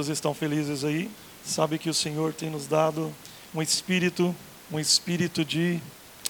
Quantos 0.00 0.08
estão 0.08 0.32
felizes 0.32 0.82
aí? 0.82 1.10
Sabe 1.44 1.78
que 1.78 1.90
o 1.90 1.92
Senhor 1.92 2.32
tem 2.32 2.48
nos 2.48 2.66
dado 2.66 3.14
um 3.54 3.60
espírito, 3.60 4.34
um 4.72 4.80
espírito 4.80 5.44
de 5.44 5.78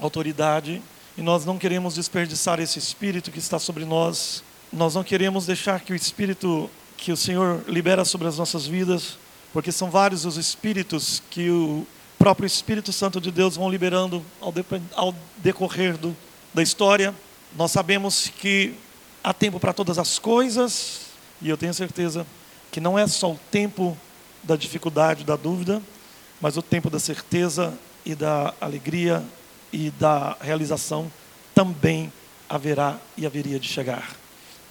autoridade, 0.00 0.82
e 1.16 1.22
nós 1.22 1.44
não 1.44 1.56
queremos 1.56 1.94
desperdiçar 1.94 2.58
esse 2.58 2.80
espírito 2.80 3.30
que 3.30 3.38
está 3.38 3.60
sobre 3.60 3.84
nós. 3.84 4.42
Nós 4.72 4.96
não 4.96 5.04
queremos 5.04 5.46
deixar 5.46 5.78
que 5.82 5.92
o 5.92 5.94
espírito 5.94 6.68
que 6.96 7.12
o 7.12 7.16
Senhor 7.16 7.62
libera 7.68 8.04
sobre 8.04 8.26
as 8.26 8.36
nossas 8.38 8.66
vidas, 8.66 9.16
porque 9.52 9.70
são 9.70 9.88
vários 9.88 10.24
os 10.24 10.36
espíritos 10.36 11.22
que 11.30 11.48
o 11.48 11.86
próprio 12.18 12.48
Espírito 12.48 12.92
Santo 12.92 13.20
de 13.20 13.30
Deus 13.30 13.54
vão 13.54 13.70
liberando 13.70 14.20
ao, 14.40 14.50
de, 14.50 14.64
ao 14.96 15.14
decorrer 15.36 15.96
do, 15.96 16.16
da 16.52 16.60
história. 16.60 17.14
Nós 17.56 17.70
sabemos 17.70 18.32
que 18.36 18.74
há 19.22 19.32
tempo 19.32 19.60
para 19.60 19.72
todas 19.72 19.96
as 19.96 20.18
coisas, 20.18 21.02
e 21.40 21.48
eu 21.48 21.56
tenho 21.56 21.72
certeza 21.72 22.26
que 22.70 22.80
não 22.80 22.98
é 22.98 23.06
só 23.06 23.32
o 23.32 23.40
tempo 23.50 23.96
da 24.42 24.56
dificuldade, 24.56 25.24
da 25.24 25.36
dúvida, 25.36 25.82
mas 26.40 26.56
o 26.56 26.62
tempo 26.62 26.88
da 26.88 26.98
certeza 26.98 27.74
e 28.04 28.14
da 28.14 28.54
alegria 28.60 29.22
e 29.72 29.90
da 29.90 30.36
realização 30.40 31.10
também 31.54 32.12
haverá 32.48 32.98
e 33.16 33.26
haveria 33.26 33.58
de 33.60 33.68
chegar. 33.68 34.16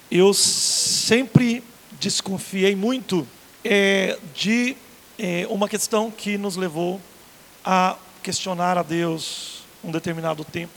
Eu 0.09 0.34
sempre 0.34 1.63
desconfiei 1.99 2.75
muito 2.75 3.27
é, 3.63 4.17
de 4.34 4.75
é, 5.17 5.45
uma 5.50 5.70
questão 5.70 6.09
que 6.09 6.38
nos 6.38 6.55
levou 6.55 7.00
a 7.63 7.97
questionar 8.23 8.78
a 8.78 8.84
Deus 8.84 9.63
um 9.84 9.91
determinado 9.91 10.44
tempo, 10.44 10.73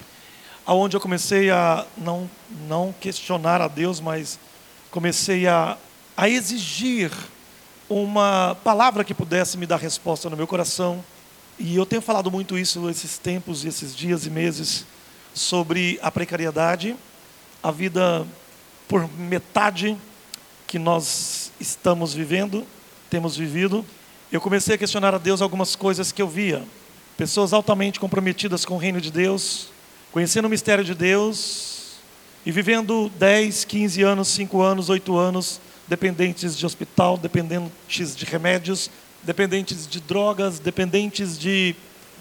aonde 0.67 0.97
eu 0.97 1.01
comecei 1.01 1.51
a 1.51 1.87
não 1.97 2.31
não 2.69 2.95
questionar 3.01 3.61
a 3.61 3.69
Deus, 3.69 4.01
mas 4.01 4.39
comecei 4.91 5.47
a, 5.47 5.77
a 6.17 6.29
exigir 6.29 7.11
uma 7.89 8.57
palavra 8.65 9.05
que 9.05 9.15
pudesse 9.15 9.59
me 9.59 9.67
dar 9.67 9.77
resposta 9.77 10.29
no 10.31 10.37
meu 10.37 10.47
coração. 10.47 11.05
E 11.59 11.77
eu 11.77 11.85
tenho 11.85 12.03
falado 12.03 12.31
muito 12.31 12.59
isso 12.59 12.89
esses 12.89 13.19
tempos, 13.19 13.65
esses 13.65 13.95
dias 13.95 14.27
e 14.27 14.31
meses 14.31 14.87
sobre 15.35 15.99
a 16.03 16.11
precariedade, 16.11 16.97
a 17.63 17.71
vida 17.71 18.27
por 18.89 19.09
metade 19.19 19.97
que 20.67 20.79
nós 20.79 21.53
estamos 21.61 22.15
vivendo, 22.15 22.67
temos 23.11 23.37
vivido. 23.37 23.85
Eu 24.31 24.41
comecei 24.41 24.75
a 24.75 24.79
questionar 24.79 25.15
a 25.15 25.19
Deus 25.19 25.43
algumas 25.43 25.77
coisas 25.77 26.11
que 26.11 26.23
eu 26.23 26.29
via. 26.29 26.63
Pessoas 27.17 27.53
altamente 27.53 28.01
comprometidas 28.01 28.65
com 28.65 28.75
o 28.75 28.79
reino 28.79 29.01
de 29.01 29.11
Deus, 29.11 29.69
conhecendo 30.11 30.47
o 30.47 30.51
mistério 30.51 30.83
de 30.83 30.95
Deus 30.95 31.97
e 32.45 32.51
vivendo 32.51 33.11
10, 33.19 33.65
15 33.65 34.03
anos, 34.03 34.29
5 34.29 34.63
anos, 34.63 34.89
8 34.89 35.17
anos, 35.17 35.61
dependentes 35.93 36.57
de 36.57 36.65
hospital, 36.65 37.19
dependentes 37.19 38.17
de 38.17 38.25
remédios, 38.25 38.91
dependentes 39.23 39.87
de 39.87 40.01
drogas, 40.01 40.59
dependentes 40.59 41.39
de 41.39 41.77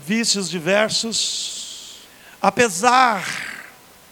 vícios 0.05 0.49
diversos. 0.49 1.99
Apesar 2.41 3.25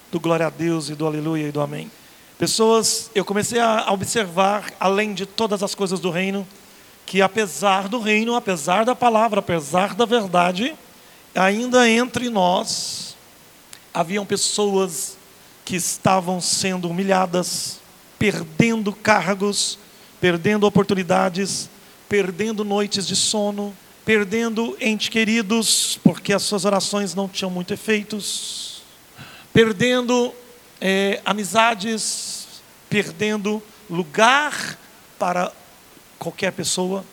do 0.09 0.17
glória 0.17 0.47
a 0.47 0.49
Deus 0.49 0.87
e 0.87 0.95
do 0.95 1.05
aleluia 1.05 1.49
e 1.49 1.51
do 1.51 1.59
amém. 1.59 1.91
Pessoas, 2.37 3.11
eu 3.13 3.25
comecei 3.25 3.59
a 3.59 3.91
observar, 3.91 4.71
além 4.79 5.13
de 5.13 5.25
todas 5.25 5.61
as 5.61 5.75
coisas 5.75 5.99
do 5.99 6.09
reino, 6.09 6.47
que 7.05 7.21
apesar 7.21 7.89
do 7.89 7.99
reino, 7.99 8.35
apesar 8.35 8.85
da 8.85 8.95
palavra, 8.95 9.41
apesar 9.41 9.93
da 9.93 10.05
verdade, 10.05 10.73
ainda 11.35 11.89
entre 11.89 12.29
nós 12.29 13.13
haviam 13.93 14.25
pessoas 14.25 15.17
que 15.65 15.75
estavam 15.75 16.39
sendo 16.39 16.89
humilhadas, 16.89 17.78
perdendo 18.19 18.93
cargos, 18.93 19.79
perdendo 20.19 20.67
oportunidades, 20.67 21.69
perdendo 22.09 22.65
noites 22.65 23.07
de 23.07 23.15
sono, 23.15 23.73
perdendo 24.03 24.77
entes 24.81 25.07
queridos, 25.07 25.97
porque 26.03 26.33
as 26.33 26.43
suas 26.43 26.65
orações 26.65 27.15
não 27.15 27.29
tinham 27.29 27.49
muito 27.49 27.73
efeitos, 27.73 28.81
perdendo 29.53 30.33
é, 30.81 31.21
amizades, 31.23 32.61
perdendo 32.89 33.63
lugar 33.89 34.77
para 35.17 35.51
qualquer 36.17 36.51
pessoa. 36.51 37.05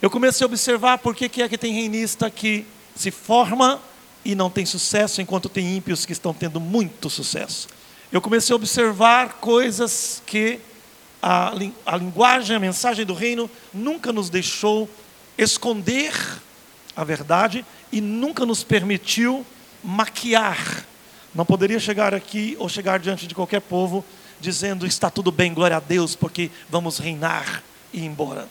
Eu 0.00 0.10
comecei 0.10 0.44
a 0.44 0.46
observar 0.46 0.98
por 0.98 1.14
que, 1.14 1.42
é 1.42 1.48
que 1.48 1.58
tem 1.58 1.72
reinista 1.72 2.30
que 2.30 2.66
se 2.94 3.10
forma 3.10 3.80
e 4.24 4.34
não 4.34 4.50
tem 4.50 4.64
sucesso, 4.64 5.20
enquanto 5.20 5.48
tem 5.48 5.76
ímpios 5.76 6.06
que 6.06 6.12
estão 6.12 6.32
tendo 6.32 6.60
muito 6.60 7.10
sucesso. 7.10 7.68
Eu 8.12 8.20
comecei 8.20 8.52
a 8.52 8.56
observar 8.56 9.34
coisas 9.40 10.22
que 10.26 10.60
a, 11.20 11.52
a 11.86 11.96
linguagem, 11.96 12.54
a 12.54 12.60
mensagem 12.60 13.04
do 13.04 13.14
reino 13.14 13.50
nunca 13.72 14.12
nos 14.12 14.28
deixou 14.28 14.88
esconder 15.36 16.12
a 16.94 17.02
verdade 17.02 17.64
e 17.90 18.00
nunca 18.00 18.44
nos 18.44 18.62
permitiu 18.62 19.44
maquiar 19.82 20.84
não 21.34 21.46
poderia 21.46 21.80
chegar 21.80 22.14
aqui 22.14 22.56
ou 22.58 22.68
chegar 22.68 22.98
diante 22.98 23.26
de 23.26 23.34
qualquer 23.34 23.60
povo 23.60 24.04
dizendo 24.38 24.86
está 24.86 25.08
tudo 25.08 25.32
bem, 25.32 25.54
glória 25.54 25.76
a 25.76 25.80
Deus, 25.80 26.14
porque 26.14 26.50
vamos 26.68 26.98
reinar 26.98 27.62
e 27.92 28.00
ir 28.00 28.04
embora. 28.04 28.48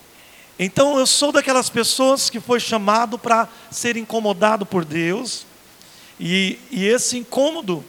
Então 0.57 0.97
eu 0.97 1.05
sou 1.05 1.31
daquelas 1.31 1.69
pessoas 1.69 2.29
que 2.29 2.39
foi 2.39 2.59
chamado 2.59 3.19
para 3.19 3.47
ser 3.69 3.97
incomodado 3.97 4.65
por 4.65 4.85
Deus, 4.85 5.45
e, 6.19 6.57
e 6.71 6.85
esse 6.85 7.17
incômodo 7.17 7.83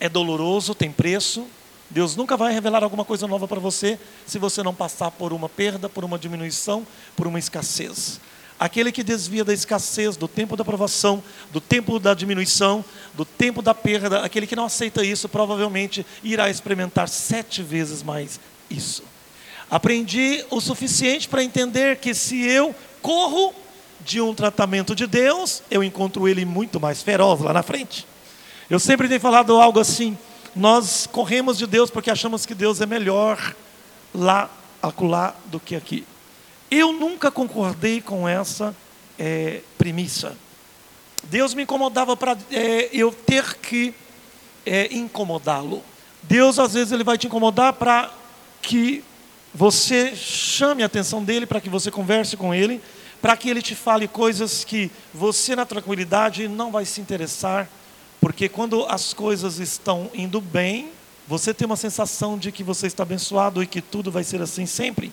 é 0.00 0.08
doloroso, 0.08 0.74
tem 0.74 0.90
preço. 0.90 1.46
Deus 1.88 2.16
nunca 2.16 2.36
vai 2.36 2.52
revelar 2.52 2.82
alguma 2.82 3.04
coisa 3.04 3.26
nova 3.26 3.46
para 3.46 3.60
você 3.60 3.98
se 4.26 4.38
você 4.38 4.62
não 4.62 4.74
passar 4.74 5.10
por 5.10 5.32
uma 5.32 5.48
perda, 5.48 5.88
por 5.88 6.04
uma 6.04 6.18
diminuição, 6.18 6.86
por 7.14 7.26
uma 7.26 7.38
escassez. 7.38 8.20
Aquele 8.58 8.90
que 8.90 9.02
desvia 9.02 9.44
da 9.44 9.52
escassez, 9.52 10.16
do 10.16 10.26
tempo 10.26 10.56
da 10.56 10.64
provação, 10.64 11.22
do 11.52 11.60
tempo 11.60 11.98
da 11.98 12.14
diminuição, 12.14 12.84
do 13.14 13.24
tempo 13.24 13.60
da 13.60 13.74
perda, 13.74 14.20
aquele 14.20 14.46
que 14.46 14.56
não 14.56 14.64
aceita 14.64 15.04
isso, 15.04 15.28
provavelmente 15.28 16.04
irá 16.24 16.48
experimentar 16.48 17.08
sete 17.08 17.62
vezes 17.62 18.02
mais 18.02 18.40
isso. 18.70 19.04
Aprendi 19.70 20.44
o 20.50 20.60
suficiente 20.60 21.28
para 21.28 21.44
entender 21.44 21.98
que 21.98 22.14
se 22.14 22.40
eu 22.46 22.74
corro 23.02 23.52
de 24.00 24.20
um 24.20 24.34
tratamento 24.34 24.94
de 24.94 25.06
Deus, 25.06 25.62
eu 25.70 25.84
encontro 25.84 26.26
ele 26.26 26.44
muito 26.44 26.80
mais 26.80 27.02
feroz 27.02 27.40
lá 27.40 27.52
na 27.52 27.62
frente. 27.62 28.06
Eu 28.68 28.80
sempre 28.80 29.08
tenho 29.08 29.20
falado 29.20 29.60
algo 29.60 29.78
assim: 29.78 30.18
nós 30.54 31.06
corremos 31.06 31.56
de 31.56 31.66
Deus 31.66 31.90
porque 31.90 32.10
achamos 32.10 32.44
que 32.44 32.54
Deus 32.54 32.80
é 32.80 32.86
melhor 32.86 33.54
lá, 34.14 34.50
acolá, 34.82 35.34
do 35.46 35.60
que 35.60 35.76
aqui. 35.76 36.04
Eu 36.70 36.92
nunca 36.92 37.30
concordei 37.30 38.00
com 38.00 38.28
essa 38.28 38.74
é, 39.18 39.60
premissa. 39.78 40.36
Deus 41.24 41.54
me 41.54 41.62
incomodava 41.62 42.16
para 42.16 42.36
é, 42.50 42.88
eu 42.92 43.12
ter 43.12 43.54
que 43.58 43.94
é, 44.64 44.92
incomodá-lo. 44.92 45.82
Deus, 46.22 46.58
às 46.58 46.74
vezes, 46.74 46.92
ele 46.92 47.04
vai 47.04 47.16
te 47.16 47.28
incomodar 47.28 47.72
para 47.74 48.10
que 48.60 49.04
você 49.54 50.14
chame 50.16 50.82
a 50.82 50.86
atenção 50.86 51.22
dele, 51.22 51.46
para 51.46 51.60
que 51.60 51.70
você 51.70 51.90
converse 51.90 52.36
com 52.36 52.52
ele, 52.52 52.80
para 53.22 53.36
que 53.36 53.48
ele 53.48 53.62
te 53.62 53.74
fale 53.74 54.08
coisas 54.08 54.64
que 54.64 54.90
você, 55.14 55.54
na 55.54 55.64
tranquilidade, 55.64 56.48
não 56.48 56.72
vai 56.72 56.84
se 56.84 57.00
interessar, 57.00 57.68
porque 58.26 58.48
quando 58.48 58.84
as 58.86 59.14
coisas 59.14 59.60
estão 59.60 60.10
indo 60.12 60.40
bem, 60.40 60.90
você 61.28 61.54
tem 61.54 61.64
uma 61.64 61.76
sensação 61.76 62.36
de 62.36 62.50
que 62.50 62.64
você 62.64 62.88
está 62.88 63.04
abençoado 63.04 63.62
e 63.62 63.68
que 63.68 63.80
tudo 63.80 64.10
vai 64.10 64.24
ser 64.24 64.42
assim 64.42 64.66
sempre. 64.66 65.12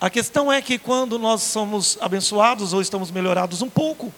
A 0.00 0.08
questão 0.08 0.50
é 0.50 0.62
que 0.62 0.78
quando 0.78 1.18
nós 1.18 1.42
somos 1.42 1.98
abençoados 2.00 2.72
ou 2.72 2.80
estamos 2.80 3.10
melhorados 3.10 3.60
um 3.60 3.68
pouco, 3.68 4.10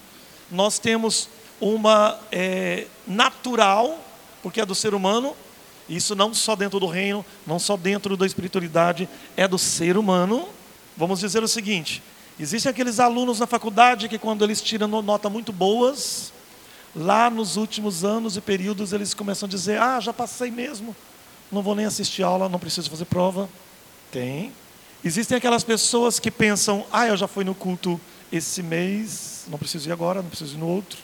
nós 0.53 0.79
temos 0.79 1.29
uma 1.61 2.17
é, 2.31 2.87
natural, 3.05 3.99
porque 4.41 4.61
é 4.61 4.65
do 4.65 4.73
ser 4.73 4.95
humano, 4.95 5.35
isso 5.89 6.15
não 6.15 6.33
só 6.33 6.55
dentro 6.55 6.79
do 6.79 6.87
reino, 6.87 7.27
não 7.45 7.59
só 7.59 7.77
dentro 7.77 8.17
da 8.17 8.25
espiritualidade, 8.25 9.09
é 9.37 9.49
do 9.49 9.59
ser 9.59 9.97
humano. 9.99 10.49
Vamos 10.97 11.19
dizer 11.19 11.43
o 11.43 11.49
seguinte: 11.49 12.01
existem 12.39 12.71
aqueles 12.71 13.01
alunos 13.01 13.41
na 13.41 13.49
faculdade 13.49 14.09
que, 14.09 14.17
quando 14.17 14.45
eles 14.45 14.63
tiram 14.63 14.87
nota 15.03 15.29
muito 15.29 15.53
boas, 15.53 16.33
lá 16.95 17.31
nos 17.31 17.57
últimos 17.57 18.05
anos 18.05 18.37
e 18.37 18.41
períodos, 18.41 18.93
eles 18.93 19.15
começam 19.15 19.47
a 19.47 19.51
dizer: 19.51 19.81
Ah, 19.81 20.01
já 20.01 20.13
passei 20.13 20.51
mesmo, 20.51 20.95
não 21.51 21.63
vou 21.63 21.75
nem 21.75 21.87
assistir 21.87 22.23
aula, 22.23 22.49
não 22.49 22.59
preciso 22.59 22.91
fazer 22.91 23.05
prova. 23.05 23.49
Tem, 24.11 24.53
Existem 25.05 25.39
aquelas 25.39 25.63
pessoas 25.63 26.19
que 26.19 26.31
pensam: 26.31 26.85
ah, 26.93 27.07
eu 27.07 27.17
já 27.17 27.29
fui 27.29 27.45
no 27.45 27.55
culto 27.55 28.01
esse 28.33 28.63
mês, 28.63 29.45
não 29.49 29.59
preciso 29.59 29.89
ir 29.89 29.93
agora, 29.93 30.23
não 30.23 30.29
preciso 30.29 30.57
ir 30.57 30.59
no 30.59 30.67
outro, 30.67 30.99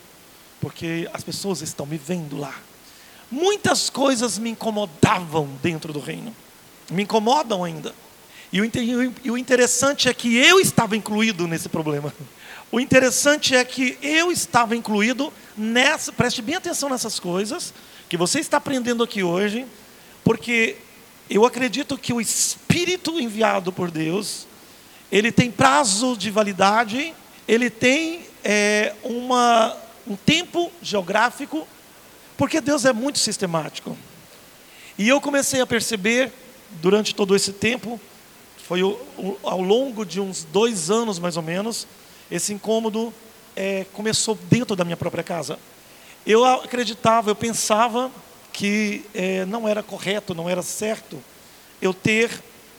porque 0.61 1.09
as 1.13 1.23
pessoas 1.23 1.63
estão 1.63 1.87
me 1.87 1.97
vendo 1.97 2.37
lá. 2.37 2.55
Muitas 3.31 3.89
coisas 3.89 4.39
me 4.39 4.51
incomodavam 4.51 5.49
dentro 5.63 5.93
do 5.93 6.01
reino, 6.01 6.35
me 6.91 7.05
incomodam 7.05 7.65
ainda. 7.65 7.95
E 8.53 8.61
o 9.31 9.39
interessante 9.39 10.09
é 10.09 10.15
que 10.15 10.37
eu 10.37 10.61
estava 10.61 10.97
incluído 10.97 11.49
nesse 11.49 11.69
problema. 11.69 12.15
O 12.75 12.81
interessante 12.81 13.55
é 13.55 13.65
que 13.65 13.97
eu 14.03 14.33
estava 14.33 14.75
incluído 14.75 15.33
nessa, 15.57 16.13
preste 16.13 16.43
bem 16.43 16.57
atenção 16.57 16.89
nessas 16.89 17.21
coisas 17.21 17.73
que 18.09 18.17
você 18.17 18.41
está 18.41 18.57
aprendendo 18.57 19.05
aqui 19.05 19.23
hoje, 19.23 19.65
porque 20.25 20.75
eu 21.31 21.47
acredito 21.47 21.97
que 21.97 22.13
o 22.13 22.21
Espírito 22.21 23.21
enviado 23.21 23.71
por 23.71 23.93
Deus, 23.93 24.49
ele 25.13 25.31
tem 25.31 25.53
prazo 25.53 26.17
de 26.17 26.33
validade, 26.33 27.15
ele 27.47 27.71
tem 27.71 28.27
é, 28.43 28.93
uma, 29.05 29.77
um 30.05 30.17
tempo 30.17 30.73
geográfico, 30.83 31.69
porque 32.37 32.61
Deus 32.61 32.85
é 32.85 32.93
muito 32.93 33.21
sistemático. 33.21 33.97
E 34.99 35.09
eu 35.09 35.21
comecei 35.21 35.61
a 35.61 35.67
perceber, 35.67 36.33
durante 36.83 37.15
todo 37.15 37.37
esse 37.37 37.53
tempo, 37.53 38.01
foi 38.67 38.81
ao 39.45 39.61
longo 39.61 40.05
de 40.05 40.19
uns 40.21 40.43
dois 40.43 40.91
anos 40.91 41.21
mais 41.21 41.37
ou 41.37 41.43
menos, 41.45 41.87
esse 42.31 42.53
incômodo 42.53 43.13
é, 43.57 43.87
começou 43.93 44.39
dentro 44.51 44.75
da 44.75 44.85
minha 44.85 44.97
própria 44.97 45.23
casa. 45.23 45.59
Eu 46.27 46.45
acreditava, 46.45 47.31
eu 47.31 47.35
pensava 47.35 48.11
que 48.53 49.05
é, 49.15 49.45
não 49.45 49.69
era 49.69 49.83
correto, 49.83 50.35
não 50.35 50.49
era 50.49 50.63
certo 50.63 51.23
eu 51.83 51.93
ter 51.93 52.31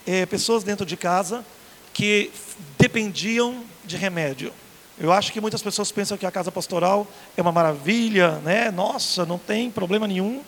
é, 0.06 0.26
pessoas 0.26 0.64
dentro 0.64 0.86
de 0.86 0.98
casa 0.98 1.46
que 1.94 2.32
dependiam 2.78 3.64
de 3.84 3.98
remédio. 3.98 4.52
Eu 4.98 5.12
acho 5.12 5.32
que 5.32 5.42
muitas 5.42 5.62
pessoas 5.62 5.92
pensam 5.92 6.18
que 6.18 6.26
a 6.26 6.32
casa 6.32 6.52
pastoral 6.52 7.06
é 7.36 7.42
uma 7.42 7.52
maravilha, 7.52 8.40
né? 8.40 8.72
Nossa, 8.72 9.26
não 9.26 9.38
tem 9.38 9.70
problema 9.70 10.08
nenhum. 10.08 10.42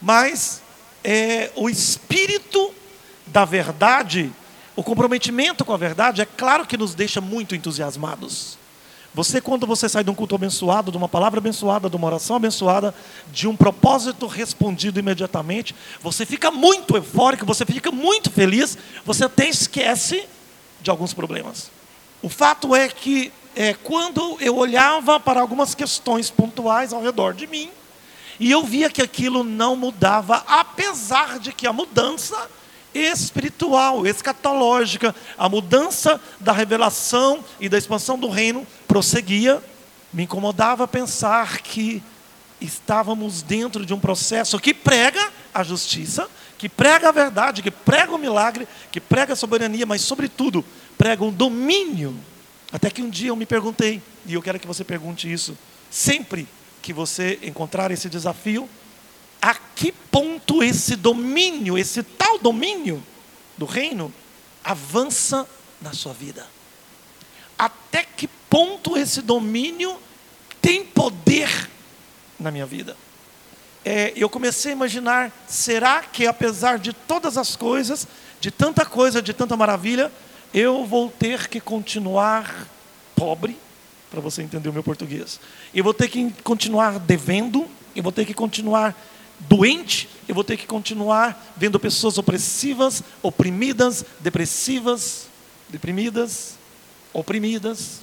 Mas 0.00 0.60
é, 1.04 1.50
o 1.54 1.70
espírito 1.70 2.74
da 3.26 3.44
verdade, 3.44 4.32
o 4.76 4.82
comprometimento 4.82 5.64
com 5.64 5.72
a 5.72 5.76
verdade, 5.76 6.22
é 6.22 6.24
claro 6.24 6.66
que 6.66 6.76
nos 6.76 6.94
deixa 6.94 7.20
muito 7.20 7.54
entusiasmados. 7.54 8.58
Você, 9.12 9.40
quando 9.40 9.66
você 9.66 9.88
sai 9.88 10.04
de 10.04 10.10
um 10.10 10.14
culto 10.14 10.36
abençoado, 10.36 10.92
de 10.92 10.96
uma 10.96 11.08
palavra 11.08 11.38
abençoada, 11.38 11.90
de 11.90 11.96
uma 11.96 12.06
oração 12.06 12.36
abençoada, 12.36 12.94
de 13.32 13.48
um 13.48 13.56
propósito 13.56 14.26
respondido 14.28 15.00
imediatamente, 15.00 15.74
você 16.00 16.24
fica 16.24 16.50
muito 16.50 16.96
eufórico, 16.96 17.44
você 17.44 17.66
fica 17.66 17.90
muito 17.90 18.30
feliz, 18.30 18.78
você 19.04 19.24
até 19.24 19.48
esquece 19.48 20.24
de 20.80 20.90
alguns 20.90 21.12
problemas. 21.12 21.70
O 22.22 22.28
fato 22.28 22.74
é 22.74 22.88
que 22.88 23.32
é, 23.56 23.74
quando 23.74 24.36
eu 24.40 24.56
olhava 24.56 25.18
para 25.18 25.40
algumas 25.40 25.74
questões 25.74 26.30
pontuais 26.30 26.92
ao 26.92 27.02
redor 27.02 27.34
de 27.34 27.48
mim, 27.48 27.68
e 28.38 28.50
eu 28.50 28.62
via 28.62 28.88
que 28.88 29.02
aquilo 29.02 29.42
não 29.42 29.74
mudava, 29.74 30.44
apesar 30.46 31.40
de 31.40 31.52
que 31.52 31.66
a 31.66 31.72
mudança 31.72 32.48
espiritual, 32.94 34.06
escatológica, 34.06 35.14
a 35.38 35.48
mudança 35.48 36.20
da 36.38 36.52
revelação 36.52 37.44
e 37.58 37.68
da 37.68 37.78
expansão 37.78 38.18
do 38.18 38.28
reino 38.28 38.66
prosseguia, 38.88 39.62
me 40.12 40.24
incomodava 40.24 40.88
pensar 40.88 41.58
que 41.58 42.02
estávamos 42.60 43.42
dentro 43.42 43.86
de 43.86 43.94
um 43.94 44.00
processo 44.00 44.58
que 44.58 44.74
prega 44.74 45.30
a 45.54 45.62
justiça, 45.62 46.28
que 46.58 46.68
prega 46.68 47.08
a 47.08 47.12
verdade, 47.12 47.62
que 47.62 47.70
prega 47.70 48.14
o 48.14 48.18
milagre, 48.18 48.68
que 48.92 49.00
prega 49.00 49.32
a 49.32 49.36
soberania, 49.36 49.86
mas, 49.86 50.02
sobretudo, 50.02 50.64
prega 50.98 51.24
um 51.24 51.32
domínio. 51.32 52.14
Até 52.72 52.90
que 52.90 53.02
um 53.02 53.08
dia 53.08 53.28
eu 53.28 53.36
me 53.36 53.46
perguntei, 53.46 54.02
e 54.26 54.34
eu 54.34 54.42
quero 54.42 54.58
que 54.60 54.66
você 54.66 54.84
pergunte 54.84 55.30
isso, 55.32 55.56
sempre 55.90 56.46
que 56.82 56.92
você 56.92 57.38
encontrar 57.42 57.90
esse 57.90 58.08
desafio, 58.08 58.68
a 59.40 59.54
que 59.54 59.90
ponto 59.90 60.62
esse 60.62 60.96
domínio, 60.96 61.78
esse 61.78 62.02
tal 62.02 62.38
domínio 62.38 63.02
do 63.56 63.64
reino, 63.64 64.12
avança 64.62 65.48
na 65.80 65.92
sua 65.92 66.12
vida? 66.12 66.46
Até 67.58 68.04
que 68.04 68.26
ponto 68.26 68.96
esse 68.96 69.22
domínio 69.22 69.96
tem 70.60 70.84
poder 70.84 71.70
na 72.38 72.50
minha 72.50 72.66
vida? 72.66 72.96
É, 73.84 74.12
eu 74.14 74.28
comecei 74.28 74.72
a 74.72 74.74
imaginar: 74.74 75.32
será 75.48 76.02
que 76.02 76.26
apesar 76.26 76.78
de 76.78 76.92
todas 76.92 77.38
as 77.38 77.56
coisas, 77.56 78.06
de 78.40 78.50
tanta 78.50 78.84
coisa, 78.84 79.22
de 79.22 79.32
tanta 79.32 79.56
maravilha, 79.56 80.12
eu 80.52 80.84
vou 80.84 81.10
ter 81.10 81.48
que 81.48 81.60
continuar 81.60 82.66
pobre? 83.16 83.56
Para 84.10 84.20
você 84.20 84.42
entender 84.42 84.68
o 84.68 84.72
meu 84.72 84.82
português. 84.82 85.38
Eu 85.72 85.84
vou 85.84 85.94
ter 85.94 86.08
que 86.08 86.30
continuar 86.42 86.98
devendo, 86.98 87.68
eu 87.94 88.02
vou 88.02 88.10
ter 88.10 88.26
que 88.26 88.34
continuar 88.34 88.94
doente, 89.48 90.08
eu 90.28 90.34
vou 90.34 90.44
ter 90.44 90.56
que 90.56 90.66
continuar 90.66 91.54
vendo 91.56 91.80
pessoas 91.80 92.18
opressivas, 92.18 93.02
oprimidas, 93.22 94.04
depressivas, 94.20 95.26
deprimidas, 95.68 96.58
oprimidas, 97.12 98.00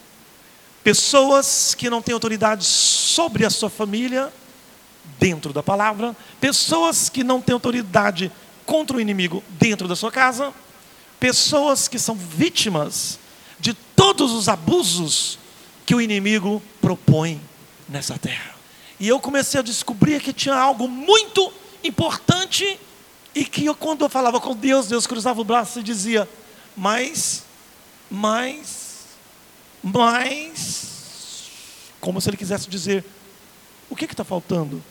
pessoas 0.84 1.76
que 1.76 1.90
não 1.90 2.02
têm 2.02 2.14
autoridade 2.14 2.66
sobre 2.66 3.46
a 3.46 3.50
sua 3.50 3.70
família, 3.70 4.32
dentro 5.20 5.54
da 5.54 5.64
palavra, 5.64 6.16
pessoas 6.40 7.10
que 7.10 7.24
não 7.24 7.42
têm 7.42 7.54
autoridade 7.54 8.32
contra 8.66 8.98
o 8.98 9.02
inimigo 9.02 9.44
dentro 9.52 9.88
da 9.88 9.96
sua 9.96 10.12
casa, 10.12 10.54
pessoas 11.20 11.88
que 11.88 11.98
são 11.98 12.16
vítimas 12.16 13.20
de 13.60 13.74
todos 13.74 14.34
os 14.34 14.50
abusos 14.50 15.40
que 15.86 15.96
o 15.96 16.02
inimigo 16.02 16.62
propõe 16.82 17.40
nessa 17.88 18.18
terra. 18.18 18.57
E 19.00 19.08
eu 19.08 19.20
comecei 19.20 19.60
a 19.60 19.64
descobrir 19.64 20.22
que 20.22 20.34
tinha 20.34 20.56
algo 20.56 20.88
muito 20.88 21.52
importante 21.84 22.80
e 23.36 23.46
que 23.46 23.66
eu, 23.66 23.76
quando 23.76 24.04
eu 24.04 24.10
falava 24.10 24.40
com 24.40 24.56
Deus, 24.56 24.88
Deus 24.88 25.06
cruzava 25.06 25.40
o 25.40 25.44
braço 25.44 25.80
e 25.80 25.84
dizia: 25.84 26.28
Mas, 26.76 27.44
mas, 28.10 29.06
mas, 29.84 31.18
como 32.02 32.20
se 32.20 32.30
Ele 32.30 32.38
quisesse 32.38 32.68
dizer: 32.68 33.06
O 33.90 33.96
que 33.96 34.06
está 34.06 34.24
faltando? 34.24 34.84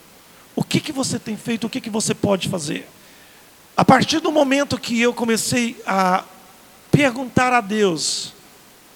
O 0.55 0.63
que, 0.63 0.81
que 0.81 0.93
você 0.93 1.19
tem 1.19 1.37
feito? 1.37 1.67
O 1.67 1.71
que, 1.71 1.81
que 1.81 1.91
você 1.91 2.15
pode 2.15 2.49
fazer? 2.49 2.89
A 3.77 3.85
partir 3.85 4.21
do 4.21 4.33
momento 4.33 4.79
que 4.79 5.01
eu 5.01 5.13
comecei 5.13 5.77
a 5.85 6.25
perguntar 6.91 7.53
a 7.53 7.61
Deus 7.61 8.33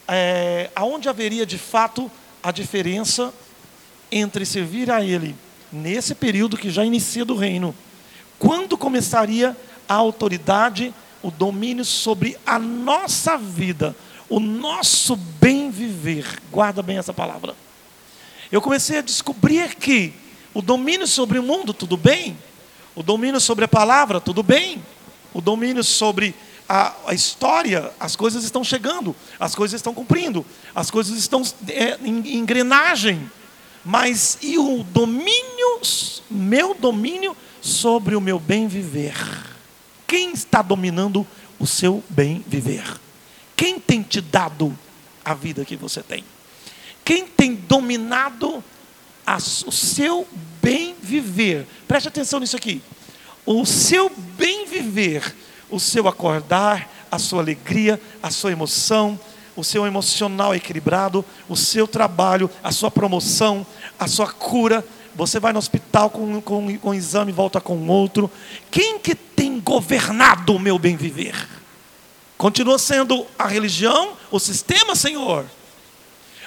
é, 0.08 0.70
aonde 0.74 1.08
haveria 1.08 1.44
de 1.44 1.58
fato 1.58 2.10
a 2.42 2.50
diferença 2.50 3.34
entre 4.10 4.44
servir 4.44 4.90
a 4.90 5.02
Ele 5.02 5.34
nesse 5.72 6.14
período 6.14 6.56
que 6.56 6.70
já 6.70 6.84
inicia 6.84 7.24
do 7.24 7.36
reino, 7.36 7.74
quando 8.38 8.76
começaria 8.76 9.56
a 9.88 9.94
autoridade, 9.94 10.94
o 11.22 11.30
domínio 11.30 11.84
sobre 11.84 12.36
a 12.46 12.58
nossa 12.58 13.36
vida, 13.36 13.94
o 14.28 14.40
nosso 14.40 15.16
bem 15.16 15.70
viver. 15.70 16.24
Guarda 16.50 16.82
bem 16.82 16.98
essa 16.98 17.12
palavra. 17.12 17.54
Eu 18.50 18.60
comecei 18.60 18.98
a 18.98 19.02
descobrir 19.02 19.74
que 19.76 20.12
o 20.52 20.62
domínio 20.62 21.06
sobre 21.06 21.38
o 21.38 21.42
mundo, 21.42 21.72
tudo 21.72 21.96
bem. 21.96 22.36
O 22.94 23.02
domínio 23.02 23.40
sobre 23.40 23.64
a 23.64 23.68
palavra, 23.68 24.20
tudo 24.20 24.42
bem. 24.42 24.82
O 25.32 25.40
domínio 25.40 25.84
sobre 25.84 26.34
a, 26.68 26.94
a, 27.06 27.14
história, 27.14 27.92
as 28.00 28.16
coisas 28.16 28.42
estão 28.44 28.64
chegando, 28.64 29.14
as 29.38 29.54
coisas 29.54 29.78
estão 29.78 29.94
cumprindo, 29.94 30.44
as 30.74 30.90
coisas 30.90 31.16
estão 31.16 31.42
é, 31.68 31.98
em 32.02 32.36
engrenagem. 32.36 33.30
Mas 33.84 34.38
e 34.42 34.58
o 34.58 34.82
domínio, 34.82 35.80
meu 36.30 36.74
domínio 36.74 37.36
sobre 37.62 38.14
o 38.14 38.20
meu 38.20 38.38
bem 38.38 38.68
viver? 38.68 39.14
Quem 40.06 40.32
está 40.32 40.60
dominando 40.60 41.26
o 41.58 41.66
seu 41.66 42.02
bem 42.08 42.44
viver? 42.46 42.84
Quem 43.56 43.78
tem 43.78 44.02
te 44.02 44.20
dado 44.20 44.76
a 45.24 45.34
vida 45.34 45.64
que 45.64 45.76
você 45.76 46.02
tem? 46.02 46.24
Quem 47.04 47.26
tem 47.26 47.54
dominado 47.54 48.62
a, 49.26 49.36
o 49.36 49.72
seu 49.72 50.26
bem 50.62 50.94
viver? 51.00 51.66
Preste 51.88 52.08
atenção 52.08 52.40
nisso 52.40 52.56
aqui. 52.56 52.82
O 53.46 53.64
seu 53.64 54.10
bem 54.10 54.66
viver, 54.66 55.34
o 55.70 55.80
seu 55.80 56.06
acordar, 56.06 56.88
a 57.10 57.18
sua 57.18 57.40
alegria, 57.40 58.00
a 58.22 58.30
sua 58.30 58.52
emoção, 58.52 59.18
o 59.60 59.64
seu 59.64 59.86
emocional 59.86 60.54
equilibrado, 60.54 61.24
o 61.48 61.56
seu 61.56 61.86
trabalho, 61.86 62.50
a 62.62 62.72
sua 62.72 62.90
promoção, 62.90 63.66
a 63.98 64.08
sua 64.08 64.26
cura. 64.32 64.84
Você 65.14 65.38
vai 65.38 65.52
no 65.52 65.58
hospital 65.58 66.10
com, 66.10 66.40
com, 66.40 66.78
com 66.78 66.90
um 66.90 66.94
exame 66.94 67.30
e 67.30 67.34
volta 67.34 67.60
com 67.60 67.86
outro. 67.88 68.30
Quem 68.70 68.98
que 68.98 69.14
tem 69.14 69.60
governado 69.60 70.54
o 70.54 70.58
meu 70.58 70.78
bem 70.78 70.96
viver? 70.96 71.34
Continua 72.38 72.78
sendo 72.78 73.26
a 73.38 73.46
religião, 73.46 74.16
o 74.30 74.38
sistema, 74.38 74.94
Senhor? 74.96 75.44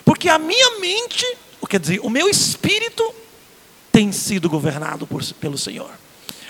Porque 0.03 0.27
a 0.27 0.39
minha 0.39 0.79
mente, 0.79 1.25
quer 1.69 1.79
dizer, 1.79 1.99
o 2.01 2.09
meu 2.09 2.27
espírito 2.29 3.13
tem 3.91 4.11
sido 4.11 4.49
governado 4.49 5.05
por, 5.05 5.23
pelo 5.35 5.57
Senhor. 5.57 5.91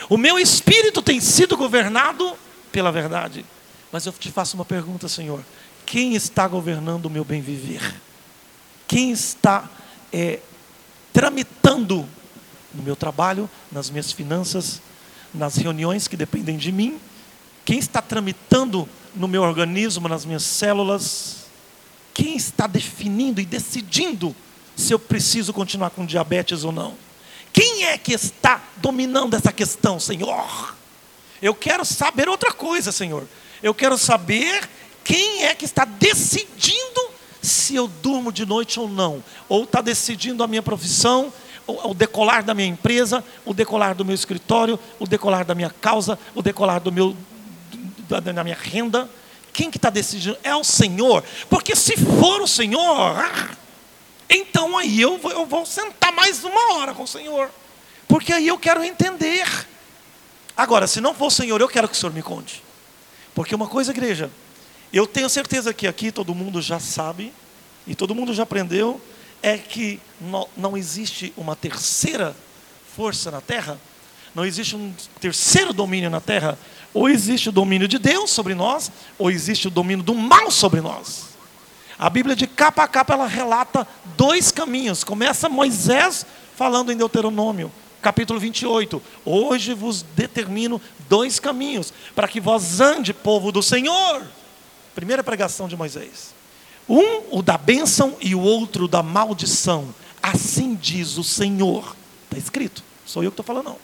O 0.09 0.17
meu 0.17 0.39
espírito 0.39 1.01
tem 1.01 1.19
sido 1.19 1.57
governado 1.57 2.33
pela 2.71 2.91
verdade. 2.91 3.45
Mas 3.91 4.05
eu 4.05 4.11
te 4.11 4.31
faço 4.31 4.55
uma 4.55 4.65
pergunta, 4.65 5.07
Senhor: 5.07 5.43
quem 5.85 6.15
está 6.15 6.47
governando 6.47 7.05
o 7.05 7.09
meu 7.09 7.23
bem 7.23 7.41
viver? 7.41 7.95
Quem 8.87 9.11
está 9.11 9.69
é, 10.11 10.39
tramitando 11.11 12.07
no 12.73 12.83
meu 12.83 12.95
trabalho, 12.95 13.49
nas 13.71 13.89
minhas 13.89 14.11
finanças, 14.11 14.81
nas 15.33 15.55
reuniões 15.55 16.07
que 16.07 16.17
dependem 16.17 16.57
de 16.57 16.71
mim? 16.71 16.99
Quem 17.65 17.79
está 17.79 18.01
tramitando 18.01 18.87
no 19.15 19.27
meu 19.27 19.43
organismo, 19.43 20.07
nas 20.07 20.25
minhas 20.25 20.43
células? 20.43 21.45
Quem 22.13 22.35
está 22.35 22.67
definindo 22.67 23.39
e 23.39 23.45
decidindo 23.45 24.35
se 24.75 24.93
eu 24.93 24.99
preciso 24.99 25.53
continuar 25.53 25.91
com 25.91 26.05
diabetes 26.05 26.63
ou 26.63 26.71
não? 26.71 26.95
Quem 27.51 27.85
é 27.85 27.97
que 27.97 28.13
está 28.13 28.61
dominando 28.77 29.35
essa 29.35 29.51
questão, 29.51 29.99
Senhor? 29.99 30.75
Eu 31.41 31.53
quero 31.53 31.85
saber 31.85 32.27
outra 32.27 32.51
coisa, 32.51 32.91
Senhor. 32.91 33.27
Eu 33.61 33.73
quero 33.73 33.97
saber 33.97 34.67
Quem 35.03 35.43
é 35.45 35.53
que 35.53 35.65
está 35.65 35.85
decidindo 35.85 37.09
se 37.41 37.75
eu 37.75 37.87
durmo 37.87 38.31
de 38.31 38.45
noite 38.45 38.79
ou 38.79 38.87
não? 38.87 39.23
Ou 39.49 39.63
está 39.63 39.81
decidindo 39.81 40.43
a 40.43 40.47
minha 40.47 40.61
profissão, 40.61 41.31
o 41.65 41.93
decolar 41.93 42.43
da 42.43 42.53
minha 42.53 42.67
empresa, 42.67 43.23
o 43.45 43.53
decolar 43.53 43.95
do 43.95 44.05
meu 44.05 44.15
escritório, 44.15 44.79
o 44.99 45.07
decolar 45.07 45.45
da 45.45 45.55
minha 45.55 45.69
causa, 45.69 46.17
o 46.35 46.41
decolar 46.41 46.79
do 46.79 46.91
meu, 46.91 47.15
da, 48.07 48.43
minha 48.43 48.57
renda? 48.59 49.09
Quem 49.51 49.69
que 49.69 49.77
está 49.77 49.89
decidindo? 49.89 50.37
É 50.43 50.55
o 50.55 50.63
Senhor. 50.63 51.23
Porque 51.49 51.75
se 51.75 51.95
for 51.95 52.41
o 52.41 52.47
Senhor, 52.47 53.23
então 54.29 54.77
aí 54.77 54.99
eu 54.99 55.17
vou, 55.17 55.31
eu 55.31 55.45
vou 55.45 55.65
sentar 55.65 56.11
mais 56.11 56.43
uma 56.43 56.75
hora 56.75 56.93
com 56.93 57.03
o 57.03 57.07
Senhor. 57.07 57.49
Porque 58.07 58.33
aí 58.33 58.47
eu 58.47 58.57
quero 58.57 58.83
entender. 58.83 59.47
Agora, 60.55 60.87
se 60.87 60.99
não 60.99 61.13
for 61.13 61.27
o 61.27 61.31
Senhor, 61.31 61.59
eu 61.61 61.67
quero 61.67 61.87
que 61.87 61.95
o 61.95 61.97
Senhor 61.97 62.13
me 62.13 62.21
conte. 62.21 62.63
Porque 63.33 63.55
uma 63.55 63.67
coisa, 63.67 63.91
igreja, 63.91 64.29
eu 64.93 65.07
tenho 65.07 65.27
certeza 65.27 65.73
que 65.73 65.87
aqui 65.87 66.11
todo 66.11 66.35
mundo 66.35 66.61
já 66.61 66.79
sabe, 66.79 67.33
e 67.87 67.95
todo 67.95 68.13
mundo 68.13 68.33
já 68.33 68.43
aprendeu, 68.43 69.01
é 69.41 69.57
que 69.57 69.99
não, 70.55 70.77
existe 70.77 71.33
uma 71.35 71.55
terceira 71.55 72.35
força 72.95 73.31
na 73.31 73.41
terra, 73.41 73.79
não 74.33 74.45
existe 74.45 74.75
um 74.75 74.93
terceiro 75.19 75.73
domínio 75.73 76.09
na 76.09 76.21
terra. 76.21 76.57
Ou 76.93 77.09
existe 77.09 77.49
o 77.49 77.51
domínio 77.51 77.87
de 77.87 77.97
Deus 77.97 78.29
sobre 78.29 78.53
nós, 78.53 78.91
ou 79.17 79.31
existe 79.31 79.67
o 79.67 79.71
domínio 79.71 80.03
do 80.03 80.13
mal 80.13 80.51
sobre 80.51 80.79
nós. 80.79 81.29
A 81.97 82.09
Bíblia, 82.09 82.35
de 82.35 82.45
capa 82.45 82.83
a 82.83 82.87
capa, 82.87 83.13
ela 83.13 83.27
relata 83.27 83.87
dois 84.15 84.51
caminhos. 84.51 85.03
Começa 85.03 85.49
Moisés 85.49 86.25
falando 86.55 86.91
em 86.91 86.97
Deuteronômio 86.97 87.71
capítulo 88.01 88.37
28. 88.37 89.01
Hoje 89.25 89.73
vos 89.73 90.01
determino 90.01 90.79
dois 91.07 91.39
caminhos 91.39 91.93
para 92.13 92.27
que 92.27 92.41
vós 92.41 92.81
ande, 92.81 93.13
povo 93.13 93.51
do 93.51 93.63
Senhor. 93.63 94.23
Primeira 94.95 95.23
pregação 95.23 95.67
de 95.67 95.75
Moisés. 95.75 96.33
Um, 96.87 97.37
o 97.37 97.41
da 97.41 97.57
bênção, 97.57 98.17
e 98.21 98.35
o 98.35 98.39
outro 98.39 98.87
da 98.87 99.01
maldição. 99.01 99.93
Assim 100.21 100.75
diz 100.75 101.17
o 101.17 101.23
Senhor. 101.23 101.95
Está 102.25 102.37
escrito. 102.37 102.83
Sou 103.05 103.23
eu 103.23 103.31
que 103.31 103.33
estou 103.39 103.45
falando, 103.45 103.65
não. 103.65 103.77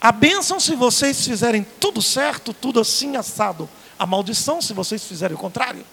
A 0.00 0.10
bênção, 0.10 0.58
se 0.58 0.74
vocês 0.74 1.24
fizerem 1.24 1.64
tudo 1.78 2.02
certo, 2.02 2.52
tudo 2.52 2.80
assim 2.80 3.16
assado. 3.16 3.68
A 3.98 4.04
maldição, 4.04 4.60
se 4.60 4.72
vocês 4.72 5.04
fizerem 5.04 5.36
o 5.36 5.38
contrário. 5.38 5.84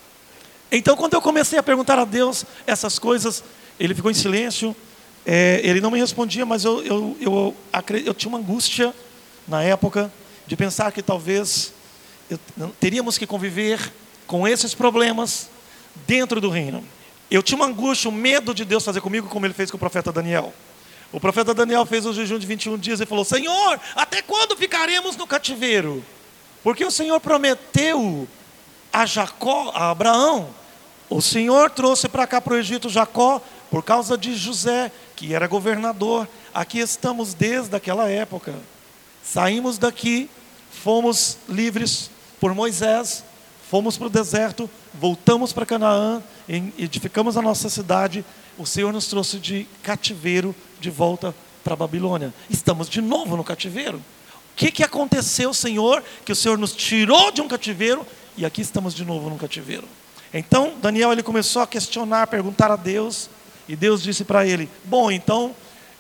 Então, 0.72 0.96
quando 0.96 1.14
eu 1.14 1.22
comecei 1.22 1.58
a 1.58 1.64
perguntar 1.64 1.98
a 2.00 2.06
Deus 2.06 2.46
essas 2.66 3.00
coisas, 3.00 3.44
ele 3.80 3.96
ficou 3.96 4.12
em 4.12 4.16
silêncio, 4.16 4.76
é, 5.26 5.62
ele 5.64 5.82
não 5.82 5.92
me 5.92 6.00
respondia, 6.00 6.46
mas 6.46 6.64
eu, 6.64 6.84
eu, 6.84 7.18
eu, 7.20 7.56
eu, 8.06 8.14
tinha 8.14 8.30
uma 8.30 8.38
angústia 8.38 8.94
na 9.48 9.64
época 9.64 10.12
de 10.46 10.56
pensar 10.56 10.92
que 10.92 11.02
talvez 11.02 11.74
eu, 12.30 12.40
teríamos 12.80 13.18
que 13.18 13.28
conviver 13.28 13.92
com 14.30 14.48
esses 14.48 14.76
problemas 14.76 15.50
dentro 16.06 16.40
do 16.40 16.52
reino. 16.52 16.84
Eu 17.32 17.42
tinha 17.42 17.56
uma 17.56 17.66
angústia, 17.66 18.12
um 18.12 18.14
medo 18.14 18.54
de 18.54 18.64
Deus 18.64 18.86
fazer 18.86 19.02
comigo 19.02 19.28
como 19.28 19.44
ele 19.44 19.56
fez 19.56 19.72
com 19.72 19.78
o 19.78 19.80
profeta 19.80 20.12
Daniel. 20.12 20.54
O 21.12 21.20
profeta 21.20 21.52
Daniel 21.52 21.84
fez 21.84 22.06
o 22.06 22.14
jejum 22.14 22.38
de 22.38 22.46
21 22.46 22.78
dias 22.78 23.02
e 23.02 23.08
falou: 23.08 23.26
Senhor, 23.26 23.80
até 23.96 24.22
quando 24.22 24.56
ficaremos 24.56 25.18
no 25.18 25.26
cativeiro? 25.26 26.06
Porque 26.62 26.86
o 26.86 26.92
Senhor 26.92 27.20
prometeu 27.20 28.28
a 28.94 29.04
Jacó, 29.04 29.72
a 29.74 29.90
Abraão, 29.90 30.50
o 31.10 31.24
Senhor 31.24 31.72
trouxe 31.72 32.08
para 32.08 32.28
cá 32.28 32.40
para 32.40 32.54
o 32.54 32.58
Egito 32.58 32.88
Jacó 32.88 33.42
por 33.72 33.84
causa 33.84 34.16
de 34.16 34.36
José, 34.36 34.92
que 35.16 35.34
era 35.34 35.48
governador. 35.48 36.28
Aqui 36.54 36.78
estamos 36.78 37.34
desde 37.34 37.76
aquela 37.76 38.08
época. 38.08 38.54
Saímos 39.24 39.80
daqui, 39.80 40.30
fomos 40.84 41.40
livres 41.48 42.12
por 42.40 42.54
Moisés, 42.54 43.24
fomos 43.70 43.98
para 43.98 44.08
o 44.08 44.10
deserto, 44.10 44.68
voltamos 44.96 45.54
para 45.54 45.64
Canaã, 45.64 46.24
edificamos 46.76 47.38
a 47.38 47.42
nossa 47.42 47.70
cidade. 47.70 48.26
O 48.58 48.66
Senhor 48.66 48.92
nos 48.92 49.06
trouxe 49.06 49.38
de 49.38 49.68
cativeiro 49.84 50.56
de 50.82 50.90
volta 50.90 51.36
para 51.64 51.74
a 51.74 51.78
Babilônia. 51.78 52.34
Estamos 52.50 52.90
de 52.90 53.00
novo 53.00 53.38
no 53.38 53.44
cativeiro. 53.44 53.98
O 53.98 54.56
que, 54.56 54.72
que 54.72 54.84
aconteceu, 54.84 55.54
Senhor? 55.54 56.04
Que 56.26 56.32
o 56.32 56.36
Senhor 56.36 56.58
nos 56.58 56.74
tirou 56.74 57.32
de 57.32 57.42
um 57.42 57.48
cativeiro 57.48 58.04
e 58.36 58.44
aqui 58.44 58.62
estamos 58.62 58.96
de 58.96 59.06
novo 59.06 59.30
no 59.30 59.38
cativeiro. 59.38 59.88
Então, 60.34 60.74
Daniel 60.82 61.12
ele 61.12 61.24
começou 61.24 61.62
a 61.62 61.68
questionar, 61.68 62.26
perguntar 62.26 62.72
a 62.72 62.76
Deus, 62.76 63.30
e 63.68 63.76
Deus 63.76 64.02
disse 64.02 64.26
para 64.26 64.48
ele: 64.48 64.68
Bom, 64.84 65.12
então, 65.12 65.56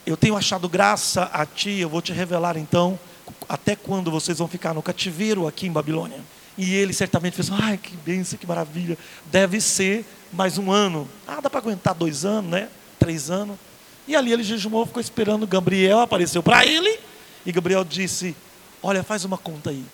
eu 0.07 0.17
tenho 0.17 0.35
achado 0.35 0.67
graça 0.67 1.29
a 1.31 1.45
ti, 1.45 1.79
eu 1.79 1.89
vou 1.89 2.01
te 2.01 2.11
revelar 2.13 2.57
então 2.57 2.99
até 3.47 3.75
quando 3.75 4.09
vocês 4.09 4.39
vão 4.39 4.47
ficar 4.47 4.73
no 4.73 4.81
cativeiro 4.81 5.47
aqui 5.47 5.67
em 5.67 5.71
Babilônia. 5.71 6.19
E 6.59 6.75
ele 6.75 6.91
certamente 6.91 7.35
fez: 7.35 7.49
Ai, 7.49 7.77
que 7.77 7.95
bênção, 7.95 8.37
que 8.37 8.45
maravilha. 8.45 8.97
Deve 9.31 9.61
ser 9.61 10.05
mais 10.33 10.57
um 10.57 10.69
ano. 10.69 11.09
Ah, 11.25 11.39
dá 11.39 11.49
para 11.49 11.61
aguentar 11.61 11.95
dois 11.95 12.25
anos, 12.25 12.51
né? 12.51 12.67
Três 12.99 13.31
anos. 13.31 13.57
E 14.05 14.13
ali 14.13 14.33
ele 14.33 14.43
jejumou, 14.43 14.85
ficou 14.85 14.99
esperando. 14.99 15.47
Gabriel 15.47 16.01
apareceu 16.01 16.43
para 16.43 16.65
ele. 16.65 16.99
E 17.45 17.51
Gabriel 17.53 17.85
disse: 17.85 18.35
Olha, 18.83 19.03
faz 19.03 19.23
uma 19.23 19.37
conta 19.37 19.69
aí. 19.69 19.85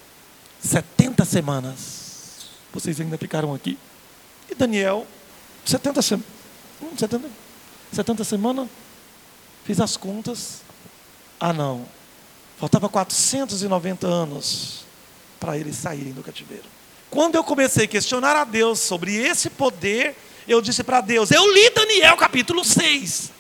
70 0.60 1.24
semanas. 1.24 2.48
Vocês 2.74 3.00
ainda 3.00 3.16
ficaram 3.16 3.54
aqui. 3.54 3.78
E 4.50 4.56
Daniel, 4.56 5.06
70 5.64 6.02
semanas. 6.02 6.28
Hum, 6.82 6.98
70 6.98 7.30
70 7.94 8.24
semanas, 8.24 8.68
fiz 9.64 9.80
as 9.80 9.96
contas. 9.96 10.62
Ah, 11.40 11.54
não. 11.54 11.86
Faltava 12.58 12.90
490 12.90 14.08
anos 14.08 14.85
para 15.46 15.60
eles 15.60 15.76
saírem 15.76 16.12
do 16.12 16.24
cativeiro. 16.24 16.64
Quando 17.12 17.36
eu 17.36 17.44
comecei 17.44 17.86
a 17.86 17.88
questionar 17.88 18.36
a 18.36 18.44
Deus 18.44 18.80
sobre 18.80 19.14
esse 19.14 19.48
poder, 19.48 20.16
eu 20.48 20.60
disse 20.60 20.84
para 20.84 21.02
Deus: 21.02 21.30
Eu 21.30 21.54
li 21.54 21.70
Daniel 21.70 22.18
capítulo 22.18 22.66
6. 22.66 23.32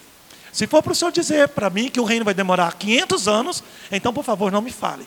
Se 0.54 0.68
for 0.68 0.84
para 0.84 0.92
o 0.92 0.96
Senhor 0.96 1.12
dizer 1.12 1.50
para 1.50 1.68
mim 1.68 1.90
que 1.90 2.00
o 2.00 2.04
reino 2.04 2.24
vai 2.24 2.36
demorar 2.36 2.76
500 2.76 3.28
anos, 3.28 3.64
então 3.92 4.14
por 4.14 4.24
favor 4.24 4.52
não 4.52 4.62
me 4.62 4.72
fale. 4.72 5.06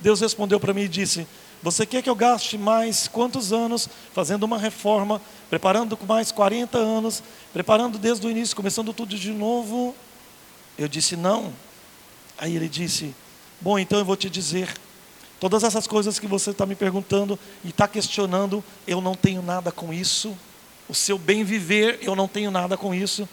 Deus 0.00 0.20
respondeu 0.20 0.58
para 0.58 0.74
mim 0.74 0.82
e 0.82 0.88
disse: 0.88 1.24
você 1.62 1.86
quer 1.86 2.02
que 2.02 2.10
eu 2.10 2.16
gaste 2.16 2.58
mais 2.58 3.06
quantos 3.06 3.52
anos 3.52 3.88
fazendo 4.12 4.42
uma 4.42 4.58
reforma, 4.58 5.22
preparando 5.48 5.96
com 5.96 6.06
mais 6.06 6.32
40 6.32 6.76
anos, 6.76 7.22
preparando 7.52 7.98
desde 7.98 8.26
o 8.26 8.30
início, 8.30 8.56
começando 8.56 8.92
tudo 8.92 9.16
de 9.16 9.30
novo? 9.30 9.94
Eu 10.76 10.88
disse 10.88 11.14
não. 11.14 11.52
Aí 12.36 12.56
ele 12.56 12.68
disse: 12.68 13.14
Bom, 13.60 13.78
então 13.78 14.00
eu 14.00 14.04
vou 14.04 14.16
te 14.16 14.28
dizer. 14.28 14.74
Todas 15.40 15.64
essas 15.64 15.86
coisas 15.86 16.18
que 16.18 16.26
você 16.26 16.50
está 16.50 16.66
me 16.66 16.74
perguntando 16.74 17.38
e 17.64 17.70
está 17.70 17.88
questionando, 17.88 18.62
eu 18.86 19.00
não 19.00 19.14
tenho 19.14 19.40
nada 19.40 19.72
com 19.72 19.92
isso. 19.92 20.36
O 20.86 20.94
seu 20.94 21.16
bem 21.16 21.42
viver, 21.44 21.98
eu 22.02 22.14
não 22.14 22.28
tenho 22.28 22.50
nada 22.50 22.76
com 22.76 22.94
isso. 22.94 23.26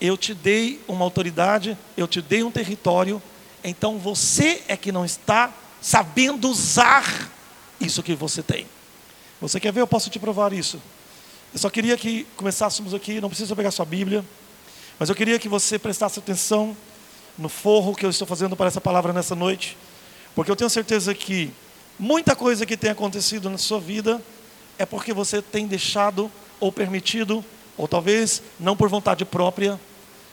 Eu 0.00 0.16
te 0.16 0.32
dei 0.32 0.80
uma 0.86 1.04
autoridade, 1.04 1.76
eu 1.96 2.06
te 2.06 2.22
dei 2.22 2.44
um 2.44 2.50
território, 2.50 3.20
então 3.64 3.98
você 3.98 4.62
é 4.68 4.76
que 4.76 4.92
não 4.92 5.04
está 5.04 5.52
sabendo 5.82 6.48
usar 6.48 7.28
isso 7.80 8.04
que 8.04 8.14
você 8.14 8.40
tem. 8.40 8.64
Você 9.40 9.58
quer 9.58 9.72
ver? 9.72 9.80
Eu 9.80 9.86
posso 9.86 10.08
te 10.10 10.18
provar 10.20 10.52
isso. 10.52 10.80
Eu 11.52 11.58
só 11.58 11.68
queria 11.68 11.96
que 11.96 12.24
começássemos 12.36 12.94
aqui, 12.94 13.20
não 13.20 13.28
precisa 13.28 13.56
pegar 13.56 13.72
sua 13.72 13.84
Bíblia, 13.84 14.24
mas 14.96 15.08
eu 15.08 15.14
queria 15.16 15.40
que 15.40 15.48
você 15.48 15.76
prestasse 15.76 16.20
atenção 16.20 16.76
no 17.36 17.48
forro 17.48 17.96
que 17.96 18.06
eu 18.06 18.10
estou 18.10 18.26
fazendo 18.26 18.54
para 18.54 18.68
essa 18.68 18.80
palavra 18.80 19.12
nessa 19.12 19.34
noite, 19.34 19.76
porque 20.38 20.52
eu 20.52 20.54
tenho 20.54 20.70
certeza 20.70 21.12
que 21.16 21.50
muita 21.98 22.36
coisa 22.36 22.64
que 22.64 22.76
tem 22.76 22.92
acontecido 22.92 23.50
na 23.50 23.58
sua 23.58 23.80
vida 23.80 24.22
é 24.78 24.86
porque 24.86 25.12
você 25.12 25.42
tem 25.42 25.66
deixado 25.66 26.30
ou 26.60 26.70
permitido, 26.70 27.44
ou 27.76 27.88
talvez 27.88 28.40
não 28.60 28.76
por 28.76 28.88
vontade 28.88 29.24
própria, 29.24 29.80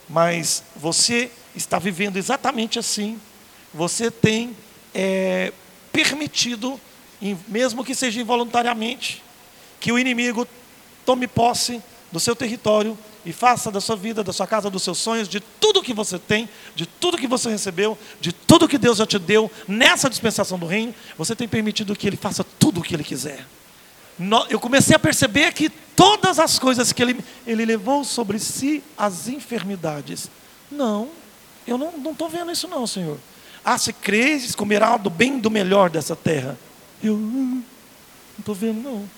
mas 0.08 0.64
você 0.76 1.32
está 1.56 1.80
vivendo 1.80 2.18
exatamente 2.18 2.78
assim. 2.78 3.20
Você 3.74 4.12
tem 4.12 4.56
é, 4.94 5.52
permitido 5.92 6.80
mesmo 7.48 7.84
que 7.84 7.96
seja 7.96 8.22
involuntariamente, 8.22 9.24
que 9.80 9.92
o 9.92 9.98
inimigo 9.98 10.48
tome 11.04 11.26
posse 11.26 11.82
do 12.12 12.20
seu 12.20 12.36
território 12.36 12.96
e 13.25 13.34
faça 13.34 13.72
da 13.72 13.82
sua 13.82 13.96
vida, 13.96 14.24
da 14.24 14.32
sua 14.32 14.46
casa, 14.46 14.70
dos 14.70 14.84
seus 14.84 15.00
sonhos, 15.00 15.27
de 15.27 15.39
tudo 15.39 15.82
que 15.82 15.94
você 15.94 16.20
tem, 16.20 16.48
de 16.75 16.86
tudo 16.86 17.17
que 17.17 17.27
você 17.27 17.50
recebeu, 17.50 17.98
de 18.22 18.32
tudo 18.32 18.67
que 18.67 18.77
Deus 18.77 19.00
já 19.00 19.05
te 19.05 19.17
deu 19.17 19.51
nessa 19.67 20.10
dispensação 20.10 20.60
do 20.60 20.67
reino, 20.67 20.94
você 21.17 21.36
tem 21.36 21.48
permitido 21.48 21.96
que 21.96 22.08
Ele 22.08 22.17
faça 22.17 22.44
tudo 22.44 22.79
o 22.79 22.84
que 22.84 22.94
Ele 22.94 23.03
quiser. 23.03 23.46
Eu 24.50 24.60
comecei 24.60 24.96
a 24.96 25.00
perceber 25.00 25.51
que 25.53 25.70
todas 25.70 26.39
as 26.39 26.60
coisas 26.60 26.94
que 26.94 27.01
Ele, 27.01 27.20
ele 27.46 27.65
levou 27.65 28.03
sobre 28.03 28.39
si, 28.39 28.84
as 28.98 29.27
enfermidades. 29.27 30.29
Não, 30.72 31.10
eu 31.67 31.77
não 31.77 32.12
estou 32.12 32.29
vendo 32.29 32.51
isso 32.51 32.67
não, 32.67 32.86
Senhor. 32.86 33.17
Ah, 33.63 33.79
se 33.79 33.91
crees, 33.91 34.53
comerá 34.53 34.96
do 34.96 35.10
bem 35.10 35.39
do 35.39 35.50
melhor 35.50 35.89
dessa 35.89 36.15
terra. 36.15 36.58
Eu 37.03 37.15
hum, 37.15 37.63
não 38.38 38.39
estou 38.39 38.53
vendo, 38.53 38.82
não. 38.82 39.10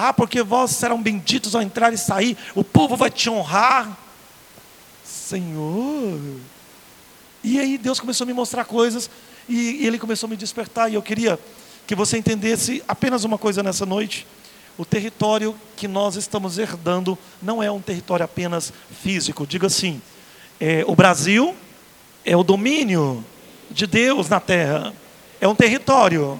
Ah, 0.00 0.12
porque 0.12 0.44
vós 0.44 0.70
serão 0.70 1.02
benditos 1.02 1.56
ao 1.56 1.60
entrar 1.60 1.92
e 1.92 1.98
sair, 1.98 2.36
o 2.54 2.62
povo 2.62 2.96
vai 2.96 3.10
te 3.10 3.28
honrar. 3.28 3.98
Senhor. 5.04 6.20
E 7.42 7.58
aí 7.58 7.76
Deus 7.76 7.98
começou 7.98 8.24
a 8.24 8.28
me 8.28 8.32
mostrar 8.32 8.64
coisas, 8.64 9.10
e 9.48 9.84
Ele 9.84 9.98
começou 9.98 10.28
a 10.28 10.30
me 10.30 10.36
despertar, 10.36 10.88
e 10.88 10.94
eu 10.94 11.02
queria 11.02 11.36
que 11.84 11.96
você 11.96 12.16
entendesse 12.16 12.80
apenas 12.86 13.24
uma 13.24 13.36
coisa 13.38 13.60
nessa 13.60 13.84
noite. 13.84 14.24
o 14.78 14.84
território 14.84 15.56
que 15.76 15.88
nós 15.88 16.14
estamos 16.14 16.56
herdando 16.56 17.18
não 17.42 17.60
é 17.60 17.68
um 17.68 17.80
território 17.80 18.24
apenas 18.24 18.72
físico. 19.02 19.44
Diga 19.44 19.66
assim: 19.66 20.00
é, 20.60 20.84
o 20.86 20.94
Brasil 20.94 21.54
é 22.24 22.36
o 22.36 22.44
domínio 22.44 23.24
de 23.68 23.86
Deus 23.86 24.28
na 24.28 24.38
terra, 24.38 24.94
é 25.40 25.48
um 25.48 25.56
território 25.56 26.38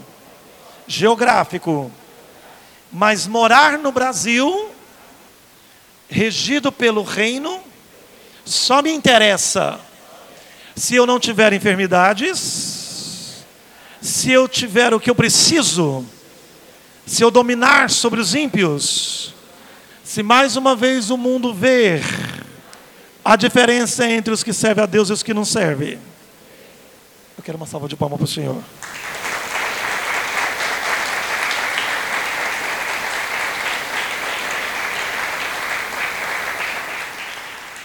geográfico. 0.86 1.90
Mas 2.90 3.26
morar 3.26 3.78
no 3.78 3.92
Brasil, 3.92 4.71
regido 6.09 6.73
pelo 6.73 7.02
reino, 7.02 7.61
só 8.45 8.80
me 8.80 8.90
interessa 8.90 9.78
se 10.75 10.95
eu 10.95 11.07
não 11.07 11.21
tiver 11.21 11.52
enfermidades, 11.52 13.45
se 14.00 14.30
eu 14.30 14.49
tiver 14.49 14.95
o 14.95 15.00
que 15.00 15.11
eu 15.11 15.14
preciso, 15.14 16.04
se 17.04 17.23
eu 17.23 17.30
dominar 17.30 17.90
sobre 17.90 18.21
os 18.21 18.35
ímpios, 18.35 19.35
se 20.04 20.23
mais 20.23 20.57
uma 20.57 20.75
vez 20.75 21.11
o 21.11 21.16
mundo 21.16 21.52
ver 21.52 22.02
a 23.25 23.37
diferença 23.37 24.09
entre 24.09 24.33
os 24.33 24.42
que 24.42 24.52
servem 24.52 24.85
a 24.85 24.87
Deus 24.87 25.11
e 25.11 25.12
os 25.12 25.23
que 25.23 25.35
não 25.35 25.45
servem. 25.45 25.99
Eu 27.37 27.45
quero 27.45 27.59
uma 27.59 27.66
salva 27.66 27.87
de 27.88 27.97
palmas 27.97 28.16
para 28.16 28.25
o 28.25 28.28
Senhor. 28.28 28.62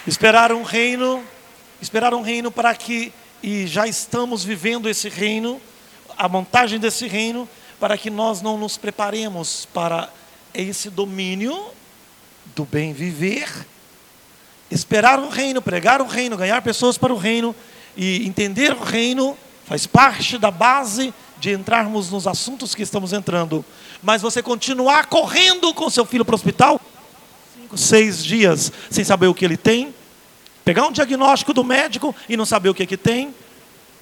Esperar 0.06 0.52
um 0.52 0.64
reino, 0.64 1.24
esperar 1.82 2.14
um 2.14 2.22
reino 2.22 2.52
para 2.52 2.76
que, 2.76 3.14
e 3.42 3.66
já 3.68 3.88
estamos 3.88 4.44
vivendo 4.44 4.90
esse 4.90 5.08
reino, 5.08 5.62
a 6.18 6.28
montagem 6.28 6.78
desse 6.78 7.08
reino, 7.08 7.48
para 7.80 7.98
que 7.98 8.10
nós 8.10 8.42
não 8.42 8.58
nos 8.58 8.76
preparemos 8.76 9.66
para 9.74 10.10
esse 10.54 10.90
domínio 10.90 11.58
do 12.54 12.66
bem 12.66 12.92
viver, 12.92 13.48
esperar 14.70 15.20
o 15.20 15.30
reino, 15.30 15.62
pregar 15.62 16.02
o 16.02 16.06
reino, 16.06 16.36
ganhar 16.36 16.62
pessoas 16.62 16.98
para 16.98 17.14
o 17.14 17.18
reino 17.18 17.56
e 17.96 18.28
entender 18.28 18.74
o 18.74 18.84
reino 18.84 19.38
faz 19.66 19.88
parte 19.88 20.38
da 20.38 20.52
base 20.52 21.14
de 21.40 21.52
entrarmos 21.52 22.12
nos 22.12 22.28
assuntos 22.28 22.76
que 22.76 22.84
estamos 22.84 23.14
entrando. 23.14 23.64
Mas 24.02 24.22
você 24.22 24.44
continuar 24.44 25.06
correndo 25.06 25.74
com 25.74 25.90
seu 25.90 26.06
filho 26.06 26.26
para 26.26 26.34
o 26.34 26.36
hospital, 26.36 26.80
cinco, 27.74 27.78
seis 27.78 28.24
dias 28.24 28.72
sem 28.90 29.04
saber 29.04 29.28
o 29.28 29.34
que 29.34 29.46
ele 29.46 29.58
tem, 29.58 29.94
pegar 30.64 30.86
um 30.88 30.92
diagnóstico 30.92 31.54
do 31.54 31.64
médico 31.64 32.16
e 32.28 32.38
não 32.38 32.46
saber 32.46 32.70
o 32.70 32.74
que, 32.74 32.86
que 32.86 32.98
tem, 32.98 33.34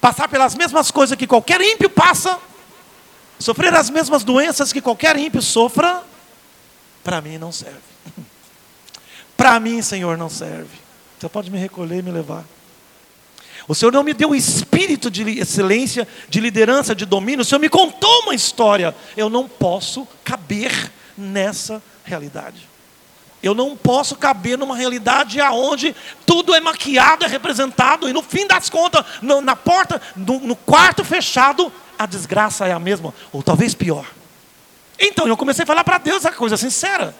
passar 0.00 0.28
pelas 0.28 0.54
mesmas 0.54 0.90
coisas 0.90 1.16
que 1.16 1.26
qualquer 1.26 1.60
ímpio 1.60 1.90
passa, 1.90 2.38
sofrer 3.38 3.74
as 3.74 3.90
mesmas 3.90 4.24
doenças 4.24 4.72
que 4.72 4.80
qualquer 4.80 5.16
ímpio 5.16 5.42
sofra, 5.42 6.02
para 7.02 7.20
mim 7.20 7.38
não 7.38 7.50
serve. 7.50 7.80
para 9.36 9.58
mim, 9.58 9.82
Senhor, 9.82 10.16
não 10.16 10.28
serve. 10.28 10.82
Você 11.18 11.28
pode 11.28 11.50
me 11.50 11.58
recolher 11.58 11.98
e 11.98 12.02
me 12.02 12.10
levar. 12.10 12.44
O 13.68 13.74
Senhor 13.74 13.92
não 13.92 14.02
me 14.02 14.12
deu 14.12 14.34
espírito 14.34 15.08
de 15.10 15.38
excelência, 15.38 16.06
de 16.28 16.40
liderança, 16.40 16.94
de 16.94 17.06
domínio. 17.06 17.42
O 17.42 17.44
Senhor 17.44 17.60
me 17.60 17.68
contou 17.68 18.22
uma 18.22 18.34
história. 18.34 18.94
Eu 19.16 19.30
não 19.30 19.48
posso 19.48 20.06
caber 20.24 20.90
nessa 21.16 21.80
realidade. 22.04 22.71
Eu 23.42 23.54
não 23.54 23.76
posso 23.76 24.14
caber 24.14 24.56
numa 24.56 24.76
realidade 24.76 25.40
aonde 25.40 25.96
tudo 26.24 26.54
é 26.54 26.60
maquiado, 26.60 27.24
é 27.24 27.28
representado, 27.28 28.08
e 28.08 28.12
no 28.12 28.22
fim 28.22 28.46
das 28.46 28.70
contas, 28.70 29.04
no, 29.20 29.40
na 29.40 29.56
porta, 29.56 30.00
no, 30.14 30.38
no 30.40 30.54
quarto 30.54 31.04
fechado, 31.04 31.72
a 31.98 32.06
desgraça 32.06 32.66
é 32.66 32.72
a 32.72 32.78
mesma, 32.78 33.12
ou 33.32 33.42
talvez 33.42 33.74
pior. 33.74 34.06
Então 34.98 35.26
eu 35.26 35.36
comecei 35.36 35.64
a 35.64 35.66
falar 35.66 35.82
para 35.82 35.98
Deus 35.98 36.24
a 36.24 36.30
coisa 36.30 36.56
sincera. 36.56 37.14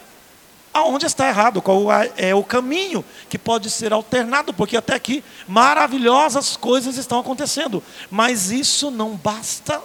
Aonde 0.73 1.05
está 1.05 1.29
errado? 1.29 1.61
Qual 1.61 1.89
é 2.17 2.35
o 2.35 2.43
caminho 2.43 3.05
que 3.29 3.37
pode 3.37 3.69
ser 3.69 3.93
alternado? 3.93 4.55
Porque 4.55 4.77
até 4.77 4.95
aqui 4.95 5.23
maravilhosas 5.47 6.57
coisas 6.57 6.97
estão 6.97 7.19
acontecendo, 7.19 7.83
mas 8.11 8.51
isso 8.51 8.91
não 8.91 9.11
basta 9.11 9.83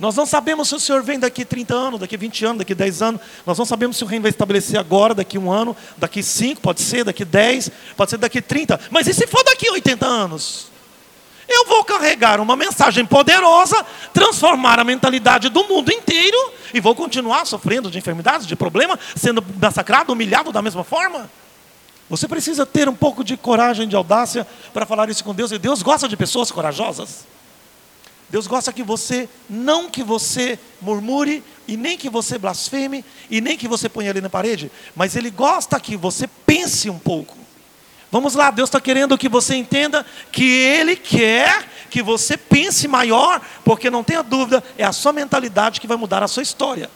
nós 0.00 0.16
não 0.16 0.24
sabemos 0.24 0.68
se 0.68 0.74
o 0.74 0.80
Senhor 0.80 1.02
vem 1.02 1.18
daqui 1.18 1.44
30 1.44 1.74
anos, 1.74 2.00
daqui 2.00 2.16
20 2.16 2.44
anos, 2.46 2.58
daqui 2.58 2.74
10 2.74 3.02
anos. 3.02 3.20
Nós 3.44 3.58
não 3.58 3.66
sabemos 3.66 3.98
se 3.98 4.02
o 4.02 4.06
reino 4.06 4.22
vai 4.22 4.30
estabelecer 4.30 4.80
agora, 4.80 5.14
daqui 5.14 5.36
um 5.36 5.52
ano, 5.52 5.76
daqui 5.98 6.22
5, 6.22 6.58
pode 6.62 6.80
ser, 6.80 7.04
daqui 7.04 7.22
10, 7.22 7.70
pode 7.98 8.10
ser 8.10 8.16
daqui 8.16 8.40
30. 8.40 8.80
Mas 8.90 9.06
e 9.06 9.12
se 9.12 9.26
for 9.26 9.44
daqui 9.44 9.70
80 9.70 10.06
anos? 10.06 10.68
Eu 11.46 11.66
vou 11.66 11.84
carregar 11.84 12.40
uma 12.40 12.56
mensagem 12.56 13.04
poderosa, 13.04 13.84
transformar 14.14 14.78
a 14.78 14.84
mentalidade 14.84 15.50
do 15.50 15.64
mundo 15.64 15.92
inteiro 15.92 16.38
e 16.72 16.80
vou 16.80 16.94
continuar 16.94 17.44
sofrendo 17.44 17.90
de 17.90 17.98
enfermidades, 17.98 18.46
de 18.46 18.56
problemas, 18.56 18.98
sendo 19.14 19.44
massacrado, 19.60 20.14
humilhado 20.14 20.50
da 20.50 20.62
mesma 20.62 20.82
forma? 20.82 21.28
Você 22.08 22.26
precisa 22.26 22.64
ter 22.64 22.88
um 22.88 22.94
pouco 22.94 23.22
de 23.22 23.36
coragem, 23.36 23.86
de 23.86 23.94
audácia 23.94 24.46
para 24.72 24.86
falar 24.86 25.10
isso 25.10 25.22
com 25.22 25.34
Deus, 25.34 25.52
e 25.52 25.58
Deus 25.58 25.82
gosta 25.82 26.08
de 26.08 26.16
pessoas 26.16 26.50
corajosas. 26.50 27.26
Deus 28.30 28.46
gosta 28.46 28.72
que 28.72 28.82
você, 28.82 29.28
não 29.48 29.90
que 29.90 30.04
você 30.04 30.58
murmure, 30.80 31.42
e 31.66 31.76
nem 31.76 31.98
que 31.98 32.08
você 32.08 32.38
blasfeme, 32.38 33.04
e 33.28 33.40
nem 33.40 33.56
que 33.56 33.66
você 33.66 33.88
ponha 33.88 34.10
ali 34.10 34.20
na 34.20 34.30
parede, 34.30 34.70
mas 34.94 35.16
Ele 35.16 35.30
gosta 35.30 35.78
que 35.80 35.96
você 35.96 36.28
pense 36.46 36.88
um 36.88 36.98
pouco. 36.98 37.36
Vamos 38.10 38.34
lá, 38.34 38.50
Deus 38.50 38.68
está 38.68 38.80
querendo 38.80 39.18
que 39.18 39.28
você 39.28 39.54
entenda 39.54 40.04
que 40.32 40.44
Ele 40.44 40.96
quer 40.96 41.68
que 41.90 42.02
você 42.02 42.36
pense 42.36 42.86
maior, 42.86 43.40
porque 43.64 43.90
não 43.90 44.04
tenha 44.04 44.22
dúvida, 44.22 44.62
é 44.78 44.84
a 44.84 44.92
sua 44.92 45.12
mentalidade 45.12 45.80
que 45.80 45.86
vai 45.88 45.96
mudar 45.96 46.22
a 46.22 46.28
sua 46.28 46.42
história. 46.42 46.88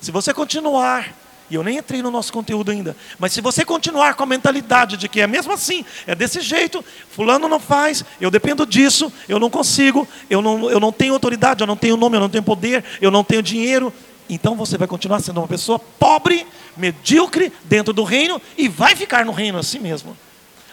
Se 0.00 0.10
você 0.10 0.32
continuar 0.32 1.14
e 1.50 1.54
eu 1.56 1.62
nem 1.62 1.78
entrei 1.78 2.00
no 2.00 2.10
nosso 2.10 2.32
conteúdo 2.32 2.70
ainda. 2.70 2.96
Mas 3.18 3.32
se 3.32 3.40
você 3.40 3.64
continuar 3.64 4.14
com 4.14 4.22
a 4.22 4.26
mentalidade 4.26 4.96
de 4.96 5.08
que 5.08 5.20
é 5.20 5.26
mesmo 5.26 5.52
assim, 5.52 5.84
é 6.06 6.14
desse 6.14 6.40
jeito, 6.40 6.84
fulano 7.10 7.48
não 7.48 7.58
faz, 7.58 8.04
eu 8.20 8.30
dependo 8.30 8.64
disso, 8.64 9.12
eu 9.28 9.38
não 9.40 9.50
consigo, 9.50 10.06
eu 10.28 10.40
não, 10.40 10.70
eu 10.70 10.78
não 10.78 10.92
tenho 10.92 11.12
autoridade, 11.12 11.60
eu 11.60 11.66
não 11.66 11.76
tenho 11.76 11.96
nome, 11.96 12.16
eu 12.16 12.20
não 12.20 12.28
tenho 12.28 12.44
poder, 12.44 12.84
eu 13.00 13.10
não 13.10 13.24
tenho 13.24 13.42
dinheiro, 13.42 13.92
então 14.28 14.54
você 14.54 14.78
vai 14.78 14.86
continuar 14.86 15.20
sendo 15.20 15.40
uma 15.40 15.48
pessoa 15.48 15.78
pobre, 15.78 16.46
medíocre 16.76 17.52
dentro 17.64 17.92
do 17.92 18.04
reino 18.04 18.40
e 18.56 18.68
vai 18.68 18.94
ficar 18.94 19.24
no 19.24 19.32
reino 19.32 19.58
assim 19.58 19.80
mesmo. 19.80 20.16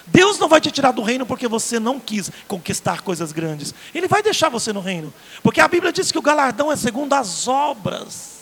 Deus 0.05 0.39
não 0.39 0.47
vai 0.47 0.61
te 0.61 0.71
tirar 0.71 0.91
do 0.91 1.01
reino 1.01 1.25
porque 1.25 1.47
você 1.47 1.79
não 1.79 1.99
quis 1.99 2.31
conquistar 2.47 3.01
coisas 3.01 3.31
grandes. 3.31 3.73
Ele 3.93 4.07
vai 4.07 4.23
deixar 4.23 4.47
você 4.47 4.71
no 4.71 4.79
reino. 4.79 5.13
Porque 5.43 5.59
a 5.59 5.67
Bíblia 5.67 5.91
diz 5.91 6.11
que 6.11 6.17
o 6.17 6.21
galardão 6.21 6.71
é 6.71 6.75
segundo 6.75 7.13
as 7.13 7.47
obras. 7.47 8.37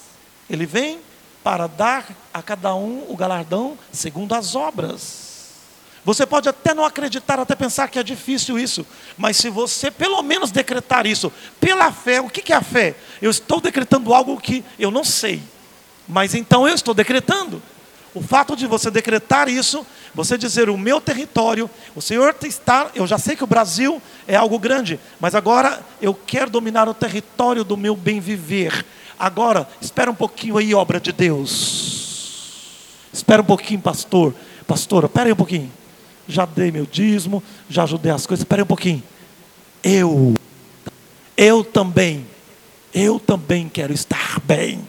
Ele 0.47 0.65
vem 0.65 0.99
para 1.45 1.67
dar 1.67 2.08
a 2.34 2.41
cada 2.41 2.73
um 2.73 3.05
o 3.08 3.15
galardão 3.15 3.77
segundo 3.91 4.34
as 4.34 4.55
obras. 4.55 5.51
Você 6.03 6.25
pode 6.25 6.49
até 6.49 6.73
não 6.73 6.84
acreditar, 6.84 7.39
até 7.39 7.53
pensar 7.53 7.88
que 7.88 7.99
é 7.99 8.03
difícil 8.03 8.58
isso, 8.58 8.84
mas 9.15 9.38
se 9.38 9.51
você 9.51 9.91
pelo 9.91 10.23
menos 10.23 10.49
decretar 10.49 11.05
isso 11.05 11.31
pela 11.60 11.91
fé, 11.91 12.19
o 12.19 12.27
que 12.31 12.51
é 12.51 12.55
a 12.55 12.63
fé? 12.63 12.95
Eu 13.21 13.29
estou 13.29 13.62
decretando 13.62 14.12
algo 14.12 14.41
que 14.41 14.65
eu 14.79 14.89
não 14.89 15.03
sei, 15.03 15.39
mas 16.08 16.34
então 16.34 16.67
eu 16.67 16.73
estou 16.73 16.95
decretando. 16.95 17.62
O 18.15 18.23
fato 18.23 18.55
de 18.55 18.65
você 18.65 18.89
decretar 18.89 19.47
isso, 19.47 19.86
você 20.15 20.39
dizer 20.39 20.67
o 20.67 20.77
meu 20.77 20.99
território, 20.99 21.69
o 21.93 22.01
Senhor 22.01 22.36
está, 22.41 22.89
eu 22.95 23.05
já 23.05 23.19
sei 23.19 23.36
que 23.36 23.43
o 23.43 23.47
Brasil 23.47 24.01
é 24.27 24.36
algo 24.36 24.58
grande, 24.58 24.99
mas 25.19 25.36
agora 25.36 25.79
eu 26.01 26.15
quero 26.15 26.49
dominar 26.49 26.89
o 26.89 26.93
território 26.93 27.63
do 27.63 27.77
meu 27.77 27.95
bem 27.95 28.19
viver. 28.19 28.84
Agora, 29.17 29.67
espera 29.82 30.12
um 30.12 30.15
pouquinho 30.15 30.58
aí, 30.58 30.73
obra 30.73 30.99
de 30.99 31.12
Deus. 31.12 31.95
Espera 33.12 33.41
um 33.41 33.45
pouquinho, 33.45 33.80
pastor. 33.80 34.34
Pastora, 34.67 35.06
espera 35.06 35.28
aí 35.28 35.34
um 35.34 35.38
pouquinho. 35.38 35.71
Já 36.28 36.45
dei 36.45 36.71
meu 36.71 36.86
dízimo, 36.86 37.43
já 37.69 37.84
ajudei 37.84 38.12
as 38.12 38.25
coisas, 38.25 38.41
espera 38.41 38.62
aí 38.62 38.63
um 38.63 38.67
pouquinho. 38.67 39.04
Eu, 39.84 40.34
eu 41.38 41.63
também, 41.63 42.25
eu 42.93 43.19
também 43.19 43.69
quero 43.69 43.93
estar 43.93 44.39
bem. 44.41 44.88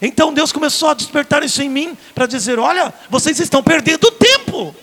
Então 0.00 0.32
Deus 0.32 0.52
começou 0.52 0.90
a 0.90 0.94
despertar 0.94 1.42
isso 1.42 1.62
em 1.62 1.68
mim 1.68 1.96
para 2.14 2.26
dizer: 2.26 2.58
olha, 2.58 2.92
vocês 3.10 3.38
estão 3.40 3.62
perdendo 3.62 4.10
tempo. 4.10 4.74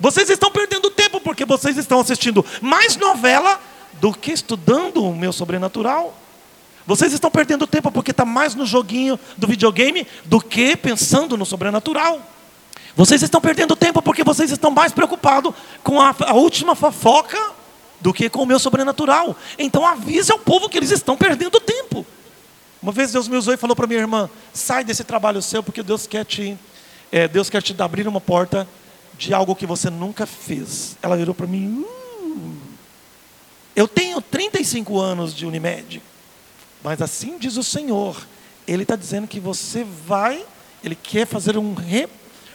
Vocês 0.00 0.30
estão 0.30 0.50
perdendo 0.50 0.90
tempo 0.90 1.20
porque 1.20 1.44
vocês 1.44 1.76
estão 1.76 2.00
assistindo 2.00 2.44
mais 2.62 2.96
novela 2.96 3.60
do 4.00 4.12
que 4.12 4.32
estudando 4.32 5.04
o 5.04 5.14
meu 5.14 5.32
sobrenatural. 5.32 6.14
Vocês 6.86 7.12
estão 7.12 7.30
perdendo 7.30 7.66
tempo 7.66 7.90
porque 7.90 8.12
está 8.12 8.24
mais 8.24 8.54
no 8.54 8.64
joguinho 8.64 9.18
do 9.36 9.46
videogame 9.46 10.06
do 10.24 10.40
que 10.40 10.76
pensando 10.76 11.36
no 11.36 11.44
sobrenatural. 11.44 12.20
Vocês 12.96 13.22
estão 13.22 13.40
perdendo 13.40 13.76
tempo 13.76 14.00
porque 14.02 14.24
vocês 14.24 14.50
estão 14.50 14.70
mais 14.70 14.92
preocupados 14.92 15.54
com 15.84 16.00
a, 16.00 16.14
a 16.20 16.32
última 16.32 16.74
fofoca 16.74 17.38
do 18.00 18.12
que 18.12 18.28
com 18.28 18.42
o 18.42 18.46
meu 18.46 18.58
sobrenatural. 18.58 19.36
Então 19.58 19.86
avise 19.86 20.32
ao 20.32 20.38
povo 20.38 20.68
que 20.68 20.78
eles 20.78 20.90
estão 20.90 21.16
perdendo 21.16 21.60
tempo. 21.60 22.06
Uma 22.82 22.92
vez 22.92 23.12
Deus 23.12 23.28
me 23.28 23.36
usou 23.36 23.52
e 23.52 23.56
falou 23.56 23.76
para 23.76 23.86
minha 23.86 24.00
irmã: 24.00 24.30
sai 24.52 24.82
desse 24.82 25.04
trabalho 25.04 25.42
seu 25.42 25.62
porque 25.62 25.82
Deus 25.82 26.06
quer 26.06 26.24
te, 26.24 26.56
é, 27.12 27.28
Deus 27.28 27.50
quer 27.50 27.62
te 27.62 27.74
abrir 27.82 28.08
uma 28.08 28.20
porta 28.20 28.66
de 29.18 29.34
algo 29.34 29.54
que 29.54 29.66
você 29.66 29.90
nunca 29.90 30.26
fez. 30.26 30.96
Ela 31.02 31.16
virou 31.16 31.34
para 31.34 31.46
mim. 31.46 31.84
Uh, 31.84 32.07
eu 33.78 33.86
tenho 33.86 34.20
35 34.20 34.98
anos 34.98 35.32
de 35.32 35.46
Unimed, 35.46 36.02
mas 36.82 37.00
assim 37.00 37.38
diz 37.38 37.56
o 37.56 37.62
Senhor: 37.62 38.26
Ele 38.66 38.82
está 38.82 38.96
dizendo 38.96 39.28
que 39.28 39.38
você 39.38 39.84
vai, 39.84 40.44
ele 40.82 40.96
quer 40.96 41.28
fazer 41.28 41.56
um, 41.56 41.74
re, 41.74 42.08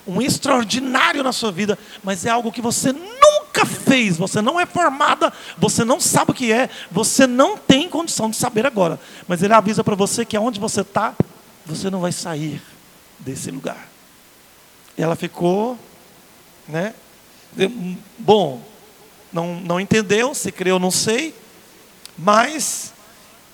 um 0.05 0.21
extraordinário 0.21 1.23
na 1.23 1.31
sua 1.31 1.49
vida, 1.49 1.79
mas 2.03 2.25
é 2.25 2.29
algo 2.29 2.51
que 2.51 2.62
você 2.62 2.91
nunca 2.91 3.65
fez, 3.65 4.17
você 4.17 4.41
não 4.41 4.59
é 4.59 4.65
formada, 4.65 5.31
você 5.57 5.86
não 5.86 5.97
sabe 5.97 6.31
o 6.31 6.33
que 6.33 6.51
é, 6.51 6.69
você 6.91 7.25
não 7.25 7.57
tem 7.57 7.88
condição 7.88 8.29
de 8.29 8.36
saber 8.36 8.65
agora. 8.65 8.99
Mas 9.25 9.41
ele 9.41 9.53
avisa 9.53 9.81
para 9.81 9.95
você 9.95 10.25
que 10.25 10.36
aonde 10.36 10.59
você 10.59 10.81
está, 10.81 11.15
você 11.65 11.89
não 11.89 12.01
vai 12.01 12.12
sair 12.12 12.62
desse 13.17 13.49
lugar. 13.49 13.88
Ela 14.97 15.15
ficou, 15.15 15.79
né? 16.67 16.93
Bom, 18.19 18.72
não, 19.34 19.56
não 19.56 19.80
entendeu, 19.80 20.34
se 20.36 20.52
creu, 20.52 20.78
não 20.78 20.91
sei, 20.91 21.34
mas 22.17 22.93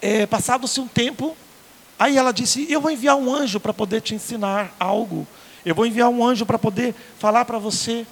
é, 0.01 0.25
passado-se 0.25 0.79
um 0.79 0.87
tempo, 0.87 1.35
aí 1.97 2.17
ela 2.17 2.31
disse: 2.31 2.67
Eu 2.69 2.81
vou 2.81 2.91
enviar 2.91 3.15
um 3.15 3.33
anjo 3.33 3.59
para 3.59 3.73
poder 3.73 4.01
te 4.01 4.13
ensinar 4.13 4.75
algo, 4.79 5.25
eu 5.65 5.73
vou 5.73 5.85
enviar 5.85 6.09
um 6.09 6.25
anjo 6.25 6.45
para 6.45 6.59
poder 6.59 6.93
falar 7.17 7.45
para 7.45 7.57
você. 7.57 8.05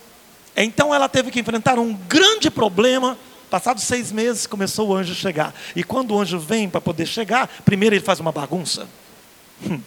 Então 0.56 0.94
ela 0.94 1.08
teve 1.08 1.30
que 1.30 1.40
enfrentar 1.40 1.78
um 1.78 1.94
grande 1.94 2.50
problema. 2.50 3.18
Passados 3.50 3.84
seis 3.84 4.12
meses 4.12 4.48
começou 4.48 4.90
o 4.90 4.96
anjo 4.96 5.14
a 5.14 5.16
chegar. 5.16 5.54
E 5.76 5.84
quando 5.84 6.12
o 6.12 6.20
anjo 6.20 6.40
vem 6.40 6.68
para 6.68 6.82
poder 6.82 7.06
chegar, 7.06 7.48
primeiro 7.64 7.96
ele 7.96 8.04
faz 8.04 8.20
uma 8.20 8.32
bagunça. 8.32 8.88
Hum. 9.64 9.80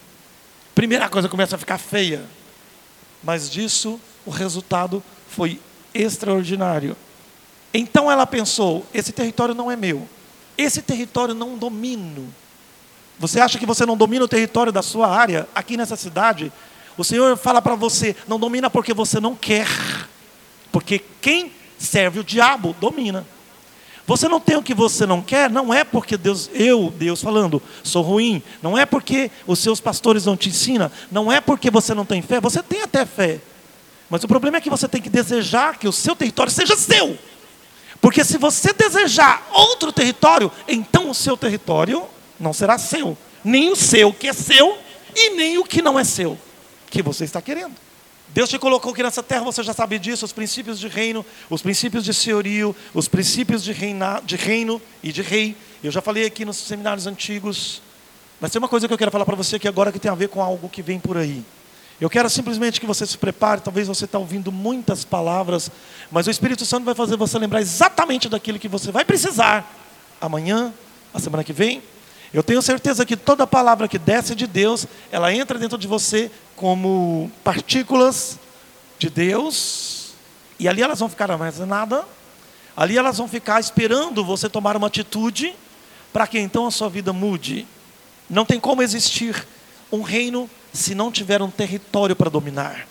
Primeira 0.75 1.09
coisa 1.09 1.29
começa 1.29 1.57
a 1.57 1.59
ficar 1.59 1.77
feia. 1.77 2.25
Mas 3.23 3.51
disso 3.51 4.01
o 4.25 4.31
resultado 4.31 5.03
foi 5.29 5.61
extraordinário. 5.93 6.97
Então 7.72 8.11
ela 8.11 8.26
pensou: 8.26 8.87
esse 8.92 9.12
território 9.12 9.54
não 9.54 9.70
é 9.70 9.76
meu, 9.76 10.09
esse 10.56 10.83
território 10.83 11.35
não 11.35 11.56
domino. 11.56 12.33
Você 13.18 13.38
acha 13.38 13.59
que 13.59 13.66
você 13.66 13.85
não 13.85 13.96
domina 13.96 14.24
o 14.24 14.28
território 14.28 14.72
da 14.72 14.83
sua 14.83 15.09
área 15.09 15.48
aqui 15.54 15.76
nessa 15.76 15.96
cidade? 15.96 16.50
O 16.96 17.04
Senhor 17.04 17.37
fala 17.37 17.61
para 17.62 17.74
você: 17.74 18.16
não 18.26 18.38
domina 18.38 18.70
porque 18.70 18.94
você 18.94 19.20
não 19.20 19.35
quer, 19.35 19.68
porque 20.72 21.02
quem 21.20 21.52
serve 21.78 22.20
o 22.20 22.24
diabo 22.24 22.74
domina. 22.80 23.26
Você 24.06 24.26
não 24.26 24.40
tem 24.40 24.56
o 24.56 24.62
que 24.62 24.74
você 24.74 25.06
não 25.06 25.22
quer, 25.22 25.48
não 25.48 25.72
é 25.72 25.85
porque 25.85 26.16
Deus, 26.16 26.50
eu, 26.52 26.92
Deus 26.98 27.22
falando, 27.22 27.62
sou 27.85 28.02
ruim, 28.02 28.42
não 28.61 28.76
é 28.76 28.85
porque 28.85 29.30
os 29.46 29.61
seus 29.61 29.80
pastores 29.80 30.26
não 30.26 30.37
te 30.37 30.48
ensinam, 30.48 30.90
não 31.12 31.30
é 31.30 31.40
porque 31.40 31.70
você 31.70 31.94
não 31.94 32.04
tem 32.04 32.20
fé, 32.20 32.40
você 32.40 32.61
tem 32.61 32.83
até 32.83 33.06
fé. 33.06 33.38
Mas 34.09 34.24
o 34.24 34.28
problema 34.28 34.56
é 34.56 34.61
que 34.61 34.68
você 34.68 34.88
tem 34.88 35.00
que 35.00 35.09
desejar 35.09 35.78
que 35.78 35.87
o 35.87 35.92
seu 35.92 36.16
território 36.16 36.50
seja 36.50 36.74
seu. 36.74 37.16
Porque 38.01 38.25
se 38.25 38.39
você 38.39 38.73
desejar 38.73 39.47
outro 39.53 39.93
território, 39.93 40.51
então 40.67 41.11
o 41.11 41.15
seu 41.15 41.37
território 41.37 42.05
não 42.39 42.53
será 42.53 42.79
seu. 42.79 43.17
Nem 43.45 43.71
o 43.71 43.77
seu 43.77 44.13
que 44.13 44.29
é 44.29 44.33
seu 44.33 44.79
e 45.15 45.31
nem 45.31 45.59
o 45.59 45.65
que 45.65 45.83
não 45.83 45.99
é 45.99 46.05
seu, 46.05 46.39
que 46.91 47.03
você 47.03 47.25
está 47.25 47.43
querendo. 47.43 47.75
Deus 48.29 48.49
te 48.49 48.59
colocou 48.59 48.93
aqui 48.93 49.03
nessa 49.03 49.23
terra, 49.23 49.43
você 49.43 49.63
já 49.63 49.75
sabe 49.75 49.99
disso, 49.99 50.25
os 50.25 50.33
princípios 50.33 50.79
de 50.79 50.87
reino, 50.87 51.27
os 51.49 51.63
princípios 51.63 52.05
de 52.05 52.15
senhorio, 52.15 52.75
os 52.95 53.09
princípios 53.09 53.63
de, 53.65 53.73
reina, 53.73 54.21
de 54.25 54.37
reino 54.37 54.81
e 55.03 55.11
de 55.11 55.21
rei. 55.21 55.57
Eu 55.83 55.91
já 55.91 56.01
falei 56.01 56.25
aqui 56.25 56.45
nos 56.45 56.57
seminários 56.57 57.07
antigos. 57.09 57.83
Mas 58.41 58.53
tem 58.53 58.59
uma 58.59 58.69
coisa 58.69 58.87
que 58.87 58.95
eu 58.95 58.99
quero 58.99 59.11
falar 59.11 59.25
para 59.25 59.35
você 59.35 59.57
aqui 59.57 59.67
agora 59.67 59.91
que 59.91 59.99
tem 59.99 60.11
a 60.11 60.15
ver 60.15 60.29
com 60.29 60.41
algo 60.41 60.69
que 60.69 60.81
vem 60.81 61.01
por 61.01 61.17
aí. 61.17 61.45
Eu 62.01 62.09
quero 62.09 62.31
simplesmente 62.31 62.81
que 62.81 62.87
você 62.87 63.07
se 63.07 63.19
prepare, 63.19 63.61
talvez 63.61 63.87
você 63.87 64.07
está 64.07 64.19
ouvindo 64.19 64.51
muitas 64.51 65.05
palavras, 65.05 65.71
mas 66.11 66.27
o 66.27 66.31
Espírito 66.31 66.65
Santo 66.65 66.85
vai 66.85 66.95
fazer 66.95 67.15
você 67.15 67.39
lembrar 67.39 67.61
exatamente 67.61 68.27
daquilo 68.27 68.59
que 68.59 68.69
você 68.69 68.91
vai 68.91 69.05
precisar 69.05 69.71
amanhã, 70.19 70.73
a 71.13 71.19
semana 71.19 71.45
que 71.45 71.53
vem. 71.53 71.83
Eu 72.33 72.43
tenho 72.43 72.63
certeza 72.63 73.05
que 73.05 73.19
toda 73.19 73.47
palavra 73.47 73.87
que 73.87 73.99
desce 73.99 74.35
de 74.35 74.47
Deus, 74.47 74.87
ela 75.13 75.35
entra 75.35 75.59
dentro 75.59 75.77
de 75.77 75.87
você 75.87 76.31
como 76.57 77.31
partículas 77.45 78.39
de 78.99 79.11
Deus, 79.11 80.15
e 80.59 80.69
ali 80.69 80.81
elas 80.81 81.01
vão 81.01 81.09
ficar 81.09 81.31
armazenadas, 81.31 82.05
ali 82.75 82.97
elas 82.97 83.19
vão 83.19 83.29
ficar 83.29 83.61
esperando 83.61 84.25
você 84.25 84.49
tomar 84.49 84.75
uma 84.75 84.87
atitude 84.87 85.55
para 86.15 86.27
que 86.27 86.39
então 86.39 86.67
a 86.67 86.71
sua 86.71 86.89
vida 86.89 87.13
mude. 87.13 87.67
Não 88.29 88.47
tem 88.47 88.59
como 88.59 88.83
existir 88.83 89.47
um 89.93 90.01
reino 90.01 90.49
se 90.72 90.94
não 90.94 91.11
tiver 91.11 91.42
um 91.42 91.50
território 91.50 92.14
para 92.14 92.30
dominar. 92.30 92.87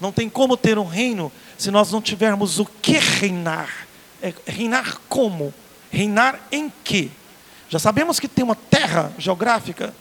Não 0.00 0.10
tem 0.10 0.28
como 0.28 0.56
ter 0.56 0.78
um 0.78 0.86
reino 0.86 1.30
se 1.56 1.70
nós 1.70 1.92
não 1.92 2.02
tivermos 2.02 2.58
o 2.58 2.64
que 2.64 2.98
reinar. 2.98 3.86
É, 4.20 4.34
reinar 4.46 5.00
como? 5.08 5.54
Reinar 5.90 6.40
em 6.50 6.72
quê? 6.82 7.08
Já 7.68 7.78
sabemos 7.78 8.18
que 8.18 8.28
tem 8.28 8.44
uma 8.44 8.54
terra 8.54 9.12
geográfica, 9.18 9.94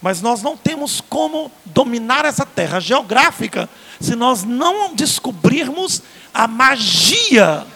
mas 0.00 0.20
nós 0.20 0.42
não 0.42 0.56
temos 0.56 1.00
como 1.00 1.50
dominar 1.64 2.24
essa 2.24 2.46
terra 2.46 2.80
geográfica 2.80 3.68
se 4.00 4.16
nós 4.16 4.44
não 4.44 4.94
descobrirmos 4.94 6.02
a 6.32 6.46
magia 6.46 7.66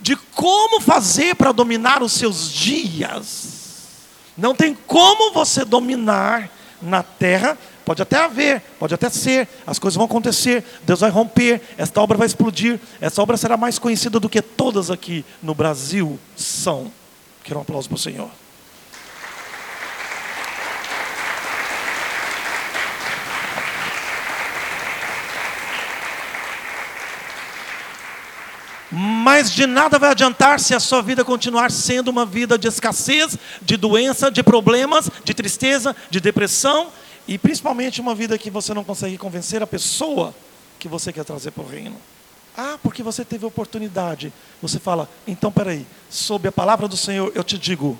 de 0.00 0.14
como 0.16 0.80
fazer 0.80 1.34
para 1.34 1.52
dominar 1.52 2.02
os 2.02 2.12
seus 2.12 2.52
dias. 2.52 3.58
Não 4.36 4.54
tem 4.54 4.76
como 4.86 5.32
você 5.32 5.64
dominar 5.64 6.48
na 6.80 7.02
terra 7.02 7.58
Pode 7.88 8.02
até 8.02 8.18
haver, 8.18 8.60
pode 8.78 8.92
até 8.92 9.08
ser, 9.08 9.48
as 9.66 9.78
coisas 9.78 9.96
vão 9.96 10.04
acontecer, 10.04 10.62
Deus 10.82 11.00
vai 11.00 11.08
romper, 11.08 11.62
esta 11.78 12.02
obra 12.02 12.18
vai 12.18 12.26
explodir, 12.26 12.78
essa 13.00 13.22
obra 13.22 13.34
será 13.38 13.56
mais 13.56 13.78
conhecida 13.78 14.20
do 14.20 14.28
que 14.28 14.42
todas 14.42 14.90
aqui 14.90 15.24
no 15.42 15.54
Brasil 15.54 16.20
são. 16.36 16.92
Quero 17.42 17.58
um 17.58 17.62
aplauso 17.62 17.88
para 17.88 17.96
o 17.96 17.98
Senhor. 17.98 18.28
Mas 28.90 29.50
de 29.50 29.66
nada 29.66 29.98
vai 29.98 30.10
adiantar 30.10 30.60
se 30.60 30.74
a 30.74 30.80
sua 30.80 31.00
vida 31.00 31.24
continuar 31.24 31.70
sendo 31.70 32.08
uma 32.08 32.26
vida 32.26 32.58
de 32.58 32.68
escassez, 32.68 33.38
de 33.62 33.78
doença, 33.78 34.30
de 34.30 34.42
problemas, 34.42 35.08
de 35.24 35.32
tristeza, 35.32 35.96
de 36.10 36.20
depressão 36.20 36.92
e 37.28 37.36
principalmente 37.36 38.00
uma 38.00 38.14
vida 38.14 38.38
que 38.38 38.50
você 38.50 38.72
não 38.72 38.82
consegue 38.82 39.18
convencer 39.18 39.62
a 39.62 39.66
pessoa 39.66 40.34
que 40.78 40.88
você 40.88 41.12
quer 41.12 41.24
trazer 41.24 41.50
para 41.50 41.62
o 41.62 41.68
reino. 41.68 41.96
Ah, 42.56 42.78
porque 42.82 43.02
você 43.02 43.22
teve 43.22 43.44
oportunidade. 43.44 44.32
Você 44.62 44.80
fala, 44.80 45.08
então 45.26 45.52
peraí, 45.52 45.86
sob 46.08 46.48
a 46.48 46.52
palavra 46.52 46.88
do 46.88 46.96
Senhor 46.96 47.30
eu 47.34 47.44
te 47.44 47.58
digo, 47.58 47.98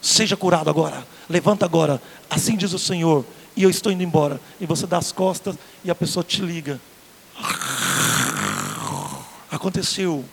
seja 0.00 0.36
curado 0.36 0.68
agora, 0.68 1.06
levanta 1.28 1.64
agora, 1.64 2.02
assim 2.28 2.56
diz 2.56 2.72
o 2.72 2.78
Senhor, 2.78 3.24
e 3.54 3.62
eu 3.62 3.70
estou 3.70 3.92
indo 3.92 4.02
embora. 4.02 4.40
E 4.60 4.66
você 4.66 4.88
dá 4.88 4.98
as 4.98 5.12
costas 5.12 5.56
e 5.84 5.90
a 5.90 5.94
pessoa 5.94 6.24
te 6.24 6.42
liga. 6.42 6.80
Aconteceu. 9.50 10.24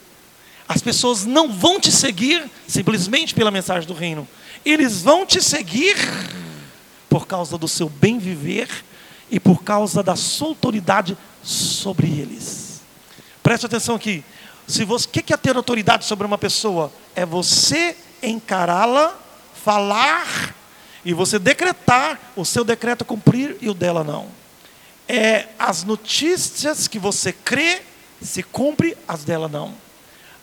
As 0.68 0.82
pessoas 0.82 1.26
não 1.26 1.52
vão 1.52 1.80
te 1.80 1.92
seguir 1.92 2.50
simplesmente 2.68 3.36
pela 3.36 3.52
mensagem 3.52 3.88
do 3.88 3.94
reino. 3.94 4.28
Eles 4.66 5.02
vão 5.02 5.26
te 5.26 5.42
seguir 5.42 5.96
por 7.10 7.28
causa 7.28 7.58
do 7.58 7.68
seu 7.68 7.90
bem 7.90 8.20
viver 8.20 8.70
e 9.30 9.40
por 9.40 9.64
causa 9.64 10.04
da 10.04 10.16
sua 10.16 10.50
autoridade 10.50 11.18
sobre 11.44 12.08
eles. 12.08 12.82
Preste 13.42 13.66
atenção 13.66 13.96
aqui. 13.96 14.24
Se 14.68 14.86
você, 14.86 15.08
o 15.08 15.10
que 15.10 15.34
é 15.34 15.38
ter 15.38 15.56
autoridade 15.56 16.06
sobre 16.06 16.28
uma 16.28 16.38
pessoa? 16.38 16.92
É 17.16 17.26
você 17.26 17.98
encará-la, 18.22 19.16
falar 19.64 20.56
e 21.04 21.14
você 21.14 21.40
decretar 21.40 22.20
o 22.36 22.46
seu 22.46 22.64
decreto 22.64 23.04
cumprir 23.04 23.58
e 23.62 23.70
o 23.70 23.74
dela 23.74 24.04
não. 24.04 24.28
É 25.08 25.48
as 25.58 25.84
notícias 25.84 26.88
que 26.88 27.00
você 27.00 27.34
crê 27.34 27.82
se 28.22 28.44
cumpre, 28.44 28.98
as 29.08 29.24
dela 29.24 29.48
não. 29.48 29.74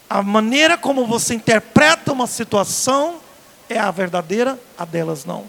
A 0.09 0.23
maneira 0.23 0.79
como 0.79 1.07
você 1.07 1.35
interpreta 1.35 2.13
uma 2.13 2.27
situação 2.27 3.21
é 3.69 3.79
a 3.79 3.91
verdadeira, 3.91 4.59
a 4.79 4.85
delas 4.85 5.25
não. 5.25 5.45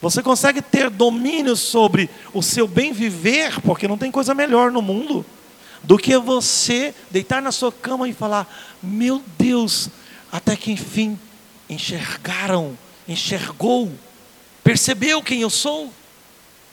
Você 0.00 0.22
consegue 0.22 0.60
ter 0.60 0.90
domínio 0.90 1.56
sobre 1.56 2.10
o 2.32 2.42
seu 2.42 2.66
bem 2.68 2.92
viver, 2.92 3.60
porque 3.60 3.88
não 3.88 3.98
tem 3.98 4.10
coisa 4.10 4.34
melhor 4.34 4.70
no 4.70 4.82
mundo 4.82 5.24
do 5.82 5.98
que 5.98 6.16
você 6.18 6.94
deitar 7.10 7.40
na 7.40 7.52
sua 7.52 7.70
cama 7.70 8.08
e 8.08 8.12
falar: 8.12 8.52
Meu 8.82 9.22
Deus, 9.38 9.88
até 10.32 10.56
que 10.56 10.72
enfim 10.72 11.18
enxergaram, 11.68 12.76
enxergou, 13.06 13.90
percebeu 14.62 15.22
quem 15.22 15.42
eu 15.42 15.50
sou. 15.50 15.92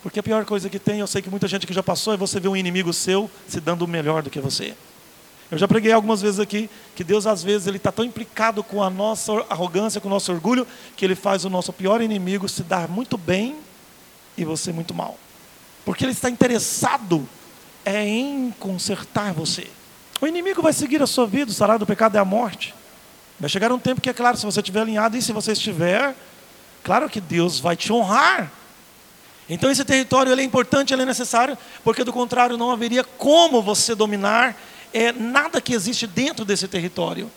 Porque 0.02 0.20
a 0.20 0.24
pior 0.24 0.46
coisa 0.46 0.68
que 0.70 0.80
tem, 0.80 1.00
eu 1.00 1.08
sei 1.08 1.22
que 1.22 1.30
muita 1.30 1.48
gente 1.48 1.68
que 1.68 1.74
já 1.74 1.84
passou, 1.84 2.14
é 2.14 2.18
você 2.18 2.40
ver 2.40 2.48
um 2.48 2.56
inimigo 2.56 2.92
seu 2.92 3.30
se 3.48 3.60
dando 3.60 3.88
melhor 3.88 4.24
do 4.24 4.32
que 4.32 4.40
você. 4.40 4.74
Eu 5.52 5.58
já 5.58 5.68
preguei 5.68 5.92
algumas 5.92 6.22
vezes 6.22 6.40
aqui 6.40 6.70
que 6.96 7.04
Deus 7.04 7.28
às 7.28 7.44
vezes 7.44 7.68
ele 7.68 7.76
está 7.76 7.92
tão 7.92 8.06
implicado 8.06 8.64
com 8.64 8.82
a 8.82 8.90
nossa 8.90 9.34
arrogância, 9.50 10.00
com 10.00 10.08
o 10.08 10.12
nosso 10.12 10.32
orgulho, 10.32 10.66
que 10.96 11.04
ele 11.04 11.14
faz 11.14 11.44
o 11.44 11.50
nosso 11.50 11.74
pior 11.74 12.02
inimigo 12.02 12.48
se 12.48 12.64
dar 12.64 12.88
muito 12.88 13.18
bem 13.18 13.58
e 14.38 14.46
você 14.46 14.72
muito 14.72 14.94
mal. 14.94 15.18
Porque 15.84 16.06
ele 16.06 16.14
está 16.14 16.30
interessado 16.30 17.28
é 17.84 18.08
em 18.08 18.54
consertar 18.60 19.34
você. 19.34 19.68
O 20.22 20.28
inimigo 20.28 20.62
vai 20.62 20.72
seguir 20.72 21.04
a 21.04 21.08
sua 21.08 21.28
vida, 21.28 21.52
o 21.52 21.54
salário 21.54 21.80
do 21.80 21.86
pecado 21.86 22.16
é 22.16 22.20
a 22.20 22.26
morte. 22.26 22.74
Vai 23.38 23.50
chegar 23.50 23.74
um 23.74 23.80
tempo 23.80 24.00
que 24.00 24.10
é 24.10 24.14
claro, 24.14 24.38
se 24.38 24.46
você 24.46 24.62
estiver 24.62 24.82
alinhado 24.82 25.18
e 25.18 25.22
se 25.22 25.34
você 25.34 25.52
estiver, 25.52 26.16
claro 26.82 27.10
que 27.10 27.20
Deus 27.20 27.60
vai 27.60 27.76
te 27.76 27.92
honrar. 27.92 28.50
Então 29.50 29.70
esse 29.70 29.84
território 29.84 30.32
é 30.32 30.44
importante, 30.44 30.94
ele 30.94 31.02
é 31.02 31.06
necessário, 31.06 31.58
porque 31.84 32.06
do 32.06 32.14
contrário 32.14 32.56
não 32.56 32.72
haveria 32.72 33.04
como 33.04 33.62
você 33.62 33.94
dominar 33.94 34.56
é, 34.94 35.12
nada 35.12 35.62
que 35.62 35.74
existe 35.74 36.06
dentro 36.08 36.46
desse 36.46 36.68
território. 36.68 37.32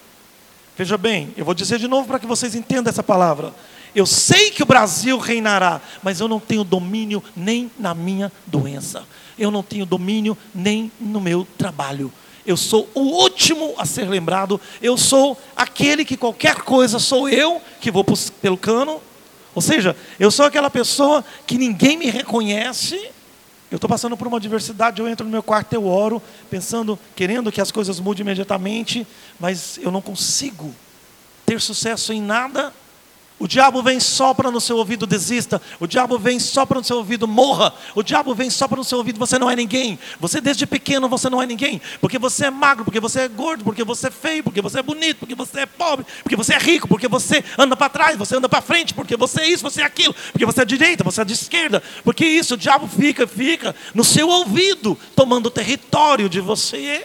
Veja 0.76 0.98
bem, 0.98 1.32
eu 1.36 1.44
vou 1.44 1.54
dizer 1.54 1.78
de 1.78 1.86
novo 1.86 2.08
para 2.08 2.18
que 2.18 2.26
vocês 2.26 2.54
entendam 2.54 2.90
essa 2.90 3.02
palavra. 3.02 3.54
Eu 3.94 4.06
sei 4.06 4.50
que 4.50 4.62
o 4.62 4.66
Brasil 4.66 5.16
reinará, 5.18 5.80
mas 6.02 6.18
eu 6.18 6.26
não 6.26 6.40
tenho 6.40 6.64
domínio 6.64 7.22
nem 7.36 7.70
na 7.78 7.94
minha 7.94 8.32
doença. 8.44 9.04
Eu 9.38 9.50
não 9.50 9.62
tenho 9.62 9.86
domínio 9.86 10.36
nem 10.52 10.90
no 10.98 11.20
meu 11.20 11.46
trabalho. 11.56 12.12
Eu 12.44 12.56
sou 12.56 12.88
o 12.92 13.00
último 13.00 13.74
a 13.78 13.86
ser 13.86 14.08
lembrado. 14.08 14.60
Eu 14.82 14.98
sou 14.98 15.40
aquele 15.56 16.04
que 16.04 16.16
qualquer 16.16 16.56
coisa 16.56 16.98
sou 16.98 17.28
eu 17.28 17.62
que 17.80 17.90
vou 17.90 18.04
pelo 18.42 18.58
cano. 18.58 19.00
Ou 19.54 19.62
seja, 19.62 19.96
eu 20.18 20.30
sou 20.30 20.44
aquela 20.44 20.68
pessoa 20.68 21.24
que 21.46 21.56
ninguém 21.56 21.96
me 21.96 22.06
reconhece. 22.06 23.10
Eu 23.70 23.76
estou 23.76 23.88
passando 23.88 24.16
por 24.16 24.26
uma 24.26 24.36
adversidade, 24.36 25.00
eu 25.00 25.08
entro 25.08 25.24
no 25.24 25.32
meu 25.32 25.42
quarto, 25.42 25.72
eu 25.72 25.86
oro, 25.86 26.22
pensando, 26.50 26.98
querendo 27.16 27.50
que 27.50 27.60
as 27.60 27.72
coisas 27.72 27.98
mudem 27.98 28.22
imediatamente, 28.22 29.06
mas 29.40 29.78
eu 29.78 29.90
não 29.90 30.00
consigo 30.00 30.74
ter 31.44 31.60
sucesso 31.60 32.12
em 32.12 32.20
nada 32.20 32.72
o 33.36 33.48
diabo 33.48 33.82
vem 33.82 33.98
sopra 33.98 34.48
no 34.50 34.60
seu 34.60 34.76
ouvido, 34.76 35.06
desista. 35.06 35.60
O 35.80 35.88
diabo 35.88 36.18
vem 36.18 36.38
sopra 36.38 36.78
no 36.78 36.84
seu 36.84 36.98
ouvido, 36.98 37.26
morra. 37.26 37.74
O 37.94 38.02
diabo 38.02 38.32
vem 38.32 38.48
sopra 38.48 38.76
no 38.76 38.84
seu 38.84 38.98
ouvido, 38.98 39.18
você 39.18 39.38
não 39.38 39.50
é 39.50 39.56
ninguém. 39.56 39.98
Você 40.20 40.40
desde 40.40 40.66
pequeno 40.66 41.08
você 41.08 41.28
não 41.28 41.42
é 41.42 41.46
ninguém, 41.46 41.80
porque 42.00 42.18
você 42.18 42.46
é 42.46 42.50
magro, 42.50 42.84
porque 42.84 43.00
você 43.00 43.22
é 43.22 43.28
gordo, 43.28 43.64
porque 43.64 43.82
você 43.82 44.06
é 44.06 44.10
feio, 44.10 44.44
porque 44.44 44.62
você 44.62 44.78
é 44.78 44.82
bonito, 44.82 45.18
porque 45.18 45.34
você 45.34 45.60
é 45.60 45.66
pobre, 45.66 46.06
porque 46.22 46.36
você 46.36 46.54
é 46.54 46.58
rico, 46.58 46.86
porque 46.86 47.08
você 47.08 47.44
anda 47.58 47.76
para 47.76 47.88
trás, 47.88 48.16
você 48.16 48.36
anda 48.36 48.48
para 48.48 48.62
frente, 48.62 48.94
porque 48.94 49.16
você 49.16 49.40
é 49.40 49.48
isso, 49.48 49.64
você 49.64 49.82
é 49.82 49.84
aquilo, 49.84 50.14
porque 50.30 50.46
você 50.46 50.62
é 50.62 50.64
direita, 50.64 51.02
você 51.02 51.20
é 51.20 51.24
de 51.24 51.32
esquerda. 51.32 51.82
Porque 52.04 52.24
isso, 52.24 52.54
o 52.54 52.56
diabo 52.56 52.86
fica, 52.86 53.26
fica 53.26 53.74
no 53.92 54.04
seu 54.04 54.28
ouvido, 54.28 54.96
tomando 55.16 55.50
território 55.50 56.28
de 56.28 56.40
você. 56.40 57.04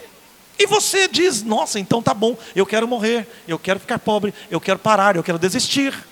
E 0.56 0.66
você 0.66 1.08
diz: 1.08 1.42
"Nossa, 1.42 1.80
então 1.80 2.00
tá 2.00 2.14
bom, 2.14 2.38
eu 2.54 2.64
quero 2.64 2.86
morrer, 2.86 3.26
eu 3.48 3.58
quero 3.58 3.80
ficar 3.80 3.98
pobre, 3.98 4.32
eu 4.48 4.60
quero 4.60 4.78
parar, 4.78 5.16
eu 5.16 5.24
quero 5.24 5.38
desistir". 5.38 6.09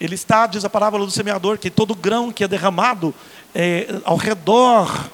Ele 0.00 0.14
está, 0.14 0.46
diz 0.46 0.64
a 0.64 0.70
parábola 0.70 1.04
do 1.04 1.10
semeador, 1.10 1.58
que 1.58 1.70
todo 1.70 1.94
grão 1.94 2.32
que 2.32 2.44
é 2.44 2.48
derramado 2.48 3.14
é, 3.54 4.00
ao 4.04 4.16
redor 4.16 5.10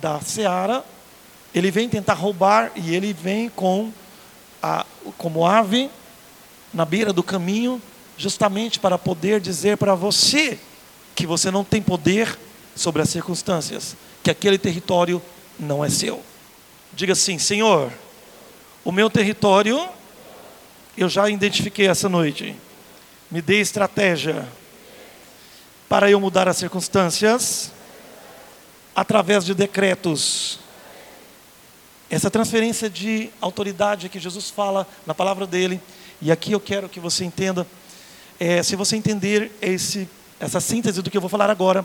da 0.00 0.20
seara, 0.20 0.84
ele 1.54 1.70
vem 1.70 1.88
tentar 1.88 2.14
roubar 2.14 2.72
e 2.74 2.94
ele 2.94 3.12
vem 3.12 3.48
com 3.48 3.92
a, 4.62 4.84
como 5.16 5.46
ave 5.46 5.88
na 6.72 6.84
beira 6.84 7.12
do 7.12 7.22
caminho, 7.22 7.80
justamente 8.16 8.80
para 8.80 8.98
poder 8.98 9.40
dizer 9.40 9.76
para 9.76 9.94
você 9.94 10.58
que 11.14 11.26
você 11.26 11.50
não 11.50 11.62
tem 11.62 11.80
poder 11.80 12.36
sobre 12.74 13.00
as 13.00 13.08
circunstâncias, 13.08 13.96
que 14.22 14.30
aquele 14.30 14.58
território 14.58 15.22
não 15.58 15.84
é 15.84 15.88
seu. 15.88 16.20
Diga 16.92 17.12
assim: 17.12 17.38
Senhor, 17.38 17.92
o 18.84 18.90
meu 18.90 19.08
território 19.08 19.88
eu 20.96 21.08
já 21.08 21.28
identifiquei 21.28 21.88
essa 21.88 22.08
noite 22.08 22.56
me 23.34 23.42
dê 23.42 23.60
estratégia 23.60 24.46
para 25.88 26.08
eu 26.08 26.20
mudar 26.20 26.46
as 26.46 26.56
circunstâncias 26.56 27.72
através 28.94 29.44
de 29.44 29.52
decretos. 29.52 30.60
Essa 32.08 32.30
transferência 32.30 32.88
de 32.88 33.30
autoridade 33.40 34.08
que 34.08 34.20
Jesus 34.20 34.50
fala 34.50 34.86
na 35.04 35.12
palavra 35.12 35.48
dele, 35.48 35.80
e 36.22 36.30
aqui 36.30 36.52
eu 36.52 36.60
quero 36.60 36.88
que 36.88 37.00
você 37.00 37.24
entenda, 37.24 37.66
é, 38.38 38.62
se 38.62 38.76
você 38.76 38.94
entender 38.94 39.50
esse, 39.60 40.08
essa 40.38 40.60
síntese 40.60 41.02
do 41.02 41.10
que 41.10 41.16
eu 41.16 41.20
vou 41.20 41.28
falar 41.28 41.50
agora, 41.50 41.84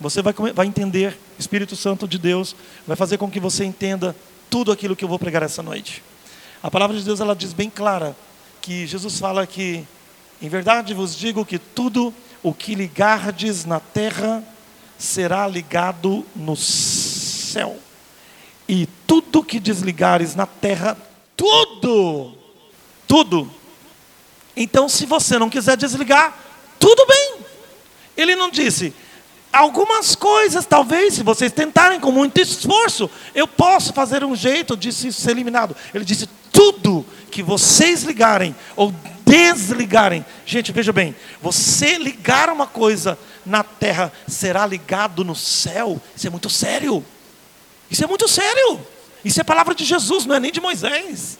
você 0.00 0.20
vai, 0.20 0.34
vai 0.52 0.66
entender, 0.66 1.16
Espírito 1.38 1.76
Santo 1.76 2.08
de 2.08 2.18
Deus 2.18 2.56
vai 2.88 2.96
fazer 2.96 3.18
com 3.18 3.30
que 3.30 3.38
você 3.38 3.64
entenda 3.64 4.16
tudo 4.50 4.72
aquilo 4.72 4.96
que 4.96 5.04
eu 5.04 5.08
vou 5.08 5.16
pregar 5.20 5.44
essa 5.44 5.62
noite. 5.62 6.02
A 6.60 6.68
palavra 6.68 6.98
de 6.98 7.04
Deus 7.04 7.20
ela 7.20 7.36
diz 7.36 7.52
bem 7.52 7.70
clara 7.70 8.16
que 8.60 8.84
Jesus 8.84 9.20
fala 9.20 9.46
que 9.46 9.86
em 10.40 10.48
verdade 10.48 10.94
vos 10.94 11.16
digo 11.16 11.44
que 11.44 11.58
tudo 11.58 12.14
o 12.42 12.54
que 12.54 12.74
ligardes 12.74 13.64
na 13.64 13.80
terra 13.80 14.42
será 14.96 15.46
ligado 15.46 16.24
no 16.34 16.56
céu. 16.56 17.76
E 18.68 18.86
tudo 19.06 19.42
que 19.42 19.58
desligares 19.58 20.34
na 20.34 20.46
terra, 20.46 20.96
tudo, 21.36 22.34
tudo. 23.06 23.50
Então, 24.56 24.88
se 24.88 25.06
você 25.06 25.38
não 25.38 25.48
quiser 25.48 25.76
desligar, 25.76 26.36
tudo 26.78 27.06
bem. 27.06 27.36
Ele 28.16 28.36
não 28.36 28.50
disse, 28.50 28.92
algumas 29.52 30.14
coisas, 30.14 30.66
talvez, 30.66 31.14
se 31.14 31.22
vocês 31.22 31.52
tentarem 31.52 32.00
com 32.00 32.12
muito 32.12 32.40
esforço, 32.40 33.10
eu 33.34 33.46
posso 33.46 33.92
fazer 33.92 34.22
um 34.24 34.36
jeito 34.36 34.76
de 34.76 34.92
ser 34.92 35.30
eliminado. 35.30 35.74
Ele 35.94 36.04
disse: 36.04 36.28
tudo 36.52 37.06
que 37.30 37.42
vocês 37.42 38.02
ligarem 38.02 38.54
ou 38.76 38.92
desligarem. 39.28 40.24
Gente, 40.46 40.72
veja 40.72 40.92
bem, 40.92 41.14
você 41.40 41.98
ligar 41.98 42.48
uma 42.48 42.66
coisa 42.66 43.18
na 43.44 43.62
terra 43.62 44.12
será 44.26 44.66
ligado 44.66 45.22
no 45.24 45.36
céu. 45.36 46.00
Isso 46.16 46.26
é 46.26 46.30
muito 46.30 46.48
sério. 46.48 47.04
Isso 47.90 48.02
é 48.02 48.06
muito 48.06 48.26
sério. 48.26 48.80
Isso 49.24 49.40
é 49.40 49.44
palavra 49.44 49.74
de 49.74 49.84
Jesus, 49.84 50.24
não 50.24 50.34
é 50.34 50.40
nem 50.40 50.50
de 50.50 50.60
Moisés. 50.60 51.38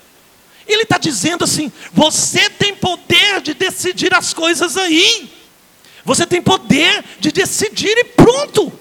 Ele 0.67 0.83
está 0.83 0.99
dizendo 0.99 1.45
assim: 1.45 1.73
você 1.93 2.51
tem 2.51 2.75
poder 2.75 3.41
de 3.41 3.55
decidir 3.55 4.13
as 4.15 4.35
coisas 4.35 4.77
aí. 4.77 5.33
Você 6.05 6.27
tem 6.27 6.43
poder 6.43 7.05
de 7.19 7.33
decidir 7.33 7.97
e 7.97 8.05
pronto. 8.05 8.73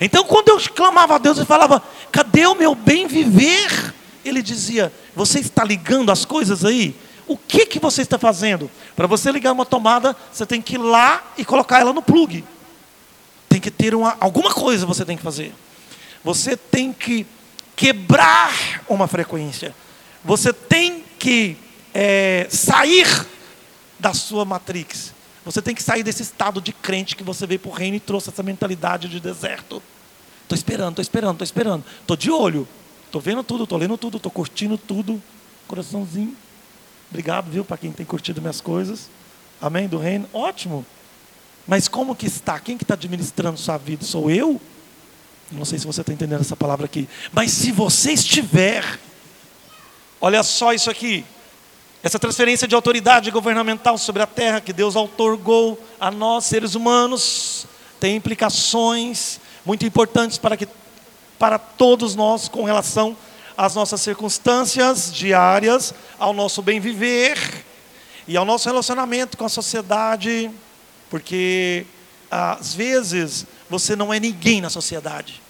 Então, 0.00 0.24
quando 0.24 0.48
eu 0.48 0.60
clamava 0.74 1.14
a 1.14 1.18
Deus 1.18 1.38
e 1.38 1.44
falava: 1.44 1.82
cadê 2.12 2.46
o 2.46 2.54
meu 2.54 2.74
bem 2.74 3.06
viver? 3.06 3.94
Ele 4.24 4.42
dizia: 4.42 4.92
você 5.14 5.40
está 5.40 5.64
ligando 5.64 6.10
as 6.10 6.24
coisas 6.24 6.64
aí? 6.64 6.94
O 7.30 7.36
que, 7.36 7.64
que 7.64 7.78
você 7.78 8.02
está 8.02 8.18
fazendo? 8.18 8.68
Para 8.96 9.06
você 9.06 9.30
ligar 9.30 9.52
uma 9.52 9.64
tomada, 9.64 10.16
você 10.32 10.44
tem 10.44 10.60
que 10.60 10.74
ir 10.74 10.78
lá 10.78 11.32
e 11.38 11.44
colocar 11.44 11.78
ela 11.78 11.92
no 11.92 12.02
plug. 12.02 12.42
Tem 13.48 13.60
que 13.60 13.70
ter 13.70 13.94
uma, 13.94 14.16
alguma 14.18 14.52
coisa 14.52 14.84
você 14.84 15.04
tem 15.04 15.16
que 15.16 15.22
fazer. 15.22 15.54
Você 16.24 16.56
tem 16.56 16.92
que 16.92 17.24
quebrar 17.76 18.82
uma 18.88 19.06
frequência. 19.06 19.72
Você 20.24 20.52
tem 20.52 21.04
que 21.20 21.56
é, 21.94 22.48
sair 22.50 23.06
da 23.96 24.12
sua 24.12 24.44
matrix. 24.44 25.14
Você 25.44 25.62
tem 25.62 25.72
que 25.72 25.84
sair 25.84 26.02
desse 26.02 26.22
estado 26.22 26.60
de 26.60 26.72
crente 26.72 27.14
que 27.14 27.22
você 27.22 27.46
veio 27.46 27.60
para 27.60 27.70
o 27.70 27.72
reino 27.72 27.96
e 27.96 28.00
trouxe 28.00 28.30
essa 28.30 28.42
mentalidade 28.42 29.08
de 29.08 29.20
deserto. 29.20 29.80
Estou 30.42 30.56
esperando, 30.56 31.00
estou 31.00 31.02
esperando, 31.02 31.34
estou 31.34 31.44
esperando. 31.44 31.84
Estou 32.00 32.16
de 32.16 32.28
olho. 32.28 32.66
Estou 33.06 33.20
vendo 33.20 33.44
tudo, 33.44 33.62
estou 33.62 33.78
lendo 33.78 33.96
tudo, 33.96 34.16
estou 34.16 34.32
curtindo 34.32 34.76
tudo. 34.76 35.22
Coraçãozinho. 35.68 36.36
Obrigado, 37.10 37.50
viu, 37.50 37.64
para 37.64 37.76
quem 37.76 37.90
tem 37.90 38.06
curtido 38.06 38.40
minhas 38.40 38.60
coisas. 38.60 39.10
Amém? 39.60 39.88
Do 39.88 39.98
reino. 39.98 40.28
Ótimo. 40.32 40.86
Mas 41.66 41.88
como 41.88 42.14
que 42.14 42.26
está? 42.26 42.58
Quem 42.58 42.78
que 42.78 42.84
está 42.84 42.94
administrando 42.94 43.58
sua 43.58 43.76
vida? 43.76 44.04
Sou 44.04 44.30
eu? 44.30 44.60
Não 45.50 45.64
sei 45.64 45.78
se 45.78 45.86
você 45.86 46.00
está 46.00 46.12
entendendo 46.12 46.40
essa 46.40 46.56
palavra 46.56 46.86
aqui. 46.86 47.08
Mas 47.32 47.50
se 47.50 47.72
você 47.72 48.12
estiver, 48.12 48.84
olha 50.20 50.42
só 50.42 50.72
isso 50.72 50.88
aqui. 50.88 51.24
Essa 52.02 52.18
transferência 52.18 52.66
de 52.66 52.74
autoridade 52.74 53.30
governamental 53.30 53.98
sobre 53.98 54.22
a 54.22 54.26
terra 54.26 54.60
que 54.60 54.72
Deus 54.72 54.96
outorgou 54.96 55.78
a 55.98 56.10
nós, 56.10 56.44
seres 56.44 56.74
humanos, 56.74 57.66
tem 57.98 58.16
implicações 58.16 59.40
muito 59.66 59.84
importantes 59.84 60.38
para, 60.38 60.56
que, 60.56 60.66
para 61.38 61.58
todos 61.58 62.14
nós 62.14 62.48
com 62.48 62.64
relação 62.64 63.16
às 63.60 63.74
nossas 63.74 64.00
circunstâncias 64.00 65.12
diárias, 65.12 65.92
ao 66.18 66.32
nosso 66.32 66.62
bem 66.62 66.80
viver 66.80 67.62
e 68.26 68.34
ao 68.34 68.42
nosso 68.42 68.66
relacionamento 68.66 69.36
com 69.36 69.44
a 69.44 69.50
sociedade, 69.50 70.50
porque 71.10 71.84
às 72.30 72.72
vezes 72.72 73.44
você 73.68 73.94
não 73.94 74.14
é 74.14 74.18
ninguém 74.18 74.62
na 74.62 74.70
sociedade. 74.70 75.42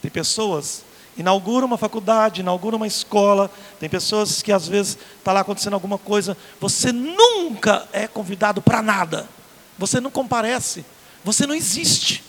Tem 0.00 0.12
pessoas 0.12 0.84
inaugura 1.16 1.66
uma 1.66 1.76
faculdade, 1.76 2.40
inaugura 2.40 2.76
uma 2.76 2.86
escola, 2.86 3.50
tem 3.80 3.88
pessoas 3.88 4.40
que 4.40 4.52
às 4.52 4.68
vezes 4.68 4.96
está 5.18 5.32
lá 5.32 5.40
acontecendo 5.40 5.74
alguma 5.74 5.98
coisa, 5.98 6.36
você 6.60 6.92
nunca 6.92 7.88
é 7.92 8.06
convidado 8.06 8.62
para 8.62 8.80
nada, 8.80 9.28
você 9.76 10.00
não 10.00 10.10
comparece, 10.10 10.84
você 11.24 11.48
não 11.48 11.54
existe. 11.54 12.22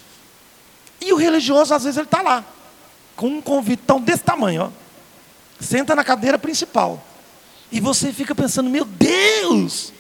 E 0.99 1.13
o 1.13 1.15
religioso 1.15 1.75
às 1.75 1.83
vezes 1.83 1.97
ele 1.97 2.07
está 2.07 2.23
lá, 2.23 2.43
com 3.15 3.27
um 3.27 3.41
convitão 3.41 4.01
desse 4.01 4.23
tamanho, 4.23 4.63
ó 4.63 4.84
senta 5.59 5.95
na 5.95 6.03
cadeira 6.03 6.37
principal. 6.37 7.03
E 7.71 7.79
você 7.79 8.13
fica 8.13 8.33
pensando: 8.35 8.69
meu 8.69 8.85
Deus, 8.85 9.91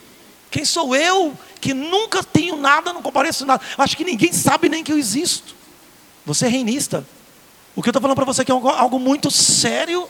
quem 0.51 0.65
sou 0.65 0.95
eu 0.95 1.37
que 1.59 1.73
nunca 1.73 2.23
tenho 2.23 2.55
nada, 2.55 2.93
não 2.93 3.01
compareço 3.01 3.45
nada? 3.45 3.63
Acho 3.77 3.97
que 3.97 4.03
ninguém 4.03 4.31
sabe 4.31 4.69
nem 4.69 4.83
que 4.83 4.91
eu 4.91 4.97
existo. 4.97 5.55
Você 6.25 6.45
é 6.45 6.49
reinista. 6.49 7.05
O 7.75 7.81
que 7.81 7.89
eu 7.89 7.91
estou 7.91 8.01
falando 8.01 8.15
para 8.15 8.25
você 8.25 8.41
é 8.41 8.45
que 8.45 8.51
é 8.51 8.55
algo 8.55 8.99
muito 8.99 9.29
sério 9.29 10.07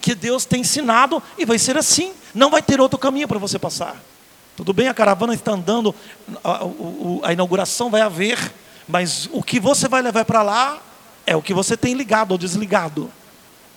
que 0.00 0.14
Deus 0.14 0.44
tem 0.44 0.62
ensinado 0.62 1.22
e 1.36 1.44
vai 1.44 1.58
ser 1.58 1.76
assim. 1.76 2.12
Não 2.34 2.50
vai 2.50 2.62
ter 2.62 2.80
outro 2.80 2.98
caminho 2.98 3.28
para 3.28 3.38
você 3.38 3.58
passar. 3.58 4.02
Tudo 4.56 4.72
bem, 4.72 4.88
a 4.88 4.94
caravana 4.94 5.34
está 5.34 5.52
andando, 5.52 5.94
a, 6.44 6.60
a 7.28 7.32
inauguração 7.32 7.90
vai 7.90 8.00
haver, 8.02 8.38
Mas 8.88 9.28
o 9.32 9.42
que 9.42 9.60
você 9.60 9.88
vai 9.88 10.02
levar 10.02 10.24
para 10.24 10.42
lá 10.42 10.78
é 11.26 11.36
o 11.36 11.42
que 11.42 11.54
você 11.54 11.76
tem 11.76 11.94
ligado 11.94 12.32
ou 12.32 12.38
desligado. 12.38 13.10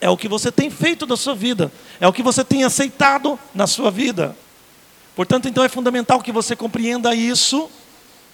É 0.01 0.09
o 0.09 0.17
que 0.17 0.27
você 0.27 0.51
tem 0.51 0.69
feito 0.69 1.05
da 1.05 1.15
sua 1.17 1.35
vida. 1.35 1.71
É 1.99 2.07
o 2.07 2.13
que 2.13 2.23
você 2.23 2.43
tem 2.43 2.63
aceitado 2.63 3.39
na 3.53 3.67
sua 3.67 3.89
vida. 3.89 4.35
Portanto, 5.15 5.47
então 5.47 5.63
é 5.63 5.69
fundamental 5.69 6.21
que 6.21 6.31
você 6.31 6.55
compreenda 6.55 7.15
isso. 7.15 7.69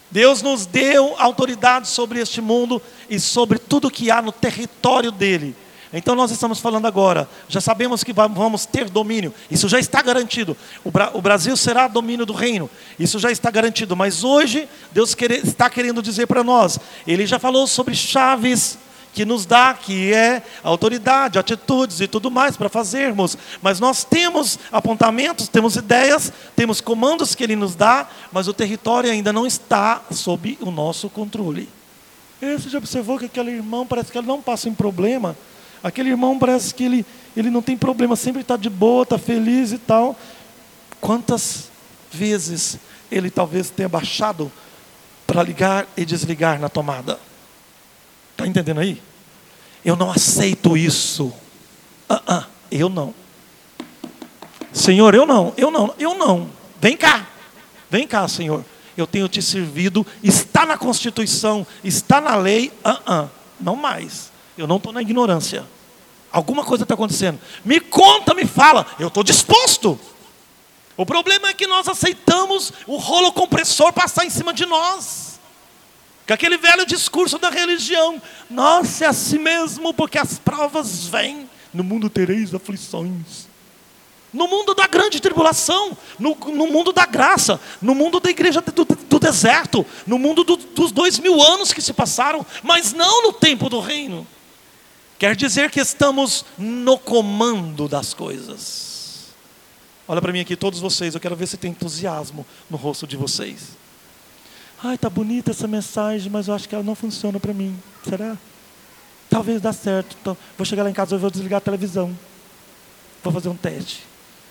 Deus 0.10 0.42
nos 0.42 0.66
deu 0.66 1.16
autoridade 1.18 1.88
sobre 1.88 2.20
este 2.20 2.42
mundo 2.42 2.82
e 3.10 3.20
sobre 3.20 3.58
tudo 3.58 3.90
que 3.90 4.12
há 4.12 4.22
no 4.22 4.32
território 4.32 5.12
dele. 5.12 5.56
Então 5.94 6.16
nós 6.16 6.32
estamos 6.32 6.60
falando 6.60 6.86
agora, 6.86 7.28
já 7.50 7.60
sabemos 7.60 8.02
que 8.02 8.14
vamos 8.14 8.66
ter 8.66 8.90
domínio, 8.90 9.34
isso 9.50 9.68
já 9.68 9.78
está 9.78 10.02
garantido. 10.02 10.56
O, 10.86 11.22
Brasil 11.22 11.56
será 11.58 11.86
domínio 11.88 12.26
do 12.26 12.32
reino, 12.32 12.70
isso 12.98 13.20
já 13.20 13.30
está 13.30 13.52
garantido. 13.52 13.96
Mas 13.96 14.24
hoje 14.24 14.70
Deus 14.94 15.14
está 15.44 15.70
querendo 15.70 16.02
dizer 16.02 16.28
para 16.28 16.46
nós, 16.46 16.80
Ele 17.06 17.26
já 17.26 17.38
falou 17.38 17.68
sobre 17.68 17.94
chaves 17.94 18.78
que 19.14 19.26
nos 19.26 19.46
dá, 19.46 19.74
que 19.74 20.14
é 20.14 20.42
autoridade, 20.64 21.38
atitudes 21.38 22.00
e 22.00 22.08
tudo 22.08 22.32
mais 22.32 22.56
para 22.56 22.70
fazermos. 22.70 23.38
Mas 23.62 23.80
nós 23.80 24.04
temos 24.04 24.58
apontamentos, 24.72 25.48
temos 25.48 25.76
ideias, 25.76 26.32
temos 26.56 26.80
comandos 26.80 27.36
que 27.36 27.44
Ele 27.44 27.56
nos 27.56 27.76
dá, 27.76 28.08
mas 28.32 28.48
o 28.48 28.54
território 28.54 29.12
ainda 29.12 29.34
não 29.34 29.46
está 29.46 30.02
sob 30.12 30.58
o 30.62 30.72
nosso 30.72 31.10
controle. 31.10 31.68
E 32.42 32.58
você 32.58 32.70
já 32.70 32.80
observou 32.80 33.20
que 33.20 33.26
aquele 33.26 33.52
irmão 33.52 33.86
parece 33.86 34.12
que 34.12 34.18
ele 34.18 34.26
não 34.26 34.42
passa 34.42 34.68
em 34.68 34.74
problema? 34.74 35.38
Aquele 35.84 36.10
irmão 36.10 36.40
parece 36.40 36.74
que 36.74 36.84
ele, 36.84 37.06
ele 37.38 37.52
não 37.52 37.62
tem 37.62 37.78
problema, 37.78 38.16
sempre 38.16 38.42
está 38.42 38.58
de 38.58 38.70
boa, 38.70 39.04
está 39.04 39.20
feliz 39.20 39.72
e 39.72 39.78
tal. 39.78 40.18
Quantas 41.00 41.70
vezes 42.12 42.80
ele 43.12 43.30
talvez 43.30 43.70
tenha 43.70 43.88
baixado 43.88 44.52
para 45.28 45.44
ligar 45.44 45.88
e 45.96 46.04
desligar 46.04 46.60
na 46.60 46.68
tomada? 46.68 47.20
Está 48.32 48.48
entendendo 48.48 48.80
aí? 48.80 49.02
Eu 49.84 49.96
não 49.96 50.12
aceito 50.12 50.78
isso. 50.78 51.26
Uh 52.10 52.16
-uh, 52.16 52.46
eu 52.72 52.90
não. 52.90 53.14
Senhor, 54.74 55.14
eu 55.14 55.26
não, 55.26 55.54
eu 55.58 55.70
não, 55.70 55.94
eu 56.00 56.16
não. 56.16 56.50
Vem 56.80 56.96
cá, 56.96 57.28
vem 57.90 58.08
cá, 58.08 58.28
Senhor. 58.28 58.64
Eu 58.96 59.08
tenho 59.08 59.28
te 59.28 59.42
servido, 59.42 60.06
está 60.22 60.66
na 60.66 60.78
Constituição, 60.78 61.66
está 61.84 62.20
na 62.22 62.36
lei, 62.36 62.72
uh 62.86 63.30
não 63.60 63.76
mais. 63.76 64.32
Eu 64.58 64.68
não 64.68 64.78
estou 64.78 64.92
na 64.92 65.02
ignorância. 65.02 65.66
Alguma 66.32 66.64
coisa 66.64 66.84
está 66.84 66.94
acontecendo. 66.94 67.40
Me 67.64 67.80
conta, 67.80 68.34
me 68.34 68.46
fala. 68.46 68.86
Eu 69.00 69.08
estou 69.08 69.24
disposto. 69.24 70.00
O 70.98 71.06
problema 71.06 71.50
é 71.50 71.54
que 71.54 71.68
nós 71.68 71.88
aceitamos 71.88 72.72
o 72.88 72.98
rolo 72.98 73.32
compressor 73.32 73.94
passar 73.94 74.26
em 74.26 74.30
cima 74.30 74.54
de 74.54 74.66
nós. 74.66 75.31
Com 76.32 76.36
aquele 76.36 76.58
velho 76.58 76.86
discurso 76.86 77.38
da 77.38 77.50
religião. 77.50 78.22
Nossa, 78.50 79.04
é 79.04 79.08
assim 79.10 79.38
mesmo, 79.38 79.94
porque 79.94 80.18
as 80.18 80.40
provas 80.40 81.06
vêm. 81.06 81.50
No 81.74 81.84
mundo 81.84 82.10
tereis 82.10 82.56
aflições. 82.56 83.50
No 84.32 84.48
mundo 84.48 84.74
da 84.74 84.88
grande 84.88 85.20
tribulação, 85.20 85.92
no, 86.18 86.34
no 86.34 86.68
mundo 86.68 86.94
da 86.94 87.06
graça, 87.06 87.60
no 87.82 87.94
mundo 87.94 88.18
da 88.22 88.30
igreja 88.30 88.62
do, 88.62 88.86
do 88.86 89.20
deserto, 89.20 89.86
no 90.08 90.18
mundo 90.18 90.46
do, 90.46 90.56
dos 90.56 90.94
dois 90.94 91.20
mil 91.20 91.42
anos 91.42 91.74
que 91.74 91.82
se 91.82 91.92
passaram, 91.92 92.46
mas 92.64 92.94
não 92.94 93.24
no 93.24 93.34
tempo 93.34 93.68
do 93.68 93.82
reino. 93.82 94.26
Quer 95.20 95.36
dizer 95.36 95.70
que 95.70 95.82
estamos 95.82 96.46
no 96.58 96.98
comando 96.98 97.90
das 97.90 98.14
coisas. 98.14 99.34
Olha 100.08 100.22
para 100.22 100.32
mim 100.32 100.40
aqui, 100.40 100.56
todos 100.56 100.80
vocês, 100.80 101.14
eu 101.14 101.20
quero 101.20 101.36
ver 101.36 101.48
se 101.48 101.58
tem 101.58 101.72
entusiasmo 101.72 102.46
no 102.70 102.78
rosto 102.78 103.06
de 103.06 103.18
vocês. 103.18 103.81
Ai, 104.84 104.98
tá 104.98 105.10
bonita 105.10 105.52
essa 105.52 105.68
mensagem, 105.68 106.32
mas 106.32 106.48
eu 106.48 106.56
acho 106.56 106.68
que 106.68 106.74
ela 106.74 106.84
não 106.84 106.96
funciona 106.96 107.40
para 107.40 107.54
mim. 107.54 107.78
Será? 108.04 108.36
Talvez 109.30 109.62
dá 109.62 109.72
certo. 109.72 110.18
Então, 110.20 110.36
vou 110.58 110.66
chegar 110.66 110.84
lá 110.84 110.90
em 110.90 110.94
casa 110.94 111.16
e 111.16 111.20
vou 111.20 111.30
desligar 111.30 111.58
a 111.58 111.62
televisão. 111.62 112.18
Vou 113.24 113.32
fazer 113.32 113.50
um 113.50 113.56
teste. 113.56 114.04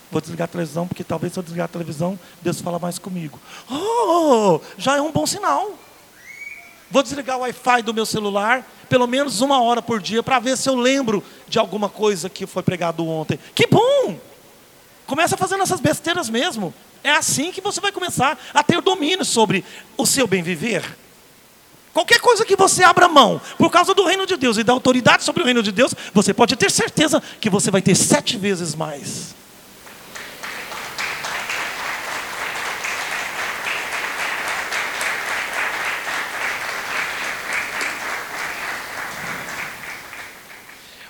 Vou 0.09 0.21
desligar 0.21 0.45
a 0.45 0.47
televisão, 0.47 0.87
porque 0.87 1.03
talvez 1.03 1.33
se 1.33 1.39
eu 1.39 1.43
desligar 1.43 1.65
a 1.65 1.67
televisão, 1.67 2.17
Deus 2.41 2.61
fala 2.61 2.79
mais 2.79 2.97
comigo. 2.97 3.39
Oh, 3.69 4.59
já 4.77 4.97
é 4.97 5.01
um 5.01 5.11
bom 5.11 5.25
sinal. 5.27 5.77
Vou 6.89 7.03
desligar 7.03 7.37
o 7.37 7.41
Wi-Fi 7.41 7.81
do 7.81 7.93
meu 7.93 8.05
celular, 8.05 8.65
pelo 8.89 9.07
menos 9.07 9.41
uma 9.41 9.61
hora 9.61 9.81
por 9.81 10.01
dia, 10.01 10.23
para 10.23 10.39
ver 10.39 10.57
se 10.57 10.69
eu 10.69 10.75
lembro 10.75 11.23
de 11.47 11.59
alguma 11.59 11.87
coisa 11.87 12.29
que 12.29 12.45
foi 12.45 12.63
pregado 12.63 13.05
ontem. 13.05 13.39
Que 13.53 13.67
bom! 13.67 14.30
Começa 15.11 15.35
fazendo 15.35 15.61
essas 15.61 15.81
besteiras 15.81 16.29
mesmo. 16.29 16.73
É 17.03 17.11
assim 17.11 17.51
que 17.51 17.59
você 17.59 17.81
vai 17.81 17.91
começar 17.91 18.39
a 18.53 18.63
ter 18.63 18.81
domínio 18.81 19.25
sobre 19.25 19.65
o 19.97 20.05
seu 20.05 20.25
bem 20.25 20.41
viver. 20.41 20.97
Qualquer 21.91 22.21
coisa 22.21 22.45
que 22.45 22.55
você 22.55 22.81
abra 22.81 23.09
mão, 23.09 23.41
por 23.57 23.69
causa 23.69 23.93
do 23.93 24.05
reino 24.05 24.25
de 24.25 24.37
Deus 24.37 24.55
e 24.55 24.63
da 24.63 24.71
autoridade 24.71 25.25
sobre 25.25 25.43
o 25.43 25.45
reino 25.45 25.61
de 25.61 25.69
Deus, 25.69 25.93
você 26.13 26.33
pode 26.33 26.55
ter 26.55 26.71
certeza 26.71 27.21
que 27.41 27.49
você 27.49 27.69
vai 27.69 27.81
ter 27.81 27.93
sete 27.93 28.37
vezes 28.37 28.73
mais. 28.73 29.35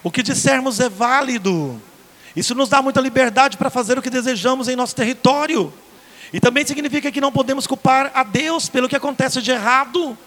O 0.01 0.09
que 0.09 0.23
dissermos 0.23 0.79
é 0.79 0.89
válido. 0.89 1.79
Isso 2.35 2.55
nos 2.55 2.69
dá 2.69 2.81
muita 2.81 3.01
liberdade 3.01 3.57
para 3.57 3.69
fazer 3.69 3.97
o 3.97 4.01
que 4.01 4.09
desejamos 4.09 4.67
em 4.67 4.75
nosso 4.75 4.95
território. 4.95 5.73
E 6.33 6.39
também 6.39 6.65
significa 6.65 7.11
que 7.11 7.19
não 7.19 7.31
podemos 7.31 7.67
culpar 7.67 8.11
a 8.13 8.23
Deus 8.23 8.69
pelo 8.69 8.87
que 8.87 8.95
acontece 8.95 9.41
de 9.41 9.51
errado. 9.51 10.17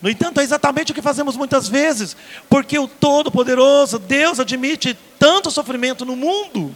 No 0.00 0.10
entanto, 0.10 0.40
é 0.40 0.44
exatamente 0.44 0.92
o 0.92 0.94
que 0.94 1.02
fazemos 1.02 1.36
muitas 1.36 1.68
vezes, 1.68 2.16
porque 2.48 2.78
o 2.78 2.86
Todo-Poderoso, 2.86 3.98
Deus 3.98 4.38
admite 4.38 4.96
tanto 5.18 5.50
sofrimento 5.50 6.04
no 6.04 6.14
mundo, 6.14 6.74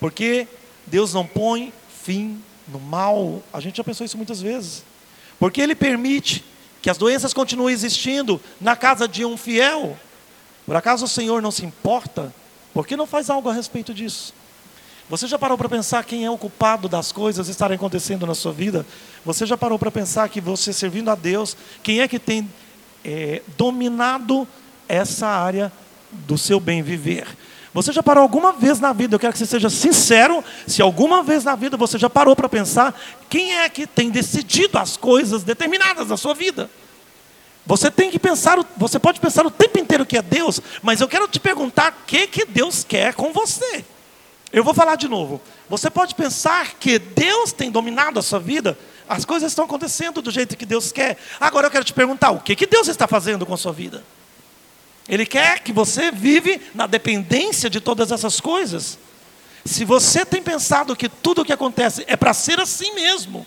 porque 0.00 0.48
Deus 0.86 1.12
não 1.12 1.26
põe 1.26 1.72
fim 2.02 2.40
no 2.68 2.80
mal. 2.80 3.42
A 3.52 3.60
gente 3.60 3.76
já 3.76 3.84
pensou 3.84 4.06
isso 4.06 4.16
muitas 4.16 4.40
vezes. 4.40 4.84
Porque 5.38 5.60
Ele 5.60 5.74
permite 5.74 6.44
que 6.80 6.88
as 6.88 6.96
doenças 6.96 7.34
continuem 7.34 7.74
existindo 7.74 8.40
na 8.60 8.76
casa 8.76 9.06
de 9.08 9.24
um 9.24 9.36
fiel, 9.36 9.98
por 10.64 10.76
acaso 10.76 11.04
o 11.04 11.08
Senhor 11.08 11.42
não 11.42 11.50
se 11.50 11.64
importa? 11.64 12.32
Por 12.76 12.86
que 12.86 12.94
não 12.94 13.06
faz 13.06 13.30
algo 13.30 13.48
a 13.48 13.54
respeito 13.54 13.94
disso? 13.94 14.34
Você 15.08 15.26
já 15.26 15.38
parou 15.38 15.56
para 15.56 15.66
pensar 15.66 16.04
quem 16.04 16.26
é 16.26 16.30
o 16.30 16.36
culpado 16.36 16.90
das 16.90 17.10
coisas 17.10 17.48
estarem 17.48 17.74
acontecendo 17.74 18.26
na 18.26 18.34
sua 18.34 18.52
vida? 18.52 18.84
Você 19.24 19.46
já 19.46 19.56
parou 19.56 19.78
para 19.78 19.90
pensar 19.90 20.28
que 20.28 20.42
você 20.42 20.74
servindo 20.74 21.10
a 21.10 21.14
Deus, 21.14 21.56
quem 21.82 22.02
é 22.02 22.08
que 22.08 22.18
tem 22.18 22.46
é, 23.02 23.40
dominado 23.56 24.46
essa 24.86 25.26
área 25.26 25.72
do 26.12 26.36
seu 26.36 26.60
bem 26.60 26.82
viver? 26.82 27.26
Você 27.72 27.94
já 27.94 28.02
parou 28.02 28.20
alguma 28.20 28.52
vez 28.52 28.78
na 28.78 28.92
vida, 28.92 29.14
eu 29.14 29.18
quero 29.18 29.32
que 29.32 29.38
você 29.38 29.46
seja 29.46 29.70
sincero, 29.70 30.44
se 30.66 30.82
alguma 30.82 31.22
vez 31.22 31.44
na 31.44 31.56
vida 31.56 31.78
você 31.78 31.98
já 31.98 32.10
parou 32.10 32.36
para 32.36 32.46
pensar 32.46 32.94
quem 33.30 33.56
é 33.56 33.70
que 33.70 33.86
tem 33.86 34.10
decidido 34.10 34.76
as 34.76 34.98
coisas 34.98 35.42
determinadas 35.42 36.08
na 36.08 36.18
sua 36.18 36.34
vida? 36.34 36.68
Você 37.66 37.90
tem 37.90 38.10
que 38.10 38.18
pensar, 38.18 38.64
você 38.76 38.98
pode 38.98 39.18
pensar 39.18 39.44
o 39.44 39.50
tempo 39.50 39.78
inteiro 39.78 40.06
que 40.06 40.16
é 40.16 40.22
Deus, 40.22 40.60
mas 40.82 41.00
eu 41.00 41.08
quero 41.08 41.26
te 41.26 41.40
perguntar 41.40 41.92
o 41.92 42.06
que, 42.06 42.28
que 42.28 42.44
Deus 42.44 42.84
quer 42.84 43.12
com 43.14 43.32
você. 43.32 43.84
Eu 44.52 44.62
vou 44.62 44.72
falar 44.72 44.94
de 44.94 45.08
novo. 45.08 45.40
Você 45.68 45.90
pode 45.90 46.14
pensar 46.14 46.74
que 46.74 46.98
Deus 46.98 47.52
tem 47.52 47.70
dominado 47.70 48.20
a 48.20 48.22
sua 48.22 48.38
vida, 48.38 48.78
as 49.08 49.24
coisas 49.24 49.50
estão 49.50 49.64
acontecendo 49.64 50.22
do 50.22 50.30
jeito 50.30 50.56
que 50.56 50.64
Deus 50.64 50.92
quer. 50.92 51.18
Agora 51.40 51.66
eu 51.66 51.70
quero 51.70 51.84
te 51.84 51.92
perguntar, 51.92 52.30
o 52.30 52.40
que, 52.40 52.54
que 52.54 52.66
Deus 52.66 52.86
está 52.86 53.08
fazendo 53.08 53.44
com 53.44 53.54
a 53.54 53.58
sua 53.58 53.72
vida? 53.72 54.04
Ele 55.08 55.26
quer 55.26 55.60
que 55.60 55.72
você 55.72 56.12
vive 56.12 56.60
na 56.74 56.86
dependência 56.86 57.68
de 57.68 57.80
todas 57.80 58.12
essas 58.12 58.40
coisas. 58.40 58.98
Se 59.64 59.84
você 59.84 60.24
tem 60.24 60.42
pensado 60.42 60.94
que 60.94 61.08
tudo 61.08 61.42
o 61.42 61.44
que 61.44 61.52
acontece 61.52 62.04
é 62.06 62.16
para 62.16 62.32
ser 62.32 62.60
assim 62.60 62.94
mesmo, 62.94 63.44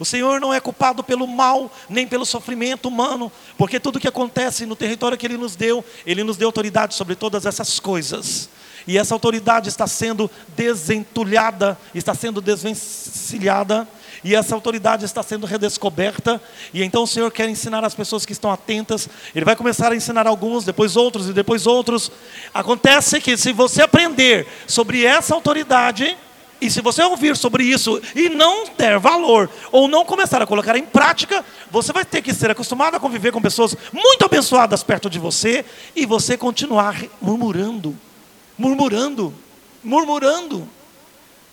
o 0.00 0.04
Senhor 0.04 0.40
não 0.40 0.52
é 0.52 0.58
culpado 0.58 1.04
pelo 1.04 1.26
mal, 1.26 1.70
nem 1.86 2.06
pelo 2.06 2.24
sofrimento 2.24 2.88
humano, 2.88 3.30
porque 3.58 3.78
tudo 3.78 4.00
que 4.00 4.08
acontece 4.08 4.64
no 4.64 4.74
território 4.74 5.18
que 5.18 5.26
Ele 5.26 5.36
nos 5.36 5.54
deu, 5.54 5.84
Ele 6.06 6.24
nos 6.24 6.38
deu 6.38 6.48
autoridade 6.48 6.94
sobre 6.94 7.14
todas 7.14 7.44
essas 7.44 7.78
coisas. 7.78 8.48
E 8.86 8.96
essa 8.96 9.14
autoridade 9.14 9.68
está 9.68 9.86
sendo 9.86 10.30
desentulhada, 10.56 11.78
está 11.94 12.14
sendo 12.14 12.40
desvencilhada, 12.40 13.86
e 14.24 14.34
essa 14.34 14.54
autoridade 14.54 15.04
está 15.04 15.22
sendo 15.22 15.46
redescoberta. 15.46 16.40
E 16.72 16.82
então 16.82 17.02
o 17.02 17.06
Senhor 17.06 17.30
quer 17.30 17.50
ensinar 17.50 17.84
as 17.84 17.94
pessoas 17.94 18.24
que 18.24 18.32
estão 18.32 18.50
atentas. 18.50 19.06
Ele 19.34 19.44
vai 19.44 19.54
começar 19.54 19.92
a 19.92 19.96
ensinar 19.96 20.26
alguns, 20.26 20.64
depois 20.64 20.96
outros 20.96 21.28
e 21.28 21.34
depois 21.34 21.66
outros. 21.66 22.10
Acontece 22.54 23.20
que 23.20 23.36
se 23.36 23.52
você 23.52 23.82
aprender 23.82 24.46
sobre 24.66 25.04
essa 25.04 25.34
autoridade, 25.34 26.16
e 26.60 26.70
se 26.70 26.80
você 26.80 27.02
ouvir 27.02 27.36
sobre 27.36 27.64
isso 27.64 28.00
e 28.14 28.28
não 28.28 28.64
der 28.76 28.98
valor, 28.98 29.48
ou 29.72 29.88
não 29.88 30.04
começar 30.04 30.42
a 30.42 30.46
colocar 30.46 30.76
em 30.76 30.84
prática, 30.84 31.44
você 31.70 31.92
vai 31.92 32.04
ter 32.04 32.22
que 32.22 32.34
ser 32.34 32.50
acostumado 32.50 32.96
a 32.96 33.00
conviver 33.00 33.32
com 33.32 33.40
pessoas 33.40 33.76
muito 33.92 34.24
abençoadas 34.24 34.82
perto 34.82 35.08
de 35.08 35.18
você 35.18 35.64
e 35.94 36.04
você 36.04 36.36
continuar 36.36 36.96
murmurando, 37.20 37.96
murmurando, 38.58 39.34
murmurando. 39.82 40.68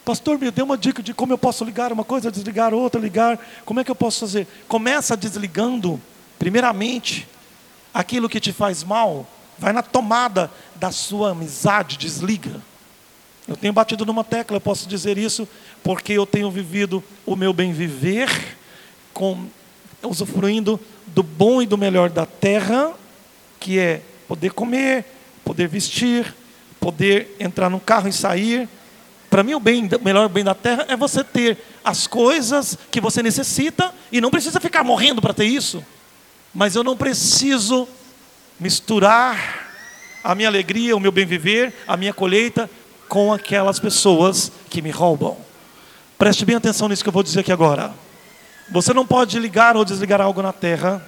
Pastor, 0.03 0.39
me 0.39 0.49
dê 0.51 0.61
uma 0.61 0.77
dica 0.77 1.03
de 1.03 1.13
como 1.13 1.33
eu 1.33 1.37
posso 1.37 1.65
ligar 1.65 1.91
uma 1.91 2.03
coisa, 2.03 2.31
desligar 2.31 2.73
outra, 2.73 2.99
ligar. 2.99 3.37
Como 3.65 3.79
é 3.79 3.83
que 3.83 3.91
eu 3.91 3.95
posso 3.95 4.21
fazer? 4.21 4.47
Começa 4.67 5.17
desligando 5.17 6.01
Primeiramente, 6.37 7.27
aquilo 7.93 8.29
que 8.29 8.39
te 8.39 8.53
faz 8.53 8.83
mal, 8.83 9.27
vai 9.57 9.73
na 9.73 9.81
tomada 9.81 10.51
da 10.75 10.91
sua 10.91 11.31
amizade, 11.31 11.97
desliga. 11.97 12.61
Eu 13.47 13.55
tenho 13.55 13.71
batido 13.71 14.05
numa 14.05 14.25
tecla, 14.25 14.57
eu 14.57 14.61
posso 14.61 14.89
dizer 14.89 15.17
isso, 15.17 15.47
porque 15.81 16.11
eu 16.11 16.25
tenho 16.25 16.51
vivido 16.51 17.01
o 17.25 17.33
meu 17.33 17.53
bem 17.53 17.71
viver, 17.71 18.29
com, 19.13 19.47
usufruindo 20.03 20.77
do 21.07 21.23
bom 21.23 21.61
e 21.61 21.65
do 21.65 21.77
melhor 21.77 22.09
da 22.09 22.25
terra, 22.25 22.93
que 23.57 23.79
é 23.79 24.01
poder 24.27 24.51
comer, 24.51 25.05
poder 25.45 25.67
vestir, 25.69 26.35
poder 26.77 27.37
entrar 27.39 27.69
no 27.69 27.79
carro 27.79 28.09
e 28.09 28.13
sair. 28.13 28.67
Para 29.29 29.43
mim, 29.43 29.53
o 29.53 29.61
bem, 29.61 29.87
o 29.87 30.03
melhor 30.03 30.27
bem 30.27 30.43
da 30.43 30.53
terra 30.53 30.85
é 30.89 30.97
você 30.97 31.23
ter 31.23 31.57
as 31.85 32.05
coisas 32.05 32.77
que 32.91 32.99
você 32.99 33.23
necessita 33.23 33.93
e 34.11 34.19
não 34.19 34.29
precisa 34.29 34.59
ficar 34.59 34.83
morrendo 34.83 35.21
para 35.21 35.33
ter 35.33 35.45
isso. 35.45 35.83
Mas 36.53 36.75
eu 36.75 36.83
não 36.83 36.97
preciso 36.97 37.87
misturar 38.59 39.69
a 40.21 40.35
minha 40.35 40.49
alegria, 40.49 40.97
o 40.97 40.99
meu 40.99 41.13
bem 41.13 41.25
viver, 41.25 41.73
a 41.87 41.95
minha 41.95 42.13
colheita 42.13 42.69
com 43.07 43.31
aquelas 43.33 43.79
pessoas 43.79 44.51
que 44.69 44.81
me 44.81 44.91
roubam. 44.91 45.37
Preste 46.17 46.45
bem 46.45 46.55
atenção 46.55 46.89
nisso 46.89 47.03
que 47.03 47.09
eu 47.09 47.13
vou 47.13 47.23
dizer 47.23 47.41
aqui 47.41 47.51
agora. 47.51 47.93
Você 48.71 48.93
não 48.93 49.05
pode 49.05 49.39
ligar 49.39 49.77
ou 49.77 49.85
desligar 49.85 50.19
algo 50.19 50.41
na 50.41 50.51
terra 50.51 51.01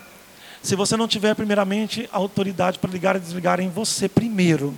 se 0.62 0.76
você 0.76 0.98
não 0.98 1.08
tiver, 1.08 1.36
primeiramente, 1.36 2.10
a 2.12 2.18
autoridade 2.18 2.80
para 2.80 2.92
ligar 2.92 3.16
e 3.16 3.20
desligar 3.20 3.60
em 3.60 3.70
você 3.70 4.10
primeiro. 4.10 4.76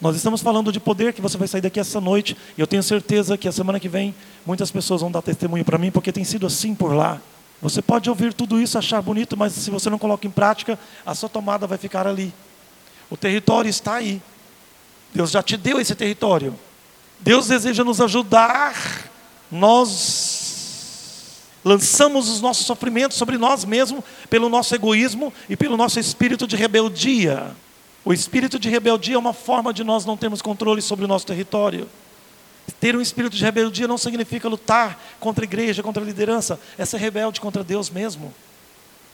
Nós 0.00 0.14
estamos 0.14 0.40
falando 0.40 0.70
de 0.70 0.78
poder 0.78 1.12
que 1.12 1.22
você 1.22 1.36
vai 1.36 1.48
sair 1.48 1.60
daqui 1.60 1.80
essa 1.80 2.00
noite, 2.00 2.36
e 2.56 2.60
eu 2.60 2.66
tenho 2.66 2.82
certeza 2.82 3.36
que 3.36 3.48
a 3.48 3.52
semana 3.52 3.80
que 3.80 3.88
vem 3.88 4.14
muitas 4.44 4.70
pessoas 4.70 5.00
vão 5.00 5.10
dar 5.10 5.22
testemunho 5.22 5.64
para 5.64 5.78
mim, 5.78 5.90
porque 5.90 6.12
tem 6.12 6.22
sido 6.22 6.46
assim 6.46 6.74
por 6.74 6.94
lá. 6.94 7.20
Você 7.62 7.80
pode 7.80 8.08
ouvir 8.08 8.34
tudo 8.34 8.60
isso, 8.60 8.76
achar 8.76 9.00
bonito, 9.00 9.36
mas 9.36 9.52
se 9.52 9.70
você 9.70 9.88
não 9.88 9.98
coloca 9.98 10.26
em 10.26 10.30
prática, 10.30 10.78
a 11.04 11.14
sua 11.14 11.28
tomada 11.28 11.66
vai 11.66 11.78
ficar 11.78 12.06
ali. 12.06 12.32
O 13.10 13.16
território 13.16 13.68
está 13.68 13.94
aí. 13.94 14.20
Deus 15.16 15.30
já 15.30 15.42
te 15.42 15.56
deu 15.56 15.80
esse 15.80 15.94
território. 15.94 16.54
Deus 17.20 17.46
deseja 17.46 17.82
nos 17.82 18.02
ajudar. 18.02 19.10
Nós 19.50 21.40
lançamos 21.64 22.28
os 22.28 22.42
nossos 22.42 22.66
sofrimentos 22.66 23.16
sobre 23.16 23.38
nós 23.38 23.64
mesmos 23.64 24.04
pelo 24.28 24.50
nosso 24.50 24.74
egoísmo 24.74 25.32
e 25.48 25.56
pelo 25.56 25.74
nosso 25.74 25.98
espírito 25.98 26.46
de 26.46 26.54
rebeldia. 26.54 27.56
O 28.04 28.12
espírito 28.12 28.58
de 28.58 28.68
rebeldia 28.68 29.14
é 29.14 29.18
uma 29.18 29.32
forma 29.32 29.72
de 29.72 29.82
nós 29.82 30.04
não 30.04 30.18
termos 30.18 30.42
controle 30.42 30.82
sobre 30.82 31.06
o 31.06 31.08
nosso 31.08 31.26
território. 31.26 31.88
Ter 32.78 32.94
um 32.94 33.00
espírito 33.00 33.34
de 33.34 33.42
rebeldia 33.42 33.88
não 33.88 33.96
significa 33.96 34.48
lutar 34.48 35.02
contra 35.18 35.44
a 35.44 35.46
igreja, 35.46 35.82
contra 35.82 36.02
a 36.02 36.06
liderança, 36.06 36.60
é 36.76 36.84
ser 36.84 36.98
rebelde 36.98 37.40
contra 37.40 37.64
Deus 37.64 37.88
mesmo. 37.88 38.34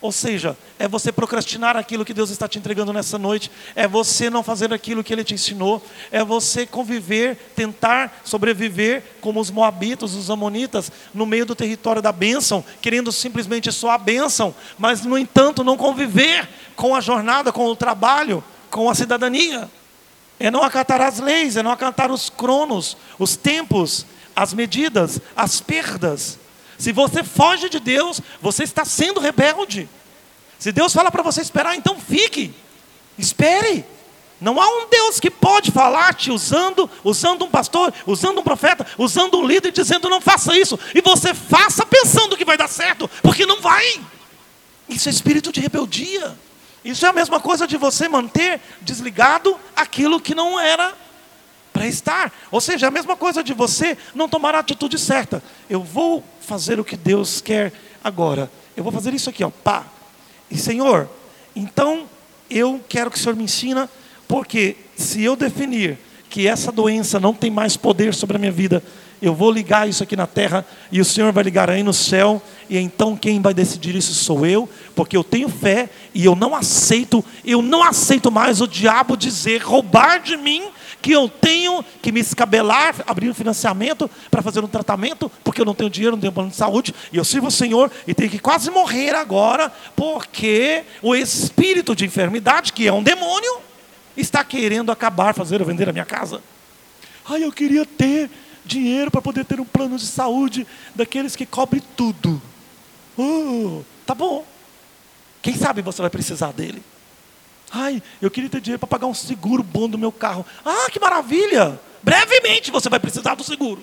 Ou 0.03 0.11
seja, 0.11 0.57
é 0.80 0.88
você 0.88 1.12
procrastinar 1.12 1.76
aquilo 1.76 2.05
que 2.05 2.12
Deus 2.12 2.28
está 2.28 2.48
te 2.48 2.59
entregando 2.59 2.92
nessa 2.92 3.16
noite, 3.16 3.48
é 3.76 3.86
você 3.86 4.28
não 4.28 4.42
fazer 4.42 4.74
aquilo 4.74 5.05
que 5.05 5.12
Ele 5.12 5.22
te 5.22 5.32
ensinou, 5.32 5.80
é 6.11 6.24
você 6.24 6.66
conviver, 6.66 7.36
tentar 7.55 8.20
sobreviver 8.24 9.05
como 9.20 9.38
os 9.38 9.48
moabitas, 9.48 10.14
os 10.14 10.28
amonitas, 10.28 10.90
no 11.14 11.24
meio 11.24 11.46
do 11.46 11.55
território 11.55 12.03
da 12.03 12.11
bênção, 12.11 12.64
querendo 12.80 13.12
simplesmente 13.12 13.70
só 13.70 13.92
a 13.92 13.98
bênção, 13.98 14.53
mas 14.76 15.05
no 15.05 15.16
entanto 15.16 15.62
não 15.62 15.76
conviver 15.76 16.48
com 16.74 16.96
a 16.96 17.00
jornada, 17.00 17.53
com 17.53 17.64
o 17.66 17.76
trabalho, 17.76 18.42
com 18.68 18.90
a 18.90 18.94
cidadania. 18.96 19.70
É 20.40 20.50
não 20.50 20.64
acatar 20.64 21.00
as 21.00 21.20
leis, 21.20 21.57
é 21.57 21.62
não 21.62 21.70
acatar 21.70 22.11
os 22.11 22.28
cronos, 22.28 22.96
os 23.20 23.36
tempos, 23.36 24.05
as 24.34 24.53
medidas, 24.53 25.20
as 25.36 25.61
perdas. 25.61 26.41
Se 26.82 26.90
você 26.90 27.22
foge 27.22 27.68
de 27.68 27.78
Deus, 27.78 28.20
você 28.40 28.64
está 28.64 28.84
sendo 28.84 29.20
rebelde. 29.20 29.88
Se 30.58 30.72
Deus 30.72 30.92
fala 30.92 31.12
para 31.12 31.22
você 31.22 31.40
esperar, 31.40 31.76
então 31.76 31.96
fique. 31.96 32.52
Espere. 33.16 33.84
Não 34.40 34.60
há 34.60 34.66
um 34.66 34.88
Deus 34.88 35.20
que 35.20 35.30
pode 35.30 35.70
falar 35.70 36.12
te 36.12 36.32
usando, 36.32 36.90
usando 37.04 37.44
um 37.44 37.48
pastor, 37.48 37.94
usando 38.04 38.40
um 38.40 38.42
profeta, 38.42 38.84
usando 38.98 39.38
um 39.38 39.46
líder, 39.46 39.70
dizendo 39.70 40.08
não 40.08 40.20
faça 40.20 40.58
isso. 40.58 40.76
E 40.92 41.00
você 41.00 41.32
faça 41.32 41.86
pensando 41.86 42.36
que 42.36 42.44
vai 42.44 42.56
dar 42.56 42.68
certo, 42.68 43.08
porque 43.22 43.46
não 43.46 43.60
vai. 43.60 44.00
Isso 44.88 45.08
é 45.08 45.12
espírito 45.12 45.52
de 45.52 45.60
rebeldia. 45.60 46.36
Isso 46.84 47.06
é 47.06 47.10
a 47.10 47.12
mesma 47.12 47.38
coisa 47.38 47.64
de 47.64 47.76
você 47.76 48.08
manter 48.08 48.60
desligado 48.80 49.56
aquilo 49.76 50.20
que 50.20 50.34
não 50.34 50.58
era 50.58 50.92
para 51.72 51.86
estar. 51.86 52.32
Ou 52.50 52.60
seja, 52.60 52.86
é 52.86 52.88
a 52.88 52.92
mesma 52.92 53.16
coisa 53.16 53.42
de 53.42 53.54
você 53.54 53.96
não 54.14 54.28
tomar 54.28 54.54
a 54.54 54.58
atitude 54.58 54.98
certa. 54.98 55.42
Eu 55.68 55.82
vou 55.82 56.22
fazer 56.40 56.78
o 56.78 56.84
que 56.84 56.96
Deus 56.96 57.40
quer 57.40 57.72
agora. 58.02 58.50
Eu 58.76 58.84
vou 58.84 58.92
fazer 58.92 59.14
isso 59.14 59.30
aqui, 59.30 59.42
ó, 59.42 59.50
pá. 59.50 59.86
E 60.50 60.56
Senhor, 60.56 61.08
então 61.56 62.04
eu 62.50 62.80
quero 62.88 63.10
que 63.10 63.16
o 63.16 63.20
Senhor 63.20 63.34
me 63.34 63.44
ensina, 63.44 63.88
porque 64.28 64.76
se 64.96 65.22
eu 65.22 65.34
definir 65.34 65.98
que 66.28 66.46
essa 66.46 66.72
doença 66.72 67.20
não 67.20 67.34
tem 67.34 67.50
mais 67.50 67.76
poder 67.76 68.14
sobre 68.14 68.36
a 68.36 68.38
minha 68.38 68.52
vida, 68.52 68.82
eu 69.20 69.34
vou 69.34 69.52
ligar 69.52 69.88
isso 69.88 70.02
aqui 70.02 70.16
na 70.16 70.26
terra 70.26 70.66
e 70.90 71.00
o 71.00 71.04
Senhor 71.04 71.32
vai 71.32 71.44
ligar 71.44 71.70
aí 71.70 71.82
no 71.82 71.92
céu, 71.92 72.42
e 72.68 72.76
então 72.76 73.16
quem 73.16 73.40
vai 73.40 73.54
decidir 73.54 73.94
isso 73.94 74.12
sou 74.14 74.44
eu, 74.44 74.68
porque 74.96 75.16
eu 75.16 75.22
tenho 75.22 75.48
fé 75.48 75.88
e 76.12 76.24
eu 76.24 76.34
não 76.34 76.56
aceito, 76.56 77.24
eu 77.44 77.62
não 77.62 77.84
aceito 77.84 78.32
mais 78.32 78.60
o 78.60 78.66
diabo 78.66 79.16
dizer, 79.16 79.62
roubar 79.62 80.20
de 80.20 80.36
mim 80.36 80.64
que 81.03 81.12
eu 81.12 81.28
tenho 81.28 81.84
que 82.00 82.12
me 82.12 82.20
escabelar, 82.20 82.94
abrir 83.07 83.28
um 83.28 83.34
financiamento 83.34 84.09
para 84.30 84.40
fazer 84.40 84.64
um 84.64 84.68
tratamento, 84.68 85.30
porque 85.42 85.61
eu 85.61 85.64
não 85.64 85.74
tenho 85.74 85.90
dinheiro, 85.90 86.14
não 86.14 86.20
tenho 86.20 86.32
plano 86.32 86.50
de 86.50 86.57
saúde, 86.57 86.94
e 87.12 87.16
eu 87.16 87.24
sirvo 87.24 87.48
o 87.48 87.50
Senhor 87.50 87.90
e 88.07 88.14
tenho 88.14 88.30
que 88.30 88.38
quase 88.38 88.70
morrer 88.70 89.14
agora, 89.16 89.70
porque 89.96 90.84
o 91.03 91.14
espírito 91.14 91.96
de 91.96 92.07
enfermidade, 92.07 92.72
que 92.72 92.86
é 92.86 92.92
um 92.92 93.03
demônio, 93.03 93.59
está 94.16 94.44
querendo 94.44 94.92
acabar, 94.92 95.34
fazer 95.34 95.61
eu 95.61 95.66
vender 95.66 95.88
a 95.88 95.92
minha 95.92 96.05
casa. 96.05 96.40
Ai, 97.28 97.42
eu 97.42 97.53
queria 97.53 97.84
ter 97.84 98.30
dinheiro 98.64 99.11
para 99.11 99.20
poder 99.20 99.44
ter 99.44 99.59
um 99.59 99.64
plano 99.64 99.96
de 99.96 100.07
saúde 100.07 100.66
daqueles 100.94 101.34
que 101.34 101.44
cobre 101.44 101.82
tudo. 101.96 102.40
Oh, 103.18 103.82
tá 104.07 104.14
bom. 104.14 104.44
Quem 105.40 105.57
sabe 105.57 105.82
você 105.82 106.00
vai 106.00 106.11
precisar 106.11 106.53
dele. 106.53 106.82
Ai, 107.72 108.02
eu 108.20 108.30
queria 108.30 108.50
ter 108.50 108.60
dinheiro 108.60 108.78
para 108.78 108.86
pagar 108.86 109.06
um 109.06 109.14
seguro 109.14 109.62
bom 109.62 109.88
do 109.88 109.96
meu 109.96 110.12
carro. 110.12 110.44
Ah, 110.62 110.90
que 110.90 111.00
maravilha! 111.00 111.80
Brevemente 112.02 112.70
você 112.70 112.90
vai 112.90 113.00
precisar 113.00 113.34
do 113.34 113.42
seguro. 113.42 113.82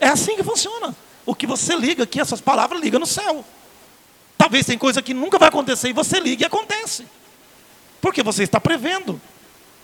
É 0.00 0.08
assim 0.08 0.34
que 0.34 0.42
funciona. 0.42 0.94
O 1.24 1.34
que 1.34 1.46
você 1.46 1.76
liga 1.76 2.02
aqui, 2.02 2.20
essas 2.20 2.40
palavras, 2.40 2.80
liga 2.80 2.98
no 2.98 3.06
céu. 3.06 3.44
Talvez 4.36 4.66
tem 4.66 4.76
coisa 4.76 5.00
que 5.00 5.14
nunca 5.14 5.38
vai 5.38 5.48
acontecer 5.48 5.90
e 5.90 5.92
você 5.92 6.18
liga 6.18 6.42
e 6.42 6.46
acontece. 6.46 7.06
Porque 8.00 8.22
você 8.22 8.42
está 8.42 8.60
prevendo. 8.60 9.20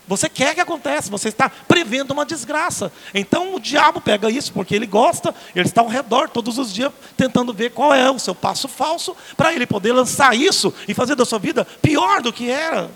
Você 0.06 0.28
quer 0.28 0.54
que 0.54 0.60
aconteça, 0.60 1.10
você 1.10 1.28
está 1.28 1.48
prevendo 1.48 2.10
uma 2.10 2.26
desgraça. 2.26 2.92
Então 3.14 3.54
o 3.54 3.60
diabo 3.60 4.00
pega 4.00 4.30
isso 4.30 4.52
porque 4.52 4.74
ele 4.74 4.86
gosta, 4.86 5.34
ele 5.54 5.66
está 5.66 5.80
ao 5.80 5.88
redor 5.88 6.28
todos 6.28 6.58
os 6.58 6.72
dias 6.72 6.92
tentando 7.16 7.54
ver 7.54 7.70
qual 7.70 7.94
é 7.94 8.10
o 8.10 8.18
seu 8.18 8.34
passo 8.34 8.68
falso 8.68 9.16
para 9.36 9.54
ele 9.54 9.66
poder 9.66 9.92
lançar 9.92 10.36
isso 10.36 10.74
e 10.86 10.92
fazer 10.92 11.14
da 11.14 11.24
sua 11.24 11.38
vida 11.38 11.64
pior 11.80 12.20
do 12.20 12.32
que 12.32 12.50
era. 12.50 12.90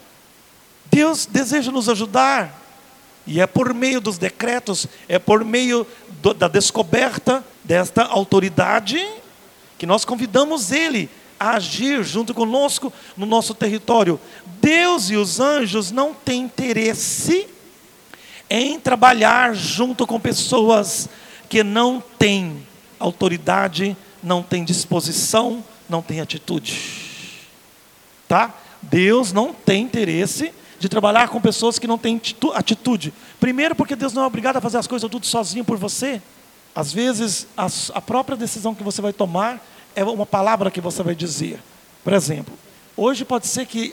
Deus 0.91 1.26
deseja 1.26 1.70
nos 1.70 1.89
ajudar. 1.89 2.66
E 3.26 3.41
é 3.41 3.47
por 3.47 3.74
meio 3.74 4.01
dos 4.01 4.16
decretos, 4.16 4.86
é 5.07 5.18
por 5.18 5.45
meio 5.45 5.86
do, 6.22 6.32
da 6.32 6.49
descoberta 6.49 7.45
desta 7.62 8.05
autoridade 8.05 9.07
que 9.76 9.86
nós 9.86 10.05
convidamos 10.05 10.72
Ele 10.72 11.11
a 11.39 11.51
agir 11.51 12.03
junto 12.03 12.34
conosco 12.34 12.93
no 13.16 13.26
nosso 13.26 13.55
território. 13.55 14.18
Deus 14.61 15.11
e 15.11 15.16
os 15.16 15.39
anjos 15.39 15.91
não 15.91 16.12
têm 16.12 16.43
interesse 16.43 17.47
em 18.51 18.80
trabalhar 18.80 19.55
junto 19.55 20.07
com 20.07 20.18
pessoas 20.18 21.09
que 21.49 21.62
não 21.62 22.03
têm 22.18 22.66
autoridade, 22.99 23.97
não 24.22 24.43
têm 24.43 24.64
disposição, 24.64 25.62
não 25.89 26.03
têm 26.03 26.20
atitude. 26.20 26.76
Tá? 28.26 28.55
Deus 28.82 29.32
não 29.32 29.53
tem 29.53 29.84
interesse 29.84 30.53
de 30.78 30.88
trabalhar 30.88 31.28
com 31.28 31.40
pessoas 31.40 31.78
que 31.78 31.86
não 31.86 31.98
têm 31.98 32.20
atitude. 32.54 33.12
Primeiro, 33.40 33.74
porque 33.74 33.96
Deus 33.96 34.12
não 34.12 34.22
é 34.22 34.26
obrigado 34.26 34.56
a 34.56 34.60
fazer 34.60 34.78
as 34.78 34.86
coisas 34.86 35.10
tudo 35.10 35.26
sozinho 35.26 35.64
por 35.64 35.76
você. 35.76 36.22
Às 36.74 36.92
vezes, 36.92 37.46
a, 37.56 38.00
própria 38.00 38.36
decisão 38.36 38.74
que 38.74 38.84
você 38.84 39.02
vai 39.02 39.12
tomar 39.12 39.60
é 39.96 40.04
uma 40.04 40.26
palavra 40.26 40.70
que 40.70 40.80
você 40.80 41.02
vai 41.02 41.14
dizer. 41.14 41.60
Por 42.04 42.12
exemplo, 42.12 42.56
hoje 42.96 43.24
pode 43.24 43.48
ser 43.48 43.66
que 43.66 43.92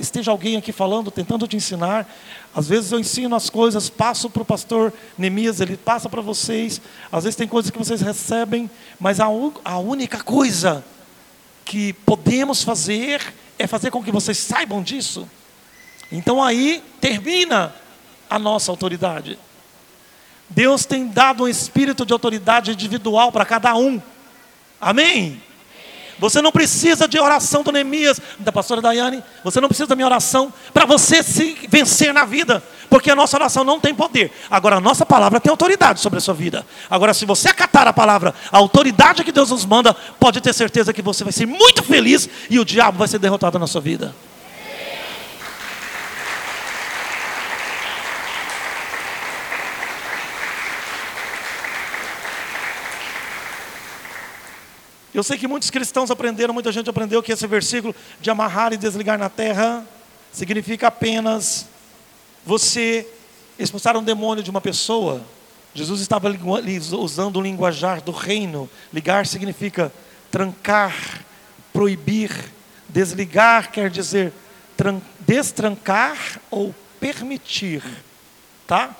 esteja 0.00 0.30
alguém 0.30 0.56
aqui 0.56 0.72
falando, 0.72 1.10
tentando 1.10 1.46
te 1.46 1.56
ensinar. 1.56 2.08
Às 2.54 2.68
vezes 2.68 2.92
eu 2.92 2.98
ensino 2.98 3.36
as 3.36 3.50
coisas, 3.50 3.90
passo 3.90 4.30
para 4.30 4.40
o 4.40 4.44
pastor 4.44 4.92
Neemias, 5.18 5.60
ele 5.60 5.76
passa 5.76 6.08
para 6.08 6.22
vocês. 6.22 6.80
Às 7.12 7.24
vezes 7.24 7.36
tem 7.36 7.46
coisas 7.46 7.70
que 7.70 7.78
vocês 7.78 8.00
recebem, 8.00 8.70
mas 8.98 9.20
a, 9.20 9.26
a 9.62 9.78
única 9.78 10.22
coisa 10.22 10.82
que 11.64 11.92
podemos 11.92 12.62
fazer 12.62 13.20
é 13.58 13.66
fazer 13.66 13.90
com 13.90 14.02
que 14.02 14.10
vocês 14.10 14.38
saibam 14.38 14.82
disso. 14.82 15.28
Então 16.10 16.42
aí 16.42 16.82
termina 17.00 17.74
a 18.28 18.38
nossa 18.38 18.70
autoridade. 18.70 19.38
Deus 20.48 20.84
tem 20.84 21.08
dado 21.08 21.44
um 21.44 21.48
espírito 21.48 22.04
de 22.04 22.12
autoridade 22.12 22.72
individual 22.72 23.32
para 23.32 23.44
cada 23.44 23.74
um. 23.74 24.00
Amém? 24.80 25.40
Você 26.18 26.40
não 26.40 26.52
precisa 26.52 27.08
de 27.08 27.18
oração 27.18 27.62
do 27.62 27.72
Neemias, 27.72 28.20
da 28.38 28.52
pastora 28.52 28.80
Daiane. 28.80 29.22
Você 29.42 29.60
não 29.60 29.68
precisa 29.68 29.88
da 29.88 29.96
minha 29.96 30.06
oração 30.06 30.52
para 30.72 30.84
você 30.84 31.22
se 31.22 31.56
vencer 31.68 32.14
na 32.14 32.24
vida. 32.24 32.62
Porque 32.88 33.10
a 33.10 33.16
nossa 33.16 33.36
oração 33.36 33.64
não 33.64 33.80
tem 33.80 33.94
poder. 33.94 34.30
Agora, 34.48 34.76
a 34.76 34.80
nossa 34.80 35.04
palavra 35.04 35.40
tem 35.40 35.50
autoridade 35.50 36.00
sobre 36.00 36.18
a 36.18 36.20
sua 36.20 36.34
vida. 36.34 36.64
Agora, 36.88 37.12
se 37.12 37.26
você 37.26 37.48
acatar 37.48 37.88
a 37.88 37.92
palavra, 37.92 38.32
a 38.52 38.58
autoridade 38.58 39.24
que 39.24 39.32
Deus 39.32 39.50
nos 39.50 39.64
manda, 39.64 39.92
pode 40.20 40.40
ter 40.40 40.52
certeza 40.52 40.92
que 40.92 41.02
você 41.02 41.24
vai 41.24 41.32
ser 41.32 41.46
muito 41.46 41.82
feliz 41.82 42.28
e 42.48 42.60
o 42.60 42.64
diabo 42.64 42.98
vai 42.98 43.08
ser 43.08 43.18
derrotado 43.18 43.58
na 43.58 43.66
sua 43.66 43.80
vida. 43.80 44.14
Eu 55.14 55.22
sei 55.22 55.38
que 55.38 55.46
muitos 55.46 55.70
cristãos 55.70 56.10
aprenderam, 56.10 56.52
muita 56.52 56.72
gente 56.72 56.90
aprendeu 56.90 57.22
que 57.22 57.30
esse 57.30 57.46
versículo 57.46 57.94
de 58.20 58.30
amarrar 58.30 58.72
e 58.72 58.76
desligar 58.76 59.16
na 59.16 59.28
terra 59.28 59.86
significa 60.32 60.88
apenas 60.88 61.68
você 62.44 63.06
expulsar 63.56 63.96
um 63.96 64.02
demônio 64.02 64.42
de 64.42 64.50
uma 64.50 64.60
pessoa. 64.60 65.22
Jesus 65.72 66.00
estava 66.00 66.28
usando 66.98 67.36
o 67.36 67.40
linguajar 67.40 68.00
do 68.00 68.10
reino. 68.10 68.68
Ligar 68.92 69.24
significa 69.24 69.92
trancar, 70.32 71.24
proibir. 71.72 72.32
Desligar 72.88 73.70
quer 73.70 73.90
dizer 73.90 74.32
destrancar 75.20 76.40
ou 76.50 76.74
permitir. 76.98 77.82
Tá? 78.66 78.94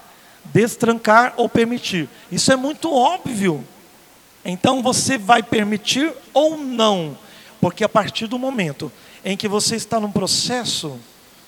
Destrancar 0.44 1.34
ou 1.36 1.48
permitir. 1.48 2.08
Isso 2.30 2.52
é 2.52 2.56
muito 2.56 2.92
óbvio. 2.92 3.64
Então 4.44 4.82
você 4.82 5.16
vai 5.16 5.42
permitir 5.42 6.12
ou 6.34 6.58
não, 6.58 7.16
porque 7.60 7.82
a 7.82 7.88
partir 7.88 8.26
do 8.26 8.38
momento 8.38 8.92
em 9.24 9.36
que 9.36 9.48
você 9.48 9.74
está 9.74 9.98
num 9.98 10.12
processo 10.12 11.00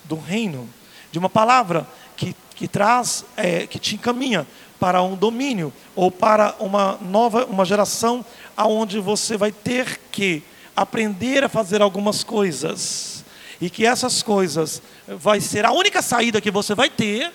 do 0.04 0.16
reino, 0.16 0.68
de 1.12 1.18
uma 1.18 1.28
palavra 1.28 1.86
que, 2.16 2.34
que 2.54 2.66
traz, 2.66 3.24
é, 3.36 3.66
que 3.66 3.78
te 3.78 3.96
encaminha 3.96 4.46
para 4.80 5.02
um 5.02 5.14
domínio 5.14 5.72
ou 5.94 6.10
para 6.10 6.54
uma 6.58 6.98
nova, 7.02 7.44
uma 7.44 7.66
geração 7.66 8.24
aonde 8.56 8.98
você 8.98 9.36
vai 9.36 9.52
ter 9.52 10.00
que 10.10 10.42
aprender 10.74 11.44
a 11.44 11.48
fazer 11.48 11.82
algumas 11.82 12.24
coisas. 12.24 13.24
E 13.60 13.70
que 13.70 13.86
essas 13.86 14.22
coisas 14.22 14.82
vai 15.06 15.40
ser 15.40 15.64
a 15.64 15.72
única 15.72 16.02
saída 16.02 16.40
que 16.40 16.50
você 16.50 16.74
vai 16.74 16.90
ter 16.90 17.32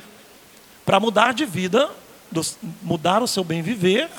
para 0.85 0.99
mudar 0.99 1.33
de 1.33 1.45
vida, 1.45 1.89
mudar 2.81 3.21
o 3.23 3.27
seu 3.27 3.43
bem 3.43 3.61
viver 3.61 4.09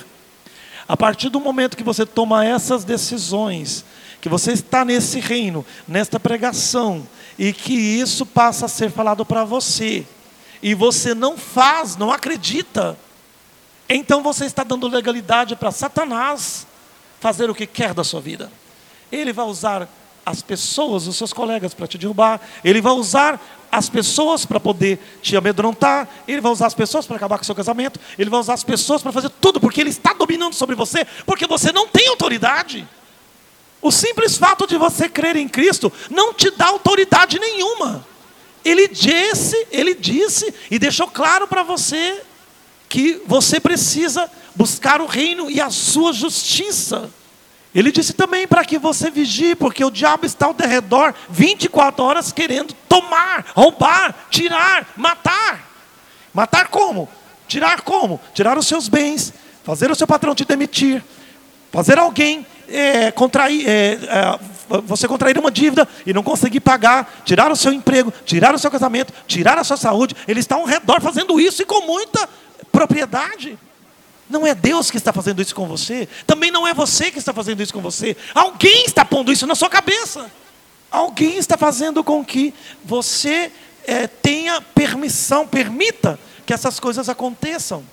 a 0.86 0.96
partir 0.96 1.28
do 1.28 1.40
momento 1.40 1.76
que 1.76 1.82
você 1.82 2.04
toma 2.04 2.44
essas 2.44 2.84
decisões, 2.84 3.84
que 4.20 4.28
você 4.28 4.52
está 4.52 4.84
nesse 4.84 5.20
reino, 5.20 5.64
nesta 5.86 6.18
pregação, 6.20 7.06
e 7.38 7.52
que 7.52 7.72
isso 7.72 8.26
passa 8.26 8.66
a 8.66 8.68
ser 8.68 8.90
falado 8.90 9.24
para 9.24 9.44
você, 9.44 10.06
e 10.62 10.74
você 10.74 11.14
não 11.14 11.36
faz, 11.36 11.96
não 11.96 12.12
acredita, 12.12 12.96
então 13.88 14.22
você 14.22 14.44
está 14.44 14.64
dando 14.64 14.88
legalidade 14.88 15.56
para 15.56 15.70
Satanás 15.70 16.66
fazer 17.20 17.50
o 17.50 17.54
que 17.54 17.66
quer 17.66 17.92
da 17.92 18.02
sua 18.02 18.20
vida. 18.20 18.50
Ele 19.10 19.32
vai 19.32 19.44
usar 19.44 19.88
as 20.24 20.40
pessoas, 20.40 21.06
os 21.06 21.16
seus 21.16 21.32
colegas, 21.32 21.74
para 21.74 21.86
te 21.86 21.98
derrubar, 21.98 22.40
ele 22.64 22.80
vai 22.80 22.92
usar 22.92 23.40
as 23.72 23.88
pessoas 23.88 24.44
para 24.44 24.60
poder 24.60 25.00
te 25.22 25.34
amedrontar, 25.34 26.06
ele 26.28 26.42
vai 26.42 26.52
usar 26.52 26.66
as 26.66 26.74
pessoas 26.74 27.06
para 27.06 27.16
acabar 27.16 27.38
com 27.38 27.42
o 27.42 27.46
seu 27.46 27.54
casamento, 27.54 27.98
ele 28.18 28.28
vai 28.28 28.38
usar 28.38 28.52
as 28.52 28.62
pessoas 28.62 29.00
para 29.00 29.10
fazer 29.10 29.30
tudo, 29.40 29.58
porque 29.58 29.80
ele 29.80 29.88
está 29.88 30.12
dominando 30.12 30.52
sobre 30.52 30.76
você, 30.76 31.06
porque 31.24 31.46
você 31.46 31.72
não 31.72 31.88
tem 31.88 32.06
autoridade. 32.08 32.86
O 33.80 33.90
simples 33.90 34.36
fato 34.36 34.66
de 34.66 34.76
você 34.76 35.08
crer 35.08 35.36
em 35.36 35.48
Cristo 35.48 35.90
não 36.10 36.34
te 36.34 36.50
dá 36.50 36.66
autoridade 36.66 37.38
nenhuma. 37.38 38.06
Ele 38.62 38.86
disse, 38.86 39.66
ele 39.72 39.94
disse 39.94 40.54
e 40.70 40.78
deixou 40.78 41.08
claro 41.08 41.48
para 41.48 41.62
você 41.62 42.22
que 42.90 43.22
você 43.26 43.58
precisa 43.58 44.30
buscar 44.54 45.00
o 45.00 45.06
reino 45.06 45.50
e 45.50 45.62
a 45.62 45.70
sua 45.70 46.12
justiça. 46.12 47.10
Ele 47.74 47.90
disse 47.90 48.12
também 48.12 48.46
para 48.46 48.64
que 48.64 48.78
você 48.78 49.10
vigie, 49.10 49.54
porque 49.54 49.84
o 49.84 49.90
diabo 49.90 50.26
está 50.26 50.46
ao 50.46 50.54
derredor 50.54 51.14
24 51.30 52.04
horas 52.04 52.30
querendo 52.30 52.74
tomar, 52.88 53.46
roubar, 53.54 54.14
tirar, 54.30 54.86
matar. 54.96 55.70
Matar 56.34 56.68
como? 56.68 57.08
Tirar 57.48 57.80
como? 57.80 58.20
Tirar 58.34 58.58
os 58.58 58.66
seus 58.66 58.88
bens, 58.88 59.32
fazer 59.64 59.90
o 59.90 59.94
seu 59.94 60.06
patrão 60.06 60.34
te 60.34 60.44
demitir, 60.44 61.02
fazer 61.70 61.98
alguém 61.98 62.46
é, 62.68 63.10
contrair, 63.10 63.66
é, 63.66 63.92
é, 63.92 64.38
você 64.84 65.08
contrair 65.08 65.38
uma 65.38 65.50
dívida 65.50 65.88
e 66.06 66.12
não 66.12 66.22
conseguir 66.22 66.60
pagar, 66.60 67.22
tirar 67.24 67.50
o 67.50 67.56
seu 67.56 67.72
emprego, 67.72 68.12
tirar 68.24 68.54
o 68.54 68.58
seu 68.58 68.70
casamento, 68.70 69.12
tirar 69.26 69.58
a 69.58 69.64
sua 69.64 69.76
saúde. 69.76 70.14
Ele 70.28 70.40
está 70.40 70.56
ao 70.56 70.64
redor 70.64 71.00
fazendo 71.00 71.40
isso 71.40 71.62
e 71.62 71.66
com 71.66 71.86
muita 71.86 72.28
propriedade. 72.70 73.58
Não 74.32 74.46
é 74.46 74.54
Deus 74.54 74.90
que 74.90 74.96
está 74.96 75.12
fazendo 75.12 75.42
isso 75.42 75.54
com 75.54 75.68
você, 75.68 76.08
também 76.26 76.50
não 76.50 76.66
é 76.66 76.72
você 76.72 77.10
que 77.10 77.18
está 77.18 77.34
fazendo 77.34 77.62
isso 77.62 77.74
com 77.74 77.82
você. 77.82 78.16
Alguém 78.34 78.86
está 78.86 79.04
pondo 79.04 79.30
isso 79.30 79.46
na 79.46 79.54
sua 79.54 79.68
cabeça. 79.68 80.32
Alguém 80.90 81.36
está 81.36 81.58
fazendo 81.58 82.02
com 82.02 82.24
que 82.24 82.54
você 82.82 83.52
é, 83.86 84.06
tenha 84.06 84.62
permissão, 84.62 85.46
permita 85.46 86.18
que 86.46 86.52
essas 86.54 86.80
coisas 86.80 87.10
aconteçam. 87.10 87.84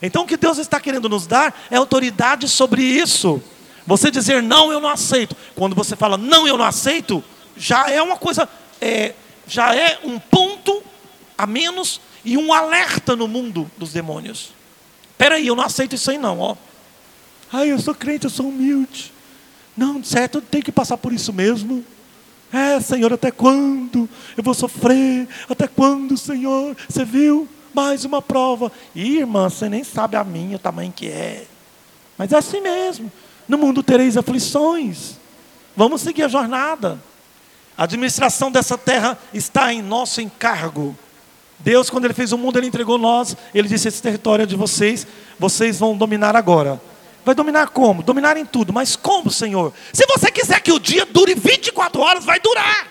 Então, 0.00 0.22
o 0.22 0.26
que 0.26 0.36
Deus 0.36 0.58
está 0.58 0.78
querendo 0.78 1.08
nos 1.08 1.26
dar 1.26 1.60
é 1.68 1.76
autoridade 1.76 2.48
sobre 2.48 2.82
isso. 2.82 3.42
Você 3.84 4.12
dizer 4.12 4.40
não, 4.44 4.70
eu 4.70 4.78
não 4.78 4.88
aceito. 4.88 5.36
Quando 5.56 5.74
você 5.74 5.96
fala 5.96 6.16
não, 6.16 6.46
eu 6.46 6.56
não 6.56 6.64
aceito, 6.64 7.22
já 7.56 7.90
é 7.90 8.00
uma 8.00 8.16
coisa, 8.16 8.48
é, 8.80 9.12
já 9.44 9.74
é 9.74 9.98
um 10.04 10.20
ponto 10.20 10.84
a 11.36 11.48
menos 11.48 12.00
e 12.24 12.36
um 12.36 12.52
alerta 12.52 13.16
no 13.16 13.26
mundo 13.26 13.68
dos 13.76 13.92
demônios. 13.92 14.59
Peraí, 15.20 15.48
eu 15.48 15.54
não 15.54 15.62
aceito 15.62 15.94
isso 15.94 16.10
aí 16.10 16.16
não, 16.16 16.40
ó. 16.40 16.56
Ai, 17.52 17.70
eu 17.70 17.78
sou 17.78 17.94
crente, 17.94 18.24
eu 18.24 18.30
sou 18.30 18.48
humilde. 18.48 19.12
Não, 19.76 20.02
certo, 20.02 20.40
tem 20.40 20.62
que 20.62 20.72
passar 20.72 20.96
por 20.96 21.12
isso 21.12 21.30
mesmo. 21.30 21.84
É, 22.50 22.80
Senhor, 22.80 23.12
até 23.12 23.30
quando 23.30 24.08
eu 24.34 24.42
vou 24.42 24.54
sofrer? 24.54 25.28
Até 25.46 25.68
quando, 25.68 26.16
Senhor? 26.16 26.74
Você 26.88 27.04
viu? 27.04 27.46
Mais 27.74 28.06
uma 28.06 28.22
prova. 28.22 28.72
Ih, 28.94 29.18
irmã, 29.18 29.50
você 29.50 29.68
nem 29.68 29.84
sabe 29.84 30.16
a 30.16 30.24
minha, 30.24 30.56
o 30.56 30.58
tamanho 30.58 30.90
que 30.90 31.08
é. 31.08 31.44
Mas 32.16 32.32
é 32.32 32.38
assim 32.38 32.62
mesmo. 32.62 33.12
No 33.46 33.58
mundo 33.58 33.82
tereis 33.82 34.16
aflições. 34.16 35.18
Vamos 35.76 36.00
seguir 36.00 36.22
a 36.22 36.28
jornada. 36.28 36.98
A 37.76 37.84
administração 37.84 38.50
dessa 38.50 38.78
terra 38.78 39.18
está 39.34 39.70
em 39.70 39.82
nosso 39.82 40.22
encargo. 40.22 40.96
Deus, 41.60 41.90
quando 41.90 42.06
Ele 42.06 42.14
fez 42.14 42.32
o 42.32 42.38
mundo, 42.38 42.58
Ele 42.58 42.66
entregou 42.66 42.98
nós. 42.98 43.36
Ele 43.54 43.68
disse: 43.68 43.88
Esse 43.88 44.02
território 44.02 44.42
é 44.42 44.46
de 44.46 44.56
vocês, 44.56 45.06
vocês 45.38 45.78
vão 45.78 45.96
dominar 45.96 46.36
agora. 46.36 46.80
Vai 47.24 47.34
dominar 47.34 47.68
como? 47.68 48.02
Dominar 48.02 48.36
em 48.36 48.46
tudo. 48.46 48.72
Mas 48.72 48.96
como, 48.96 49.30
Senhor? 49.30 49.72
Se 49.92 50.06
você 50.06 50.30
quiser 50.30 50.60
que 50.60 50.72
o 50.72 50.80
dia 50.80 51.04
dure 51.04 51.34
24 51.34 52.00
horas, 52.00 52.24
vai 52.24 52.40
durar. 52.40 52.88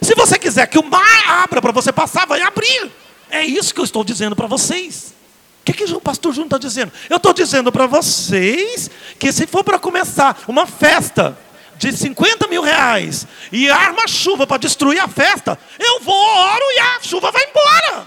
Se 0.00 0.14
você 0.14 0.38
quiser 0.38 0.66
que 0.66 0.78
o 0.78 0.84
mar 0.84 1.42
abra 1.42 1.60
para 1.60 1.72
você 1.72 1.92
passar, 1.92 2.26
vai 2.26 2.40
abrir. 2.42 2.90
É 3.30 3.44
isso 3.44 3.74
que 3.74 3.80
eu 3.80 3.84
estou 3.84 4.04
dizendo 4.04 4.36
para 4.36 4.46
vocês. 4.46 5.14
O 5.60 5.64
que, 5.64 5.72
que 5.72 5.92
o 5.92 6.00
pastor 6.00 6.32
Júnior 6.32 6.46
está 6.46 6.58
dizendo? 6.58 6.92
Eu 7.10 7.16
estou 7.16 7.34
dizendo 7.34 7.72
para 7.72 7.86
vocês 7.86 8.90
que 9.18 9.32
se 9.32 9.46
for 9.46 9.64
para 9.64 9.78
começar 9.78 10.44
uma 10.46 10.66
festa 10.66 11.36
de 11.78 11.96
50 11.96 12.48
mil 12.48 12.62
reais 12.62 13.26
e 13.52 13.70
arma 13.70 14.06
chuva 14.06 14.46
para 14.46 14.58
destruir 14.58 15.00
a 15.00 15.08
festa, 15.08 15.58
eu 15.78 16.00
vou, 16.00 16.14
oro 16.14 16.64
e 16.76 16.78
a 16.80 17.00
chuva 17.00 17.30
vai 17.30 17.44
embora. 17.44 18.06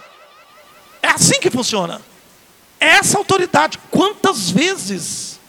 É 1.02 1.08
assim 1.08 1.40
que 1.40 1.50
funciona. 1.50 2.02
Essa 2.80 3.18
autoridade, 3.18 3.80
quantas 3.90 4.50
vezes 4.50 5.40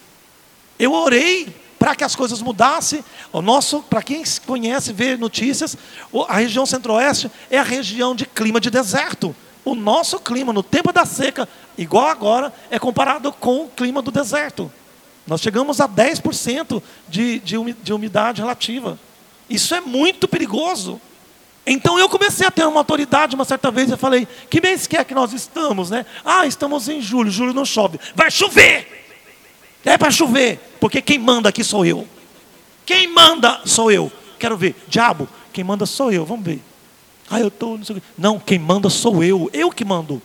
eu 0.78 0.92
orei 0.92 1.62
para 1.78 1.96
que 1.96 2.04
as 2.04 2.14
coisas 2.14 2.40
mudassem. 2.40 3.04
O 3.32 3.42
nosso, 3.42 3.82
para 3.82 4.02
quem 4.02 4.22
conhece, 4.46 4.92
vê 4.92 5.16
notícias, 5.16 5.76
a 6.28 6.36
região 6.36 6.64
centro-oeste 6.64 7.28
é 7.50 7.58
a 7.58 7.64
região 7.64 8.14
de 8.14 8.24
clima 8.24 8.60
de 8.60 8.70
deserto. 8.70 9.34
O 9.64 9.74
nosso 9.74 10.20
clima 10.20 10.52
no 10.52 10.62
tempo 10.62 10.92
da 10.92 11.04
seca, 11.04 11.48
igual 11.76 12.06
agora, 12.06 12.52
é 12.70 12.78
comparado 12.78 13.32
com 13.32 13.64
o 13.64 13.68
clima 13.68 14.00
do 14.00 14.12
deserto. 14.12 14.70
Nós 15.26 15.40
chegamos 15.40 15.80
a 15.80 15.88
10% 15.88 16.82
de, 17.08 17.38
de 17.38 17.92
umidade 17.92 18.40
relativa. 18.40 18.98
Isso 19.48 19.74
é 19.74 19.80
muito 19.80 20.26
perigoso. 20.26 21.00
Então 21.64 21.98
eu 21.98 22.08
comecei 22.08 22.46
a 22.46 22.50
ter 22.50 22.66
uma 22.66 22.80
autoridade 22.80 23.34
uma 23.34 23.44
certa 23.44 23.70
vez. 23.70 23.90
Eu 23.90 23.98
falei: 23.98 24.26
que 24.50 24.60
mês 24.60 24.86
que 24.86 24.96
é 24.96 25.04
que 25.04 25.14
nós 25.14 25.32
estamos, 25.32 25.90
né? 25.90 26.04
Ah, 26.24 26.46
estamos 26.46 26.88
em 26.88 27.00
julho. 27.00 27.30
Julho 27.30 27.52
não 27.52 27.64
chove. 27.64 28.00
Vai 28.14 28.30
chover! 28.30 29.00
É 29.84 29.98
para 29.98 30.10
chover, 30.12 30.60
porque 30.80 31.02
quem 31.02 31.18
manda 31.18 31.48
aqui 31.48 31.64
sou 31.64 31.84
eu. 31.84 32.06
Quem 32.86 33.08
manda 33.08 33.60
sou 33.64 33.90
eu. 33.90 34.12
Quero 34.38 34.56
ver. 34.56 34.76
Diabo, 34.88 35.28
quem 35.52 35.64
manda 35.64 35.86
sou 35.86 36.12
eu. 36.12 36.24
Vamos 36.24 36.44
ver. 36.44 36.60
Ah, 37.30 37.40
eu 37.40 37.48
estou. 37.48 37.78
Não, 37.78 38.02
não, 38.16 38.38
quem 38.38 38.58
manda 38.58 38.88
sou 38.90 39.22
eu. 39.22 39.50
Eu 39.52 39.70
que 39.70 39.84
mando 39.84 40.22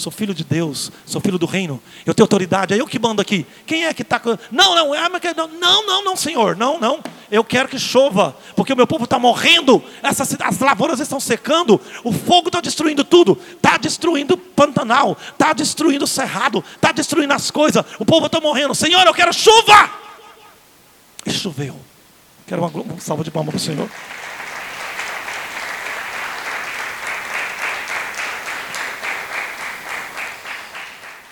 sou 0.00 0.10
filho 0.10 0.34
de 0.34 0.42
Deus, 0.42 0.90
sou 1.04 1.20
filho 1.20 1.38
do 1.38 1.46
reino, 1.46 1.80
eu 2.06 2.14
tenho 2.14 2.24
autoridade, 2.24 2.72
é 2.72 2.80
eu 2.80 2.86
que 2.86 2.98
mando 2.98 3.20
aqui. 3.20 3.46
Quem 3.66 3.84
é 3.84 3.92
que 3.92 4.02
está. 4.02 4.20
Não, 4.50 4.74
não, 4.74 4.94
é, 4.94 5.08
não, 5.08 5.48
não, 5.48 5.86
não, 5.86 6.04
não, 6.04 6.16
Senhor, 6.16 6.56
não, 6.56 6.80
não. 6.80 7.00
eu 7.30 7.44
quero 7.44 7.68
que 7.68 7.78
chova, 7.78 8.34
porque 8.56 8.72
o 8.72 8.76
meu 8.76 8.86
povo 8.86 9.04
está 9.04 9.18
morrendo, 9.18 9.82
essas, 10.02 10.36
as 10.40 10.58
lavouras 10.58 11.00
estão 11.00 11.20
secando, 11.20 11.80
o 12.02 12.12
fogo 12.12 12.48
está 12.48 12.60
destruindo 12.60 13.04
tudo, 13.04 13.38
está 13.54 13.76
destruindo 13.76 14.34
o 14.34 14.38
Pantanal, 14.38 15.16
está 15.32 15.52
destruindo 15.52 16.04
o 16.04 16.08
Cerrado, 16.08 16.64
está 16.74 16.92
destruindo 16.92 17.32
as 17.34 17.50
coisas, 17.50 17.84
o 17.98 18.04
povo 18.04 18.26
está 18.26 18.40
morrendo. 18.40 18.74
Senhor, 18.74 19.06
eu 19.06 19.14
quero 19.14 19.32
chuva! 19.32 19.90
E 21.26 21.30
choveu. 21.30 21.76
Quero 22.46 22.62
uma, 22.62 22.82
uma 22.82 23.00
salva 23.00 23.22
de 23.22 23.30
palmas 23.30 23.54
para 23.54 23.58
o 23.58 23.60
Senhor. 23.60 23.88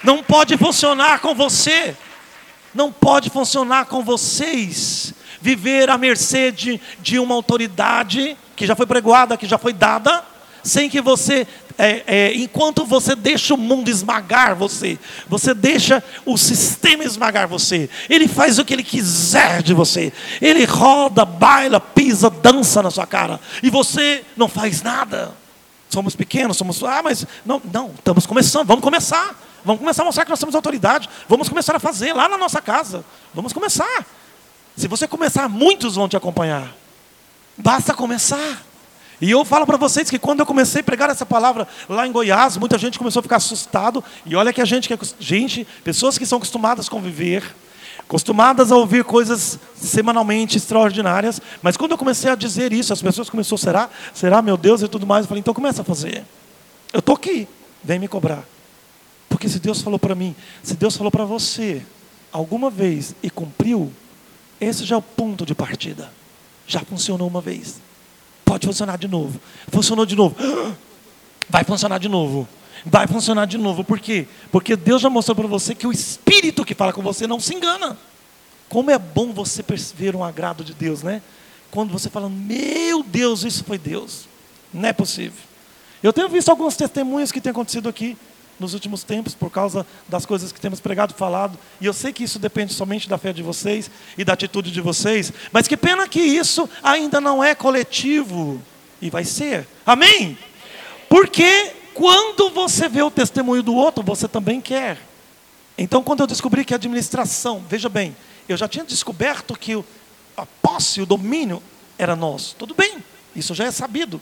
Não 0.03 0.23
pode 0.23 0.57
funcionar 0.57 1.21
com 1.21 1.35
você, 1.35 1.97
não 2.75 2.93
pode 2.93 3.31
funcionar 3.31 3.87
com 3.87 4.03
vocês 4.03 5.15
viver 5.41 5.89
à 5.89 5.97
mercê 5.97 6.51
de, 6.51 6.81
de 7.01 7.19
uma 7.19 7.35
autoridade 7.35 8.37
que 8.57 8.67
já 8.67 8.75
foi 8.75 8.87
pregoada, 8.87 9.37
que 9.37 9.47
já 9.47 9.59
foi 9.59 9.73
dada, 9.73 10.25
sem 10.65 10.91
que 10.91 11.01
você, 11.01 11.47
é, 11.79 12.03
é, 12.07 12.35
enquanto 12.35 12.85
você 12.85 13.15
deixa 13.15 13.55
o 13.55 13.57
mundo 13.57 13.89
esmagar 13.89 14.57
você, 14.57 14.99
você 15.29 15.55
deixa 15.55 16.03
o 16.27 16.37
sistema 16.37 17.05
esmagar 17.05 17.47
você, 17.47 17.89
ele 18.11 18.27
faz 18.27 18.59
o 18.59 18.65
que 18.65 18.75
ele 18.75 18.83
quiser 18.83 19.63
de 19.63 19.73
você, 19.73 20.13
ele 20.43 20.65
roda, 20.65 21.25
baila, 21.25 21.81
pisa, 21.81 22.29
dança 22.29 22.83
na 22.83 22.91
sua 22.91 23.07
cara, 23.07 23.41
e 23.63 23.71
você 23.71 24.25
não 24.37 24.49
faz 24.49 24.83
nada. 24.83 25.33
Somos 25.89 26.15
pequenos, 26.15 26.59
somos. 26.59 26.83
Ah, 26.85 27.01
mas 27.03 27.25
não, 27.47 27.63
não, 27.73 27.93
estamos 27.97 28.27
começando, 28.27 28.67
vamos 28.67 28.85
começar. 28.85 29.48
Vamos 29.69 29.81
começar 29.81 30.01
a 30.01 30.07
mostrar 30.07 30.25
que 30.25 30.31
nós 30.31 30.41
temos 30.41 30.55
autoridade. 30.55 31.11
Vamos 31.29 31.47
começar 31.47 31.77
a 31.77 31.79
fazer 31.79 32.15
lá 32.15 32.27
na 32.27 32.39
nossa 32.39 32.59
casa. 32.59 33.05
Vamos 33.35 33.53
começar. 33.53 34.07
Se 34.75 34.89
você 34.89 35.07
começar, 35.07 35.47
muitos 35.47 35.97
vão 35.97 36.09
te 36.09 36.17
acompanhar. 36.17 36.75
Basta 37.55 37.93
começar. 37.93 38.63
E 39.21 39.31
eu 39.31 39.45
falo 39.45 39.67
para 39.67 39.77
vocês 39.77 40.09
que 40.09 40.19
quando 40.19 40.41
eu 40.41 40.47
comecei 40.47 40.81
a 40.81 40.85
pregar 40.85 41.11
essa 41.11 41.27
palavra 41.27 41.69
lá 41.87 42.07
em 42.07 42.13
Goiás, 42.13 42.57
muita 42.57 42.79
gente 42.79 42.99
começou 42.99 43.21
a 43.21 43.23
ficar 43.23 43.37
assustado. 43.37 44.03
E 44.25 44.35
olha 44.35 44.55
que 44.55 44.63
a 44.63 44.65
gente, 44.65 44.91
é, 44.91 44.99
gente, 45.21 45.67
pessoas 45.85 46.17
que 46.17 46.25
são 46.25 46.39
acostumadas 46.39 46.87
a 46.87 46.91
conviver, 46.91 47.45
acostumadas 47.99 48.73
a 48.73 48.77
ouvir 48.77 49.05
coisas 49.05 49.59
semanalmente 49.77 50.57
extraordinárias. 50.57 51.43
Mas 51.61 51.77
quando 51.77 51.91
eu 51.91 51.99
comecei 51.99 52.31
a 52.31 52.35
dizer 52.35 52.73
isso, 52.73 52.91
as 52.91 53.03
pessoas 53.03 53.29
começaram, 53.29 53.59
será? 53.59 53.91
Será, 54.15 54.41
meu 54.41 54.57
Deus, 54.57 54.81
e 54.81 54.89
tudo 54.89 55.07
mais. 55.07 55.27
Eu 55.27 55.29
falei, 55.29 55.41
então 55.41 55.53
começa 55.53 55.83
a 55.83 55.85
fazer. 55.85 56.25
Eu 56.91 57.01
estou 57.01 57.15
aqui, 57.15 57.47
vem 57.85 57.99
me 57.99 58.09
cobrar. 58.09 58.45
Porque 59.29 59.49
se 59.49 59.59
Deus 59.59 59.81
falou 59.81 59.99
para 59.99 60.15
mim, 60.15 60.35
se 60.63 60.75
Deus 60.75 60.97
falou 60.97 61.11
para 61.11 61.25
você 61.25 61.83
alguma 62.33 62.71
vez 62.71 63.15
e 63.23 63.31
cumpriu, 63.31 63.93
esse 64.61 64.85
já 64.85 64.97
é 64.97 64.99
o 64.99 65.03
ponto 65.03 65.45
de 65.45 65.55
partida. 65.55 66.11
Já 66.67 66.81
funcionou 66.81 67.29
uma 67.29 67.41
vez. 67.41 67.81
Pode 68.45 68.67
funcionar 68.67 68.99
de 68.99 69.09
novo. 69.09 69.41
Funcionou 69.69 70.05
de 70.05 70.17
novo. 70.17 70.37
Vai 71.49 71.65
funcionar 71.65 71.99
de 71.99 72.09
novo. 72.09 72.49
Vai 72.85 73.07
funcionar 73.07 73.47
de 73.47 73.59
novo. 73.59 73.85
Por 73.85 73.99
quê? 73.99 74.27
Porque 74.51 74.77
Deus 74.77 75.01
já 75.03 75.11
mostrou 75.11 75.37
para 75.37 75.47
você 75.47 75.75
que 75.75 75.87
o 75.87 75.93
Espírito 75.93 76.65
que 76.65 76.75
fala 76.75 76.93
com 76.93 77.03
você 77.03 77.27
não 77.27 77.41
se 77.41 77.55
engana. 77.55 77.97
Como 78.69 78.91
é 78.91 78.99
bom 78.99 79.33
você 79.33 79.63
perceber 79.63 80.15
um 80.15 80.23
agrado 80.23 80.63
de 80.63 80.75
Deus, 80.75 81.03
né? 81.03 81.23
Quando 81.71 81.93
você 81.93 82.09
fala, 82.11 82.29
meu 82.29 83.03
Deus, 83.03 83.45
isso 83.45 83.65
foi 83.65 83.79
Deus. 83.79 84.27
Não 84.73 84.89
é 84.89 84.93
possível. 84.93 85.41
Eu 86.03 86.13
tenho 86.13 86.29
visto 86.29 86.49
alguns 86.49 86.77
testemunhos 86.77 87.33
que 87.33 87.41
têm 87.41 87.51
acontecido 87.51 87.89
aqui 87.89 88.17
nos 88.59 88.75
últimos 88.75 89.03
tempos 89.05 89.35
por 89.35 89.51
causa 89.51 89.87
das 90.09 90.27
coisas 90.27 90.53
que 90.53 90.61
temos 90.61 90.81
pregado, 90.81 91.15
falado. 91.15 91.59
E 91.81 91.87
eu 91.87 91.93
sei 91.93 92.13
que 92.13 92.25
isso 92.25 92.39
depende 92.39 92.75
somente 92.75 93.09
da 93.09 93.19
fé 93.19 93.33
de 93.33 93.43
vocês 93.43 93.91
e 94.17 94.25
da 94.25 94.33
atitude 94.33 94.71
de 94.71 94.81
vocês, 94.81 95.33
mas 95.53 95.69
que 95.69 95.77
pena 95.77 96.09
que 96.09 96.21
isso 96.21 96.69
ainda 96.83 97.21
não 97.21 97.43
é 97.43 97.55
coletivo 97.55 98.61
e 99.01 99.11
vai 99.11 99.25
ser. 99.25 99.67
Amém? 99.87 100.37
Porque 101.09 101.73
quando 101.95 102.51
você 102.51 102.89
vê 102.89 103.03
o 103.03 103.11
testemunho 103.11 103.63
do 103.63 103.75
outro, 103.75 104.03
você 104.03 104.29
também 104.29 104.61
quer. 104.61 104.99
Então, 105.77 106.03
quando 106.03 106.21
eu 106.21 106.27
descobri 106.27 106.65
que 106.65 106.75
a 106.75 106.77
administração, 106.77 107.65
veja 107.69 107.89
bem, 107.89 108.17
eu 108.49 108.57
já 108.57 108.67
tinha 108.67 108.85
descoberto 108.85 109.57
que 109.57 109.83
a 110.37 110.47
posse, 110.47 111.01
o 111.01 111.07
domínio 111.07 111.63
era 111.97 112.17
nosso. 112.17 112.57
Tudo 112.57 112.75
bem, 112.75 112.99
isso 113.35 113.55
já 113.55 113.65
é 113.65 113.71
sabido. 113.71 114.21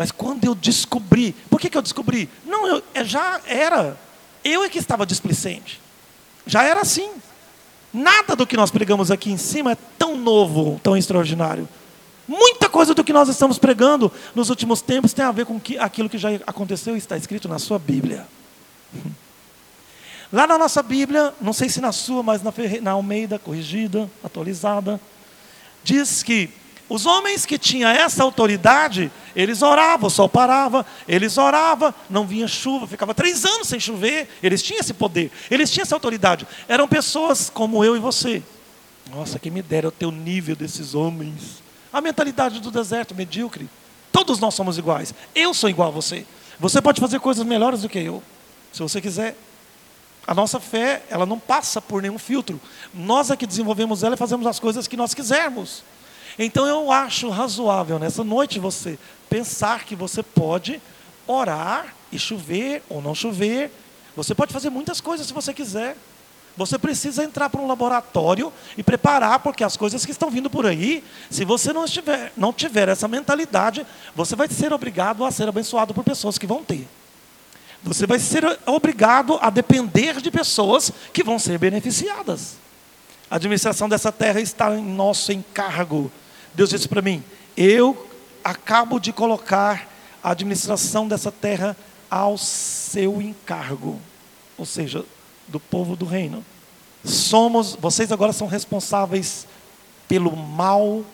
Mas 0.00 0.10
quando 0.10 0.46
eu 0.46 0.54
descobri, 0.54 1.36
por 1.50 1.60
que, 1.60 1.68
que 1.68 1.76
eu 1.76 1.82
descobri? 1.82 2.26
Não, 2.46 2.66
eu, 2.66 2.82
é, 2.94 3.04
já 3.04 3.38
era. 3.46 4.00
Eu 4.42 4.64
é 4.64 4.68
que 4.70 4.78
estava 4.78 5.04
displicente. 5.04 5.78
Já 6.46 6.62
era 6.62 6.80
assim. 6.80 7.10
Nada 7.92 8.34
do 8.34 8.46
que 8.46 8.56
nós 8.56 8.70
pregamos 8.70 9.10
aqui 9.10 9.30
em 9.30 9.36
cima 9.36 9.72
é 9.72 9.76
tão 9.98 10.16
novo, 10.16 10.80
tão 10.82 10.96
extraordinário. 10.96 11.68
Muita 12.26 12.66
coisa 12.70 12.94
do 12.94 13.04
que 13.04 13.12
nós 13.12 13.28
estamos 13.28 13.58
pregando 13.58 14.10
nos 14.34 14.48
últimos 14.48 14.80
tempos 14.80 15.12
tem 15.12 15.22
a 15.22 15.32
ver 15.32 15.44
com 15.44 15.60
que, 15.60 15.76
aquilo 15.76 16.08
que 16.08 16.16
já 16.16 16.30
aconteceu 16.46 16.94
e 16.94 16.98
está 16.98 17.18
escrito 17.18 17.46
na 17.46 17.58
sua 17.58 17.78
Bíblia. 17.78 18.26
Lá 20.32 20.46
na 20.46 20.56
nossa 20.56 20.82
Bíblia, 20.82 21.34
não 21.42 21.52
sei 21.52 21.68
se 21.68 21.78
na 21.78 21.92
sua, 21.92 22.22
mas 22.22 22.42
na, 22.42 22.54
na 22.80 22.92
Almeida, 22.92 23.38
corrigida, 23.38 24.10
atualizada, 24.24 24.98
diz 25.84 26.22
que 26.22 26.48
os 26.90 27.06
homens 27.06 27.46
que 27.46 27.56
tinham 27.56 27.88
essa 27.88 28.24
autoridade, 28.24 29.12
eles 29.34 29.62
oravam, 29.62 30.08
o 30.08 30.10
sol 30.10 30.28
parava, 30.28 30.84
eles 31.06 31.38
oravam, 31.38 31.94
não 32.10 32.26
vinha 32.26 32.48
chuva, 32.48 32.84
ficava 32.84 33.14
três 33.14 33.44
anos 33.44 33.68
sem 33.68 33.78
chover, 33.78 34.28
eles 34.42 34.60
tinham 34.60 34.80
esse 34.80 34.92
poder, 34.92 35.30
eles 35.48 35.70
tinham 35.70 35.84
essa 35.84 35.94
autoridade. 35.94 36.48
Eram 36.66 36.88
pessoas 36.88 37.48
como 37.48 37.84
eu 37.84 37.96
e 37.96 38.00
você. 38.00 38.42
Nossa, 39.08 39.38
quem 39.38 39.52
me 39.52 39.62
dera 39.62 39.86
o 39.86 39.92
teu 39.92 40.10
nível 40.10 40.56
desses 40.56 40.92
homens. 40.92 41.62
A 41.92 42.00
mentalidade 42.00 42.58
do 42.58 42.72
deserto, 42.72 43.14
medíocre. 43.14 43.70
Todos 44.10 44.40
nós 44.40 44.54
somos 44.54 44.76
iguais. 44.76 45.14
Eu 45.32 45.54
sou 45.54 45.70
igual 45.70 45.88
a 45.88 45.92
você. 45.92 46.26
Você 46.58 46.82
pode 46.82 47.00
fazer 47.00 47.20
coisas 47.20 47.46
melhores 47.46 47.82
do 47.82 47.88
que 47.88 48.00
eu, 48.00 48.20
se 48.72 48.82
você 48.82 49.00
quiser. 49.00 49.36
A 50.26 50.34
nossa 50.34 50.58
fé, 50.58 51.04
ela 51.08 51.24
não 51.24 51.38
passa 51.38 51.80
por 51.80 52.02
nenhum 52.02 52.18
filtro. 52.18 52.60
Nós 52.92 53.30
é 53.30 53.36
que 53.36 53.46
desenvolvemos 53.46 54.02
ela 54.02 54.16
e 54.16 54.18
fazemos 54.18 54.44
as 54.44 54.58
coisas 54.58 54.88
que 54.88 54.96
nós 54.96 55.14
quisermos. 55.14 55.84
Então 56.42 56.66
eu 56.66 56.90
acho 56.90 57.28
razoável 57.28 57.98
nessa 57.98 58.24
noite 58.24 58.58
você 58.58 58.98
pensar 59.28 59.84
que 59.84 59.94
você 59.94 60.22
pode 60.22 60.80
orar 61.26 61.94
e 62.10 62.18
chover 62.18 62.82
ou 62.88 63.02
não 63.02 63.14
chover. 63.14 63.70
Você 64.16 64.34
pode 64.34 64.50
fazer 64.50 64.70
muitas 64.70 65.02
coisas 65.02 65.26
se 65.26 65.34
você 65.34 65.52
quiser. 65.52 65.98
Você 66.56 66.78
precisa 66.78 67.22
entrar 67.22 67.50
para 67.50 67.60
um 67.60 67.66
laboratório 67.66 68.50
e 68.74 68.82
preparar, 68.82 69.40
porque 69.40 69.62
as 69.62 69.76
coisas 69.76 70.02
que 70.06 70.12
estão 70.12 70.30
vindo 70.30 70.48
por 70.48 70.64
aí, 70.64 71.04
se 71.28 71.44
você 71.44 71.74
não, 71.74 71.84
estiver, 71.84 72.32
não 72.34 72.54
tiver 72.54 72.88
essa 72.88 73.06
mentalidade, 73.06 73.86
você 74.16 74.34
vai 74.34 74.48
ser 74.48 74.72
obrigado 74.72 75.26
a 75.26 75.30
ser 75.30 75.46
abençoado 75.46 75.92
por 75.92 76.02
pessoas 76.02 76.38
que 76.38 76.46
vão 76.46 76.64
ter. 76.64 76.88
Você 77.82 78.06
vai 78.06 78.18
ser 78.18 78.58
obrigado 78.64 79.38
a 79.42 79.50
depender 79.50 80.22
de 80.22 80.30
pessoas 80.30 80.90
que 81.12 81.22
vão 81.22 81.38
ser 81.38 81.58
beneficiadas. 81.58 82.56
A 83.30 83.36
administração 83.36 83.90
dessa 83.90 84.10
terra 84.10 84.40
está 84.40 84.74
em 84.74 84.82
nosso 84.82 85.32
encargo. 85.32 86.10
Deus 86.54 86.70
disse 86.70 86.88
para 86.88 87.02
mim: 87.02 87.22
Eu 87.56 88.08
acabo 88.44 88.98
de 88.98 89.12
colocar 89.12 89.88
a 90.22 90.30
administração 90.30 91.08
dessa 91.08 91.30
terra 91.30 91.76
ao 92.10 92.36
seu 92.36 93.22
encargo, 93.22 93.98
ou 94.58 94.66
seja, 94.66 95.04
do 95.48 95.60
povo 95.60 95.96
do 95.96 96.04
reino. 96.04 96.44
Somos, 97.04 97.76
vocês 97.76 98.12
agora 98.12 98.32
são 98.32 98.46
responsáveis 98.46 99.46
pelo 100.06 100.36
mal, 100.36 101.04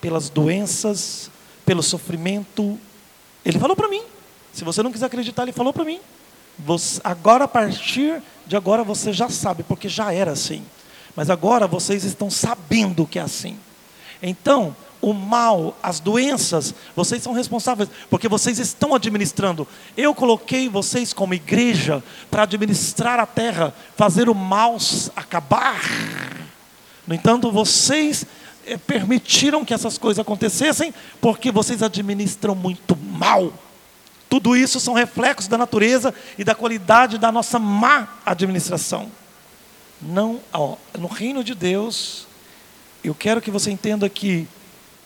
pelas 0.00 0.28
doenças, 0.28 1.30
pelo 1.64 1.82
sofrimento. 1.82 2.78
Ele 3.44 3.58
falou 3.58 3.74
para 3.74 3.88
mim. 3.88 4.02
Se 4.52 4.64
você 4.64 4.82
não 4.82 4.92
quiser 4.92 5.06
acreditar, 5.06 5.42
ele 5.42 5.52
falou 5.52 5.72
para 5.72 5.84
mim. 5.84 5.98
Você, 6.58 7.00
agora, 7.02 7.44
a 7.44 7.48
partir 7.48 8.22
de 8.46 8.54
agora, 8.54 8.84
você 8.84 9.12
já 9.12 9.28
sabe, 9.30 9.62
porque 9.62 9.88
já 9.88 10.12
era 10.12 10.32
assim. 10.32 10.62
Mas 11.16 11.30
agora 11.30 11.66
vocês 11.66 12.04
estão 12.04 12.30
sabendo 12.30 13.06
que 13.06 13.18
é 13.18 13.22
assim. 13.22 13.58
Então, 14.22 14.74
o 15.02 15.12
mal, 15.12 15.76
as 15.82 15.98
doenças, 15.98 16.72
vocês 16.94 17.20
são 17.20 17.32
responsáveis, 17.32 17.90
porque 18.08 18.28
vocês 18.28 18.60
estão 18.60 18.94
administrando. 18.94 19.66
Eu 19.96 20.14
coloquei 20.14 20.68
vocês 20.68 21.12
como 21.12 21.34
igreja 21.34 22.02
para 22.30 22.44
administrar 22.44 23.18
a 23.18 23.26
terra, 23.26 23.74
fazer 23.96 24.28
o 24.28 24.34
mal 24.34 24.76
acabar. 25.16 25.80
No 27.04 27.14
entanto, 27.14 27.50
vocês 27.50 28.24
eh, 28.64 28.76
permitiram 28.76 29.64
que 29.64 29.74
essas 29.74 29.98
coisas 29.98 30.20
acontecessem, 30.20 30.94
porque 31.20 31.50
vocês 31.50 31.82
administram 31.82 32.54
muito 32.54 32.96
mal. 32.96 33.52
Tudo 34.28 34.56
isso 34.56 34.78
são 34.78 34.94
reflexos 34.94 35.48
da 35.48 35.58
natureza 35.58 36.14
e 36.38 36.44
da 36.44 36.54
qualidade 36.54 37.18
da 37.18 37.32
nossa 37.32 37.58
má 37.58 38.08
administração. 38.24 39.10
Não, 40.00 40.40
ó, 40.52 40.76
no 40.96 41.08
reino 41.08 41.42
de 41.42 41.54
Deus, 41.54 42.26
eu 43.02 43.14
quero 43.14 43.40
que 43.40 43.50
você 43.50 43.70
entenda 43.70 44.08
que 44.08 44.46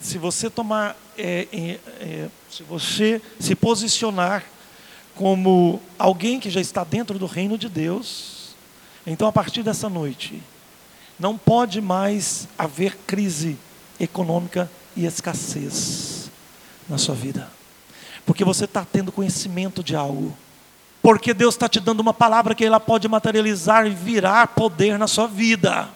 se 0.01 0.19
você 0.19 0.51
tomar, 0.51 0.97
é, 1.17 1.79
é, 2.01 2.29
se 2.51 2.63
você 2.63 3.21
se 3.41 3.55
posicionar 3.55 4.45
como 5.15 5.81
alguém 5.99 6.39
que 6.39 6.51
já 6.51 6.61
está 6.61 6.85
dentro 6.85 7.19
do 7.19 7.27
reino 7.27 7.57
de 7.57 7.69
Deus, 7.69 8.55
então 9.07 9.27
a 9.27 9.33
partir 9.33 9.63
dessa 9.63 9.89
noite, 9.89 10.43
não 11.19 11.39
pode 11.39 11.81
mais 11.81 12.47
haver 12.59 12.97
crise 13.07 13.57
econômica 13.99 14.71
e 14.95 15.07
escassez 15.07 16.31
na 16.89 16.99
sua 16.99 17.15
vida. 17.15 17.51
Porque 18.27 18.45
você 18.45 18.65
está 18.65 18.85
tendo 18.85 19.11
conhecimento 19.11 19.83
de 19.83 19.97
algo. 19.97 20.37
Porque 21.01 21.33
Deus 21.33 21.55
está 21.55 21.69
te 21.69 21.81
dando 21.81 22.01
uma 22.01 22.13
palavra 22.13 22.55
que 22.55 22.65
ela 22.65 22.81
pode 22.81 23.09
materializar 23.09 23.87
e 23.87 23.91
virar 23.91 24.49
poder 24.49 24.99
na 24.99 25.07
sua 25.07 25.27
vida. 25.27 25.89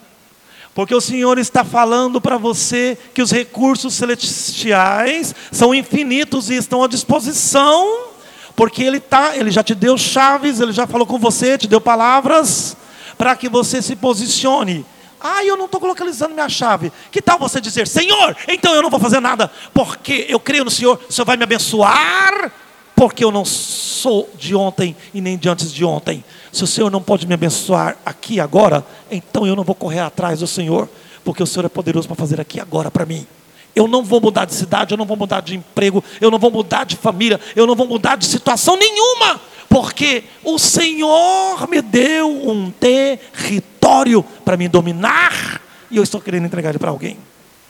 Porque 0.75 0.95
o 0.95 1.01
Senhor 1.01 1.39
está 1.39 1.65
falando 1.65 2.21
para 2.21 2.39
você 2.39 2.97
que 3.13 3.21
os 3.21 3.31
recursos 3.31 3.95
celestiais 3.95 5.35
são 5.51 5.75
infinitos 5.75 6.49
e 6.49 6.55
estão 6.55 6.85
à 6.85 6.89
disposição, 6.89 8.07
porque 8.55 8.83
Ele 8.83 9.01
tá, 9.01 9.37
Ele 9.37 9.51
já 9.51 9.63
te 9.63 9.75
deu 9.75 9.99
chaves, 9.99 10.61
Ele 10.61 10.73
já 10.73 10.87
falou 10.87 11.07
com 11.07 11.19
você, 11.19 11.59
te 11.59 11.67
deu 11.67 11.81
palavras 11.81 12.77
para 13.19 13.35
que 13.35 13.49
você 13.49 13.83
se 13.83 13.97
posicione. 13.97 14.87
Ah, 15.21 15.45
eu 15.45 15.57
não 15.57 15.67
estou 15.67 15.85
localizando 15.85 16.33
minha 16.33 16.49
chave. 16.49 16.91
Que 17.11 17.21
tal 17.21 17.39
você 17.39 17.61
dizer, 17.61 17.87
Senhor, 17.87 18.35
então 18.49 18.75
eu 18.75 18.81
não 18.81 18.89
vou 18.89 18.99
fazer 18.99 19.21
nada, 19.21 19.51
porque 19.75 20.25
eu 20.29 20.41
creio 20.41 20.65
no 20.65 20.71
Senhor, 20.71 20.99
o 21.09 21.13
Senhor 21.13 21.27
vai 21.27 21.37
me 21.37 21.45
abençoar, 21.45 22.53
porque 23.01 23.25
eu 23.25 23.33
não 23.33 23.47
sou 23.47 24.29
de 24.37 24.55
ontem 24.55 24.95
e 25.15 25.23
nem 25.23 25.39
de 25.39 25.49
antes 25.49 25.73
de 25.73 25.83
ontem. 25.87 26.23
Se 26.53 26.63
o 26.65 26.67
Senhor 26.67 26.91
não 26.91 27.01
pode 27.01 27.27
me 27.27 27.33
abençoar 27.33 27.97
aqui 28.05 28.39
agora, 28.39 28.85
então 29.11 29.47
eu 29.47 29.57
não 29.57 29.65
vou 29.65 29.75
correr 29.75 30.01
atrás 30.01 30.41
do 30.41 30.47
Senhor, 30.47 30.87
porque 31.25 31.43
o 31.43 31.47
Senhor 31.47 31.65
é 31.65 31.71
poderoso 31.71 32.07
para 32.07 32.15
fazer 32.15 32.39
aqui 32.43 32.61
agora 32.61 32.91
para 32.91 33.07
mim. 33.07 33.27
Eu 33.75 33.89
não 33.89 34.05
vou 34.05 34.21
mudar 34.21 34.45
de 34.45 34.53
cidade, 34.53 34.93
eu 34.93 34.99
não 34.99 35.07
vou 35.07 35.17
mudar 35.17 35.41
de 35.41 35.57
emprego, 35.57 36.05
eu 36.21 36.31
não 36.31 36.39
vou 36.39 36.51
mudar 36.51 36.85
de 36.85 36.95
família, 36.95 37.41
eu 37.57 37.67
não 37.67 37.75
vou 37.75 37.87
mudar 37.87 38.17
de 38.17 38.27
situação 38.27 38.77
nenhuma, 38.77 39.41
porque 39.67 40.25
o 40.45 40.59
Senhor 40.59 41.67
me 41.71 41.81
deu 41.81 42.29
um 42.51 42.71
território 42.71 44.23
para 44.45 44.59
me 44.59 44.69
dominar 44.69 45.63
e 45.91 45.97
eu 45.97 46.03
estou 46.03 46.21
querendo 46.21 46.45
entregar 46.45 46.69
ele 46.69 46.79
para 46.79 46.91
alguém. 46.91 47.17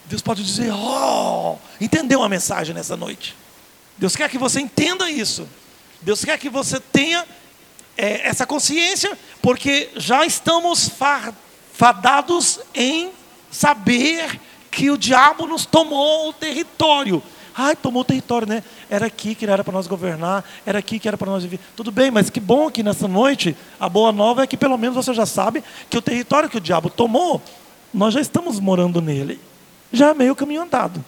Deus 0.07 0.21
pode 0.21 0.43
dizer, 0.43 0.73
oh, 0.73 1.55
entendeu 1.79 2.21
a 2.21 2.27
mensagem 2.27 2.75
nessa 2.75 2.97
noite? 2.97 3.39
Deus 4.01 4.15
quer 4.15 4.27
que 4.31 4.39
você 4.39 4.59
entenda 4.59 5.11
isso. 5.11 5.47
Deus 6.01 6.25
quer 6.25 6.35
que 6.39 6.49
você 6.49 6.79
tenha 6.79 7.23
é, 7.95 8.27
essa 8.27 8.47
consciência, 8.47 9.15
porque 9.43 9.89
já 9.95 10.25
estamos 10.25 10.89
fadados 11.71 12.59
em 12.73 13.11
saber 13.51 14.41
que 14.71 14.89
o 14.89 14.97
diabo 14.97 15.45
nos 15.45 15.67
tomou 15.67 16.29
o 16.29 16.33
território. 16.33 17.21
Ai, 17.55 17.75
tomou 17.75 18.01
o 18.01 18.05
território, 18.05 18.47
né? 18.47 18.63
Era 18.89 19.05
aqui 19.05 19.35
que 19.35 19.45
era 19.45 19.63
para 19.63 19.73
nós 19.73 19.85
governar, 19.85 20.43
era 20.65 20.79
aqui 20.79 20.97
que 20.97 21.07
era 21.07 21.15
para 21.15 21.29
nós 21.29 21.43
viver. 21.43 21.59
Tudo 21.75 21.91
bem, 21.91 22.09
mas 22.09 22.31
que 22.31 22.39
bom 22.39 22.71
que 22.71 22.81
nessa 22.81 23.07
noite 23.07 23.55
a 23.79 23.87
boa 23.87 24.11
nova 24.11 24.41
é 24.41 24.47
que 24.47 24.57
pelo 24.57 24.79
menos 24.79 24.95
você 24.95 25.13
já 25.13 25.27
sabe 25.27 25.63
que 25.91 25.97
o 25.97 26.01
território 26.01 26.49
que 26.49 26.57
o 26.57 26.61
diabo 26.61 26.89
tomou, 26.89 27.39
nós 27.93 28.15
já 28.15 28.21
estamos 28.21 28.59
morando 28.59 28.99
nele. 28.99 29.39
Já 29.93 30.09
é 30.09 30.13
meio 30.15 30.35
caminho 30.35 30.63
andado. 30.63 31.05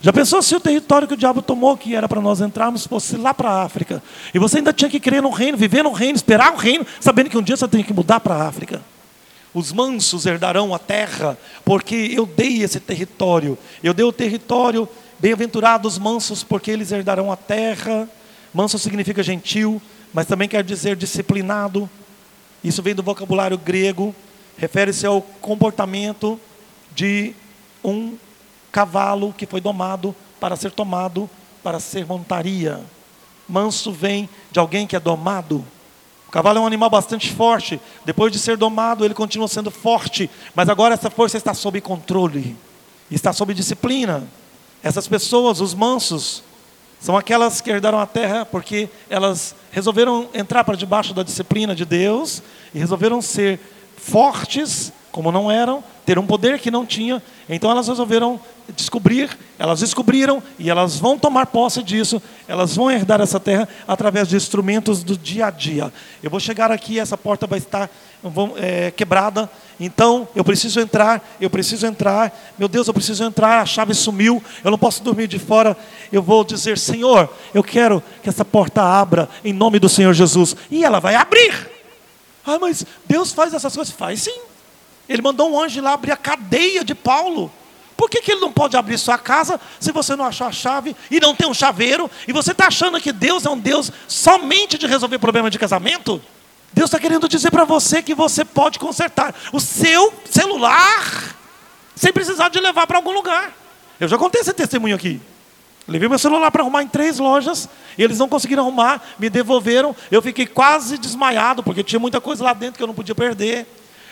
Já 0.00 0.12
pensou 0.12 0.40
se 0.40 0.54
o 0.54 0.60
território 0.60 1.08
que 1.08 1.14
o 1.14 1.16
diabo 1.16 1.42
tomou, 1.42 1.76
que 1.76 1.94
era 1.94 2.08
para 2.08 2.20
nós 2.20 2.40
entrarmos, 2.40 2.86
fosse 2.86 3.16
lá 3.16 3.34
para 3.34 3.50
a 3.50 3.62
África? 3.62 4.02
E 4.32 4.38
você 4.38 4.58
ainda 4.58 4.72
tinha 4.72 4.88
que 4.88 5.00
crer 5.00 5.20
no 5.20 5.30
reino, 5.30 5.58
viver 5.58 5.82
no 5.82 5.92
reino, 5.92 6.16
esperar 6.16 6.52
o 6.52 6.56
reino, 6.56 6.86
sabendo 7.00 7.28
que 7.28 7.36
um 7.36 7.42
dia 7.42 7.56
você 7.56 7.66
tem 7.66 7.82
que 7.82 7.92
mudar 7.92 8.20
para 8.20 8.34
a 8.34 8.46
África. 8.46 8.80
Os 9.52 9.72
mansos 9.72 10.24
herdarão 10.24 10.72
a 10.72 10.78
terra, 10.78 11.36
porque 11.64 12.12
eu 12.14 12.26
dei 12.26 12.62
esse 12.62 12.78
território. 12.78 13.58
Eu 13.82 13.92
dei 13.92 14.04
o 14.04 14.12
território 14.12 14.88
Bem-aventurados 15.20 15.98
mansos, 15.98 16.44
porque 16.44 16.70
eles 16.70 16.92
herdarão 16.92 17.32
a 17.32 17.36
terra. 17.36 18.08
Manso 18.54 18.78
significa 18.78 19.20
gentil, 19.20 19.82
mas 20.14 20.26
também 20.26 20.48
quer 20.48 20.62
dizer 20.62 20.94
disciplinado. 20.94 21.90
Isso 22.62 22.80
vem 22.84 22.94
do 22.94 23.02
vocabulário 23.02 23.58
grego, 23.58 24.14
refere-se 24.56 25.04
ao 25.04 25.20
comportamento 25.20 26.38
de 26.94 27.34
um 27.82 28.16
cavalo 28.70 29.32
que 29.32 29.46
foi 29.46 29.60
domado 29.60 30.14
para 30.40 30.56
ser 30.56 30.70
tomado 30.72 31.28
para 31.62 31.80
ser 31.80 32.06
montaria. 32.06 32.80
Manso 33.48 33.92
vem 33.92 34.28
de 34.50 34.58
alguém 34.58 34.86
que 34.86 34.96
é 34.96 35.00
domado. 35.00 35.64
O 36.26 36.30
cavalo 36.30 36.58
é 36.58 36.60
um 36.60 36.66
animal 36.66 36.90
bastante 36.90 37.32
forte. 37.32 37.80
Depois 38.04 38.32
de 38.32 38.38
ser 38.38 38.56
domado, 38.56 39.04
ele 39.04 39.14
continua 39.14 39.48
sendo 39.48 39.70
forte, 39.70 40.30
mas 40.54 40.68
agora 40.68 40.94
essa 40.94 41.10
força 41.10 41.36
está 41.36 41.54
sob 41.54 41.80
controle, 41.80 42.56
está 43.10 43.32
sob 43.32 43.54
disciplina. 43.54 44.26
Essas 44.82 45.08
pessoas, 45.08 45.60
os 45.60 45.74
mansos, 45.74 46.42
são 47.00 47.16
aquelas 47.16 47.60
que 47.60 47.70
herdaram 47.70 47.98
a 47.98 48.06
terra 48.06 48.44
porque 48.44 48.88
elas 49.08 49.54
resolveram 49.70 50.28
entrar 50.34 50.64
para 50.64 50.76
debaixo 50.76 51.14
da 51.14 51.22
disciplina 51.22 51.74
de 51.74 51.84
Deus 51.84 52.42
e 52.74 52.78
resolveram 52.78 53.22
ser 53.22 53.58
fortes, 53.96 54.92
como 55.10 55.32
não 55.32 55.50
eram, 55.50 55.82
ter 56.04 56.18
um 56.18 56.26
poder 56.26 56.58
que 56.58 56.70
não 56.70 56.86
tinha. 56.86 57.22
Então 57.48 57.70
elas 57.70 57.88
resolveram 57.88 58.40
descobrir, 58.76 59.36
elas 59.58 59.80
descobriram 59.80 60.42
e 60.58 60.68
elas 60.68 60.98
vão 60.98 61.18
tomar 61.18 61.46
posse 61.46 61.82
disso, 61.82 62.22
elas 62.46 62.76
vão 62.76 62.90
herdar 62.90 63.20
essa 63.20 63.40
terra 63.40 63.68
através 63.86 64.28
de 64.28 64.36
instrumentos 64.36 65.02
do 65.02 65.16
dia 65.16 65.46
a 65.46 65.50
dia. 65.50 65.92
Eu 66.22 66.30
vou 66.30 66.38
chegar 66.38 66.70
aqui, 66.70 66.98
essa 66.98 67.16
porta 67.16 67.46
vai 67.46 67.58
estar 67.58 67.90
é, 68.56 68.90
quebrada, 68.90 69.50
então 69.80 70.28
eu 70.34 70.44
preciso 70.44 70.80
entrar, 70.80 71.26
eu 71.40 71.48
preciso 71.48 71.86
entrar, 71.86 72.36
meu 72.58 72.68
Deus, 72.68 72.88
eu 72.88 72.94
preciso 72.94 73.24
entrar, 73.24 73.60
a 73.60 73.66
chave 73.66 73.94
sumiu, 73.94 74.42
eu 74.62 74.70
não 74.70 74.78
posso 74.78 75.02
dormir 75.02 75.28
de 75.28 75.38
fora. 75.38 75.76
Eu 76.12 76.22
vou 76.22 76.44
dizer, 76.44 76.76
Senhor, 76.76 77.32
eu 77.54 77.62
quero 77.62 78.02
que 78.22 78.28
essa 78.28 78.44
porta 78.44 78.82
abra 78.82 79.28
em 79.44 79.52
nome 79.52 79.78
do 79.78 79.88
Senhor 79.88 80.12
Jesus, 80.12 80.54
e 80.70 80.84
ela 80.84 81.00
vai 81.00 81.14
abrir. 81.14 81.70
Ah, 82.44 82.58
mas 82.58 82.84
Deus 83.06 83.32
faz 83.32 83.52
essas 83.52 83.74
coisas? 83.74 83.94
Faz 83.94 84.22
sim. 84.22 84.47
Ele 85.08 85.22
mandou 85.22 85.52
um 85.52 85.60
anjo 85.60 85.80
lá 85.80 85.92
abrir 85.92 86.12
a 86.12 86.16
cadeia 86.16 86.84
de 86.84 86.94
Paulo. 86.94 87.50
Por 87.96 88.08
que, 88.08 88.22
que 88.22 88.30
ele 88.30 88.40
não 88.40 88.52
pode 88.52 88.76
abrir 88.76 88.96
sua 88.96 89.18
casa 89.18 89.60
se 89.80 89.90
você 89.90 90.14
não 90.14 90.24
achar 90.24 90.46
a 90.46 90.52
chave 90.52 90.94
e 91.10 91.18
não 91.18 91.34
tem 91.34 91.48
um 91.48 91.54
chaveiro? 91.54 92.08
E 92.28 92.32
você 92.32 92.52
está 92.52 92.68
achando 92.68 93.00
que 93.00 93.10
Deus 93.10 93.44
é 93.44 93.50
um 93.50 93.58
Deus 93.58 93.90
somente 94.06 94.78
de 94.78 94.86
resolver 94.86 95.18
problema 95.18 95.50
de 95.50 95.58
casamento? 95.58 96.22
Deus 96.72 96.90
está 96.90 97.00
querendo 97.00 97.28
dizer 97.28 97.50
para 97.50 97.64
você 97.64 98.02
que 98.02 98.14
você 98.14 98.44
pode 98.44 98.78
consertar 98.78 99.34
o 99.52 99.58
seu 99.58 100.12
celular 100.30 101.36
sem 101.96 102.12
precisar 102.12 102.50
de 102.50 102.60
levar 102.60 102.86
para 102.86 102.98
algum 102.98 103.10
lugar. 103.10 103.52
Eu 103.98 104.06
já 104.06 104.16
contei 104.16 104.42
esse 104.42 104.52
testemunho 104.52 104.94
aqui. 104.94 105.20
Levei 105.88 106.08
meu 106.08 106.18
celular 106.18 106.50
para 106.50 106.62
arrumar 106.62 106.82
em 106.82 106.86
três 106.86 107.18
lojas 107.18 107.68
e 107.96 108.04
eles 108.04 108.18
não 108.18 108.28
conseguiram 108.28 108.62
arrumar, 108.62 109.02
me 109.18 109.28
devolveram. 109.28 109.96
Eu 110.10 110.22
fiquei 110.22 110.46
quase 110.46 110.98
desmaiado 110.98 111.62
porque 111.64 111.82
tinha 111.82 111.98
muita 111.98 112.20
coisa 112.20 112.44
lá 112.44 112.52
dentro 112.52 112.76
que 112.76 112.82
eu 112.82 112.86
não 112.86 112.94
podia 112.94 113.14
perder. 113.14 113.66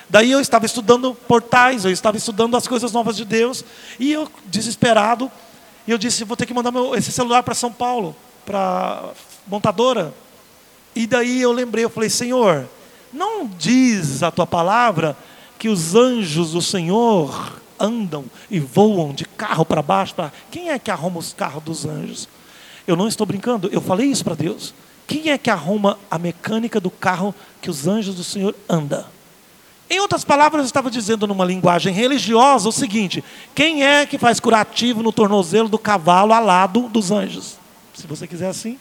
Daí 0.08 0.30
eu 0.30 0.40
estava 0.40 0.66
estudando 0.66 1.14
portais, 1.14 1.84
eu 1.84 1.90
estava 1.90 2.16
estudando 2.16 2.56
as 2.56 2.68
coisas 2.68 2.92
novas 2.92 3.16
de 3.16 3.24
Deus, 3.24 3.64
e 3.98 4.12
eu, 4.12 4.28
desesperado, 4.46 5.30
eu 5.86 5.98
disse: 5.98 6.24
vou 6.24 6.36
ter 6.36 6.46
que 6.46 6.54
mandar 6.54 6.70
meu, 6.70 6.94
esse 6.94 7.10
celular 7.10 7.42
para 7.42 7.54
São 7.54 7.72
Paulo, 7.72 8.14
para 8.44 9.10
montadora. 9.46 10.14
E 10.94 11.06
daí 11.06 11.42
eu 11.42 11.52
lembrei, 11.52 11.84
eu 11.84 11.90
falei: 11.90 12.08
Senhor, 12.08 12.68
não 13.12 13.46
diz 13.46 14.22
a 14.22 14.30
tua 14.30 14.46
palavra 14.46 15.16
que 15.58 15.68
os 15.68 15.94
anjos 15.94 16.52
do 16.52 16.62
Senhor 16.62 17.60
andam 17.78 18.24
e 18.50 18.58
voam 18.60 19.12
de 19.12 19.24
carro 19.24 19.64
para 19.64 19.82
baixo? 19.82 20.14
Pra... 20.14 20.32
Quem 20.50 20.70
é 20.70 20.78
que 20.78 20.90
arruma 20.90 21.18
os 21.18 21.32
carros 21.32 21.62
dos 21.62 21.84
anjos? 21.84 22.28
Eu 22.86 22.94
não 22.94 23.08
estou 23.08 23.26
brincando, 23.26 23.68
eu 23.72 23.80
falei 23.80 24.06
isso 24.06 24.22
para 24.22 24.34
Deus. 24.34 24.72
Quem 25.06 25.30
é 25.30 25.38
que 25.38 25.50
arruma 25.50 25.98
a 26.10 26.18
mecânica 26.18 26.80
do 26.80 26.90
carro 26.90 27.34
que 27.60 27.70
os 27.70 27.86
anjos 27.86 28.14
do 28.14 28.24
Senhor 28.24 28.54
andam? 28.68 29.15
Em 29.88 30.00
outras 30.00 30.24
palavras, 30.24 30.62
eu 30.62 30.66
estava 30.66 30.90
dizendo 30.90 31.26
numa 31.26 31.44
linguagem 31.44 31.92
religiosa 31.92 32.68
o 32.68 32.72
seguinte: 32.72 33.22
quem 33.54 33.84
é 33.84 34.04
que 34.04 34.18
faz 34.18 34.40
curativo 34.40 35.02
no 35.02 35.12
tornozelo 35.12 35.68
do 35.68 35.78
cavalo 35.78 36.32
alado 36.32 36.88
dos 36.88 37.10
anjos? 37.10 37.56
Se 37.94 38.06
você 38.06 38.26
quiser 38.26 38.48
assim. 38.48 38.78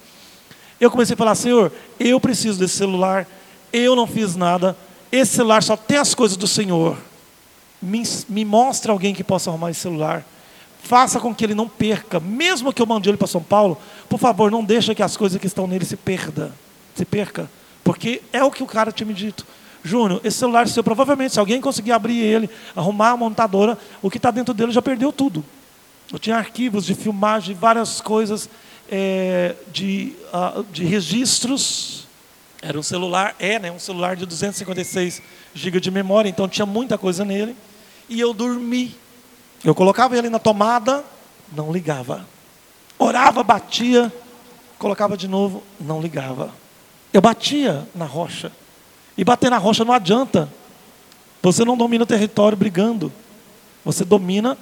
Eu 0.80 0.89
comecei 0.89 1.14
a 1.14 1.18
falar: 1.18 1.36
Senhor, 1.36 1.72
eu 1.99 2.20
preciso 2.20 2.60
desse 2.60 2.76
celular, 2.76 3.28
eu 3.72 3.95
não 3.95 4.08
fiz 4.08 4.36
nada, 4.36 4.76
esse 5.12 5.36
celular 5.36 5.62
só 5.62 5.78
tem 5.78 5.97
as 5.97 6.16
coisas 6.16 6.38
do 6.38 6.47
Senhor. 6.47 6.97
Me, 7.82 8.01
me 8.28 8.43
mostre 8.43 8.89
alguém 8.89 9.14
que 9.14 9.24
possa 9.24 9.49
arrumar 9.49 9.70
esse 9.70 9.82
celular. 9.82 10.26
Faça 10.82 11.20
com 11.20 11.34
que 11.34 11.43
ele 11.43 11.56
não 11.56 11.68
perca, 11.68 12.20
mesmo 12.20 12.72
que 12.72 12.82
eu 12.82 12.86
mande 12.86 13.10
ele 13.10 13.18
para 13.18 13.28
São 13.28 13.41
Paulo, 13.41 13.78
por 14.08 14.20
favor, 14.20 14.51
não 14.51 14.64
deixe 14.64 14.93
que 14.93 15.01
as 15.01 15.18
coisas 15.18 15.39
que 15.39 15.47
estão 15.47 15.66
nele 15.66 15.84
se 15.84 15.97
perda, 15.97 16.53
se 16.93 17.03
perca, 17.03 17.49
porque 17.84 18.22
é 18.32 18.43
o 18.43 18.51
que 18.51 18.62
o 18.62 18.68
cara 18.68 18.91
tinha 18.91 19.08
me 19.08 19.14
dito. 19.14 19.47
Júnior, 19.86 20.19
esse 20.23 20.39
celular 20.39 20.67
seu, 20.67 20.83
provavelmente, 20.83 21.36
se 21.36 21.39
alguém 21.39 21.61
conseguir 21.61 21.91
abrir 21.91 22.17
ele, 22.17 22.49
arrumar 22.75 23.11
a 23.11 23.17
montadora, 23.17 23.77
o 24.01 24.09
que 24.09 24.17
está 24.17 24.31
dentro 24.31 24.51
dele 24.51 24.71
já 24.71 24.81
perdeu 24.81 25.13
tudo. 25.13 25.45
Eu 26.11 26.17
tinha 26.17 26.38
arquivos 26.38 26.88
de 26.88 26.95
filmagem, 26.95 27.55
várias 27.55 28.01
coisas 28.01 28.49
é, 28.89 29.55
de, 29.71 30.13
uh, 30.33 30.63
de 30.71 30.83
registros. 30.83 32.07
Era 32.63 32.79
um 32.79 32.83
celular, 32.83 33.36
é, 33.38 33.59
né, 33.59 33.71
um 33.71 33.77
celular 33.77 34.15
de 34.15 34.25
256 34.25 35.21
GB 35.53 35.79
de 35.79 35.91
memória, 35.91 36.29
então 36.29 36.47
tinha 36.47 36.65
muita 36.65 36.97
coisa 36.97 37.23
nele. 37.23 37.55
E 38.09 38.19
eu 38.19 38.33
dormi. 38.33 38.95
Eu 39.63 39.75
colocava 39.75 40.17
ele 40.17 40.29
na 40.29 40.39
tomada, 40.39 41.05
não 41.55 41.71
ligava. 41.71 42.25
Orava, 42.97 43.43
batia, 43.43 44.11
colocava 44.79 45.15
de 45.15 45.27
novo, 45.27 45.61
não 45.79 46.01
ligava. 46.01 46.49
Eu 47.13 47.21
batia 47.21 47.88
na 47.93 48.05
rocha 48.05 48.51
e 49.18 49.24
bater 49.24 49.49
na 49.49 49.57
rocha 49.57 49.86
não 49.86 49.93
adianta. 49.93 50.49
Você 51.41 51.63
não 51.63 51.78
domina 51.78 52.03
o 52.03 52.07
território 52.07 52.57
brigando. 52.57 53.11
Você 53.84 54.03
domina 54.03 54.57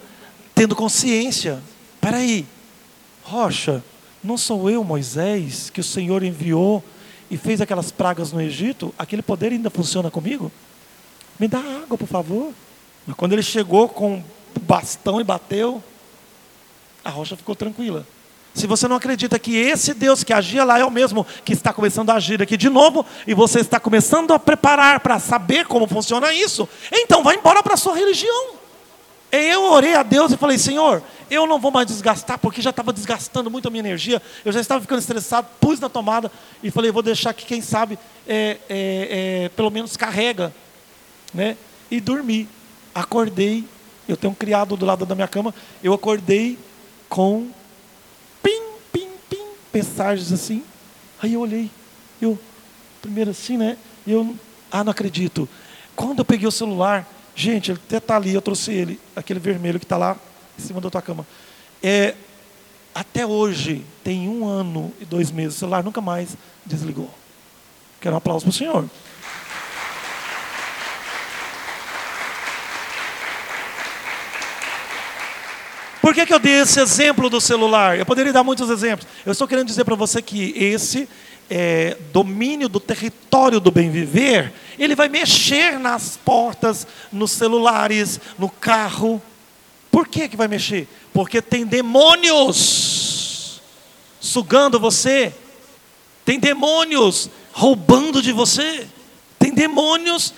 tendo 0.54 0.76
consciência. 0.76 1.62
Peraí, 2.01 2.45
rocha, 3.24 3.84
não 4.24 4.38
sou 4.38 4.70
eu, 4.70 4.84
Moisés, 4.84 5.70
que 5.70 5.80
o 5.80 5.84
Senhor 5.84 6.24
enviou 6.24 6.84
e 7.32 7.38
fez 7.38 7.62
aquelas 7.62 7.91
pragas 7.91 8.32
no 8.32 8.41
Egito? 8.41 8.93
Aquele 8.97 9.22
poder 9.22 9.51
ainda 9.51 9.70
funciona 9.70 10.12
comigo? 10.12 10.51
Me 11.39 11.47
dá 11.47 11.60
água, 11.60 11.97
por 11.97 12.08
favor. 12.08 12.54
Mas 13.08 13.16
quando 13.16 13.34
ele 13.34 13.43
chegou 13.43 13.89
com 13.89 14.24
o 14.56 14.60
bastão 14.60 15.20
e 15.20 15.24
bateu, 15.24 15.84
a 17.04 17.10
rocha 17.10 17.36
ficou 17.36 17.56
tranquila. 17.56 18.06
Se 18.54 18.68
você 18.68 18.88
não 18.88 18.95
acredita 18.95 19.39
que 19.39 19.56
esse 19.56 19.93
Deus 19.93 20.24
que 20.24 20.32
agia 20.32 20.64
lá 20.64 20.78
é 20.78 20.86
o 20.86 20.91
mesmo 20.91 21.26
que 21.43 21.54
está 21.54 21.74
começando 21.74 22.12
a 22.12 22.16
agir 22.16 22.41
aqui 22.41 22.56
de 22.56 22.70
novo, 22.70 23.04
e 23.26 23.34
você 23.34 23.60
está 23.60 23.80
começando 23.80 24.32
a 24.32 24.38
preparar 24.38 24.99
para 24.99 25.18
saber 25.20 25.66
como 25.66 25.88
funciona 25.88 26.32
isso, 26.32 26.70
então 26.91 27.24
vá 27.24 27.34
embora 27.34 27.64
para 27.64 27.74
a 27.74 27.78
sua 27.78 27.95
religião. 27.95 28.54
E 29.32 29.38
eu 29.38 29.64
orei 29.64 29.95
a 29.95 30.04
Deus 30.04 30.32
e 30.32 30.38
falei: 30.38 30.60
Senhor, 30.60 31.01
eu 31.32 31.47
não 31.47 31.60
vou 31.60 31.72
mais 31.72 31.88
desgastar, 31.88 32.38
porque 32.38 32.62
já 32.62 32.70
estava 32.70 32.93
desgastando 32.93 33.49
muito 33.49 33.68
a 33.68 33.72
minha 33.72 33.80
energia, 33.80 34.22
eu 34.45 34.51
já 34.51 34.60
estava 34.60 34.80
ficando 34.80 34.99
estressado, 34.99 35.47
pus 35.60 35.80
na 35.80 35.89
tomada 35.89 36.32
e 36.62 36.70
falei: 36.70 36.91
vou 36.91 37.01
deixar 37.01 37.34
que, 37.34 37.45
quem 37.45 37.60
sabe, 37.60 37.97
é, 38.28 38.58
é, 38.70 39.45
é, 39.45 39.49
pelo 39.49 39.72
menos 39.72 39.97
carrega. 39.97 40.54
Né? 41.34 41.58
E 41.89 41.99
dormi. 41.99 42.47
Acordei, 42.93 43.64
eu 44.08 44.16
tenho 44.16 44.30
um 44.30 44.36
criado 44.36 44.78
do 44.78 44.86
lado 44.86 45.04
da 45.04 45.16
minha 45.16 45.28
cama, 45.28 45.51
eu 45.82 45.91
acordei 45.95 46.60
com 47.10 47.47
mensagens 49.74 50.32
assim. 50.32 50.63
Aí 51.21 51.34
eu 51.34 51.41
olhei, 51.41 51.69
eu, 52.21 52.38
primeiro 53.01 53.32
assim, 53.32 53.57
né? 53.57 53.78
Eu, 54.05 54.36
ah, 54.71 54.84
não 54.84 54.91
acredito. 54.91 55.47
Quando 55.95 56.19
eu 56.19 56.26
peguei 56.26 56.47
o 56.47 56.51
celular, 56.51 57.07
gente, 57.36 57.71
ele 57.71 57.80
até 57.86 57.97
está 57.97 58.15
ali, 58.15 58.34
eu 58.34 58.41
trouxe 58.41 58.71
ele, 58.71 58.99
aquele 59.15 59.39
vermelho 59.39 59.80
que 59.80 59.86
está 59.86 59.97
lá 59.97 60.17
em 60.57 60.61
cima 60.61 60.82
da 60.82 60.89
tua 60.89 61.01
cama. 61.01 61.26
É, 61.82 62.15
até 62.93 63.26
hoje, 63.26 63.84
tem 64.03 64.28
um 64.28 64.45
ano 64.47 64.93
e 64.99 65.05
dois 65.05 65.32
meses, 65.32 65.55
o 65.55 65.59
celular 65.59 65.84
nunca 65.84 66.01
mais 66.01 66.38
desligou. 66.65 67.09
Quero 67.99 68.15
um 68.15 68.17
aplauso 68.17 68.45
para 68.45 68.51
o 68.51 68.53
Senhor. 68.53 68.89
Por 76.14 76.20
que, 76.20 76.28
que 76.28 76.34
eu 76.36 76.38
dei 76.38 76.61
esse 76.61 76.80
exemplo 76.80 77.28
do 77.28 77.41
celular? 77.41 77.97
Eu 77.97 78.05
poderia 78.05 78.32
dar 78.32 78.43
muitos 78.43 78.70
exemplos. 78.70 79.07
Eu 79.26 79.32
estou 79.32 79.47
querendo 79.47 79.66
dizer 79.66 79.84
para 79.84 79.95
você 79.95 80.22
que 80.22 80.53
esse 80.55 81.09
é, 81.49 81.97
domínio 82.11 82.70
do 82.70 82.80
território 82.80 83.59
do 83.59 83.72
bem 83.72 83.89
viver, 83.89 84.53
ele 84.78 84.93
vai 84.93 85.09
mexer 85.09 85.80
nas 85.80 86.16
portas, 86.16 86.86
nos 87.11 87.32
celulares, 87.32 88.20
no 88.38 88.47
carro. 88.47 89.20
Por 89.89 90.07
que, 90.07 90.30
que 90.30 90.38
vai 90.38 90.47
mexer? 90.47 90.88
Porque 91.11 91.41
tem 91.41 91.66
demônios 91.66 93.59
sugando 94.20 94.80
você, 94.80 95.34
tem 96.24 96.38
demônios 96.38 97.28
roubando 97.51 98.22
de 98.22 98.32
você, 98.32 98.88
tem 99.39 99.51
demônios 99.51 100.32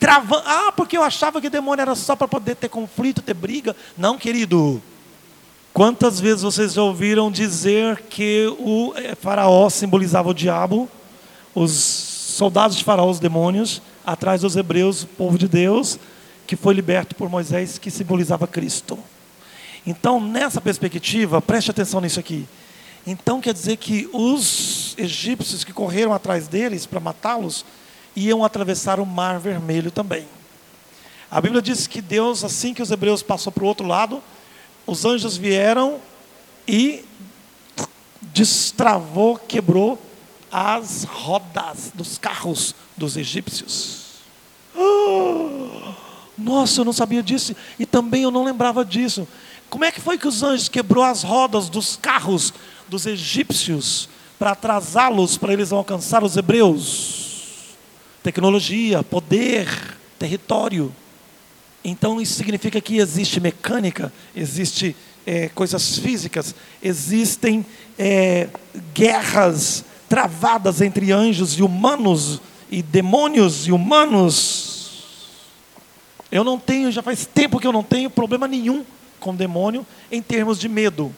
travando. 0.00 0.44
Ah, 0.46 0.72
porque 0.72 0.96
eu 0.96 1.02
achava 1.02 1.42
que 1.42 1.50
demônio 1.50 1.82
era 1.82 1.94
só 1.94 2.16
para 2.16 2.26
poder 2.26 2.54
ter 2.56 2.70
conflito, 2.70 3.20
ter 3.20 3.34
briga. 3.34 3.76
Não, 3.98 4.16
querido. 4.16 4.82
Quantas 5.74 6.20
vezes 6.20 6.42
vocês 6.42 6.72
já 6.74 6.82
ouviram 6.84 7.32
dizer 7.32 8.00
que 8.02 8.46
o 8.60 8.92
eh, 8.94 9.16
faraó 9.16 9.68
simbolizava 9.68 10.28
o 10.28 10.32
diabo, 10.32 10.88
os 11.52 11.72
soldados 11.72 12.76
de 12.76 12.84
faraó, 12.84 13.10
os 13.10 13.18
demônios, 13.18 13.82
atrás 14.06 14.42
dos 14.42 14.54
hebreus, 14.54 15.02
o 15.02 15.08
povo 15.08 15.36
de 15.36 15.48
Deus, 15.48 15.98
que 16.46 16.54
foi 16.54 16.74
liberto 16.74 17.16
por 17.16 17.28
Moisés, 17.28 17.76
que 17.76 17.90
simbolizava 17.90 18.46
Cristo. 18.46 18.96
Então, 19.84 20.20
nessa 20.20 20.60
perspectiva, 20.60 21.42
preste 21.42 21.72
atenção 21.72 22.00
nisso 22.00 22.20
aqui. 22.20 22.46
Então 23.04 23.40
quer 23.40 23.52
dizer 23.52 23.76
que 23.76 24.08
os 24.12 24.94
egípcios 24.96 25.64
que 25.64 25.72
correram 25.72 26.12
atrás 26.12 26.46
deles 26.46 26.86
para 26.86 27.00
matá-los, 27.00 27.66
iam 28.14 28.44
atravessar 28.44 29.00
o 29.00 29.04
mar 29.04 29.40
vermelho 29.40 29.90
também. 29.90 30.28
A 31.28 31.40
Bíblia 31.40 31.60
diz 31.60 31.88
que 31.88 32.00
Deus, 32.00 32.44
assim 32.44 32.72
que 32.72 32.80
os 32.80 32.92
hebreus 32.92 33.24
passou 33.24 33.50
para 33.50 33.64
o 33.64 33.66
outro 33.66 33.88
lado, 33.88 34.22
os 34.86 35.04
anjos 35.04 35.36
vieram 35.36 36.00
e 36.66 37.04
destravou, 38.20 39.36
quebrou 39.36 39.98
as 40.50 41.04
rodas 41.04 41.92
dos 41.94 42.18
carros 42.18 42.74
dos 42.96 43.16
egípcios. 43.16 44.04
Nossa, 46.36 46.80
eu 46.80 46.84
não 46.84 46.92
sabia 46.92 47.22
disso 47.22 47.54
e 47.78 47.86
também 47.86 48.22
eu 48.22 48.30
não 48.30 48.44
lembrava 48.44 48.84
disso. 48.84 49.26
Como 49.70 49.84
é 49.84 49.92
que 49.92 50.00
foi 50.00 50.18
que 50.18 50.28
os 50.28 50.42
anjos 50.42 50.68
quebrou 50.68 51.04
as 51.04 51.22
rodas 51.22 51.68
dos 51.68 51.96
carros 51.96 52.52
dos 52.88 53.06
egípcios 53.06 54.08
para 54.38 54.50
atrasá-los 54.50 55.36
para 55.36 55.52
eles 55.52 55.72
alcançar 55.72 56.22
os 56.22 56.36
hebreus? 56.36 57.24
tecnologia, 58.24 59.02
poder, 59.02 59.68
território. 60.18 60.90
Então 61.84 62.20
isso 62.20 62.34
significa 62.34 62.80
que 62.80 62.96
existe 62.96 63.38
mecânica, 63.38 64.10
existe 64.34 64.96
é, 65.26 65.48
coisas 65.50 65.98
físicas, 65.98 66.54
existem 66.82 67.64
é, 67.98 68.48
guerras 68.94 69.84
travadas 70.08 70.80
entre 70.80 71.12
anjos 71.12 71.58
e 71.58 71.62
humanos 71.62 72.40
e 72.70 72.82
demônios 72.82 73.66
e 73.66 73.72
humanos. 73.72 74.74
Eu 76.32 76.42
não 76.42 76.58
tenho, 76.58 76.90
já 76.90 77.02
faz 77.02 77.26
tempo 77.26 77.60
que 77.60 77.66
eu 77.66 77.72
não 77.72 77.82
tenho 77.82 78.08
problema 78.08 78.48
nenhum 78.48 78.84
com 79.20 79.34
demônio 79.34 79.86
em 80.10 80.22
termos 80.22 80.58
de 80.58 80.68
medo, 80.68 81.14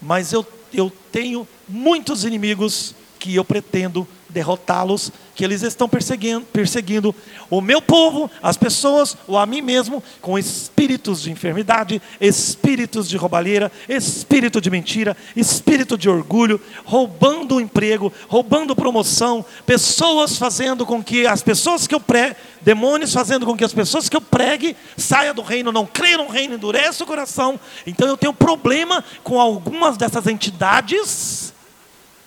mas 0.00 0.32
eu, 0.32 0.46
eu 0.72 0.90
tenho 1.10 1.46
muitos 1.68 2.24
inimigos 2.24 2.94
que 3.18 3.34
eu 3.34 3.44
pretendo 3.44 4.06
derrotá-los, 4.36 5.10
que 5.34 5.42
eles 5.42 5.62
estão 5.62 5.88
perseguindo, 5.88 6.44
perseguindo 6.52 7.14
o 7.48 7.62
meu 7.62 7.80
povo, 7.80 8.30
as 8.42 8.54
pessoas, 8.54 9.16
ou 9.26 9.38
a 9.38 9.46
mim 9.46 9.62
mesmo, 9.62 10.04
com 10.20 10.38
espíritos 10.38 11.22
de 11.22 11.30
enfermidade, 11.30 12.02
espíritos 12.20 13.08
de 13.08 13.16
roubalheira, 13.16 13.72
espírito 13.88 14.60
de 14.60 14.70
mentira, 14.70 15.16
espírito 15.34 15.96
de 15.96 16.10
orgulho, 16.10 16.60
roubando 16.84 17.56
o 17.56 17.60
emprego, 17.62 18.12
roubando 18.28 18.76
promoção, 18.76 19.42
pessoas 19.64 20.36
fazendo 20.36 20.84
com 20.84 21.02
que 21.02 21.26
as 21.26 21.42
pessoas 21.42 21.86
que 21.86 21.94
eu 21.94 22.00
pregue, 22.00 22.36
demônios 22.60 23.14
fazendo 23.14 23.46
com 23.46 23.56
que 23.56 23.64
as 23.64 23.72
pessoas 23.72 24.06
que 24.06 24.16
eu 24.16 24.20
pregue 24.20 24.76
saia 24.98 25.32
do 25.32 25.40
reino, 25.40 25.72
não 25.72 25.86
creia 25.86 26.18
no 26.18 26.28
reino, 26.28 26.56
endurece 26.56 27.02
o 27.02 27.06
coração. 27.06 27.58
Então 27.86 28.06
eu 28.06 28.18
tenho 28.18 28.34
problema 28.34 29.02
com 29.24 29.40
algumas 29.40 29.96
dessas 29.96 30.26
entidades 30.26 31.45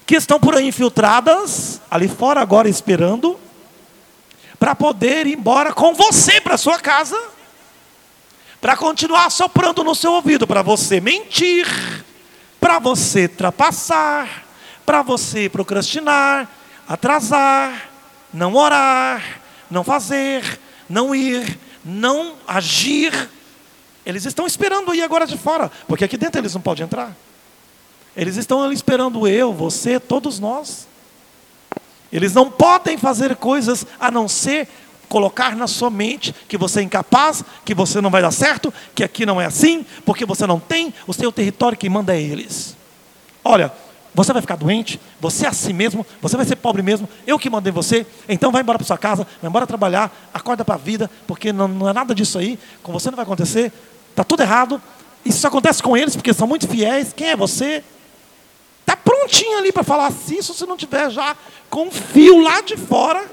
que 0.09 0.15
estão 0.15 0.39
por 0.39 0.55
aí 0.55 0.67
infiltradas, 0.67 1.79
ali 1.87 2.07
fora 2.07 2.41
agora 2.41 2.67
esperando, 2.67 3.39
para 4.57 4.73
poder 4.73 5.27
ir 5.27 5.37
embora 5.37 5.71
com 5.71 5.93
você 5.93 6.41
para 6.41 6.57
sua 6.57 6.79
casa, 6.79 7.15
para 8.59 8.75
continuar 8.75 9.29
soprando 9.29 9.83
no 9.83 9.93
seu 9.93 10.13
ouvido, 10.13 10.47
para 10.47 10.63
você 10.63 10.99
mentir, 10.99 11.67
para 12.59 12.79
você 12.79 13.27
trapassar, 13.27 14.45
para 14.83 15.03
você 15.03 15.47
procrastinar, 15.47 16.49
atrasar, 16.87 17.91
não 18.33 18.55
orar, 18.55 19.41
não 19.69 19.83
fazer, 19.83 20.59
não 20.89 21.13
ir, 21.13 21.59
não 21.85 22.33
agir. 22.47 23.29
Eles 24.03 24.25
estão 24.25 24.47
esperando 24.47 24.89
aí 24.89 25.03
agora 25.03 25.27
de 25.27 25.37
fora, 25.37 25.71
porque 25.87 26.03
aqui 26.03 26.17
dentro 26.17 26.41
eles 26.41 26.55
não 26.55 26.61
podem 26.61 26.85
entrar. 26.85 27.15
Eles 28.19 28.35
estão 28.35 28.61
ali 28.61 28.75
esperando 28.75 29.25
eu, 29.25 29.53
você, 29.53 29.97
todos 29.97 30.41
nós. 30.41 30.85
Eles 32.11 32.33
não 32.33 32.51
podem 32.51 32.97
fazer 32.97 33.33
coisas 33.37 33.87
a 33.97 34.11
não 34.11 34.27
ser 34.27 34.67
colocar 35.07 35.55
na 35.55 35.67
sua 35.67 35.89
mente 35.89 36.35
que 36.49 36.57
você 36.57 36.81
é 36.81 36.83
incapaz, 36.83 37.45
que 37.63 37.73
você 37.73 38.01
não 38.01 38.09
vai 38.09 38.21
dar 38.21 38.31
certo, 38.31 38.73
que 38.93 39.05
aqui 39.05 39.25
não 39.25 39.39
é 39.39 39.45
assim, 39.45 39.85
porque 40.05 40.25
você 40.25 40.45
não 40.45 40.59
tem 40.59 40.93
o 41.07 41.13
seu 41.13 41.31
território, 41.31 41.77
quem 41.77 41.89
manda 41.89 42.13
é 42.13 42.21
eles. 42.21 42.75
Olha, 43.41 43.71
você 44.13 44.33
vai 44.33 44.41
ficar 44.41 44.57
doente, 44.57 44.99
você 45.21 45.45
é 45.45 45.47
assim 45.47 45.71
mesmo, 45.71 46.05
você 46.21 46.35
vai 46.35 46.45
ser 46.45 46.57
pobre 46.57 46.81
mesmo, 46.81 47.07
eu 47.25 47.39
que 47.39 47.49
mandei 47.49 47.71
você, 47.71 48.05
então 48.27 48.51
vai 48.51 48.61
embora 48.61 48.77
para 48.77 48.85
sua 48.85 48.97
casa, 48.97 49.25
vai 49.41 49.49
embora 49.49 49.65
trabalhar, 49.65 50.11
acorda 50.33 50.65
para 50.65 50.75
a 50.75 50.77
vida, 50.77 51.09
porque 51.25 51.53
não, 51.53 51.69
não 51.69 51.87
é 51.87 51.93
nada 51.93 52.13
disso 52.13 52.37
aí, 52.37 52.59
com 52.83 52.91
você 52.91 53.09
não 53.09 53.15
vai 53.15 53.23
acontecer, 53.23 53.71
está 54.09 54.25
tudo 54.25 54.43
errado, 54.43 54.81
isso 55.23 55.47
acontece 55.47 55.81
com 55.81 55.95
eles 55.95 56.17
porque 56.17 56.33
são 56.33 56.45
muito 56.45 56.67
fiéis, 56.67 57.13
quem 57.13 57.29
é 57.29 57.35
você? 57.37 57.81
Está 58.89 58.97
prontinho 58.97 59.59
ali 59.59 59.71
para 59.71 59.83
falar 59.83 60.11
se 60.11 60.35
isso 60.35 60.51
se 60.51 60.65
não 60.65 60.75
tiver 60.75 61.11
já 61.11 61.37
com 61.69 61.89
um 61.89 61.91
fio 61.91 62.41
lá 62.41 62.59
de 62.61 62.75
fora 62.75 63.29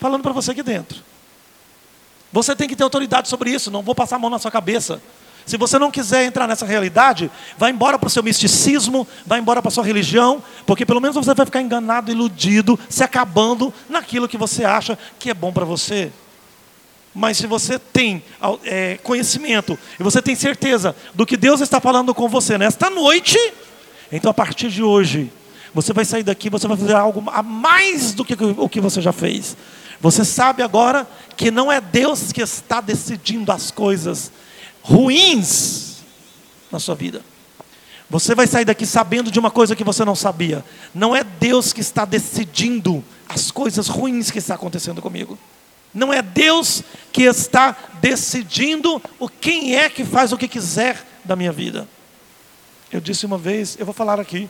falando 0.00 0.22
para 0.22 0.32
você 0.32 0.50
aqui 0.50 0.62
dentro. 0.64 1.04
Você 2.32 2.56
tem 2.56 2.68
que 2.68 2.74
ter 2.74 2.82
autoridade 2.82 3.28
sobre 3.28 3.52
isso, 3.52 3.70
não 3.70 3.80
vou 3.80 3.94
passar 3.94 4.16
a 4.16 4.18
mão 4.18 4.28
na 4.28 4.40
sua 4.40 4.50
cabeça. 4.50 5.00
Se 5.46 5.56
você 5.56 5.78
não 5.78 5.88
quiser 5.88 6.24
entrar 6.24 6.48
nessa 6.48 6.66
realidade, 6.66 7.30
vá 7.56 7.70
embora 7.70 7.96
para 7.96 8.08
o 8.08 8.10
seu 8.10 8.24
misticismo, 8.24 9.06
vá 9.24 9.38
embora 9.38 9.62
para 9.62 9.68
a 9.68 9.72
sua 9.72 9.84
religião, 9.84 10.42
porque 10.66 10.84
pelo 10.84 11.00
menos 11.00 11.14
você 11.14 11.32
vai 11.32 11.46
ficar 11.46 11.60
enganado, 11.60 12.10
iludido, 12.10 12.76
se 12.88 13.04
acabando 13.04 13.72
naquilo 13.88 14.26
que 14.26 14.36
você 14.36 14.64
acha 14.64 14.98
que 15.20 15.30
é 15.30 15.34
bom 15.34 15.52
para 15.52 15.64
você. 15.64 16.10
Mas 17.14 17.36
se 17.36 17.46
você 17.46 17.78
tem 17.78 18.24
é, 18.64 18.98
conhecimento 19.04 19.78
e 19.98 20.02
você 20.02 20.20
tem 20.20 20.34
certeza 20.34 20.96
do 21.14 21.24
que 21.24 21.36
Deus 21.36 21.60
está 21.60 21.80
falando 21.80 22.12
com 22.12 22.28
você 22.28 22.58
nesta 22.58 22.90
noite, 22.90 23.38
então 24.10 24.30
a 24.30 24.34
partir 24.34 24.68
de 24.70 24.82
hoje, 24.82 25.32
você 25.72 25.92
vai 25.92 26.04
sair 26.04 26.22
daqui, 26.22 26.50
você 26.50 26.66
vai 26.66 26.76
fazer 26.76 26.94
algo 26.94 27.22
a 27.30 27.42
mais 27.42 28.12
do 28.12 28.24
que 28.24 28.36
o 28.56 28.68
que 28.68 28.80
você 28.80 29.00
já 29.00 29.12
fez. 29.12 29.56
Você 30.00 30.24
sabe 30.24 30.62
agora 30.62 31.06
que 31.36 31.50
não 31.50 31.70
é 31.70 31.80
Deus 31.80 32.32
que 32.32 32.40
está 32.40 32.80
decidindo 32.80 33.52
as 33.52 33.70
coisas 33.70 34.32
ruins 34.82 35.98
na 36.72 36.78
sua 36.78 36.94
vida. 36.94 37.22
Você 38.08 38.34
vai 38.34 38.46
sair 38.46 38.64
daqui 38.64 38.84
sabendo 38.84 39.30
de 39.30 39.38
uma 39.38 39.50
coisa 39.50 39.76
que 39.76 39.84
você 39.84 40.04
não 40.04 40.16
sabia. 40.16 40.64
Não 40.92 41.14
é 41.14 41.22
Deus 41.22 41.72
que 41.72 41.80
está 41.80 42.04
decidindo 42.04 43.04
as 43.28 43.52
coisas 43.52 43.86
ruins 43.86 44.30
que 44.30 44.38
está 44.38 44.56
acontecendo 44.56 45.00
comigo. 45.00 45.38
Não 45.94 46.12
é 46.12 46.20
Deus 46.20 46.82
que 47.12 47.22
está 47.22 47.76
decidindo 48.00 49.00
o 49.18 49.28
quem 49.28 49.76
é 49.76 49.88
que 49.88 50.04
faz 50.04 50.32
o 50.32 50.38
que 50.38 50.48
quiser 50.48 51.06
da 51.24 51.36
minha 51.36 51.52
vida. 51.52 51.86
Eu 52.92 53.00
disse 53.00 53.24
uma 53.24 53.38
vez, 53.38 53.76
eu 53.78 53.86
vou 53.86 53.94
falar 53.94 54.18
aqui. 54.18 54.48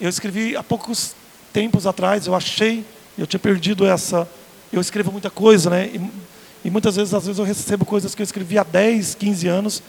Eu 0.00 0.08
escrevi 0.08 0.56
há 0.56 0.62
poucos 0.62 1.14
tempos 1.52 1.86
atrás, 1.86 2.26
eu 2.26 2.34
achei, 2.34 2.84
eu 3.18 3.26
tinha 3.26 3.40
perdido 3.40 3.84
essa. 3.84 4.28
Eu 4.72 4.80
escrevo 4.80 5.10
muita 5.10 5.30
coisa, 5.30 5.68
né? 5.68 5.90
E, 5.92 6.68
e 6.68 6.70
muitas 6.70 6.94
vezes, 6.94 7.12
às 7.12 7.26
vezes, 7.26 7.38
eu 7.38 7.44
recebo 7.44 7.84
coisas 7.84 8.14
que 8.14 8.22
eu 8.22 8.24
escrevi 8.24 8.56
há 8.56 8.62
10, 8.62 9.16
15 9.16 9.48
anos. 9.48 9.82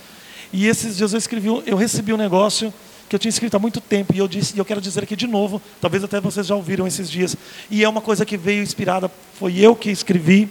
E 0.51 0.65
esses 0.67 0.97
dias 0.97 1.13
eu 1.13 1.19
escrevi, 1.19 1.47
eu 1.47 1.77
recebi 1.77 2.13
um 2.13 2.17
negócio 2.17 2.73
que 3.07 3.15
eu 3.15 3.19
tinha 3.19 3.29
escrito 3.29 3.55
há 3.55 3.59
muito 3.59 3.79
tempo 3.79 4.15
e 4.15 4.17
eu 4.17 4.27
disse, 4.27 4.55
e 4.55 4.59
eu 4.59 4.65
quero 4.65 4.81
dizer 4.81 5.03
aqui 5.03 5.15
de 5.15 5.27
novo, 5.27 5.61
talvez 5.79 6.03
até 6.03 6.19
vocês 6.19 6.47
já 6.47 6.55
ouviram 6.55 6.87
esses 6.87 7.09
dias. 7.09 7.35
E 7.69 7.83
é 7.83 7.89
uma 7.89 8.01
coisa 8.01 8.25
que 8.25 8.37
veio 8.37 8.63
inspirada, 8.63 9.11
foi 9.37 9.59
eu 9.59 9.75
que 9.75 9.91
escrevi. 9.91 10.49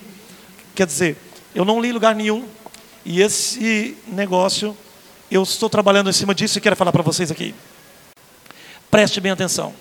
Quer 0.74 0.86
dizer, 0.86 1.16
eu 1.54 1.64
não 1.64 1.80
li 1.80 1.92
lugar 1.92 2.14
nenhum. 2.14 2.44
E 3.04 3.20
esse 3.20 3.96
negócio, 4.06 4.76
eu 5.34 5.42
estou 5.42 5.68
trabalhando 5.68 6.08
em 6.08 6.12
cima 6.12 6.32
disso 6.32 6.58
e 6.58 6.60
quero 6.60 6.76
falar 6.76 6.92
para 6.92 7.02
vocês 7.02 7.28
aqui. 7.28 7.52
Preste 8.88 9.20
bem 9.20 9.32
atenção. 9.32 9.74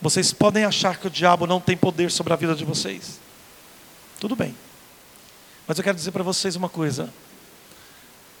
Vocês 0.00 0.32
podem 0.32 0.64
achar 0.64 0.96
que 0.96 1.08
o 1.08 1.10
diabo 1.10 1.44
não 1.44 1.60
tem 1.60 1.76
poder 1.76 2.08
sobre 2.08 2.32
a 2.32 2.36
vida 2.36 2.54
de 2.54 2.64
vocês. 2.64 3.18
Tudo 4.20 4.36
bem. 4.36 4.54
Mas 5.66 5.76
eu 5.76 5.82
quero 5.82 5.96
dizer 5.96 6.12
para 6.12 6.22
vocês 6.22 6.54
uma 6.54 6.68
coisa. 6.68 7.12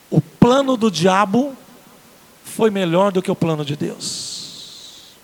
O 0.08 0.20
plano 0.20 0.76
do 0.76 0.88
diabo 0.88 1.56
foi 2.44 2.70
melhor 2.70 3.10
do 3.10 3.20
que 3.20 3.30
o 3.30 3.34
plano 3.34 3.64
de 3.64 3.74
Deus. 3.74 5.16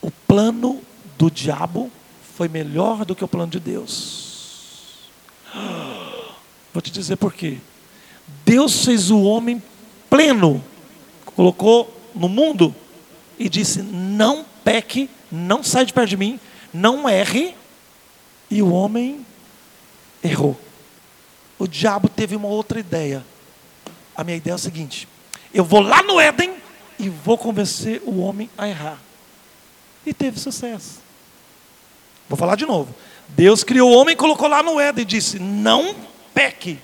O 0.00 0.10
plano 0.10 0.80
do 1.18 1.30
diabo 1.30 1.92
foi 2.36 2.48
melhor 2.48 3.04
do 3.04 3.14
que 3.14 3.22
o 3.22 3.28
plano 3.28 3.52
de 3.52 3.60
Deus. 3.60 5.10
Vou 6.72 6.80
te 6.80 6.90
dizer 6.90 7.16
por 7.16 7.34
quê. 7.34 7.58
Deus 8.46 8.86
fez 8.86 9.10
o 9.10 9.20
homem 9.20 9.62
pleno, 10.08 10.62
colocou 11.24 11.92
no 12.14 12.28
mundo 12.28 12.74
e 13.38 13.48
disse: 13.48 13.82
Não 13.82 14.44
peque, 14.64 15.08
não 15.30 15.62
sai 15.62 15.84
de 15.84 15.92
perto 15.92 16.10
de 16.10 16.16
mim, 16.16 16.40
não 16.72 17.08
erre. 17.08 17.54
E 18.50 18.62
o 18.62 18.72
homem 18.72 19.26
errou. 20.24 20.58
O 21.58 21.66
diabo 21.66 22.08
teve 22.08 22.34
uma 22.34 22.48
outra 22.48 22.80
ideia. 22.80 23.24
A 24.16 24.24
minha 24.24 24.36
ideia 24.36 24.54
é 24.54 24.56
a 24.56 24.58
seguinte: 24.58 25.06
eu 25.52 25.64
vou 25.64 25.80
lá 25.80 26.02
no 26.02 26.20
Éden 26.20 26.54
e 26.98 27.08
vou 27.08 27.38
convencer 27.38 28.02
o 28.04 28.20
homem 28.20 28.50
a 28.56 28.68
errar. 28.68 28.98
E 30.04 30.12
teve 30.12 30.38
sucesso. 30.38 31.00
Vou 32.28 32.36
falar 32.36 32.56
de 32.56 32.66
novo. 32.66 32.94
Deus 33.28 33.64
criou 33.64 33.90
o 33.90 33.94
homem 33.94 34.16
colocou 34.16 34.48
lá 34.48 34.62
no 34.62 34.78
Éden 34.78 35.02
e 35.02 35.06
disse: 35.06 35.38
Não 35.38 35.94
peque. 36.34 36.78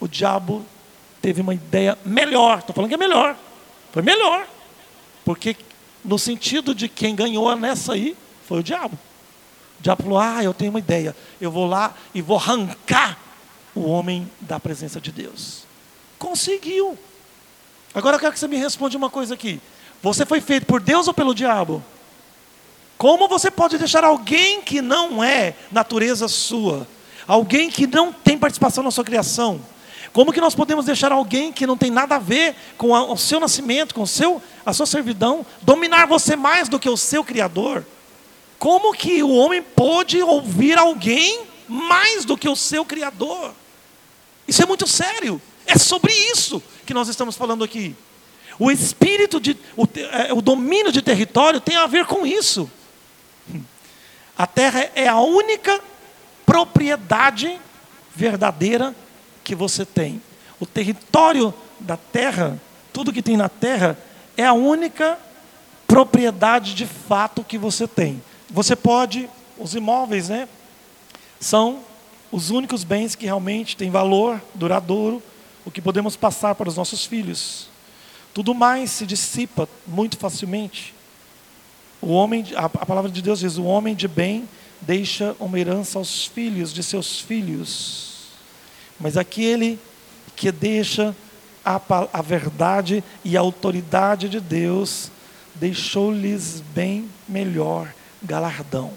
O 0.00 0.06
diabo 0.06 0.64
teve 1.20 1.40
uma 1.40 1.54
ideia 1.54 1.98
melhor. 2.04 2.58
Estou 2.58 2.74
falando 2.74 2.88
que 2.88 2.94
é 2.94 2.98
melhor. 2.98 3.36
Foi 3.92 4.02
melhor. 4.02 4.46
Porque, 5.24 5.56
no 6.04 6.18
sentido 6.18 6.74
de 6.74 6.88
quem 6.88 7.14
ganhou 7.14 7.54
nessa 7.56 7.92
aí, 7.92 8.16
foi 8.46 8.60
o 8.60 8.62
diabo. 8.62 8.98
O 9.78 9.82
diabo 9.82 10.02
falou: 10.02 10.18
Ah, 10.18 10.42
eu 10.42 10.54
tenho 10.54 10.70
uma 10.70 10.78
ideia. 10.78 11.14
Eu 11.40 11.50
vou 11.50 11.66
lá 11.66 11.94
e 12.14 12.22
vou 12.22 12.36
arrancar 12.36 13.18
o 13.74 13.82
homem 13.88 14.30
da 14.40 14.58
presença 14.58 15.00
de 15.00 15.12
Deus. 15.12 15.64
Conseguiu. 16.18 16.98
Agora 17.94 18.16
eu 18.16 18.20
quero 18.20 18.32
que 18.32 18.38
você 18.38 18.48
me 18.48 18.56
responda 18.56 18.96
uma 18.96 19.10
coisa 19.10 19.34
aqui. 19.34 19.60
Você 20.02 20.24
foi 20.24 20.40
feito 20.40 20.66
por 20.66 20.80
Deus 20.80 21.08
ou 21.08 21.14
pelo 21.14 21.34
diabo? 21.34 21.82
Como 22.96 23.28
você 23.28 23.50
pode 23.50 23.78
deixar 23.78 24.04
alguém 24.04 24.60
que 24.60 24.82
não 24.82 25.22
é 25.22 25.54
natureza 25.70 26.26
sua, 26.26 26.86
alguém 27.26 27.70
que 27.70 27.86
não 27.86 28.12
tem 28.12 28.36
participação 28.36 28.82
na 28.82 28.90
sua 28.90 29.04
criação, 29.04 29.60
como 30.12 30.32
que 30.32 30.40
nós 30.40 30.54
podemos 30.54 30.84
deixar 30.84 31.12
alguém 31.12 31.52
que 31.52 31.66
não 31.66 31.76
tem 31.76 31.90
nada 31.90 32.16
a 32.16 32.18
ver 32.18 32.54
com 32.76 32.92
o 32.92 33.16
seu 33.16 33.38
nascimento, 33.38 33.94
com 33.94 34.02
o 34.02 34.06
seu, 34.06 34.42
a 34.64 34.72
sua 34.72 34.86
servidão, 34.86 35.44
dominar 35.62 36.06
você 36.06 36.34
mais 36.34 36.68
do 36.68 36.78
que 36.78 36.88
o 36.88 36.96
seu 36.96 37.22
Criador? 37.22 37.84
Como 38.58 38.92
que 38.92 39.22
o 39.22 39.30
homem 39.30 39.62
pode 39.62 40.20
ouvir 40.20 40.76
alguém 40.76 41.42
mais 41.68 42.24
do 42.24 42.36
que 42.36 42.48
o 42.48 42.56
seu 42.56 42.84
Criador? 42.84 43.52
Isso 44.46 44.62
é 44.62 44.66
muito 44.66 44.86
sério. 44.86 45.40
É 45.66 45.76
sobre 45.76 46.12
isso 46.12 46.62
que 46.86 46.94
nós 46.94 47.08
estamos 47.08 47.36
falando 47.36 47.62
aqui. 47.62 47.94
O 48.58 48.70
espírito 48.70 49.38
de. 49.38 49.56
O, 49.76 49.86
é, 50.12 50.32
o 50.32 50.40
domínio 50.40 50.90
de 50.90 51.02
território 51.02 51.60
tem 51.60 51.76
a 51.76 51.86
ver 51.86 52.06
com 52.06 52.26
isso. 52.26 52.68
A 54.36 54.46
terra 54.46 54.90
é 54.94 55.06
a 55.06 55.20
única 55.20 55.80
propriedade 56.46 57.60
verdadeira 58.14 58.96
que 59.48 59.54
você 59.54 59.86
tem. 59.86 60.20
O 60.60 60.66
território 60.66 61.54
da 61.80 61.96
terra, 61.96 62.60
tudo 62.92 63.14
que 63.14 63.22
tem 63.22 63.34
na 63.34 63.48
terra, 63.48 63.96
é 64.36 64.44
a 64.44 64.52
única 64.52 65.18
propriedade 65.86 66.74
de 66.74 66.84
fato 66.84 67.42
que 67.42 67.56
você 67.56 67.88
tem. 67.88 68.22
Você 68.50 68.76
pode, 68.76 69.26
os 69.56 69.74
imóveis, 69.74 70.28
né? 70.28 70.46
São 71.40 71.80
os 72.30 72.50
únicos 72.50 72.84
bens 72.84 73.14
que 73.14 73.24
realmente 73.24 73.74
têm 73.74 73.90
valor 73.90 74.38
duradouro 74.54 75.22
o 75.64 75.70
que 75.70 75.80
podemos 75.80 76.14
passar 76.14 76.54
para 76.54 76.68
os 76.68 76.76
nossos 76.76 77.06
filhos. 77.06 77.70
Tudo 78.34 78.54
mais 78.54 78.90
se 78.90 79.06
dissipa 79.06 79.66
muito 79.86 80.18
facilmente. 80.18 80.94
O 82.02 82.12
homem, 82.12 82.44
a, 82.54 82.66
a 82.66 82.68
palavra 82.68 83.10
de 83.10 83.22
Deus 83.22 83.40
diz: 83.40 83.56
o 83.56 83.64
homem 83.64 83.94
de 83.94 84.06
bem 84.06 84.46
deixa 84.82 85.34
uma 85.40 85.58
herança 85.58 85.98
aos 85.98 86.26
filhos 86.26 86.70
de 86.70 86.82
seus 86.82 87.18
filhos. 87.18 88.17
Mas 88.98 89.16
aquele 89.16 89.78
que 90.34 90.50
deixa 90.52 91.14
a, 91.64 91.80
a 92.12 92.22
verdade 92.22 93.02
e 93.24 93.36
a 93.36 93.40
autoridade 93.40 94.28
de 94.28 94.40
Deus, 94.40 95.10
deixou-lhes 95.54 96.62
bem 96.74 97.08
melhor 97.28 97.92
galardão. 98.22 98.92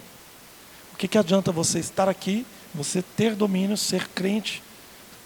O 0.93 0.97
que, 0.97 1.07
que 1.07 1.17
adianta 1.17 1.51
você 1.51 1.79
estar 1.79 2.07
aqui, 2.07 2.45
você 2.73 3.01
ter 3.01 3.35
domínio, 3.35 3.75
ser 3.75 4.07
crente, 4.09 4.61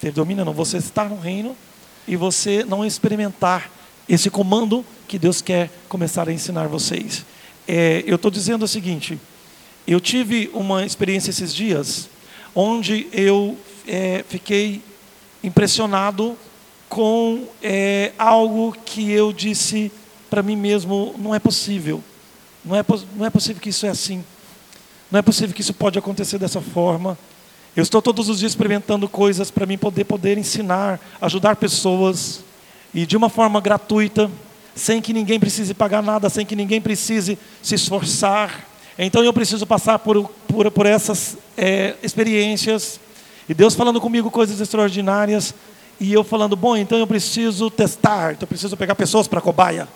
ter 0.00 0.12
domínio 0.12 0.44
não, 0.44 0.52
você 0.52 0.78
estar 0.78 1.08
no 1.08 1.18
reino 1.18 1.56
e 2.08 2.16
você 2.16 2.64
não 2.64 2.84
experimentar 2.84 3.70
esse 4.08 4.30
comando 4.30 4.84
que 5.06 5.18
Deus 5.18 5.40
quer 5.40 5.70
começar 5.88 6.28
a 6.28 6.32
ensinar 6.32 6.68
vocês. 6.68 7.24
É, 7.68 8.02
eu 8.06 8.16
estou 8.16 8.30
dizendo 8.30 8.64
o 8.64 8.68
seguinte: 8.68 9.18
eu 9.86 10.00
tive 10.00 10.50
uma 10.52 10.84
experiência 10.84 11.30
esses 11.30 11.54
dias 11.54 12.08
onde 12.54 13.08
eu 13.12 13.58
é, 13.86 14.24
fiquei 14.28 14.82
impressionado 15.42 16.36
com 16.88 17.44
é, 17.62 18.12
algo 18.18 18.76
que 18.84 19.10
eu 19.10 19.32
disse 19.32 19.92
para 20.28 20.42
mim 20.42 20.56
mesmo: 20.56 21.14
não 21.18 21.34
é 21.34 21.38
possível, 21.38 22.02
não 22.64 22.76
é, 22.76 22.84
não 23.14 23.26
é 23.26 23.30
possível 23.30 23.60
que 23.60 23.70
isso 23.70 23.86
é 23.86 23.90
assim, 23.90 24.24
não 25.10 25.18
é 25.18 25.22
possível 25.22 25.54
que 25.54 25.60
isso 25.60 25.74
pode 25.74 25.98
acontecer 25.98 26.38
dessa 26.38 26.60
forma. 26.60 27.16
Eu 27.76 27.82
estou 27.82 28.00
todos 28.00 28.30
os 28.30 28.38
dias 28.38 28.52
experimentando 28.52 29.06
coisas 29.06 29.50
para 29.50 29.66
mim 29.66 29.76
poder 29.76 30.04
poder 30.04 30.38
ensinar, 30.38 30.98
ajudar 31.20 31.56
pessoas 31.56 32.42
e 32.94 33.04
de 33.04 33.16
uma 33.16 33.28
forma 33.28 33.60
gratuita, 33.60 34.30
sem 34.74 35.02
que 35.02 35.12
ninguém 35.12 35.38
precise 35.38 35.74
pagar 35.74 36.02
nada, 36.02 36.30
sem 36.30 36.46
que 36.46 36.56
ninguém 36.56 36.80
precise 36.80 37.38
se 37.62 37.74
esforçar. 37.74 38.66
Então 38.98 39.22
eu 39.22 39.32
preciso 39.32 39.66
passar 39.66 39.98
por, 39.98 40.26
por, 40.48 40.70
por 40.70 40.86
essas 40.86 41.36
é, 41.54 41.96
experiências 42.02 42.98
e 43.48 43.54
Deus 43.54 43.74
falando 43.74 44.00
comigo 44.00 44.30
coisas 44.30 44.60
extraordinárias 44.60 45.54
e 46.00 46.12
eu 46.12 46.24
falando, 46.24 46.56
bom, 46.56 46.76
então 46.76 46.98
eu 46.98 47.06
preciso 47.06 47.70
testar, 47.70 48.32
então 48.32 48.42
eu 48.42 48.48
preciso 48.48 48.76
pegar 48.76 48.94
pessoas 48.94 49.26
para 49.26 49.40
cobaia. 49.40 49.88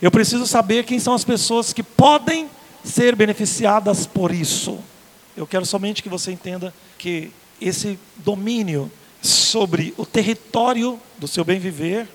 Eu 0.00 0.10
preciso 0.10 0.46
saber 0.46 0.84
quem 0.84 0.98
são 0.98 1.14
as 1.14 1.24
pessoas 1.24 1.72
que 1.72 1.82
podem 1.82 2.50
ser 2.82 3.14
beneficiadas 3.14 4.06
por 4.06 4.32
isso. 4.32 4.78
Eu 5.36 5.46
quero 5.46 5.64
somente 5.66 6.02
que 6.02 6.08
você 6.08 6.32
entenda 6.32 6.72
que 6.98 7.30
esse 7.60 7.98
domínio 8.16 8.90
sobre 9.22 9.94
o 9.96 10.04
território 10.04 10.98
do 11.18 11.26
seu 11.26 11.44
bem 11.44 11.58
viver, 11.58 12.08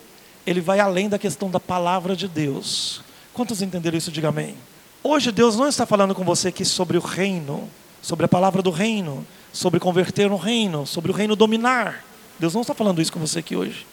ele 0.45 0.61
vai 0.61 0.79
além 0.79 1.09
da 1.09 1.19
questão 1.19 1.49
da 1.49 1.59
palavra 1.59 2.15
de 2.15 2.27
Deus. 2.27 3.01
Quantos 3.33 3.61
entenderam 3.61 3.97
isso? 3.97 4.11
Diga 4.11 4.29
amém. 4.29 4.55
Hoje 5.03 5.31
Deus 5.31 5.55
não 5.55 5.67
está 5.67 5.85
falando 5.85 6.13
com 6.13 6.23
você 6.23 6.49
aqui 6.49 6.63
sobre 6.63 6.97
o 6.97 7.01
reino, 7.01 7.69
sobre 8.01 8.25
a 8.25 8.29
palavra 8.29 8.61
do 8.61 8.71
reino, 8.71 9.25
sobre 9.51 9.79
converter 9.79 10.29
no 10.29 10.37
reino, 10.37 10.85
sobre 10.85 11.11
o 11.11 11.13
reino 11.13 11.35
dominar. 11.35 12.03
Deus 12.39 12.53
não 12.53 12.61
está 12.61 12.73
falando 12.73 13.01
isso 13.01 13.11
com 13.11 13.19
você 13.19 13.39
aqui 13.39 13.55
hoje. 13.55 13.85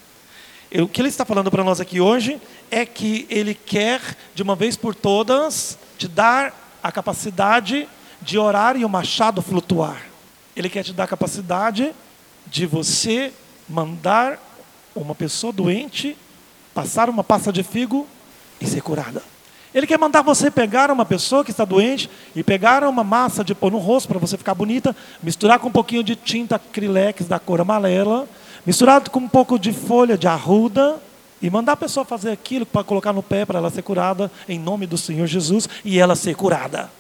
O 0.72 0.86
que 0.86 1.00
Ele 1.00 1.08
está 1.08 1.24
falando 1.24 1.50
para 1.50 1.64
nós 1.64 1.80
aqui 1.80 2.00
hoje 2.00 2.40
é 2.70 2.84
que 2.84 3.26
Ele 3.30 3.54
quer, 3.54 4.00
de 4.34 4.42
uma 4.42 4.54
vez 4.54 4.76
por 4.76 4.94
todas, 4.94 5.78
te 5.96 6.06
dar 6.06 6.78
a 6.82 6.92
capacidade 6.92 7.88
de 8.20 8.38
orar 8.38 8.76
e 8.76 8.84
o 8.84 8.88
machado 8.88 9.40
flutuar. 9.40 10.02
Ele 10.54 10.68
quer 10.68 10.82
te 10.82 10.92
dar 10.92 11.04
a 11.04 11.08
capacidade 11.08 11.94
de 12.46 12.66
você 12.66 13.32
mandar 13.68 14.38
uma 14.94 15.14
pessoa 15.14 15.52
doente 15.52 16.16
passar 16.78 17.10
uma 17.10 17.24
pasta 17.24 17.52
de 17.52 17.64
figo 17.64 18.06
e 18.60 18.66
ser 18.66 18.80
curada. 18.82 19.20
Ele 19.74 19.86
quer 19.86 19.98
mandar 19.98 20.22
você 20.22 20.50
pegar 20.50 20.90
uma 20.90 21.04
pessoa 21.04 21.44
que 21.44 21.50
está 21.50 21.64
doente 21.64 22.08
e 22.34 22.42
pegar 22.42 22.82
uma 22.84 23.04
massa 23.04 23.44
de 23.44 23.54
pôr 23.54 23.70
no 23.70 23.78
rosto 23.78 24.08
para 24.08 24.18
você 24.18 24.36
ficar 24.38 24.54
bonita, 24.54 24.96
misturar 25.22 25.58
com 25.58 25.68
um 25.68 25.72
pouquinho 25.72 26.02
de 26.02 26.16
tinta 26.16 26.56
acrylex 26.56 27.26
da 27.26 27.38
cor 27.38 27.60
amarela, 27.60 28.26
misturado 28.64 29.10
com 29.10 29.20
um 29.20 29.28
pouco 29.28 29.58
de 29.58 29.72
folha 29.72 30.16
de 30.16 30.26
arruda 30.26 30.96
e 31.40 31.50
mandar 31.50 31.72
a 31.72 31.76
pessoa 31.76 32.04
fazer 32.04 32.30
aquilo 32.30 32.64
para 32.64 32.82
colocar 32.82 33.12
no 33.12 33.22
pé 33.22 33.44
para 33.44 33.58
ela 33.58 33.70
ser 33.70 33.82
curada 33.82 34.30
em 34.48 34.58
nome 34.58 34.86
do 34.86 34.96
Senhor 34.96 35.26
Jesus 35.26 35.68
e 35.84 35.98
ela 35.98 36.16
ser 36.16 36.34
curada. 36.34 36.97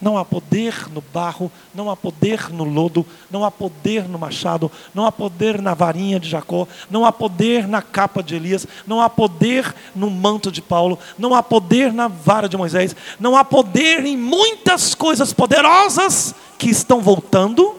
Não 0.00 0.16
há 0.16 0.24
poder 0.24 0.88
no 0.90 1.00
barro, 1.00 1.50
não 1.74 1.90
há 1.90 1.96
poder 1.96 2.50
no 2.50 2.62
lodo, 2.62 3.04
não 3.30 3.44
há 3.44 3.50
poder 3.50 4.08
no 4.08 4.18
machado, 4.18 4.70
não 4.94 5.04
há 5.04 5.10
poder 5.10 5.60
na 5.60 5.74
varinha 5.74 6.20
de 6.20 6.28
Jacó, 6.28 6.68
não 6.88 7.04
há 7.04 7.10
poder 7.10 7.66
na 7.66 7.82
capa 7.82 8.22
de 8.22 8.36
Elias, 8.36 8.66
não 8.86 9.00
há 9.00 9.10
poder 9.10 9.74
no 9.96 10.08
manto 10.08 10.52
de 10.52 10.62
Paulo, 10.62 10.98
não 11.18 11.34
há 11.34 11.42
poder 11.42 11.92
na 11.92 12.06
vara 12.06 12.48
de 12.48 12.56
Moisés, 12.56 12.94
não 13.18 13.36
há 13.36 13.44
poder 13.44 14.06
em 14.06 14.16
muitas 14.16 14.94
coisas 14.94 15.32
poderosas 15.32 16.34
que 16.56 16.70
estão 16.70 17.00
voltando. 17.00 17.74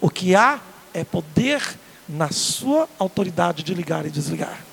O 0.00 0.08
que 0.08 0.34
há 0.34 0.58
é 0.94 1.04
poder 1.04 1.62
na 2.08 2.30
sua 2.30 2.88
autoridade 2.98 3.62
de 3.62 3.74
ligar 3.74 4.06
e 4.06 4.10
desligar. 4.10 4.71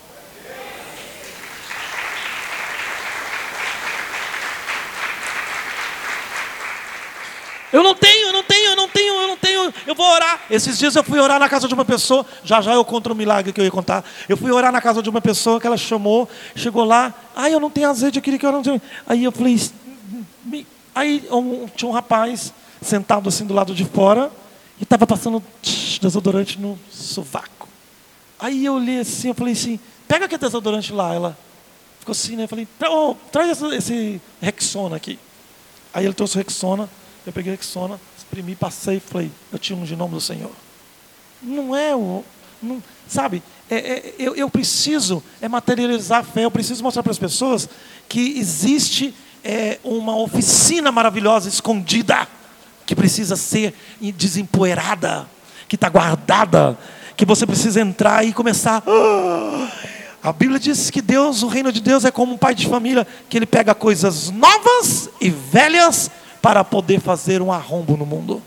Eu 7.71 7.83
não 7.83 7.93
tenho, 7.93 8.27
eu 8.27 8.33
não 8.33 8.43
tenho, 8.43 8.69
eu 8.69 8.75
não 8.75 8.87
tenho, 8.87 9.13
eu 9.21 9.27
não 9.27 9.37
tenho, 9.37 9.73
eu 9.85 9.95
vou 9.95 10.09
orar. 10.09 10.41
Esses 10.49 10.77
dias 10.77 10.95
eu 10.95 11.03
fui 11.03 11.19
orar 11.19 11.39
na 11.39 11.47
casa 11.47 11.67
de 11.67 11.73
uma 11.73 11.85
pessoa, 11.85 12.25
já 12.43 12.61
já 12.61 12.73
eu 12.73 12.83
conto 12.83 13.07
o 13.09 13.13
um 13.13 13.15
milagre 13.15 13.53
que 13.53 13.61
eu 13.61 13.65
ia 13.65 13.71
contar. 13.71 14.03
Eu 14.27 14.35
fui 14.35 14.51
orar 14.51 14.71
na 14.71 14.81
casa 14.81 15.01
de 15.01 15.09
uma 15.09 15.21
pessoa 15.21 15.59
que 15.59 15.67
ela 15.67 15.77
chamou, 15.77 16.27
chegou 16.55 16.83
lá, 16.83 17.13
ai 17.35 17.53
eu 17.53 17.59
não 17.59 17.69
tenho 17.69 17.89
azeite, 17.89 18.17
eu 18.17 18.21
queria 18.21 18.39
que 18.39 18.45
eu 18.45 18.51
não 18.51 18.63
tenho. 18.63 18.81
Aí 19.07 19.23
eu 19.23 19.31
falei, 19.31 19.59
aí 20.95 21.27
um, 21.31 21.67
tinha 21.75 21.89
um 21.89 21.93
rapaz 21.93 22.53
sentado 22.81 23.29
assim 23.29 23.45
do 23.45 23.53
lado 23.53 23.75
de 23.75 23.85
fora 23.85 24.31
e 24.79 24.83
estava 24.83 25.05
passando 25.05 25.43
desodorante 26.01 26.59
no 26.59 26.79
sovaco. 26.89 27.67
Aí 28.39 28.65
eu 28.65 28.75
olhei 28.75 28.99
assim, 28.99 29.27
eu 29.27 29.35
falei 29.35 29.53
assim, 29.53 29.79
pega 30.07 30.25
aquele 30.25 30.39
desodorante 30.39 30.93
lá. 30.93 31.13
Ela 31.13 31.37
ficou 31.99 32.13
assim, 32.13 32.35
né? 32.37 32.45
Eu 32.45 32.47
falei, 32.47 32.67
oh, 32.89 33.15
traz 33.31 33.61
esse 33.61 34.21
Rexona 34.41 34.95
aqui. 34.95 35.19
Aí 35.93 36.05
ele 36.05 36.13
trouxe 36.13 36.35
o 36.35 36.37
Rexona. 36.37 36.89
Eu 37.25 37.33
peguei 37.33 37.53
a 37.53 37.55
Rexona, 37.55 37.99
exprimi, 38.17 38.55
passei 38.55 38.97
e 38.97 38.99
falei, 38.99 39.31
eu 39.51 39.59
te 39.59 39.73
unjo 39.73 39.93
em 39.93 39.97
nome 39.97 40.13
do 40.13 40.21
Senhor. 40.21 40.51
Não 41.41 41.75
é 41.75 41.95
o. 41.95 42.23
Não, 42.61 42.83
sabe, 43.07 43.41
é, 43.69 43.75
é, 43.75 44.15
eu, 44.19 44.35
eu, 44.35 44.49
preciso 44.49 45.23
é 45.41 45.47
materializar 45.47 46.19
a 46.19 46.23
fé, 46.23 46.43
eu 46.43 46.51
preciso 46.51 46.83
mostrar 46.83 47.03
para 47.03 47.11
as 47.11 47.19
pessoas 47.19 47.69
que 48.09 48.37
existe 48.37 49.13
é, 49.43 49.79
uma 49.83 50.17
oficina 50.17 50.91
maravilhosa 50.91 51.47
escondida, 51.47 52.27
que 52.85 52.95
precisa 52.95 53.35
ser 53.35 53.73
desempoeirada, 54.01 55.27
que 55.67 55.75
está 55.75 55.87
guardada, 55.87 56.77
que 57.15 57.25
você 57.25 57.45
precisa 57.45 57.79
entrar 57.79 58.25
e 58.25 58.33
começar. 58.33 58.83
Ah! 58.85 59.69
A 60.21 60.33
Bíblia 60.33 60.59
diz 60.59 60.89
que 60.89 61.01
Deus, 61.01 61.43
o 61.43 61.47
reino 61.47 61.71
de 61.71 61.79
Deus 61.79 62.03
é 62.03 62.11
como 62.11 62.33
um 62.33 62.37
pai 62.37 62.53
de 62.53 62.67
família, 62.67 63.07
que 63.29 63.37
ele 63.37 63.45
pega 63.45 63.73
coisas 63.73 64.29
novas 64.29 65.09
e 65.21 65.29
velhas 65.29 66.11
para 66.41 66.63
poder 66.63 66.99
fazer 66.99 67.41
um 67.41 67.51
arrombo 67.51 67.97
no 67.97 68.05
mundo. 68.05 68.41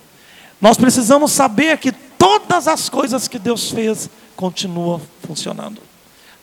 Nós 0.61 0.77
precisamos 0.77 1.33
saber 1.33 1.79
que 1.79 1.93
todas 1.93 2.69
as 2.69 2.89
coisas 2.89 3.27
que 3.27 3.39
Deus 3.39 3.71
fez 3.71 4.09
continuam 4.37 5.01
funcionando. 5.27 5.81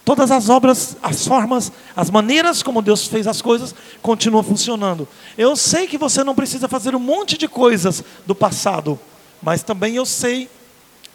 Todas 0.04 0.32
as 0.32 0.50
obras, 0.50 0.98
as 1.04 1.28
formas, 1.28 1.72
as 1.96 2.10
maneiras 2.10 2.64
como 2.64 2.82
Deus 2.82 3.06
fez 3.06 3.28
as 3.28 3.42
coisas 3.42 3.76
continuam 4.02 4.44
funcionando. 4.44 5.08
Eu 5.38 5.56
sei 5.56 5.86
que 5.88 5.98
você 5.98 6.24
não 6.24 6.34
precisa 6.34 6.68
fazer 6.68 6.96
um 6.96 7.00
monte 7.00 7.38
de 7.38 7.48
coisas 7.48 8.04
do 8.26 8.34
passado, 8.34 9.00
mas 9.42 9.62
também 9.62 9.96
eu 9.96 10.06
sei 10.06 10.50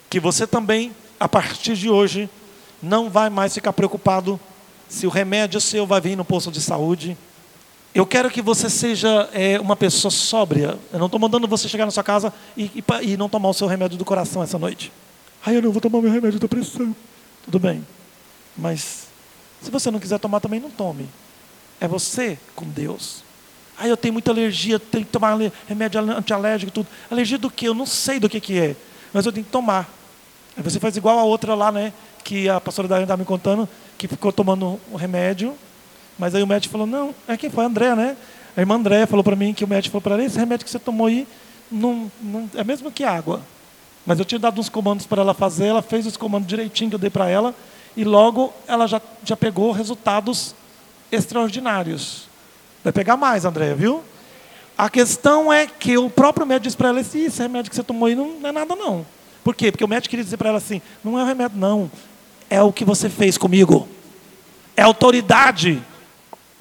que 0.08 0.20
você 0.20 0.46
também, 0.46 0.92
a 1.18 1.28
partir 1.28 1.74
de 1.74 1.90
hoje, 1.90 2.30
não 2.80 3.10
vai 3.10 3.28
mais 3.28 3.52
ficar 3.52 3.72
preocupado 3.72 4.38
se 4.88 5.06
o 5.06 5.10
remédio 5.10 5.60
seu 5.60 5.86
vai 5.86 6.00
vir 6.00 6.16
no 6.16 6.24
posto 6.24 6.52
de 6.52 6.60
saúde, 6.60 7.16
eu 7.94 8.04
quero 8.04 8.28
que 8.28 8.42
você 8.42 8.68
seja 8.68 9.28
é, 9.32 9.60
uma 9.60 9.76
pessoa 9.76 10.10
sóbria. 10.10 10.76
Eu 10.92 10.98
não 10.98 11.06
estou 11.06 11.20
mandando 11.20 11.46
você 11.46 11.68
chegar 11.68 11.84
na 11.84 11.92
sua 11.92 12.02
casa 12.02 12.34
e, 12.56 12.64
e, 12.64 12.84
e, 13.02 13.16
não 13.16 13.28
tomar 13.28 13.50
o 13.50 13.54
seu 13.54 13.68
remédio 13.68 13.96
do 13.96 14.04
coração 14.04 14.42
essa 14.42 14.58
noite. 14.58 14.92
Ai, 15.46 15.56
eu 15.56 15.62
não 15.62 15.70
vou 15.70 15.80
tomar 15.80 16.02
meu 16.02 16.10
remédio 16.10 16.40
da 16.40 16.48
pressão. 16.48 16.94
Tudo 17.44 17.60
bem. 17.60 17.86
Mas 18.56 19.06
se 19.62 19.70
você 19.70 19.92
não 19.92 20.00
quiser 20.00 20.18
tomar, 20.18 20.40
também 20.40 20.58
não 20.58 20.70
tome. 20.70 21.08
É 21.80 21.86
você 21.86 22.36
com 22.56 22.66
Deus. 22.66 23.22
Ai, 23.78 23.92
eu 23.92 23.96
tenho 23.96 24.12
muita 24.12 24.32
alergia, 24.32 24.80
tenho 24.80 25.04
que 25.04 25.12
tomar 25.12 25.38
remédio 25.68 26.00
antialérgico 26.00 26.72
tudo. 26.72 26.88
Alergia 27.08 27.38
do 27.38 27.48
que? 27.48 27.68
Eu 27.68 27.74
não 27.74 27.86
sei 27.86 28.18
do 28.18 28.28
que, 28.28 28.40
que 28.40 28.58
é. 28.58 28.76
Mas 29.12 29.24
eu 29.24 29.30
tenho 29.30 29.46
que 29.46 29.52
tomar. 29.52 29.88
Aí 30.56 30.62
você 30.64 30.80
faz 30.80 30.96
igual 30.96 31.16
a 31.16 31.24
outra 31.24 31.54
lá, 31.54 31.70
né? 31.70 31.92
Que 32.24 32.48
a 32.48 32.60
pastora 32.60 32.88
Dariana 32.88 33.04
estava 33.04 33.20
me 33.20 33.26
contando, 33.26 33.68
que 33.96 34.08
ficou 34.08 34.32
tomando 34.32 34.80
o 34.90 34.96
remédio 34.96 35.56
mas 36.18 36.34
aí 36.34 36.42
o 36.42 36.46
médico 36.46 36.72
falou, 36.72 36.86
não, 36.86 37.14
é 37.26 37.36
quem 37.36 37.50
foi? 37.50 37.64
André, 37.64 37.94
né? 37.94 38.16
A 38.56 38.60
irmã 38.60 38.76
André 38.76 39.04
falou 39.06 39.24
para 39.24 39.34
mim 39.34 39.52
que 39.52 39.64
o 39.64 39.68
médico 39.68 39.92
falou 39.92 40.02
para 40.02 40.14
ela, 40.14 40.24
esse 40.24 40.38
remédio 40.38 40.64
que 40.64 40.70
você 40.70 40.78
tomou 40.78 41.06
aí 41.06 41.26
não, 41.70 42.10
não, 42.22 42.48
é 42.54 42.62
mesmo 42.62 42.90
que 42.90 43.04
água. 43.04 43.40
Mas 44.06 44.18
eu 44.18 44.24
tinha 44.24 44.38
dado 44.38 44.60
uns 44.60 44.68
comandos 44.68 45.06
para 45.06 45.22
ela 45.22 45.34
fazer, 45.34 45.66
ela 45.66 45.82
fez 45.82 46.06
os 46.06 46.16
comandos 46.16 46.46
direitinho 46.46 46.90
que 46.90 46.94
eu 46.94 47.00
dei 47.00 47.10
para 47.10 47.28
ela, 47.28 47.54
e 47.96 48.04
logo 48.04 48.52
ela 48.66 48.86
já, 48.86 49.00
já 49.24 49.36
pegou 49.36 49.72
resultados 49.72 50.54
extraordinários. 51.10 52.28
Vai 52.82 52.92
pegar 52.92 53.16
mais, 53.16 53.44
André, 53.44 53.74
viu? 53.74 54.02
A 54.76 54.90
questão 54.90 55.52
é 55.52 55.66
que 55.66 55.96
o 55.96 56.10
próprio 56.10 56.46
médico 56.46 56.64
disse 56.64 56.76
para 56.76 56.88
ela, 56.90 57.00
esse, 57.00 57.18
esse 57.18 57.40
remédio 57.40 57.70
que 57.70 57.76
você 57.76 57.82
tomou 57.82 58.06
aí 58.06 58.14
não 58.14 58.36
é 58.44 58.52
nada 58.52 58.76
não. 58.76 59.06
Por 59.42 59.54
quê? 59.54 59.70
Porque 59.70 59.84
o 59.84 59.88
médico 59.88 60.10
queria 60.10 60.24
dizer 60.24 60.36
para 60.36 60.48
ela 60.48 60.58
assim, 60.58 60.82
não 61.02 61.18
é 61.18 61.22
o 61.22 61.26
remédio 61.26 61.58
não, 61.58 61.90
é 62.50 62.62
o 62.62 62.72
que 62.72 62.84
você 62.84 63.08
fez 63.08 63.38
comigo. 63.38 63.88
É 64.76 64.82
autoridade. 64.82 65.82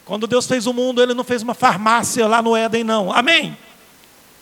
Quando 0.06 0.28
Deus 0.28 0.46
fez 0.46 0.68
o 0.68 0.74
mundo, 0.74 1.02
Ele 1.02 1.14
não 1.14 1.24
fez 1.24 1.42
uma 1.42 1.54
farmácia 1.54 2.28
lá 2.28 2.42
no 2.42 2.56
Éden, 2.56 2.84
não. 2.84 3.12
Amém? 3.12 3.58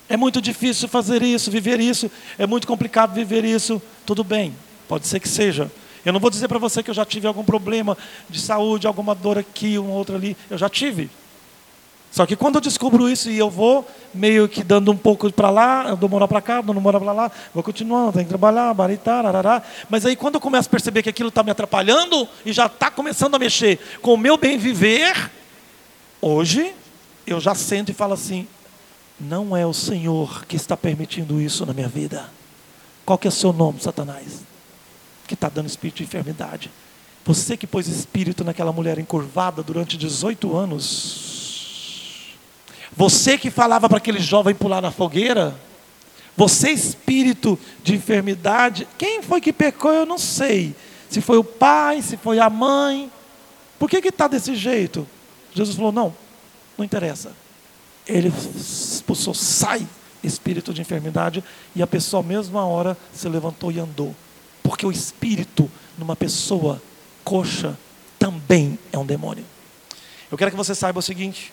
É 0.09 0.17
muito 0.17 0.41
difícil 0.41 0.87
fazer 0.87 1.21
isso, 1.23 1.49
viver 1.51 1.79
isso. 1.79 2.11
É 2.37 2.45
muito 2.45 2.67
complicado 2.67 3.13
viver 3.13 3.45
isso. 3.45 3.81
Tudo 4.05 4.23
bem, 4.23 4.53
pode 4.87 5.07
ser 5.07 5.19
que 5.19 5.29
seja. 5.29 5.71
Eu 6.03 6.11
não 6.11 6.19
vou 6.19 6.29
dizer 6.29 6.47
para 6.47 6.59
você 6.59 6.81
que 6.81 6.89
eu 6.89 6.95
já 6.95 7.05
tive 7.05 7.27
algum 7.27 7.43
problema 7.43 7.97
de 8.29 8.39
saúde, 8.39 8.87
alguma 8.87 9.13
dor 9.13 9.37
aqui, 9.37 9.77
uma 9.77 9.93
outra 9.93 10.15
ali. 10.15 10.35
Eu 10.49 10.57
já 10.57 10.67
tive. 10.67 11.09
Só 12.11 12.25
que 12.25 12.35
quando 12.35 12.55
eu 12.55 12.61
descubro 12.61 13.09
isso 13.09 13.29
e 13.29 13.37
eu 13.37 13.49
vou 13.49 13.87
meio 14.13 14.49
que 14.49 14.65
dando 14.65 14.91
um 14.91 14.97
pouco 14.97 15.31
para 15.31 15.49
lá, 15.49 15.85
eu 15.87 15.95
dou 15.95 16.09
moral 16.09 16.27
para 16.27 16.41
cá, 16.41 16.59
dou 16.59 16.75
moral 16.75 16.99
para 16.99 17.13
lá, 17.13 17.31
vou 17.53 17.63
continuando, 17.63 18.11
tenho 18.11 18.25
que 18.25 18.29
trabalhar, 18.29 18.73
baritar, 18.73 19.25
arará. 19.25 19.63
Mas 19.89 20.05
aí 20.05 20.17
quando 20.17 20.35
eu 20.35 20.41
começo 20.41 20.67
a 20.67 20.71
perceber 20.71 21.03
que 21.03 21.09
aquilo 21.09 21.29
está 21.29 21.41
me 21.41 21.51
atrapalhando 21.51 22.27
e 22.45 22.51
já 22.51 22.65
está 22.65 22.91
começando 22.91 23.35
a 23.35 23.39
mexer 23.39 23.79
com 24.01 24.13
o 24.15 24.17
meu 24.17 24.35
bem 24.35 24.57
viver, 24.57 25.31
Hoje, 26.21 26.75
eu 27.25 27.39
já 27.39 27.55
sento 27.55 27.89
e 27.89 27.93
falo 27.93 28.13
assim: 28.13 28.47
não 29.19 29.57
é 29.57 29.65
o 29.65 29.73
Senhor 29.73 30.45
que 30.45 30.55
está 30.55 30.77
permitindo 30.77 31.41
isso 31.41 31.65
na 31.65 31.73
minha 31.73 31.87
vida. 31.87 32.29
Qual 33.03 33.17
que 33.17 33.27
é 33.27 33.29
o 33.29 33.31
seu 33.31 33.51
nome, 33.51 33.81
Satanás? 33.81 34.43
Que 35.27 35.33
está 35.33 35.49
dando 35.49 35.67
espírito 35.67 35.97
de 35.97 36.03
enfermidade. 36.03 36.71
Você 37.25 37.57
que 37.57 37.67
pôs 37.67 37.87
espírito 37.87 38.43
naquela 38.43 38.71
mulher 38.71 38.99
encurvada 38.99 39.63
durante 39.63 39.97
18 39.97 40.55
anos. 40.55 42.35
Você 42.95 43.37
que 43.37 43.49
falava 43.49 43.87
para 43.87 43.97
aquele 43.97 44.19
jovem 44.19 44.53
pular 44.53 44.81
na 44.81 44.91
fogueira. 44.91 45.55
Você, 46.37 46.71
espírito 46.71 47.59
de 47.83 47.95
enfermidade. 47.95 48.87
Quem 48.97 49.21
foi 49.21 49.41
que 49.41 49.53
pecou, 49.53 49.91
eu 49.91 50.05
não 50.05 50.17
sei. 50.17 50.75
Se 51.09 51.19
foi 51.21 51.37
o 51.37 51.43
pai, 51.43 52.01
se 52.01 52.17
foi 52.17 52.39
a 52.39 52.49
mãe. 52.49 53.11
Por 53.77 53.89
que 53.89 53.97
está 53.97 54.27
desse 54.27 54.55
jeito? 54.55 55.07
Jesus 55.53 55.75
falou: 55.75 55.91
não, 55.91 56.13
não 56.77 56.85
interessa. 56.85 57.33
Ele 58.07 58.29
expulsou, 58.55 59.33
sai 59.33 59.87
espírito 60.23 60.73
de 60.73 60.81
enfermidade, 60.81 61.43
e 61.75 61.81
a 61.81 61.87
pessoa, 61.87 62.21
à 62.21 62.25
mesma 62.25 62.65
hora, 62.65 62.97
se 63.13 63.27
levantou 63.27 63.71
e 63.71 63.79
andou. 63.79 64.15
Porque 64.63 64.85
o 64.85 64.91
espírito 64.91 65.69
numa 65.97 66.15
pessoa 66.15 66.81
coxa 67.23 67.77
também 68.19 68.77
é 68.91 68.97
um 68.97 69.05
demônio. 69.05 69.45
Eu 70.31 70.37
quero 70.37 70.51
que 70.51 70.57
você 70.57 70.75
saiba 70.75 70.99
o 70.99 71.01
seguinte: 71.03 71.51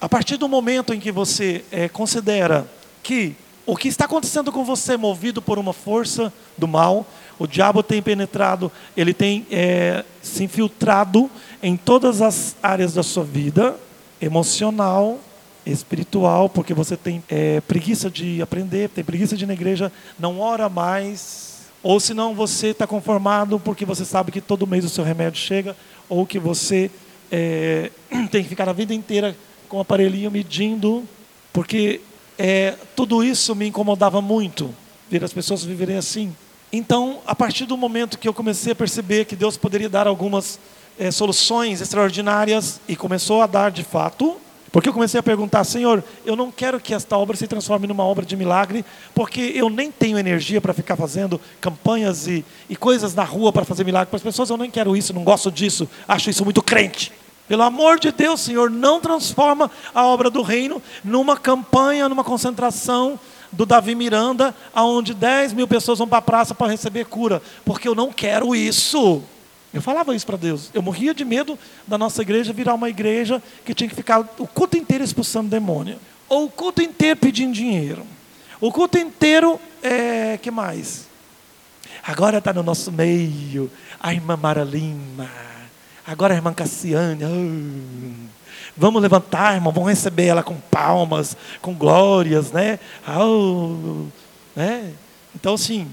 a 0.00 0.08
partir 0.08 0.36
do 0.36 0.48
momento 0.48 0.94
em 0.94 1.00
que 1.00 1.12
você 1.12 1.64
é, 1.70 1.88
considera 1.88 2.68
que 3.02 3.36
o 3.68 3.76
que 3.76 3.86
está 3.86 4.06
acontecendo 4.06 4.50
com 4.50 4.64
você, 4.64 4.96
movido 4.96 5.42
por 5.42 5.58
uma 5.58 5.74
força 5.74 6.32
do 6.56 6.66
mal, 6.66 7.06
o 7.38 7.46
diabo 7.46 7.82
tem 7.82 8.00
penetrado, 8.00 8.72
ele 8.96 9.12
tem 9.12 9.46
é, 9.50 10.06
se 10.22 10.42
infiltrado 10.42 11.30
em 11.62 11.76
todas 11.76 12.22
as 12.22 12.56
áreas 12.62 12.94
da 12.94 13.02
sua 13.02 13.22
vida, 13.22 13.76
emocional, 14.22 15.18
espiritual, 15.66 16.48
porque 16.48 16.72
você 16.72 16.96
tem 16.96 17.22
é, 17.28 17.60
preguiça 17.60 18.08
de 18.08 18.40
aprender, 18.40 18.88
tem 18.88 19.04
preguiça 19.04 19.36
de 19.36 19.44
ir 19.44 19.46
na 19.46 19.52
igreja, 19.52 19.92
não 20.18 20.40
ora 20.40 20.70
mais, 20.70 21.66
ou 21.82 22.00
senão 22.00 22.34
você 22.34 22.68
está 22.68 22.86
conformado 22.86 23.60
porque 23.60 23.84
você 23.84 24.06
sabe 24.06 24.32
que 24.32 24.40
todo 24.40 24.66
mês 24.66 24.82
o 24.82 24.88
seu 24.88 25.04
remédio 25.04 25.40
chega, 25.40 25.76
ou 26.08 26.24
que 26.24 26.38
você 26.38 26.90
é, 27.30 27.90
tem 28.32 28.42
que 28.42 28.48
ficar 28.48 28.66
a 28.66 28.72
vida 28.72 28.94
inteira 28.94 29.36
com 29.68 29.76
o 29.76 29.80
aparelhinho 29.80 30.30
medindo, 30.30 31.04
porque 31.52 32.00
é, 32.38 32.74
tudo 32.94 33.24
isso 33.24 33.54
me 33.54 33.66
incomodava 33.66 34.22
muito, 34.22 34.72
ver 35.10 35.24
as 35.24 35.32
pessoas 35.32 35.64
viverem 35.64 35.96
assim. 35.96 36.34
Então, 36.72 37.18
a 37.26 37.34
partir 37.34 37.64
do 37.66 37.76
momento 37.76 38.18
que 38.18 38.28
eu 38.28 38.34
comecei 38.34 38.72
a 38.72 38.76
perceber 38.76 39.24
que 39.24 39.34
Deus 39.34 39.56
poderia 39.56 39.88
dar 39.88 40.06
algumas 40.06 40.60
é, 40.98 41.10
soluções 41.10 41.80
extraordinárias, 41.80 42.80
e 42.86 42.94
começou 42.94 43.42
a 43.42 43.46
dar 43.46 43.70
de 43.70 43.82
fato, 43.82 44.36
porque 44.70 44.88
eu 44.88 44.92
comecei 44.92 45.18
a 45.18 45.22
perguntar, 45.22 45.64
Senhor, 45.64 46.04
eu 46.26 46.36
não 46.36 46.52
quero 46.52 46.78
que 46.78 46.92
esta 46.92 47.16
obra 47.16 47.36
se 47.36 47.46
transforme 47.46 47.86
numa 47.86 48.04
obra 48.04 48.24
de 48.24 48.36
milagre, 48.36 48.84
porque 49.14 49.52
eu 49.54 49.70
nem 49.70 49.90
tenho 49.90 50.18
energia 50.18 50.60
para 50.60 50.74
ficar 50.74 50.94
fazendo 50.94 51.40
campanhas 51.60 52.26
e, 52.26 52.44
e 52.68 52.76
coisas 52.76 53.14
na 53.14 53.24
rua 53.24 53.52
para 53.52 53.64
fazer 53.64 53.82
milagre 53.82 54.10
para 54.10 54.18
as 54.18 54.22
pessoas, 54.22 54.50
eu 54.50 54.56
nem 54.58 54.70
quero 54.70 54.96
isso, 54.96 55.14
não 55.14 55.24
gosto 55.24 55.50
disso, 55.50 55.88
acho 56.06 56.28
isso 56.28 56.44
muito 56.44 56.62
crente. 56.62 57.12
Pelo 57.48 57.62
amor 57.62 57.98
de 57.98 58.12
Deus, 58.12 58.42
Senhor, 58.42 58.70
não 58.70 59.00
transforma 59.00 59.70
a 59.94 60.04
obra 60.04 60.28
do 60.28 60.42
reino 60.42 60.82
numa 61.02 61.36
campanha, 61.36 62.08
numa 62.08 62.22
concentração 62.22 63.18
do 63.50 63.64
Davi 63.64 63.94
Miranda, 63.94 64.54
aonde 64.74 65.14
10 65.14 65.54
mil 65.54 65.66
pessoas 65.66 65.98
vão 65.98 66.06
para 66.06 66.18
a 66.18 66.22
praça 66.22 66.54
para 66.54 66.70
receber 66.70 67.06
cura, 67.06 67.42
porque 67.64 67.88
eu 67.88 67.94
não 67.94 68.12
quero 68.12 68.54
isso. 68.54 69.22
Eu 69.72 69.80
falava 69.80 70.14
isso 70.14 70.26
para 70.26 70.36
Deus. 70.36 70.70
Eu 70.74 70.82
morria 70.82 71.14
de 71.14 71.24
medo 71.24 71.58
da 71.86 71.96
nossa 71.96 72.20
igreja 72.20 72.52
virar 72.52 72.74
uma 72.74 72.90
igreja 72.90 73.42
que 73.64 73.74
tinha 73.74 73.88
que 73.88 73.96
ficar 73.96 74.20
o 74.38 74.46
culto 74.46 74.76
inteiro 74.76 75.02
expulsando 75.02 75.48
demônio, 75.48 75.98
ou 76.28 76.44
o 76.44 76.50
culto 76.50 76.82
inteiro 76.82 77.18
pedindo 77.18 77.54
dinheiro, 77.54 78.06
o 78.60 78.70
culto 78.70 78.98
inteiro, 78.98 79.58
é, 79.82 80.36
que 80.36 80.50
mais? 80.50 81.08
Agora 82.02 82.38
está 82.38 82.52
no 82.52 82.62
nosso 82.62 82.92
meio 82.92 83.70
a 84.00 84.12
irmã 84.12 84.36
Mara 84.36 84.64
Lima, 84.64 85.30
agora 86.08 86.32
a 86.32 86.36
irmã 86.36 86.54
Cassiane. 86.54 87.22
Oh. 87.24 88.28
Vamos 88.76 89.02
levantar, 89.02 89.54
irmão, 89.54 89.72
vamos 89.72 89.90
receber 89.90 90.26
ela 90.26 90.42
com 90.42 90.54
palmas, 90.54 91.36
com 91.60 91.74
glórias, 91.74 92.50
né? 92.50 92.78
Oh, 93.06 94.06
né? 94.56 94.92
Então, 95.34 95.54
assim, 95.54 95.86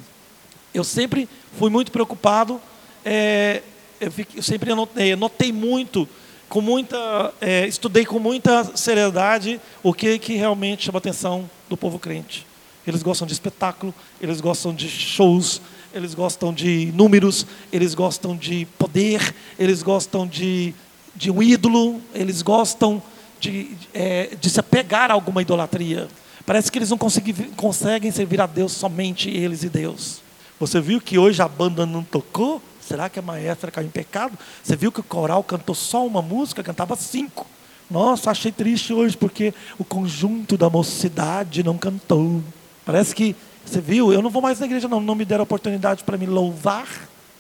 eu 0.74 0.84
sempre 0.84 1.28
fui 1.58 1.70
muito 1.70 1.92
preocupado, 1.92 2.62
é, 3.04 3.62
eu, 4.00 4.12
fiquei, 4.12 4.40
eu, 4.40 4.44
sempre 4.44 4.72
anotei, 4.72 5.16
notei 5.16 5.52
muito, 5.52 6.08
com 6.48 6.62
muita, 6.62 7.34
é, 7.42 7.68
estudei 7.68 8.06
com 8.06 8.20
muita 8.20 8.76
seriedade 8.78 9.60
o 9.84 9.94
que, 9.94 10.18
que 10.20 10.36
realmente 10.36 10.86
chama 10.86 10.98
a 10.98 11.00
atenção 11.00 11.50
do 11.68 11.76
povo 11.76 12.00
crente. 12.00 12.46
Eles 12.88 13.02
gostam 13.02 13.26
de 13.26 13.34
espetáculo, 13.34 13.94
eles 14.22 14.40
gostam 14.40 14.74
de 14.74 14.88
shows, 14.88 15.60
eles 15.96 16.14
gostam 16.14 16.54
de 16.54 16.92
números, 16.94 17.48
eles 17.72 17.96
gostam 17.96 18.36
de 18.36 18.68
poder, 18.78 19.34
eles 19.58 19.82
gostam 19.82 20.28
de 20.28 20.76
de 21.16 21.32
um 21.32 21.42
ídolo, 21.42 22.02
eles 22.14 22.42
gostam 22.42 23.02
de, 23.40 23.72
é, 23.94 24.36
de 24.40 24.50
se 24.50 24.60
apegar 24.60 25.10
a 25.10 25.14
alguma 25.14 25.42
idolatria. 25.42 26.08
Parece 26.46 26.72
que 26.72 26.78
eles 26.78 26.90
não 26.90 26.98
conseguem, 26.98 27.34
conseguem 27.56 28.12
servir 28.12 28.42
a 28.42 28.46
Deus 28.46 28.74
somente 28.74 29.30
eles 29.30 29.64
e 29.64 29.70
Deus. 29.70 30.22
Você 30.60 30.80
viu 30.82 31.00
que 31.00 31.18
hoje 31.18 31.42
a 31.42 31.48
banda 31.48 31.86
não 31.86 32.04
tocou? 32.04 32.62
Será 32.82 33.10
que 33.10 33.18
a 33.18 33.22
maestra 33.22 33.72
caiu 33.72 33.88
em 33.88 33.92
pecado? 33.92 34.38
Você 34.62 34.76
viu 34.76 34.92
que 34.92 35.00
o 35.00 35.04
coral 35.04 35.44
cantou 35.44 35.74
só 35.74 36.06
uma 36.06 36.22
música, 36.22 36.62
cantava 36.62 36.96
cinco. 36.96 37.48
Nossa, 37.90 38.32
achei 38.32 38.52
triste 38.52 38.94
hoje 38.94 39.16
porque 39.16 39.54
o 39.78 39.84
conjunto 39.84 40.58
da 40.58 40.70
mocidade 40.70 41.64
não 41.64 41.78
cantou. 41.78 42.44
Parece 42.86 43.16
que, 43.16 43.36
você 43.66 43.82
viu, 43.82 44.14
eu 44.14 44.22
não 44.22 44.30
vou 44.30 44.42
mais 44.42 44.60
na 44.60 44.66
igreja, 44.66 44.88
não, 44.88 45.02
não 45.02 45.16
me 45.16 45.26
deram 45.26 45.44
oportunidade 45.44 46.04
para 46.04 46.18
me 46.18 46.26
louvar 46.26 46.88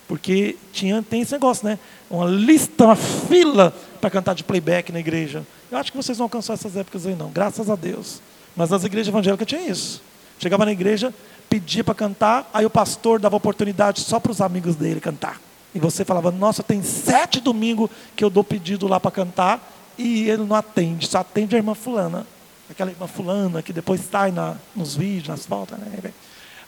porque 0.07 0.55
tinha, 0.71 1.01
tem 1.01 1.21
esse 1.21 1.33
negócio, 1.33 1.67
né? 1.67 1.79
Uma 2.09 2.25
lista, 2.25 2.85
uma 2.85 2.95
fila 2.95 3.73
para 3.99 4.09
cantar 4.09 4.35
de 4.35 4.43
playback 4.43 4.91
na 4.91 4.99
igreja. 4.99 5.45
Eu 5.71 5.77
acho 5.77 5.91
que 5.91 5.97
vocês 5.97 6.17
não 6.17 6.25
alcançaram 6.25 6.55
essas 6.59 6.77
épocas 6.77 7.07
aí, 7.07 7.15
não, 7.15 7.29
graças 7.29 7.69
a 7.69 7.75
Deus. 7.75 8.21
Mas 8.55 8.69
nas 8.69 8.83
igrejas 8.83 9.07
evangélicas 9.07 9.47
tinha 9.47 9.61
isso. 9.61 10.01
Chegava 10.37 10.65
na 10.65 10.71
igreja, 10.71 11.13
pedia 11.49 11.83
para 11.83 11.95
cantar, 11.95 12.49
aí 12.53 12.65
o 12.65 12.69
pastor 12.69 13.19
dava 13.19 13.35
oportunidade 13.35 14.01
só 14.01 14.19
para 14.19 14.31
os 14.31 14.41
amigos 14.41 14.75
dele 14.75 14.99
cantar. 14.99 15.41
E 15.73 15.79
você 15.79 16.05
falava, 16.05 16.31
nossa, 16.31 16.61
tem 16.61 16.83
sete 16.83 17.41
domingos 17.41 17.89
que 18.15 18.23
eu 18.23 18.29
dou 18.29 18.43
pedido 18.43 18.87
lá 18.87 18.99
para 18.99 19.11
cantar, 19.11 19.73
e 19.97 20.29
ele 20.29 20.43
não 20.43 20.55
atende, 20.55 21.07
só 21.07 21.19
atende 21.19 21.55
a 21.55 21.57
irmã 21.57 21.73
fulana. 21.73 22.27
Aquela 22.69 22.91
irmã 22.91 23.07
fulana 23.07 23.61
que 23.61 23.71
depois 23.71 24.01
sai 24.09 24.31
na, 24.31 24.55
nos 24.75 24.95
vídeos, 24.95 25.27
nas 25.27 25.45
fotos. 25.45 25.77
Né? 25.77 26.11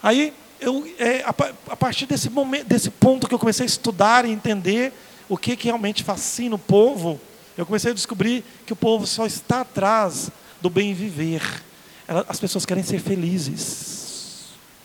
Aí 0.02 0.34
eu, 0.60 0.88
é, 1.00 1.24
a, 1.24 1.30
a, 1.30 1.76
partir 1.76 2.06
desse, 2.06 2.30
momento, 2.30 2.68
desse 2.68 2.90
ponto 2.90 3.28
que 3.28 3.34
eu 3.34 3.40
comecei 3.40 3.64
a 3.64 3.68
estudar 3.68 4.26
e 4.26 4.32
entender 4.32 4.94
o 5.30 5.38
que, 5.38 5.56
que 5.56 5.66
realmente 5.66 6.04
fascina 6.04 6.56
o 6.56 6.60
povo, 6.60 7.20
eu 7.58 7.66
comecei 7.66 7.92
a 7.92 7.94
descobrir 7.94 8.44
que 8.66 8.74
o 8.74 8.76
povo 8.76 9.06
só 9.06 9.26
está 9.26 9.62
atrás 9.62 10.30
do 10.62 10.70
bem 10.70 10.94
viver. 10.94 11.42
as 12.28 12.40
pessoas 12.40 12.66
querem 12.66 12.84
ser 12.84 13.00
felizes. 13.00 13.98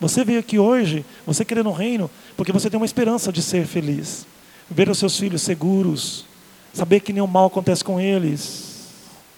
Você 0.01 0.25
veio 0.25 0.41
aqui 0.41 0.59
hoje, 0.59 1.05
você 1.25 1.45
querendo 1.45 1.69
o 1.69 1.73
reino, 1.73 2.11
porque 2.37 2.51
você 2.51 2.69
tem 2.69 2.79
uma 2.79 2.87
esperança 2.87 3.33
de 3.33 3.41
ser 3.41 3.67
feliz. 3.67 4.27
Ver 4.69 4.89
os 4.89 4.99
seus 4.99 5.17
filhos 5.19 5.43
seguros, 5.43 6.25
saber 6.73 7.01
que 7.01 7.13
nenhum 7.13 7.27
mal 7.27 7.47
acontece 7.47 7.85
com 7.85 8.01
eles, 8.01 8.72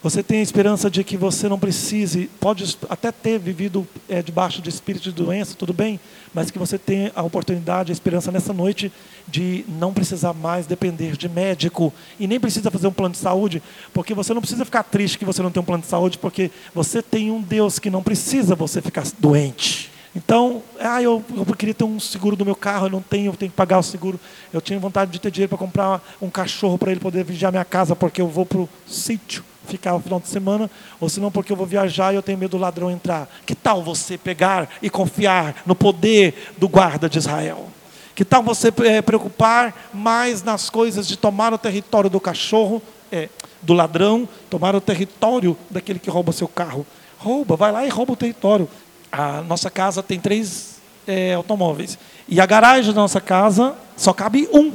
você 0.05 0.23
tem 0.23 0.41
a 0.41 0.43
esperança 0.43 0.91
de 0.91 1.03
que 1.03 1.17
você 1.17 1.49
não 1.49 1.59
precise, 1.59 2.29
pode 2.39 2.77
até 2.91 3.11
ter 3.11 3.39
vivido 3.39 3.89
é, 4.07 4.21
debaixo 4.21 4.61
de 4.61 4.69
espírito 4.69 5.05
de 5.05 5.13
doença, 5.13 5.55
tudo 5.57 5.73
bem, 5.73 5.99
mas 6.35 6.51
que 6.51 6.59
você 6.59 6.77
tenha 6.77 7.11
a 7.17 7.23
oportunidade, 7.23 7.91
a 7.91 7.95
esperança 7.95 8.31
nessa 8.31 8.53
noite 8.53 8.93
de 9.27 9.65
não 9.67 9.95
precisar 9.95 10.35
mais 10.35 10.67
depender 10.67 11.17
de 11.17 11.27
médico 11.27 11.91
e 12.21 12.27
nem 12.27 12.39
precisa 12.39 12.71
fazer 12.71 12.87
um 12.87 12.93
plano 12.93 13.15
de 13.15 13.19
saúde, 13.19 13.63
porque 13.95 14.13
você 14.13 14.35
não 14.35 14.43
precisa 14.43 14.63
ficar 14.67 14.83
triste 14.83 15.17
que 15.17 15.25
você 15.25 15.41
não 15.41 15.51
tem 15.51 15.63
um 15.63 15.65
plano 15.65 15.83
de 15.83 15.89
saúde, 15.89 16.19
porque 16.19 16.51
você 16.75 17.01
tem 17.01 17.31
um 17.31 17.41
Deus 17.41 17.79
que 17.79 17.89
não 17.89 18.03
precisa 18.03 18.55
você 18.55 18.83
ficar 18.83 19.05
doente. 19.19 19.91
Então, 20.15 20.63
ah, 20.81 21.03
eu, 21.03 21.25
eu 21.35 21.47
queria 21.57 21.73
ter 21.73 21.85
um 21.85 21.99
seguro 21.99 22.37
do 22.37 22.45
meu 22.45 22.55
carro, 22.55 22.89
eu 22.89 22.91
não 22.91 23.01
tenho, 23.01 23.33
eu 23.33 23.37
tenho 23.37 23.51
que 23.51 23.57
pagar 23.57 23.79
o 23.79 23.83
seguro. 23.83 24.21
Eu 24.53 24.61
tinha 24.61 24.79
vontade 24.79 25.11
de 25.11 25.19
ter 25.19 25.31
dinheiro 25.31 25.49
para 25.49 25.59
comprar 25.59 26.17
um 26.21 26.29
cachorro 26.29 26.77
para 26.77 26.91
ele 26.91 27.01
poder 27.01 27.25
vigiar 27.25 27.51
minha 27.51 27.65
casa, 27.65 27.97
porque 27.97 28.21
eu 28.21 28.29
vou 28.29 28.45
para 28.45 28.59
o 28.59 28.69
sítio 28.87 29.43
ficar 29.66 29.95
o 29.95 30.01
final 30.01 30.20
de 30.20 30.28
semana, 30.28 30.70
ou 31.01 31.09
senão 31.09 31.31
porque 31.31 31.53
eu 31.53 31.57
vou 31.57 31.66
viajar 31.66 32.12
e 32.12 32.16
eu 32.16 32.23
tenho 32.23 32.39
medo 32.39 32.53
do 32.53 32.59
ladrão 32.59 32.91
entrar. 32.91 33.28
Que 33.45 33.55
tal 33.55 33.82
você 33.82 34.16
pegar 34.16 34.69
e 34.82 34.91
confiar 34.91 35.62
no 35.66 35.74
poder 35.74 36.53
do 36.57 36.69
guarda 36.69 37.09
de 37.09 37.19
Israel? 37.19 37.69
Que 38.15 38.24
tal 38.24 38.43
você 38.43 38.73
é, 38.85 39.03
preocupar 39.03 39.89
mais 39.93 40.43
nas 40.43 40.70
coisas 40.70 41.07
de 41.09 41.16
tomar 41.16 41.53
o 41.53 41.59
território 41.59 42.09
do 42.09 42.20
cachorro, 42.20 42.81
é, 43.11 43.28
do 43.61 43.73
ladrão, 43.73 44.28
tomar 44.49 44.77
o 44.77 44.81
território 44.81 45.57
daquele 45.69 45.99
que 45.99 46.09
rouba 46.09 46.31
seu 46.31 46.47
carro? 46.47 46.86
Rouba, 47.19 47.57
vai 47.57 47.73
lá 47.73 47.85
e 47.85 47.89
rouba 47.89 48.12
o 48.12 48.16
território. 48.16 48.69
A 49.11 49.43
nossa 49.43 49.70
casa 49.70 50.03
tem 50.03 50.20
três 50.20 50.77
é, 51.07 51.35
automóveis. 51.35 51.99
E 52.28 52.41
a 52.41 52.47
garagem 52.47 52.93
da 52.93 53.01
nossa 53.01 53.20
casa 53.20 53.74
só 53.97 54.12
cabe 54.12 54.49
um 54.53 54.73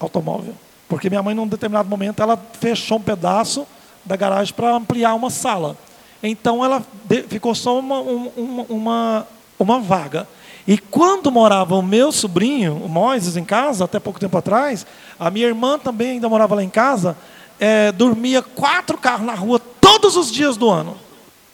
automóvel. 0.00 0.54
Porque 0.88 1.08
minha 1.08 1.22
mãe, 1.22 1.34
num 1.34 1.46
determinado 1.46 1.88
momento, 1.88 2.22
ela 2.22 2.36
fechou 2.60 2.98
um 2.98 3.02
pedaço 3.02 3.66
da 4.04 4.16
garagem 4.16 4.54
para 4.54 4.74
ampliar 4.74 5.14
uma 5.14 5.30
sala. 5.30 5.76
Então 6.22 6.64
ela 6.64 6.84
ficou 7.28 7.54
só 7.54 7.78
uma, 7.78 8.00
uma, 8.00 8.66
uma, 8.68 9.28
uma 9.58 9.80
vaga. 9.80 10.28
E 10.66 10.78
quando 10.78 11.32
morava 11.32 11.74
o 11.74 11.82
meu 11.82 12.12
sobrinho, 12.12 12.76
o 12.76 12.88
Moisés, 12.88 13.36
em 13.36 13.44
casa, 13.44 13.84
até 13.84 13.98
pouco 13.98 14.20
tempo 14.20 14.36
atrás, 14.36 14.86
a 15.18 15.30
minha 15.30 15.46
irmã 15.46 15.78
também 15.78 16.12
ainda 16.12 16.28
morava 16.28 16.54
lá 16.54 16.62
em 16.62 16.70
casa, 16.70 17.16
é, 17.58 17.90
dormia 17.90 18.42
quatro 18.42 18.96
carros 18.96 19.26
na 19.26 19.34
rua 19.34 19.58
todos 19.58 20.16
os 20.16 20.30
dias 20.30 20.56
do 20.56 20.70
ano. 20.70 20.96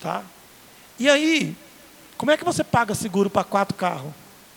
Tá? 0.01 0.23
E 0.99 1.09
aí, 1.09 1.57
como 2.19 2.31
é 2.31 2.37
que 2.37 2.45
você 2.45 2.63
paga 2.63 2.95
seguro 2.95 3.31
para 3.31 3.45
quatro 3.45 3.75
carros? 3.77 4.13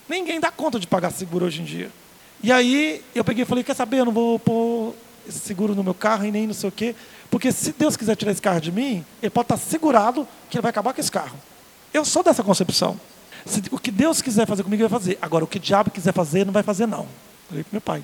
Ninguém 0.10 0.40
dá 0.40 0.52
conta 0.52 0.80
de 0.80 0.88
pagar 0.88 1.12
seguro 1.12 1.46
hoje 1.46 1.62
em 1.62 1.66
dia. 1.66 1.90
E 2.44 2.52
aí 2.52 3.04
eu 3.16 3.24
peguei 3.24 3.44
e 3.44 3.46
falei, 3.46 3.64
quer 3.64 3.76
saber, 3.76 4.00
eu 4.00 4.06
não 4.06 4.12
vou 4.12 4.38
pôr 4.40 4.94
seguro 5.30 5.76
no 5.76 5.84
meu 5.84 5.94
carro 5.94 6.26
e 6.26 6.32
nem 6.32 6.48
não 6.48 6.54
sei 6.54 6.68
o 6.68 6.72
quê. 6.72 6.96
Porque 7.32 7.50
se 7.54 7.72
Deus 7.72 7.96
quiser 7.96 8.16
tirar 8.18 8.34
esse 8.34 8.42
carro 8.42 8.60
de 8.60 8.74
mim, 8.74 9.06
ele 9.24 9.30
pode 9.30 9.46
estar 9.46 9.58
segurado 9.58 10.28
que 10.50 10.58
ele 10.58 10.62
vai 10.62 10.70
acabar 10.70 10.94
com 10.94 11.00
esse 11.00 11.12
carro. 11.12 11.38
Eu 11.94 12.04
sou 12.04 12.22
dessa 12.22 12.44
concepção. 12.44 13.00
Se, 13.46 13.64
o 13.72 13.80
que 13.80 13.90
Deus 13.90 14.22
quiser 14.22 14.46
fazer 14.46 14.64
comigo, 14.64 14.84
ele 14.84 14.90
vai 14.90 15.00
fazer. 15.00 15.18
Agora, 15.22 15.46
o 15.46 15.48
que 15.48 15.58
o 15.58 15.60
diabo 15.60 15.90
quiser 15.90 16.14
fazer, 16.14 16.46
não 16.46 16.52
vai 16.52 16.62
fazer, 16.62 16.86
não. 16.86 17.08
Falei 17.48 17.64
para 17.64 17.72
meu 17.72 17.82
pai. 17.82 18.04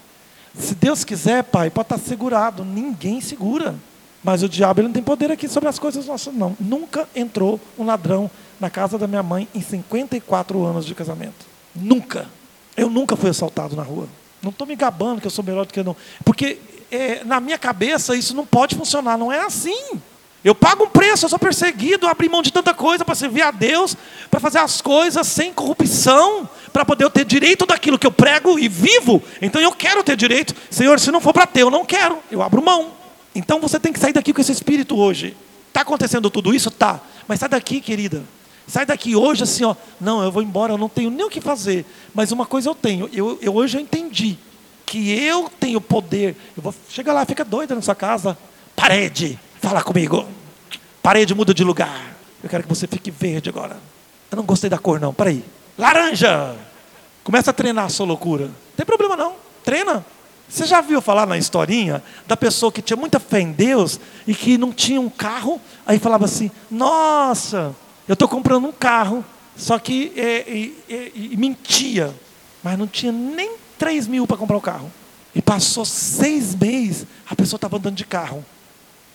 Se 0.57 0.73
Deus 0.73 1.03
quiser, 1.03 1.43
pai, 1.43 1.69
pode 1.69 1.93
estar 1.93 1.97
segurado. 1.99 2.63
Ninguém 2.63 3.19
segura. 3.19 3.75
Mas 4.23 4.43
o 4.43 4.49
diabo 4.49 4.79
ele 4.79 4.87
não 4.87 4.93
tem 4.93 5.03
poder 5.03 5.29
aqui 5.29 5.47
sobre 5.47 5.67
as 5.69 5.77
coisas 5.77 6.05
nossas, 6.05 6.33
não. 6.33 6.55
Nunca 6.59 7.07
entrou 7.13 7.59
um 7.77 7.85
ladrão 7.85 8.31
na 8.59 8.69
casa 8.69 8.97
da 8.97 9.07
minha 9.07 9.21
mãe 9.21 9.47
em 9.53 9.61
54 9.61 10.65
anos 10.65 10.85
de 10.85 10.95
casamento. 10.95 11.45
Nunca. 11.75 12.27
Eu 12.75 12.89
nunca 12.89 13.15
fui 13.17 13.29
assaltado 13.29 13.75
na 13.75 13.83
rua. 13.83 14.07
Não 14.41 14.51
estou 14.51 14.65
me 14.65 14.75
gabando 14.75 15.19
que 15.19 15.27
eu 15.27 15.31
sou 15.31 15.43
melhor 15.43 15.65
do 15.65 15.73
que 15.73 15.83
não. 15.83 15.95
Porque 16.23 16.59
é, 16.91 17.23
na 17.23 17.39
minha 17.39 17.57
cabeça 17.57 18.15
isso 18.15 18.35
não 18.35 18.45
pode 18.45 18.75
funcionar, 18.75 19.17
não 19.17 19.31
é 19.31 19.39
assim. 19.41 20.01
Eu 20.43 20.55
pago 20.55 20.85
um 20.85 20.89
preço, 20.89 21.25
eu 21.25 21.29
sou 21.29 21.39
perseguido, 21.39 22.07
abri 22.07 22.29
mão 22.29 22.41
de 22.41 22.53
tanta 22.53 22.73
coisa 22.73 23.03
para 23.03 23.15
servir 23.15 23.41
a 23.41 23.51
Deus, 23.51 23.97
para 24.29 24.39
fazer 24.39 24.59
as 24.59 24.79
coisas 24.79 25.27
sem 25.27 25.51
corrupção, 25.51 26.47
para 26.71 26.85
poder 26.85 27.03
eu 27.03 27.09
ter 27.09 27.25
direito 27.25 27.65
daquilo 27.65 27.99
que 27.99 28.07
eu 28.07 28.11
prego 28.11 28.57
e 28.57 28.69
vivo. 28.69 29.21
Então 29.41 29.59
eu 29.59 29.71
quero 29.71 30.03
ter 30.03 30.15
direito. 30.15 30.55
Senhor, 30.69 30.99
se 30.99 31.11
não 31.11 31.19
for 31.19 31.33
para 31.33 31.47
ter, 31.47 31.63
eu 31.63 31.71
não 31.71 31.83
quero. 31.83 32.19
Eu 32.31 32.41
abro 32.41 32.61
mão. 32.61 32.93
Então 33.35 33.59
você 33.59 33.79
tem 33.79 33.91
que 33.91 33.99
sair 33.99 34.13
daqui 34.13 34.31
com 34.31 34.39
esse 34.39 34.51
espírito 34.51 34.95
hoje. 34.95 35.35
Está 35.67 35.81
acontecendo 35.81 36.29
tudo 36.29 36.53
isso? 36.53 36.71
Tá. 36.71 37.01
Mas 37.27 37.39
sai 37.39 37.49
daqui, 37.49 37.81
querida. 37.81 38.23
Sai 38.67 38.85
daqui 38.85 39.15
hoje 39.15 39.43
assim, 39.43 39.65
ó. 39.65 39.75
Não, 39.99 40.23
eu 40.23 40.31
vou 40.31 40.41
embora, 40.41 40.73
eu 40.73 40.77
não 40.77 40.87
tenho 40.87 41.09
nem 41.09 41.25
o 41.25 41.29
que 41.29 41.41
fazer. 41.41 41.85
Mas 42.13 42.31
uma 42.31 42.45
coisa 42.45 42.69
eu 42.69 42.75
tenho. 42.75 43.09
Eu, 43.11 43.37
eu 43.41 43.55
hoje 43.55 43.77
eu 43.77 43.81
entendi 43.81 44.37
que 44.87 45.11
eu 45.11 45.51
tenho 45.59 45.81
poder. 45.81 46.35
Eu 46.55 46.63
vou 46.63 46.73
chega 46.89 47.11
lá, 47.11 47.25
fica 47.25 47.43
doida 47.43 47.75
na 47.75 47.81
sua 47.81 47.93
casa. 47.93 48.37
Parede, 48.75 49.37
fala 49.61 49.83
comigo. 49.83 50.25
Parede 51.03 51.35
muda 51.35 51.53
de 51.53 51.63
lugar. 51.63 52.15
Eu 52.41 52.49
quero 52.49 52.63
que 52.63 52.69
você 52.69 52.87
fique 52.87 53.11
verde 53.11 53.49
agora. 53.49 53.77
Eu 54.31 54.37
não 54.37 54.43
gostei 54.45 54.69
da 54.69 54.77
cor, 54.77 54.99
não. 54.99 55.13
Peraí. 55.13 55.43
Laranja! 55.77 56.55
Começa 57.23 57.51
a 57.51 57.53
treinar 57.53 57.85
a 57.85 57.89
sua 57.89 58.05
loucura. 58.05 58.45
Não 58.45 58.53
tem 58.77 58.85
problema, 58.85 59.17
não. 59.17 59.33
Treina. 59.63 60.05
Você 60.47 60.65
já 60.65 60.79
viu 60.79 61.01
falar 61.01 61.25
na 61.25 61.37
historinha 61.37 62.01
da 62.25 62.37
pessoa 62.37 62.71
que 62.71 62.81
tinha 62.81 62.95
muita 62.95 63.19
fé 63.19 63.41
em 63.41 63.51
Deus 63.51 63.99
e 64.25 64.33
que 64.33 64.57
não 64.57 64.71
tinha 64.71 65.01
um 65.01 65.09
carro? 65.09 65.59
Aí 65.85 65.99
falava 65.99 66.23
assim: 66.23 66.49
Nossa, 66.71 67.75
eu 68.07 68.13
estou 68.13 68.29
comprando 68.29 68.65
um 68.65 68.71
carro. 68.71 69.25
Só 69.57 69.77
que 69.77 70.13
é, 70.15 70.71
é, 70.89 70.95
é, 70.95 71.11
mentia. 71.35 72.15
Mas 72.63 72.79
não 72.79 72.87
tinha 72.87 73.11
nem 73.11 73.66
3 73.77 74.07
mil 74.07 74.27
para 74.27 74.37
comprar 74.37 74.57
o 74.57 74.61
carro. 74.61 74.91
E 75.35 75.41
passou 75.41 75.85
seis 75.85 76.55
meses, 76.55 77.05
a 77.29 77.35
pessoa 77.35 77.57
estava 77.57 77.77
andando 77.77 77.95
de 77.95 78.05
carro. 78.05 78.43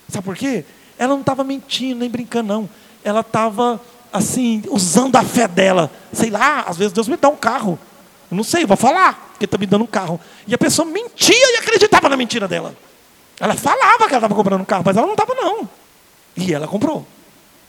Sabe 0.08 0.24
por 0.24 0.36
quê? 0.36 0.64
Ela 0.98 1.14
não 1.14 1.20
estava 1.20 1.42
mentindo, 1.42 2.00
nem 2.00 2.08
brincando, 2.08 2.48
não. 2.48 2.68
Ela 3.02 3.20
estava, 3.20 3.80
assim, 4.12 4.62
usando 4.68 5.16
a 5.16 5.24
fé 5.24 5.48
dela. 5.48 5.90
Sei 6.12 6.30
lá, 6.30 6.60
às 6.60 6.76
vezes 6.76 6.92
Deus 6.92 7.08
me 7.08 7.16
dá 7.16 7.28
um 7.28 7.36
carro. 7.36 7.78
Eu 8.30 8.36
não 8.36 8.44
sei, 8.44 8.64
vou 8.64 8.76
falar, 8.76 9.30
porque 9.32 9.46
está 9.46 9.58
me 9.58 9.66
dando 9.66 9.84
um 9.84 9.86
carro. 9.86 10.20
E 10.46 10.54
a 10.54 10.58
pessoa 10.58 10.86
mentia 10.86 11.54
e 11.54 11.58
acreditava 11.58 12.08
na 12.08 12.16
mentira 12.16 12.46
dela. 12.46 12.74
Ela 13.40 13.54
falava 13.54 14.06
que 14.06 14.14
ela 14.14 14.18
estava 14.18 14.34
comprando 14.34 14.60
um 14.60 14.64
carro, 14.64 14.84
mas 14.86 14.96
ela 14.96 15.06
não 15.06 15.14
estava, 15.14 15.34
não. 15.34 15.68
E 16.36 16.54
ela 16.54 16.68
comprou. 16.68 17.06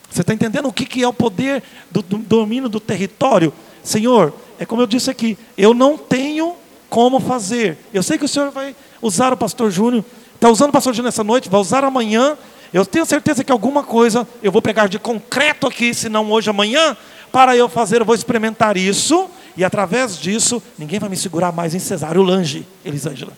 Você 0.09 0.21
está 0.21 0.33
entendendo 0.33 0.67
o 0.67 0.73
que, 0.73 0.85
que 0.85 1.01
é 1.01 1.07
o 1.07 1.13
poder 1.13 1.63
do, 1.89 2.03
do 2.03 2.17
domínio 2.19 2.69
do 2.69 2.79
território? 2.79 3.51
Senhor, 3.83 4.33
é 4.59 4.65
como 4.65 4.81
eu 4.81 4.87
disse 4.87 5.09
aqui, 5.09 5.37
eu 5.57 5.73
não 5.73 5.97
tenho 5.97 6.52
como 6.93 7.19
fazer. 7.19 7.75
Eu 7.91 8.03
sei 8.03 8.19
que 8.19 8.25
o 8.25 8.27
Senhor 8.27 8.51
vai 8.51 8.75
usar 9.01 9.33
o 9.33 9.37
pastor 9.37 9.71
Júnior, 9.71 10.05
está 10.35 10.47
usando 10.47 10.69
o 10.69 10.71
pastor 10.71 10.93
Júnior 10.93 11.09
essa 11.09 11.23
noite, 11.23 11.49
vai 11.49 11.59
usar 11.59 11.83
amanhã, 11.83 12.37
eu 12.71 12.85
tenho 12.85 13.03
certeza 13.03 13.43
que 13.43 13.51
alguma 13.51 13.81
coisa 13.81 14.27
eu 14.43 14.51
vou 14.51 14.61
pegar 14.61 14.85
de 14.85 14.99
concreto 14.99 15.65
aqui, 15.65 15.91
se 15.91 16.07
não 16.07 16.31
hoje, 16.31 16.51
amanhã, 16.51 16.95
para 17.31 17.57
eu 17.57 17.67
fazer, 17.67 18.01
eu 18.01 18.05
vou 18.05 18.13
experimentar 18.13 18.77
isso, 18.77 19.27
e 19.57 19.63
através 19.63 20.19
disso, 20.19 20.61
ninguém 20.77 20.99
vai 20.99 21.09
me 21.09 21.17
segurar 21.17 21.51
mais 21.51 21.73
em 21.73 21.79
Cesário 21.79 22.21
Lange, 22.21 22.63
Elisângela. 22.85 23.33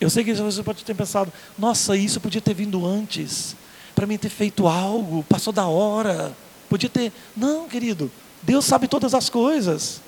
Eu 0.00 0.08
sei 0.08 0.22
que 0.22 0.32
você 0.32 0.62
pode 0.62 0.84
ter 0.84 0.94
pensado, 0.94 1.32
nossa, 1.58 1.96
isso 1.96 2.20
podia 2.20 2.40
ter 2.40 2.54
vindo 2.54 2.86
antes, 2.86 3.56
para 3.96 4.06
mim 4.06 4.16
ter 4.16 4.28
feito 4.28 4.68
algo, 4.68 5.24
passou 5.28 5.52
da 5.52 5.66
hora, 5.66 6.32
podia 6.68 6.88
ter. 6.88 7.12
Não, 7.36 7.66
querido, 7.66 8.08
Deus 8.44 8.64
sabe 8.64 8.86
todas 8.86 9.12
as 9.12 9.28
coisas. 9.28 10.00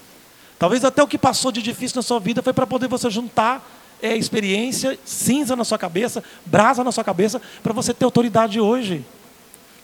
Talvez 0.58 0.84
até 0.84 1.02
o 1.02 1.06
que 1.06 1.18
passou 1.18 1.50
de 1.50 1.62
difícil 1.62 1.96
na 1.96 2.02
sua 2.02 2.20
vida 2.20 2.42
foi 2.42 2.52
para 2.52 2.66
poder 2.66 2.88
você 2.88 3.10
juntar 3.10 3.64
é, 4.02 4.16
experiência, 4.16 4.98
cinza 5.04 5.56
na 5.56 5.64
sua 5.64 5.78
cabeça, 5.78 6.22
brasa 6.44 6.84
na 6.84 6.92
sua 6.92 7.02
cabeça, 7.02 7.40
para 7.62 7.72
você 7.72 7.94
ter 7.94 8.04
autoridade 8.04 8.60
hoje. 8.60 9.04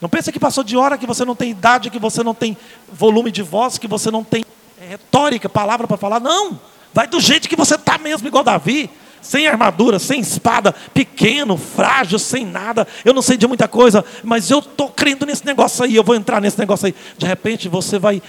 Não 0.00 0.08
pense 0.08 0.32
que 0.32 0.40
passou 0.40 0.64
de 0.64 0.76
hora 0.76 0.96
que 0.96 1.06
você 1.06 1.24
não 1.24 1.36
tem 1.36 1.50
idade, 1.50 1.90
que 1.90 1.98
você 1.98 2.22
não 2.22 2.34
tem 2.34 2.56
volume 2.90 3.30
de 3.30 3.42
voz, 3.42 3.78
que 3.78 3.88
você 3.88 4.10
não 4.10 4.24
tem 4.24 4.44
é, 4.80 4.88
retórica, 4.88 5.48
palavra 5.48 5.86
para 5.86 5.96
falar. 5.96 6.20
Não! 6.20 6.58
Vai 6.92 7.06
do 7.06 7.20
jeito 7.20 7.48
que 7.48 7.56
você 7.56 7.74
está 7.74 7.98
mesmo, 7.98 8.26
igual 8.26 8.42
Davi. 8.42 8.90
Sem 9.22 9.46
armadura, 9.46 9.98
sem 9.98 10.20
espada, 10.20 10.74
pequeno, 10.94 11.58
frágil, 11.58 12.18
sem 12.18 12.46
nada. 12.46 12.88
Eu 13.04 13.12
não 13.12 13.20
sei 13.20 13.36
de 13.36 13.46
muita 13.46 13.68
coisa, 13.68 14.02
mas 14.24 14.50
eu 14.50 14.60
estou 14.60 14.88
crendo 14.88 15.26
nesse 15.26 15.44
negócio 15.44 15.84
aí. 15.84 15.94
Eu 15.94 16.02
vou 16.02 16.14
entrar 16.14 16.40
nesse 16.40 16.58
negócio 16.58 16.86
aí. 16.86 16.94
De 17.18 17.26
repente 17.26 17.68
você 17.68 17.98
vai 17.98 18.22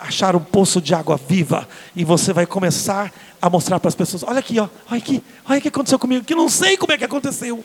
achar 0.00 0.36
um 0.36 0.40
poço 0.40 0.80
de 0.80 0.94
água 0.94 1.16
viva 1.16 1.68
e 1.94 2.04
você 2.04 2.32
vai 2.32 2.46
começar 2.46 3.12
a 3.40 3.50
mostrar 3.50 3.80
para 3.80 3.88
as 3.88 3.94
pessoas: 3.94 4.22
olha 4.22 4.38
aqui, 4.38 4.58
ó, 4.58 4.68
olha 4.90 4.98
aqui, 4.98 5.22
olha 5.48 5.58
o 5.58 5.62
que 5.62 5.68
aconteceu 5.68 5.98
comigo, 5.98 6.24
que 6.24 6.34
não 6.34 6.48
sei 6.48 6.76
como 6.76 6.92
é 6.92 6.98
que 6.98 7.04
aconteceu. 7.04 7.64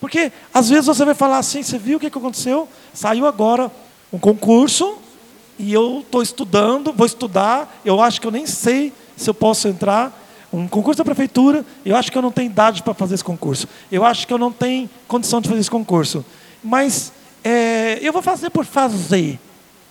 Porque 0.00 0.32
às 0.52 0.68
vezes 0.68 0.86
você 0.86 1.04
vai 1.04 1.14
falar 1.14 1.38
assim: 1.38 1.62
você 1.62 1.78
viu 1.78 1.98
o 1.98 2.00
que 2.00 2.06
aconteceu? 2.06 2.68
Saiu 2.92 3.26
agora 3.26 3.70
um 4.12 4.18
concurso 4.18 4.98
e 5.58 5.72
eu 5.72 6.00
estou 6.00 6.22
estudando, 6.22 6.92
vou 6.92 7.06
estudar, 7.06 7.80
eu 7.84 8.00
acho 8.00 8.20
que 8.20 8.26
eu 8.26 8.30
nem 8.30 8.46
sei 8.46 8.92
se 9.16 9.28
eu 9.28 9.34
posso 9.34 9.68
entrar. 9.68 10.26
Um 10.50 10.66
concurso 10.66 10.96
da 10.98 11.04
prefeitura, 11.04 11.62
eu 11.84 11.94
acho 11.94 12.10
que 12.10 12.16
eu 12.16 12.22
não 12.22 12.32
tenho 12.32 12.46
idade 12.46 12.82
para 12.82 12.94
fazer 12.94 13.16
esse 13.16 13.24
concurso. 13.24 13.68
Eu 13.92 14.02
acho 14.02 14.26
que 14.26 14.32
eu 14.32 14.38
não 14.38 14.50
tenho 14.50 14.88
condição 15.06 15.42
de 15.42 15.48
fazer 15.48 15.60
esse 15.60 15.70
concurso. 15.70 16.24
Mas 16.64 17.12
é, 17.44 17.98
eu 18.00 18.14
vou 18.14 18.22
fazer 18.22 18.48
por 18.48 18.64
fazer. 18.64 19.38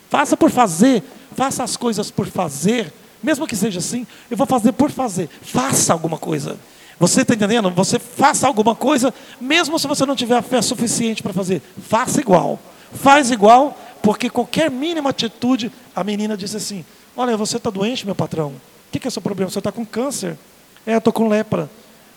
Faça 0.10 0.36
por 0.36 0.50
fazer, 0.50 1.04
faça 1.38 1.64
as 1.64 1.78
coisas 1.78 2.10
por 2.10 2.26
fazer, 2.28 2.92
mesmo 3.22 3.46
que 3.46 3.56
seja 3.56 3.78
assim, 3.78 4.08
eu 4.30 4.36
vou 4.36 4.48
fazer 4.48 4.72
por 4.72 4.90
fazer. 4.90 5.30
Faça 5.44 5.94
alguma 5.94 6.18
coisa. 6.18 6.58
Você 7.00 7.22
está 7.22 7.36
entendendo? 7.36 7.70
Você 7.70 8.00
faça 8.00 8.48
alguma 8.48 8.74
coisa, 8.74 9.14
mesmo 9.40 9.78
se 9.78 9.88
você 9.88 10.04
não 10.04 10.16
tiver 10.16 10.36
a 10.36 10.42
fé 10.42 10.60
suficiente 10.64 11.22
para 11.22 11.32
fazer. 11.32 11.62
Faça 11.88 12.20
igual. 12.20 12.60
Faz 12.92 13.30
igual, 13.30 13.78
porque 14.02 14.32
qualquer 14.32 14.72
mínima 14.72 15.12
atitude, 15.12 15.72
a 15.96 16.04
menina 16.04 16.36
disse 16.36 16.58
assim: 16.58 16.84
Olha, 17.16 17.38
você 17.38 17.58
está 17.58 17.70
doente, 17.70 18.04
meu 18.04 18.16
patrão. 18.16 18.50
O 18.50 18.92
que, 18.92 19.00
que 19.00 19.06
é 19.06 19.10
o 19.10 19.12
seu 19.12 19.22
problema? 19.22 19.52
Você 19.52 19.60
está 19.60 19.72
com 19.72 19.86
câncer? 19.86 20.36
É, 20.88 20.96
eu 20.96 20.98
estou 20.98 21.14
com 21.14 21.28
lepra. 21.28 21.70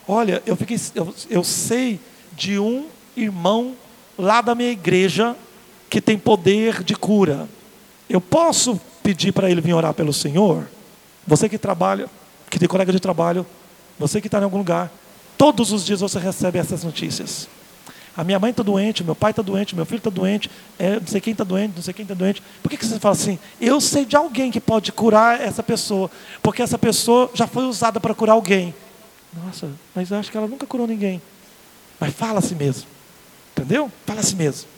Olha, 0.09 0.42
eu, 0.47 0.56
fiquei, 0.56 0.80
eu, 0.94 1.14
eu 1.28 1.44
sei 1.44 2.01
de 2.32 2.59
um 2.59 2.86
irmão 3.14 3.74
lá 4.18 4.40
da 4.40 4.55
minha 4.55 4.70
igreja 4.70 5.36
que 5.90 6.01
tem 6.01 6.16
poder 6.16 6.82
de 6.82 6.94
cura. 6.94 7.47
Eu 8.09 8.20
posso 8.20 8.80
pedir 9.02 9.32
para 9.32 9.51
ele 9.51 9.60
vir 9.60 9.74
orar 9.74 9.94
pelo 9.94 10.12
Senhor? 10.12 10.68
Você 11.27 11.48
que 11.48 11.59
trabalha, 11.59 12.09
que 12.48 12.59
tem 12.59 12.68
colega 12.68 12.93
de 12.93 13.01
trabalho, 13.01 13.47
você 13.98 14.20
que 14.20 14.28
está 14.28 14.40
em 14.40 14.44
algum 14.44 14.59
lugar, 14.59 14.90
todos 15.36 15.72
os 15.72 15.85
dias 15.85 16.01
você 16.01 16.18
recebe 16.18 16.59
essas 16.59 16.85
notícias. 16.85 17.48
A 18.16 18.24
minha 18.24 18.39
mãe 18.39 18.51
está 18.51 18.62
doente, 18.62 19.05
meu 19.05 19.14
pai 19.14 19.31
está 19.31 19.40
doente, 19.40 19.74
meu 19.77 19.86
filho 19.86 19.98
está 19.98 20.10
doente, 20.10 20.51
é, 20.78 20.98
não 20.98 21.06
sei 21.06 21.20
quem 21.20 21.32
está 21.32 21.44
doente, 21.44 21.74
não 21.77 21.82
sei 21.82 21.94
quem 21.94 22.02
está 22.02 22.14
doente. 22.14 22.43
Por 22.62 22.68
que, 22.68 22.77
que 22.77 22.85
você 22.85 22.98
fala 22.98 23.14
assim? 23.14 23.39
Eu 23.60 23.81
sei 23.81 24.05
de 24.05 24.16
alguém 24.16 24.51
que 24.51 24.60
pode 24.60 24.90
curar 24.90 25.40
essa 25.40 25.62
pessoa, 25.62 26.10
porque 26.43 26.60
essa 26.60 26.77
pessoa 26.77 27.31
já 27.35 27.47
foi 27.47 27.64
usada 27.64 28.01
para 28.01 28.14
curar 28.14 28.32
alguém. 28.32 28.74
Nossa, 29.32 29.70
mas 29.94 30.10
eu 30.10 30.18
acho 30.18 30.31
que 30.31 30.36
ela 30.36 30.48
nunca 30.48 30.66
curou 30.66 30.86
ninguém. 30.86 31.22
Mas 32.01 32.12
fala 32.14 32.40
assim 32.40 32.55
mesmo. 32.55 32.89
Entendeu? 33.56 33.90
Fala 34.05 34.20
assim 34.20 34.36
mesmo. 34.36 34.68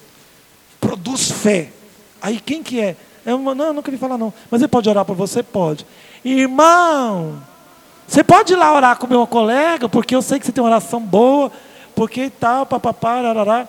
Produz 0.80 1.30
fé. 1.30 1.72
Aí 2.20 2.38
quem 2.38 2.62
que 2.62 2.80
é? 2.80 2.96
Eu, 3.24 3.38
não, 3.38 3.72
não 3.72 3.82
queria 3.82 3.98
falar 3.98 4.18
não. 4.18 4.32
Mas 4.50 4.60
ele 4.60 4.68
pode 4.68 4.88
orar 4.88 5.04
por 5.04 5.16
você? 5.16 5.42
Pode. 5.42 5.86
Irmão, 6.24 7.42
você 8.06 8.22
pode 8.22 8.52
ir 8.52 8.56
lá 8.56 8.74
orar 8.74 8.96
com 8.96 9.06
meu 9.06 9.26
colega, 9.26 9.88
porque 9.88 10.14
eu 10.14 10.22
sei 10.22 10.38
que 10.38 10.46
você 10.46 10.52
tem 10.52 10.62
uma 10.62 10.70
oração 10.70 11.00
boa, 11.00 11.50
porque 11.94 12.30
tal, 12.30 12.66
papapá, 12.66 13.14
arará. 13.14 13.68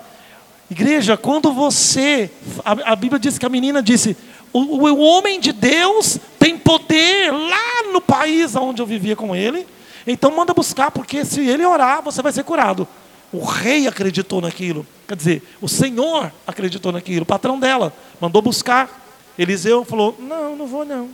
Igreja, 0.70 1.16
quando 1.16 1.54
você, 1.54 2.32
a, 2.66 2.94
a, 2.94 2.96
Bíblia 2.96 3.20
diz 3.20 3.38
que 3.38 3.46
a 3.46 3.50
menina 3.50 3.82
disse, 3.82 4.18
o, 4.52 4.60
o 4.60 5.00
homem 5.00 5.40
de 5.40 5.52
Deus 5.52 6.18
tem 6.40 6.58
poder 6.58 7.32
lá 7.32 7.92
no 7.92 8.02
país 8.02 8.56
onde 8.56 8.82
eu 8.82 8.86
vivia 8.86 9.16
com 9.16 9.36
ele, 9.36 9.68
então 10.06 10.36
manda 10.36 10.54
buscar, 10.54 10.92
porque 10.92 11.24
se 11.24 11.42
ele 11.48 11.66
orar, 11.66 12.02
você 12.02 12.22
vai 12.22 12.32
ser 12.32 12.44
curado. 12.44 12.88
O 13.32 13.44
rei 13.44 13.88
acreditou 13.88 14.42
naquilo, 14.42 14.86
quer 15.08 15.16
dizer, 15.16 15.44
o 15.62 15.68
Senhor 15.68 16.32
acreditou 16.46 16.92
naquilo, 16.92 17.24
o 17.24 17.26
patrão 17.26 17.60
dela 17.60 17.94
mandou 18.20 18.42
buscar. 18.42 19.03
Eliseu 19.38 19.84
falou: 19.84 20.16
Não, 20.20 20.56
não 20.56 20.68
vou 20.68 20.86
não. 20.86 21.10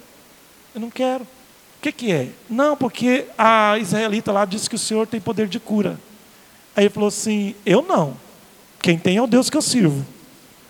Eu 0.74 0.82
não 0.82 0.90
quero. 0.90 1.24
O 1.24 1.82
que, 1.82 1.92
que 1.92 2.12
é? 2.12 2.30
Não, 2.50 2.76
porque 2.76 3.26
a 3.38 3.78
israelita 3.78 4.32
lá 4.32 4.46
disse 4.46 4.70
que 4.70 4.76
o 4.76 4.80
Senhor 4.80 5.08
tem 5.08 5.20
poder 5.20 5.48
de 5.48 5.60
cura. 5.60 6.00
Aí 6.76 6.84
ele 6.84 6.94
falou 6.94 7.08
assim: 7.08 7.56
Eu 7.66 7.82
não. 7.82 8.16
Quem 8.82 8.98
tem 8.98 9.18
é 9.18 9.22
o 9.22 9.28
Deus 9.28 9.50
que 9.50 9.58
eu 9.58 9.62
sirvo. 9.62 10.06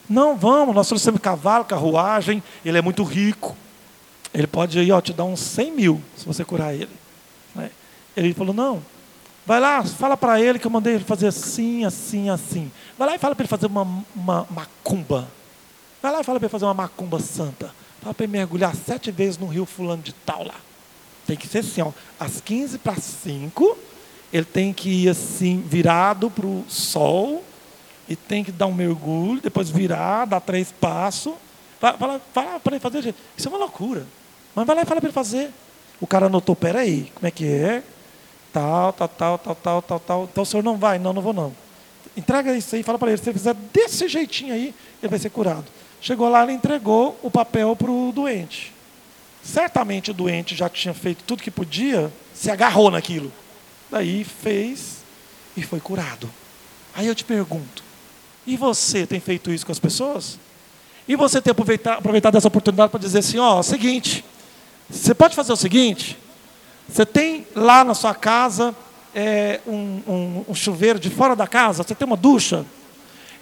Não, 0.10 0.36
vamos, 0.36 0.74
nós 0.74 0.88
trouxemos 0.88 1.22
cavalo, 1.22 1.66
carruagem, 1.66 2.42
ele 2.66 2.78
é 2.78 2.82
muito 2.82 3.04
rico. 3.04 3.56
Ele 4.34 4.48
pode 4.48 4.80
aí, 4.80 4.92
ó, 4.92 5.00
te 5.00 5.14
dar 5.14 5.26
uns 5.26 5.40
100 5.40 5.72
mil 5.72 6.02
se 6.16 6.26
você 6.26 6.44
curar 6.44 6.74
ele. 6.74 6.90
Né? 7.56 7.72
Ele 8.16 8.34
falou: 8.34 8.54
Não, 8.54 8.82
Vai 9.50 9.60
lá, 9.60 9.84
fala 9.84 10.16
para 10.16 10.40
ele 10.40 10.60
que 10.60 10.68
eu 10.68 10.70
mandei 10.70 10.94
ele 10.94 11.04
fazer 11.04 11.26
assim, 11.26 11.84
assim, 11.84 12.30
assim. 12.30 12.72
Vai 12.96 13.08
lá 13.08 13.16
e 13.16 13.18
fala 13.18 13.34
para 13.34 13.42
ele 13.42 13.50
fazer 13.50 13.66
uma, 13.66 13.82
uma 14.16 14.46
macumba. 14.48 15.28
Vai 16.02 16.12
lá 16.12 16.22
e 16.22 16.24
fala 16.24 16.40
para 16.40 16.48
ele 16.48 16.52
fazer 16.52 16.66
uma 16.66 16.74
macumba 16.74 17.20
santa. 17.20 17.74
Fala 18.02 18.14
para 18.14 18.24
ele 18.24 18.32
mergulhar 18.32 18.76
sete 18.76 19.12
vezes 19.12 19.38
no 19.38 19.48
rio 19.48 19.66
fulano 19.66 20.02
de 20.02 20.14
tal 20.14 20.46
lá. 20.46 20.56
Tem 21.28 21.36
que 21.36 21.48
ser 21.48 21.60
assim, 21.60 21.82
ó, 21.82 21.92
às 22.20 22.42
15 22.42 22.80
para 22.80 22.96
5, 22.96 23.78
ele 24.34 24.46
tem 24.46 24.74
que 24.74 24.90
ir 24.90 25.10
assim, 25.10 25.62
virado 25.62 26.30
para 26.30 26.46
o 26.46 26.66
sol, 26.68 27.44
e 28.08 28.16
tem 28.16 28.44
que 28.44 28.52
dar 28.52 28.66
um 28.66 28.74
mergulho, 28.74 29.40
depois 29.40 29.70
virar, 29.70 30.26
dar 30.26 30.40
três 30.40 30.72
passos. 30.72 31.34
Fala, 31.80 32.20
fala 32.34 32.60
para 32.60 32.74
ele 32.74 32.80
fazer. 32.80 33.14
Isso 33.38 33.48
é 33.48 33.52
uma 33.52 33.60
loucura. 33.60 34.06
Mas 34.56 34.66
vai 34.66 34.76
lá 34.76 34.82
e 34.82 34.86
fala 34.86 35.00
para 35.00 35.08
ele 35.10 35.14
fazer. 35.14 35.52
O 36.02 36.08
cara 36.08 36.26
anotou, 36.26 36.56
peraí, 36.56 37.12
como 37.14 37.28
é 37.28 37.32
que 37.32 37.46
é? 37.46 37.84
Tal, 38.52 38.92
tal, 38.94 39.08
tal, 39.08 39.38
tal, 39.38 39.56
tal, 39.56 39.82
tal, 39.82 40.00
tal. 40.00 40.24
Então 40.32 40.42
o 40.42 40.46
senhor 40.46 40.64
não 40.64 40.76
vai? 40.76 40.98
Não, 40.98 41.14
não 41.14 41.22
vou 41.22 41.34
não. 41.34 41.54
Entrega 42.18 42.58
isso 42.58 42.76
aí, 42.76 42.82
fala 42.82 42.98
para 42.98 43.10
ele, 43.10 43.18
se 43.18 43.30
ele 43.30 43.38
fizer 43.38 43.54
desse 43.54 44.08
jeitinho 44.08 44.54
aí, 44.54 44.74
ele 45.02 45.10
vai 45.10 45.20
ser 45.20 45.30
curado. 45.30 45.66
Chegou 46.02 46.30
lá, 46.30 46.44
ele 46.44 46.54
entregou 46.54 47.20
o 47.22 47.30
papel 47.30 47.76
para 47.76 47.92
o 47.92 48.12
doente. 48.12 48.74
Certamente 49.44 50.12
o 50.12 50.14
doente, 50.14 50.56
já 50.56 50.70
que 50.70 50.80
tinha 50.80 50.94
feito 50.94 51.24
tudo 51.24 51.44
que 51.44 51.52
podia, 51.52 52.12
se 52.34 52.50
agarrou 52.50 52.92
naquilo. 52.92 53.32
Daí 53.90 54.24
fez 54.24 54.98
e 55.58 55.62
foi 55.62 55.80
curado. 55.80 56.30
Aí 56.94 57.08
eu 57.08 57.16
te 57.16 57.24
pergunto: 57.24 57.84
e 58.46 58.56
você 58.56 59.06
tem 59.06 59.20
feito 59.20 59.52
isso 59.52 59.66
com 59.66 59.72
as 59.72 59.80
pessoas? 59.80 60.40
E 61.08 61.16
você 61.16 61.42
tem 61.42 61.52
aproveitado, 61.52 62.38
essa 62.38 62.48
oportunidade 62.48 62.92
para 62.92 63.00
dizer 63.00 63.20
assim: 63.20 63.40
ó, 63.40 63.62
seguinte, 63.62 64.24
você 64.90 65.14
pode 65.14 65.36
fazer 65.36 65.52
o 65.52 65.58
seguinte: 65.58 66.18
você 66.88 67.06
tem 67.06 67.48
lá 67.56 67.84
na 67.84 67.94
sua 67.94 68.14
casa 68.14 68.76
é, 69.14 69.60
um, 69.68 70.02
um, 70.08 70.46
um 70.50 70.56
chuveiro 70.56 71.00
de 71.00 71.10
fora 71.10 71.36
da 71.36 71.48
casa, 71.48 71.84
você 71.84 71.96
tem 71.96 72.06
uma 72.06 72.18
ducha. 72.18 72.66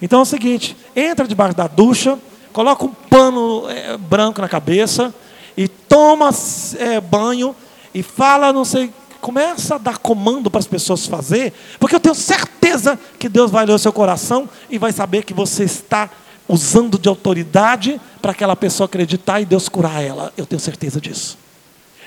Então 0.00 0.20
é 0.20 0.22
o 0.22 0.26
seguinte: 0.26 0.76
entra 0.94 1.26
debaixo 1.26 1.56
da 1.56 1.66
ducha, 1.66 2.18
coloca 2.58 2.84
um 2.86 2.88
pano 2.88 3.70
é, 3.70 3.96
branco 3.96 4.40
na 4.40 4.48
cabeça 4.48 5.14
e 5.56 5.68
toma 5.68 6.30
é, 6.76 7.00
banho 7.00 7.54
e 7.94 8.02
fala, 8.02 8.52
não 8.52 8.64
sei, 8.64 8.92
começa 9.20 9.76
a 9.76 9.78
dar 9.78 9.98
comando 9.98 10.50
para 10.50 10.58
as 10.58 10.66
pessoas 10.66 11.06
fazer, 11.06 11.52
porque 11.78 11.94
eu 11.94 12.00
tenho 12.00 12.16
certeza 12.16 12.98
que 13.16 13.28
Deus 13.28 13.52
vai 13.52 13.64
ler 13.64 13.74
o 13.74 13.78
seu 13.78 13.92
coração 13.92 14.48
e 14.68 14.76
vai 14.76 14.90
saber 14.90 15.22
que 15.22 15.32
você 15.32 15.62
está 15.62 16.10
usando 16.48 16.98
de 16.98 17.08
autoridade 17.08 18.00
para 18.20 18.32
aquela 18.32 18.56
pessoa 18.56 18.86
acreditar 18.86 19.40
e 19.40 19.44
Deus 19.44 19.68
curar 19.68 20.02
ela. 20.02 20.32
Eu 20.36 20.44
tenho 20.44 20.58
certeza 20.58 21.00
disso. 21.00 21.38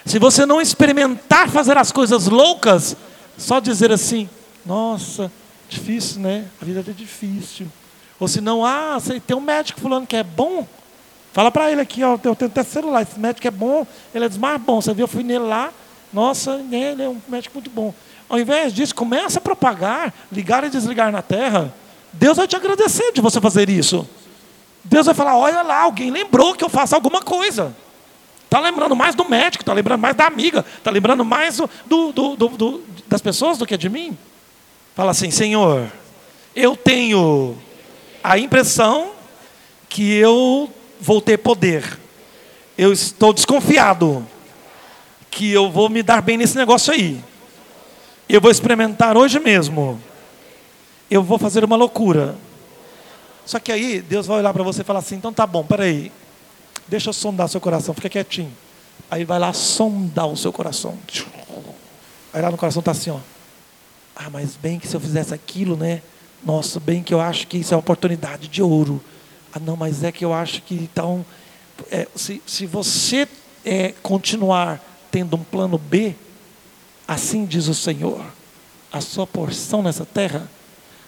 Se 0.05 0.19
você 0.19 0.45
não 0.45 0.59
experimentar 0.59 1.47
fazer 1.47 1.77
as 1.77 1.93
coisas 1.93 2.27
loucas, 2.27 2.97
só 3.37 3.61
dizer 3.61 3.89
assim: 3.89 4.29
nossa, 4.65 5.31
difícil, 5.69 6.19
né? 6.19 6.43
A 6.61 6.65
vida 6.65 6.83
é 6.85 6.91
difícil. 6.91 7.67
Ou 8.21 8.27
se 8.27 8.39
não, 8.39 8.63
ah, 8.63 8.99
tem 9.25 9.35
um 9.35 9.41
médico 9.41 9.81
fulano 9.81 10.05
que 10.05 10.15
é 10.15 10.21
bom. 10.21 10.67
Fala 11.33 11.49
para 11.49 11.71
ele 11.71 11.81
aqui, 11.81 12.03
ó, 12.03 12.19
eu 12.23 12.35
tenho 12.35 12.51
até 12.51 12.61
celular, 12.61 13.01
esse 13.01 13.19
médico 13.19 13.47
é 13.47 13.49
bom, 13.49 13.85
ele 14.13 14.25
é 14.25 14.29
dos 14.29 14.37
mais 14.37 14.61
bons. 14.61 14.85
Você 14.85 14.93
viu, 14.93 15.05
eu 15.05 15.07
fui 15.07 15.23
nele 15.23 15.45
lá, 15.45 15.73
nossa, 16.13 16.63
ele 16.71 17.01
é 17.01 17.09
um 17.09 17.19
médico 17.27 17.55
muito 17.55 17.71
bom. 17.71 17.91
Ao 18.29 18.37
invés 18.37 18.73
disso, 18.73 18.93
começa 18.93 19.39
a 19.39 19.41
propagar, 19.41 20.13
ligar 20.31 20.63
e 20.63 20.69
desligar 20.69 21.11
na 21.11 21.23
terra. 21.23 21.73
Deus 22.13 22.37
vai 22.37 22.47
te 22.47 22.55
agradecer 22.55 23.11
de 23.11 23.21
você 23.21 23.41
fazer 23.41 23.71
isso. 23.71 24.07
Deus 24.83 25.07
vai 25.07 25.15
falar: 25.15 25.35
olha 25.35 25.63
lá, 25.63 25.81
alguém 25.81 26.11
lembrou 26.11 26.53
que 26.53 26.63
eu 26.63 26.69
faço 26.69 26.93
alguma 26.93 27.23
coisa. 27.23 27.75
Está 28.45 28.59
lembrando 28.59 28.95
mais 28.95 29.15
do 29.15 29.27
médico, 29.27 29.63
está 29.63 29.73
lembrando 29.73 29.99
mais 29.99 30.15
da 30.15 30.27
amiga, 30.27 30.63
está 30.77 30.91
lembrando 30.91 31.25
mais 31.25 31.57
do, 31.57 32.11
do, 32.11 32.35
do, 32.35 32.83
das 33.07 33.21
pessoas 33.21 33.57
do 33.57 33.65
que 33.65 33.75
de 33.75 33.89
mim. 33.89 34.15
Fala 34.93 35.09
assim, 35.09 35.31
Senhor, 35.31 35.91
eu 36.55 36.75
tenho 36.75 37.57
a 38.23 38.37
impressão 38.37 39.11
que 39.89 40.13
eu 40.13 40.71
vou 40.99 41.21
ter 41.21 41.37
poder. 41.37 41.99
Eu 42.77 42.93
estou 42.93 43.33
desconfiado 43.33 44.25
que 45.29 45.51
eu 45.51 45.69
vou 45.69 45.89
me 45.89 46.03
dar 46.03 46.21
bem 46.21 46.37
nesse 46.37 46.57
negócio 46.57 46.93
aí. 46.93 47.23
Eu 48.27 48.39
vou 48.39 48.51
experimentar 48.51 49.17
hoje 49.17 49.39
mesmo. 49.39 50.01
Eu 51.09 51.23
vou 51.23 51.37
fazer 51.37 51.63
uma 51.63 51.75
loucura. 51.75 52.35
Só 53.45 53.59
que 53.59 53.71
aí 53.71 54.01
Deus 54.01 54.27
vai 54.27 54.37
olhar 54.37 54.53
para 54.53 54.63
você 54.63 54.81
e 54.81 54.85
falar 54.85 54.99
assim: 54.99 55.15
então 55.15 55.33
tá 55.33 55.45
bom, 55.45 55.63
peraí. 55.63 56.11
Deixa 56.87 57.09
eu 57.09 57.13
sondar 57.13 57.49
seu 57.49 57.61
coração, 57.61 57.93
fica 57.93 58.09
quietinho. 58.09 58.51
Aí 59.09 59.25
vai 59.25 59.39
lá 59.39 59.51
sondar 59.51 60.27
o 60.27 60.37
seu 60.37 60.53
coração. 60.53 60.97
Aí 62.33 62.41
lá 62.41 62.49
no 62.49 62.57
coração 62.57 62.79
está 62.79 62.91
assim, 62.91 63.09
ó. 63.09 63.19
Ah, 64.15 64.29
mas 64.29 64.55
bem 64.55 64.79
que 64.79 64.87
se 64.87 64.95
eu 64.95 64.99
fizesse 64.99 65.33
aquilo, 65.33 65.75
né? 65.75 66.01
Nossa, 66.43 66.79
bem 66.79 67.03
que 67.03 67.13
eu 67.13 67.21
acho 67.21 67.47
que 67.47 67.57
isso 67.57 67.73
é 67.73 67.77
uma 67.77 67.81
oportunidade 67.81 68.47
de 68.47 68.61
ouro. 68.61 69.01
Ah, 69.53 69.59
não, 69.59 69.75
mas 69.75 70.03
é 70.03 70.11
que 70.11 70.25
eu 70.25 70.33
acho 70.33 70.61
que 70.63 70.75
então, 70.75 71.25
é, 71.91 72.07
se, 72.15 72.41
se 72.45 72.65
você 72.65 73.27
é, 73.63 73.93
continuar 74.01 74.81
tendo 75.11 75.35
um 75.35 75.43
plano 75.43 75.77
B, 75.77 76.15
assim 77.07 77.45
diz 77.45 77.67
o 77.67 77.75
Senhor, 77.75 78.23
a 78.91 79.01
sua 79.01 79.27
porção 79.27 79.83
nessa 79.83 80.05
terra 80.05 80.49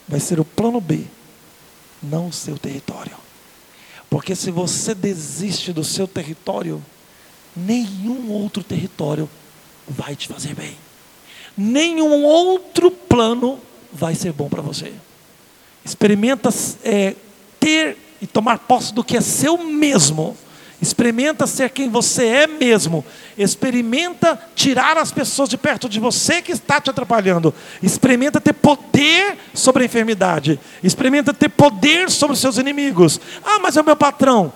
vai 0.07 0.19
ser 0.19 0.39
o 0.39 0.45
plano 0.45 0.79
B, 0.79 1.05
não 2.01 2.27
o 2.27 2.33
seu 2.33 2.57
território. 2.57 3.17
Porque 4.09 4.35
se 4.35 4.51
você 4.51 4.93
desiste 4.93 5.73
do 5.73 5.83
seu 5.83 6.07
território, 6.07 6.83
nenhum 7.55 8.31
outro 8.31 8.63
território 8.63 9.27
vai 9.87 10.15
te 10.15 10.27
fazer 10.27 10.53
bem. 10.53 10.77
Nenhum 11.57 12.23
outro 12.23 12.91
plano 12.91 13.59
vai 13.91 14.13
ser 14.13 14.31
bom 14.31 14.49
para 14.49 14.61
você. 14.61 14.93
Experimenta 15.85 16.49
é, 16.83 17.15
ter 17.59 17.97
e 18.21 18.27
tomar 18.27 18.59
posse 18.59 18.93
do 18.93 19.03
que 19.03 19.17
é 19.17 19.21
seu 19.21 19.57
mesmo 19.57 20.37
Experimenta 20.83 21.47
ser 21.47 21.69
quem 21.69 21.89
você 21.89 22.25
é 22.25 22.45
mesmo. 22.45 23.05
Experimenta 23.37 24.37
tirar 24.53 24.97
as 24.97 25.13
pessoas 25.13 25.47
de 25.47 25.55
perto 25.55 25.87
de 25.87 25.97
você 25.97 26.41
que 26.41 26.51
está 26.51 26.81
te 26.81 26.89
atrapalhando. 26.89 27.53
Experimenta 27.81 28.41
ter 28.41 28.51
poder 28.51 29.37
sobre 29.53 29.83
a 29.83 29.85
enfermidade. 29.85 30.59
Experimenta 30.83 31.33
ter 31.33 31.47
poder 31.47 32.11
sobre 32.11 32.33
os 32.33 32.41
seus 32.41 32.57
inimigos. 32.57 33.17
Ah, 33.45 33.59
mas 33.59 33.77
é 33.77 33.81
o 33.81 33.85
meu 33.85 33.95
patrão. 33.95 34.51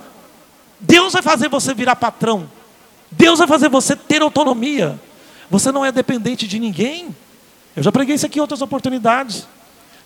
Deus 0.81 1.13
vai 1.13 1.21
fazer 1.21 1.47
você 1.47 1.73
virar 1.73 1.95
patrão. 1.95 2.49
Deus 3.09 3.39
vai 3.39 3.47
fazer 3.47 3.69
você 3.69 3.95
ter 3.95 4.21
autonomia. 4.21 4.99
Você 5.49 5.71
não 5.71 5.85
é 5.85 5.93
dependente 5.93 6.45
de 6.45 6.59
ninguém. 6.59 7.15
Eu 7.73 7.81
já 7.81 7.91
preguei 7.91 8.15
isso 8.15 8.25
aqui 8.25 8.37
em 8.37 8.41
outras 8.41 8.61
oportunidades. 8.61 9.47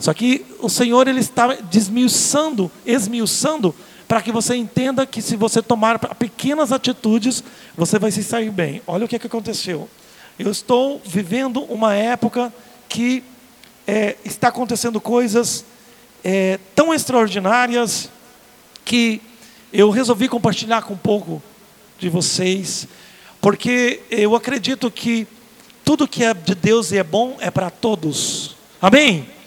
Só 0.02 0.16
que 0.16 0.44
o 0.60 0.68
Senhor 0.68 1.08
ele 1.08 1.20
está 1.20 1.54
desmiuçando, 1.54 2.72
esmiuçando 2.84 3.74
para 4.08 4.20
que 4.20 4.32
você 4.32 4.56
entenda 4.56 5.06
que 5.06 5.22
se 5.22 5.36
você 5.36 5.62
tomar 5.62 6.00
pequenas 6.16 6.72
atitudes, 6.72 7.44
você 7.78 8.00
vai 8.00 8.10
se 8.10 8.24
sair 8.24 8.50
bem. 8.50 8.82
Olha 8.88 9.06
o 9.06 9.08
que, 9.08 9.16
é 9.16 9.20
que 9.20 9.28
aconteceu. 9.28 9.88
Eu 10.40 10.50
estou 10.50 11.00
vivendo 11.06 11.62
uma 11.66 11.94
época 11.94 12.52
que 12.90 13.24
é, 13.86 14.18
está 14.26 14.48
acontecendo 14.48 15.00
coisas 15.00 15.64
é, 16.24 16.60
tão 16.74 16.92
extraordinárias 16.92 18.10
que 18.84 19.22
eu 19.72 19.92
resolvi 19.92 20.28
compartilhar 20.28 20.82
com 20.82 20.96
um 20.96 20.98
pouco 20.98 21.42
de 22.00 22.10
vocês, 22.10 22.88
porque 23.40 24.02
eu 24.10 24.36
acredito 24.36 24.90
que 24.90 25.28
tudo 25.86 26.08
que 26.08 26.24
é 26.24 26.34
de 26.34 26.56
Deus 26.56 26.92
e 26.92 26.98
é 26.98 27.04
bom 27.04 27.38
é 27.40 27.52
para 27.52 27.70
todos. 27.70 28.56
Amém? 28.82 29.41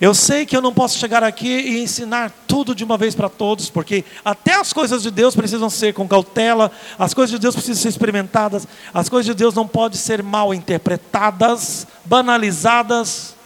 Eu 0.00 0.14
sei 0.14 0.46
que 0.46 0.56
eu 0.56 0.62
não 0.62 0.72
posso 0.72 0.98
chegar 0.98 1.22
aqui 1.22 1.46
e 1.46 1.82
ensinar 1.82 2.32
tudo 2.48 2.74
de 2.74 2.82
uma 2.82 2.96
vez 2.96 3.14
para 3.14 3.28
todos, 3.28 3.68
porque 3.68 4.02
até 4.24 4.54
as 4.54 4.72
coisas 4.72 5.02
de 5.02 5.10
Deus 5.10 5.36
precisam 5.36 5.68
ser 5.68 5.92
com 5.92 6.08
cautela, 6.08 6.72
as 6.98 7.12
coisas 7.12 7.30
de 7.30 7.38
Deus 7.38 7.54
precisam 7.54 7.82
ser 7.82 7.90
experimentadas, 7.90 8.66
as 8.94 9.10
coisas 9.10 9.26
de 9.26 9.34
Deus 9.34 9.54
não 9.54 9.68
podem 9.68 9.98
ser 9.98 10.22
mal 10.22 10.54
interpretadas, 10.54 11.86
banalizadas. 12.06 13.36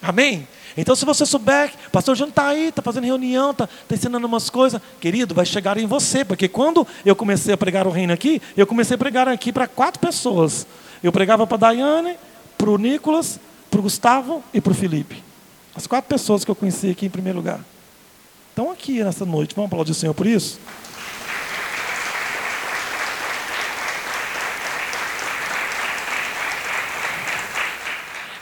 Amém? 0.00 0.48
Então, 0.74 0.96
se 0.96 1.04
você 1.04 1.26
souber, 1.26 1.70
pastor 1.92 2.16
João 2.16 2.30
está 2.30 2.48
aí, 2.48 2.68
está 2.68 2.80
fazendo 2.80 3.04
reunião, 3.04 3.50
está 3.50 3.66
tá 3.66 3.94
ensinando 3.94 4.26
umas 4.26 4.48
coisas, 4.48 4.80
querido, 4.98 5.34
vai 5.34 5.44
chegar 5.44 5.76
em 5.76 5.86
você, 5.86 6.24
porque 6.24 6.48
quando 6.48 6.86
eu 7.04 7.14
comecei 7.14 7.52
a 7.52 7.58
pregar 7.58 7.86
o 7.86 7.90
reino 7.90 8.12
aqui, 8.12 8.40
eu 8.56 8.66
comecei 8.66 8.94
a 8.94 8.98
pregar 8.98 9.28
aqui 9.28 9.52
para 9.52 9.68
quatro 9.68 10.00
pessoas. 10.00 10.66
Eu 11.02 11.12
pregava 11.12 11.46
para 11.46 11.56
a 11.56 11.60
Daiane, 11.60 12.16
para 12.56 12.70
o 12.70 12.78
Nicolas, 12.78 13.38
para 13.70 13.80
o 13.80 13.82
Gustavo 13.82 14.42
e 14.52 14.62
para 14.62 14.72
o 14.72 14.74
Felipe. 14.74 15.33
As 15.74 15.86
quatro 15.86 16.08
pessoas 16.08 16.44
que 16.44 16.50
eu 16.50 16.54
conheci 16.54 16.88
aqui 16.88 17.06
em 17.06 17.10
primeiro 17.10 17.38
lugar. 17.38 17.60
Estão 18.50 18.70
aqui 18.70 19.02
nessa 19.02 19.24
noite. 19.24 19.54
Vamos 19.56 19.68
aplaudir 19.68 19.90
o 19.90 19.94
Senhor 19.94 20.14
por 20.14 20.26
isso? 20.26 20.60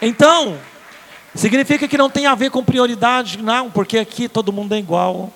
Então, 0.02 0.58
significa 1.34 1.88
que 1.88 1.96
não 1.96 2.10
tem 2.10 2.26
a 2.26 2.34
ver 2.34 2.50
com 2.50 2.62
prioridade, 2.62 3.40
não, 3.40 3.70
porque 3.70 3.98
aqui 3.98 4.28
todo 4.28 4.52
mundo 4.52 4.74
é 4.74 4.78
igual. 4.78 5.32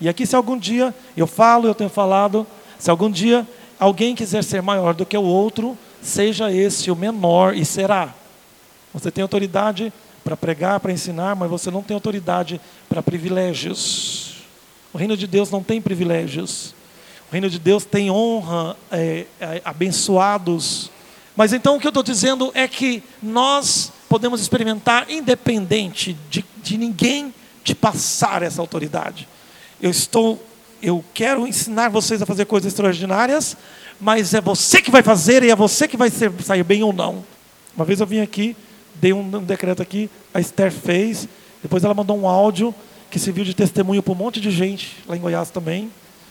E 0.00 0.08
aqui, 0.08 0.26
se 0.26 0.36
algum 0.36 0.58
dia 0.58 0.94
eu 1.16 1.26
falo, 1.26 1.66
eu 1.66 1.74
tenho 1.74 1.88
falado, 1.88 2.46
se 2.78 2.90
algum 2.90 3.10
dia 3.10 3.46
alguém 3.78 4.14
quiser 4.14 4.44
ser 4.44 4.60
maior 4.60 4.92
do 4.92 5.06
que 5.06 5.16
o 5.16 5.22
outro, 5.22 5.78
seja 6.02 6.52
esse 6.52 6.90
o 6.90 6.96
menor 6.96 7.54
e 7.54 7.64
será. 7.64 8.12
Você 8.92 9.10
tem 9.10 9.22
autoridade 9.22 9.92
para 10.24 10.36
pregar, 10.36 10.80
para 10.80 10.92
ensinar, 10.92 11.34
mas 11.36 11.50
você 11.50 11.70
não 11.70 11.82
tem 11.82 11.94
autoridade 11.94 12.60
para 12.88 13.02
privilégios. 13.02 14.36
O 14.92 14.98
reino 14.98 15.16
de 15.16 15.26
Deus 15.26 15.50
não 15.50 15.62
tem 15.62 15.80
privilégios. 15.80 16.74
O 17.30 17.32
reino 17.32 17.50
de 17.50 17.58
Deus 17.58 17.84
tem 17.84 18.10
honra, 18.10 18.76
é, 18.90 19.26
é, 19.40 19.62
abençoados. 19.64 20.90
Mas 21.36 21.52
então 21.52 21.76
o 21.76 21.80
que 21.80 21.86
eu 21.86 21.90
estou 21.90 22.02
dizendo 22.02 22.50
é 22.54 22.66
que 22.66 23.02
nós 23.22 23.92
podemos 24.08 24.40
experimentar, 24.40 25.10
independente 25.10 26.16
de, 26.30 26.44
de 26.62 26.78
ninguém 26.78 27.32
te 27.62 27.74
passar 27.74 28.42
essa 28.42 28.60
autoridade. 28.60 29.28
Eu 29.80 29.90
estou, 29.90 30.42
eu 30.82 31.04
quero 31.12 31.46
ensinar 31.46 31.90
vocês 31.90 32.22
a 32.22 32.26
fazer 32.26 32.46
coisas 32.46 32.72
extraordinárias, 32.72 33.56
mas 34.00 34.32
é 34.32 34.40
você 34.40 34.80
que 34.80 34.90
vai 34.90 35.02
fazer 35.02 35.42
e 35.42 35.50
é 35.50 35.56
você 35.56 35.86
que 35.86 35.96
vai 35.96 36.08
ser, 36.08 36.32
sair 36.42 36.64
bem 36.64 36.82
ou 36.82 36.92
não. 36.92 37.24
Uma 37.76 37.84
vez 37.84 38.00
eu 38.00 38.06
vim 38.06 38.20
aqui, 38.20 38.56
dei 39.00 39.12
um, 39.12 39.20
um 39.20 39.44
decreto 39.44 39.82
aqui, 39.82 40.10
a 40.32 40.40
Esther 40.40 40.70
fez, 40.70 41.28
depois 41.62 41.84
ela 41.84 41.94
mandou 41.94 42.18
um 42.18 42.28
áudio 42.28 42.74
que 43.10 43.18
serviu 43.18 43.44
de 43.44 43.54
testemunho 43.54 44.02
para 44.02 44.12
um 44.12 44.16
monte 44.16 44.40
de 44.40 44.50
gente 44.50 44.96
lá 45.06 45.16
em 45.16 45.20
Goiás 45.20 45.50
também 45.50 45.90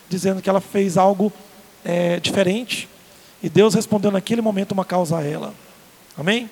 dizendo 0.10 0.42
que 0.42 0.50
ela 0.50 0.62
fez 0.62 0.98
algo 0.98 1.32
é, 1.84 2.20
diferente 2.20 2.88
e 3.42 3.50
Deus 3.50 3.74
respondeu 3.74 4.12
naquele 4.12 4.42
momento 4.42 4.72
uma 4.72 4.86
causa 4.86 5.18
a 5.18 5.24
ela. 5.24 5.54
Amém? 6.18 6.50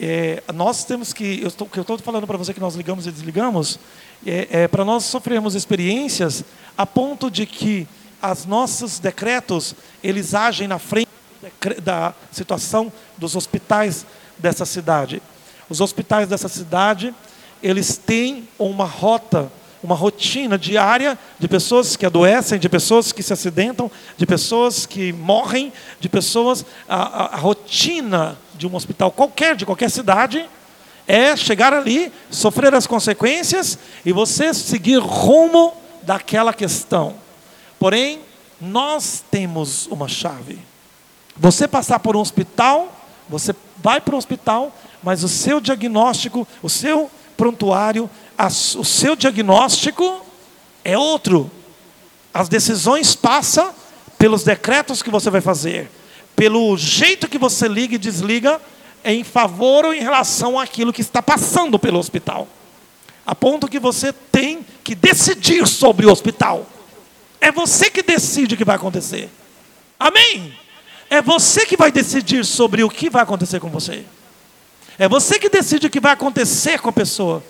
É, 0.00 0.42
nós 0.54 0.84
temos 0.84 1.12
que, 1.12 1.40
eu 1.40 1.48
estou, 1.48 1.66
que 1.66 1.78
eu 1.78 1.82
estou 1.82 1.98
falando 1.98 2.26
para 2.26 2.36
você 2.36 2.52
que 2.52 2.60
nós 2.60 2.74
ligamos 2.74 3.06
e 3.06 3.10
desligamos, 3.10 3.80
é, 4.26 4.62
é 4.62 4.68
para 4.68 4.84
nós 4.84 5.04
sofrermos 5.04 5.54
experiências 5.54 6.44
a 6.76 6.86
ponto 6.86 7.30
de 7.30 7.46
que 7.46 7.86
os 8.22 8.44
nossos 8.46 8.98
decretos 8.98 9.74
eles 10.02 10.34
agem 10.34 10.68
na 10.68 10.78
frente 10.78 11.08
da 11.82 12.14
situação 12.30 12.92
dos 13.16 13.34
hospitais 13.34 14.04
dessa 14.36 14.66
cidade. 14.66 15.22
Os 15.68 15.80
hospitais 15.80 16.28
dessa 16.28 16.48
cidade 16.48 17.14
eles 17.62 17.96
têm 17.96 18.48
uma 18.58 18.84
rota 18.84 19.50
uma 19.82 19.94
rotina 19.94 20.58
diária 20.58 21.18
de 21.38 21.46
pessoas 21.46 21.96
que 21.96 22.04
adoecem, 22.04 22.58
de 22.58 22.68
pessoas 22.68 23.12
que 23.12 23.22
se 23.22 23.32
acidentam, 23.32 23.90
de 24.16 24.26
pessoas 24.26 24.86
que 24.86 25.12
morrem, 25.12 25.72
de 26.00 26.08
pessoas. 26.08 26.64
A, 26.88 26.96
a, 26.96 27.34
a 27.34 27.36
rotina 27.36 28.36
de 28.54 28.66
um 28.66 28.74
hospital 28.74 29.12
qualquer, 29.12 29.54
de 29.54 29.64
qualquer 29.64 29.90
cidade, 29.90 30.48
é 31.06 31.34
chegar 31.36 31.72
ali, 31.72 32.12
sofrer 32.30 32.74
as 32.74 32.86
consequências 32.86 33.78
e 34.04 34.12
você 34.12 34.52
seguir 34.52 34.98
rumo 34.98 35.72
daquela 36.02 36.52
questão. 36.52 37.14
Porém, 37.78 38.20
nós 38.60 39.22
temos 39.30 39.86
uma 39.86 40.08
chave. 40.08 40.58
Você 41.36 41.68
passar 41.68 42.00
por 42.00 42.16
um 42.16 42.20
hospital, 42.20 42.92
você 43.28 43.54
vai 43.76 44.00
para 44.00 44.16
o 44.16 44.18
hospital, 44.18 44.74
mas 45.02 45.22
o 45.24 45.28
seu 45.28 45.60
diagnóstico, 45.60 46.46
o 46.62 46.68
seu 46.68 47.10
prontuário 47.36 48.10
o 48.76 48.84
seu 48.84 49.16
diagnóstico 49.16 50.24
é 50.84 50.96
outro. 50.96 51.50
As 52.32 52.48
decisões 52.48 53.16
passam 53.16 53.74
pelos 54.16 54.44
decretos 54.44 55.02
que 55.02 55.10
você 55.10 55.28
vai 55.28 55.40
fazer, 55.40 55.90
pelo 56.36 56.76
jeito 56.76 57.28
que 57.28 57.38
você 57.38 57.66
liga 57.66 57.96
e 57.96 57.98
desliga 57.98 58.60
em 59.04 59.24
favor 59.24 59.86
ou 59.86 59.94
em 59.94 60.00
relação 60.00 60.58
àquilo 60.58 60.92
que 60.92 61.00
está 61.00 61.20
passando 61.20 61.78
pelo 61.78 61.98
hospital. 61.98 62.46
A 63.26 63.34
ponto 63.34 63.68
que 63.68 63.80
você 63.80 64.12
tem 64.12 64.64
que 64.84 64.94
decidir 64.94 65.66
sobre 65.66 66.06
o 66.06 66.12
hospital. 66.12 66.66
É 67.40 67.50
você 67.50 67.90
que 67.90 68.02
decide 68.02 68.54
o 68.54 68.56
que 68.56 68.64
vai 68.64 68.76
acontecer. 68.76 69.28
Amém? 69.98 70.56
É 71.10 71.20
você 71.20 71.66
que 71.66 71.76
vai 71.76 71.90
decidir 71.90 72.44
sobre 72.44 72.84
o 72.84 72.90
que 72.90 73.10
vai 73.10 73.22
acontecer 73.22 73.58
com 73.60 73.68
você. 73.68 74.04
É 74.98 75.08
você 75.08 75.38
que 75.38 75.48
decide 75.48 75.86
o 75.86 75.90
que 75.90 76.00
vai 76.00 76.12
acontecer 76.12 76.80
com 76.80 76.88
a 76.88 76.92
pessoa 76.92 77.42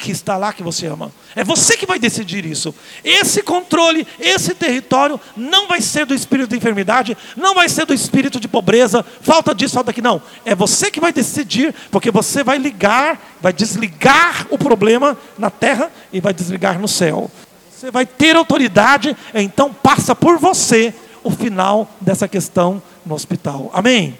que 0.00 0.10
está 0.10 0.36
lá 0.36 0.52
que 0.52 0.62
você 0.62 0.86
ama. 0.86 1.12
É 1.36 1.44
você 1.44 1.76
que 1.76 1.86
vai 1.86 1.98
decidir 1.98 2.44
isso. 2.44 2.74
Esse 3.04 3.42
controle, 3.42 4.06
esse 4.18 4.54
território 4.54 5.20
não 5.36 5.68
vai 5.68 5.80
ser 5.80 6.06
do 6.06 6.14
espírito 6.14 6.50
de 6.50 6.56
enfermidade, 6.56 7.16
não 7.36 7.54
vai 7.54 7.68
ser 7.68 7.84
do 7.84 7.94
espírito 7.94 8.40
de 8.40 8.48
pobreza, 8.48 9.04
falta 9.20 9.54
disso, 9.54 9.74
falta 9.74 9.90
aqui, 9.90 10.00
não. 10.00 10.20
É 10.44 10.54
você 10.54 10.90
que 10.90 11.00
vai 11.00 11.12
decidir, 11.12 11.74
porque 11.90 12.10
você 12.10 12.42
vai 12.42 12.58
ligar, 12.58 13.36
vai 13.40 13.52
desligar 13.52 14.46
o 14.50 14.58
problema 14.58 15.16
na 15.38 15.50
terra 15.50 15.90
e 16.12 16.20
vai 16.20 16.32
desligar 16.32 16.78
no 16.78 16.88
céu. 16.88 17.30
Você 17.70 17.90
vai 17.90 18.06
ter 18.06 18.36
autoridade, 18.36 19.16
então 19.34 19.72
passa 19.72 20.14
por 20.14 20.38
você 20.38 20.94
o 21.22 21.30
final 21.30 21.90
dessa 22.00 22.26
questão 22.26 22.82
no 23.04 23.14
hospital. 23.14 23.70
Amém? 23.72 24.18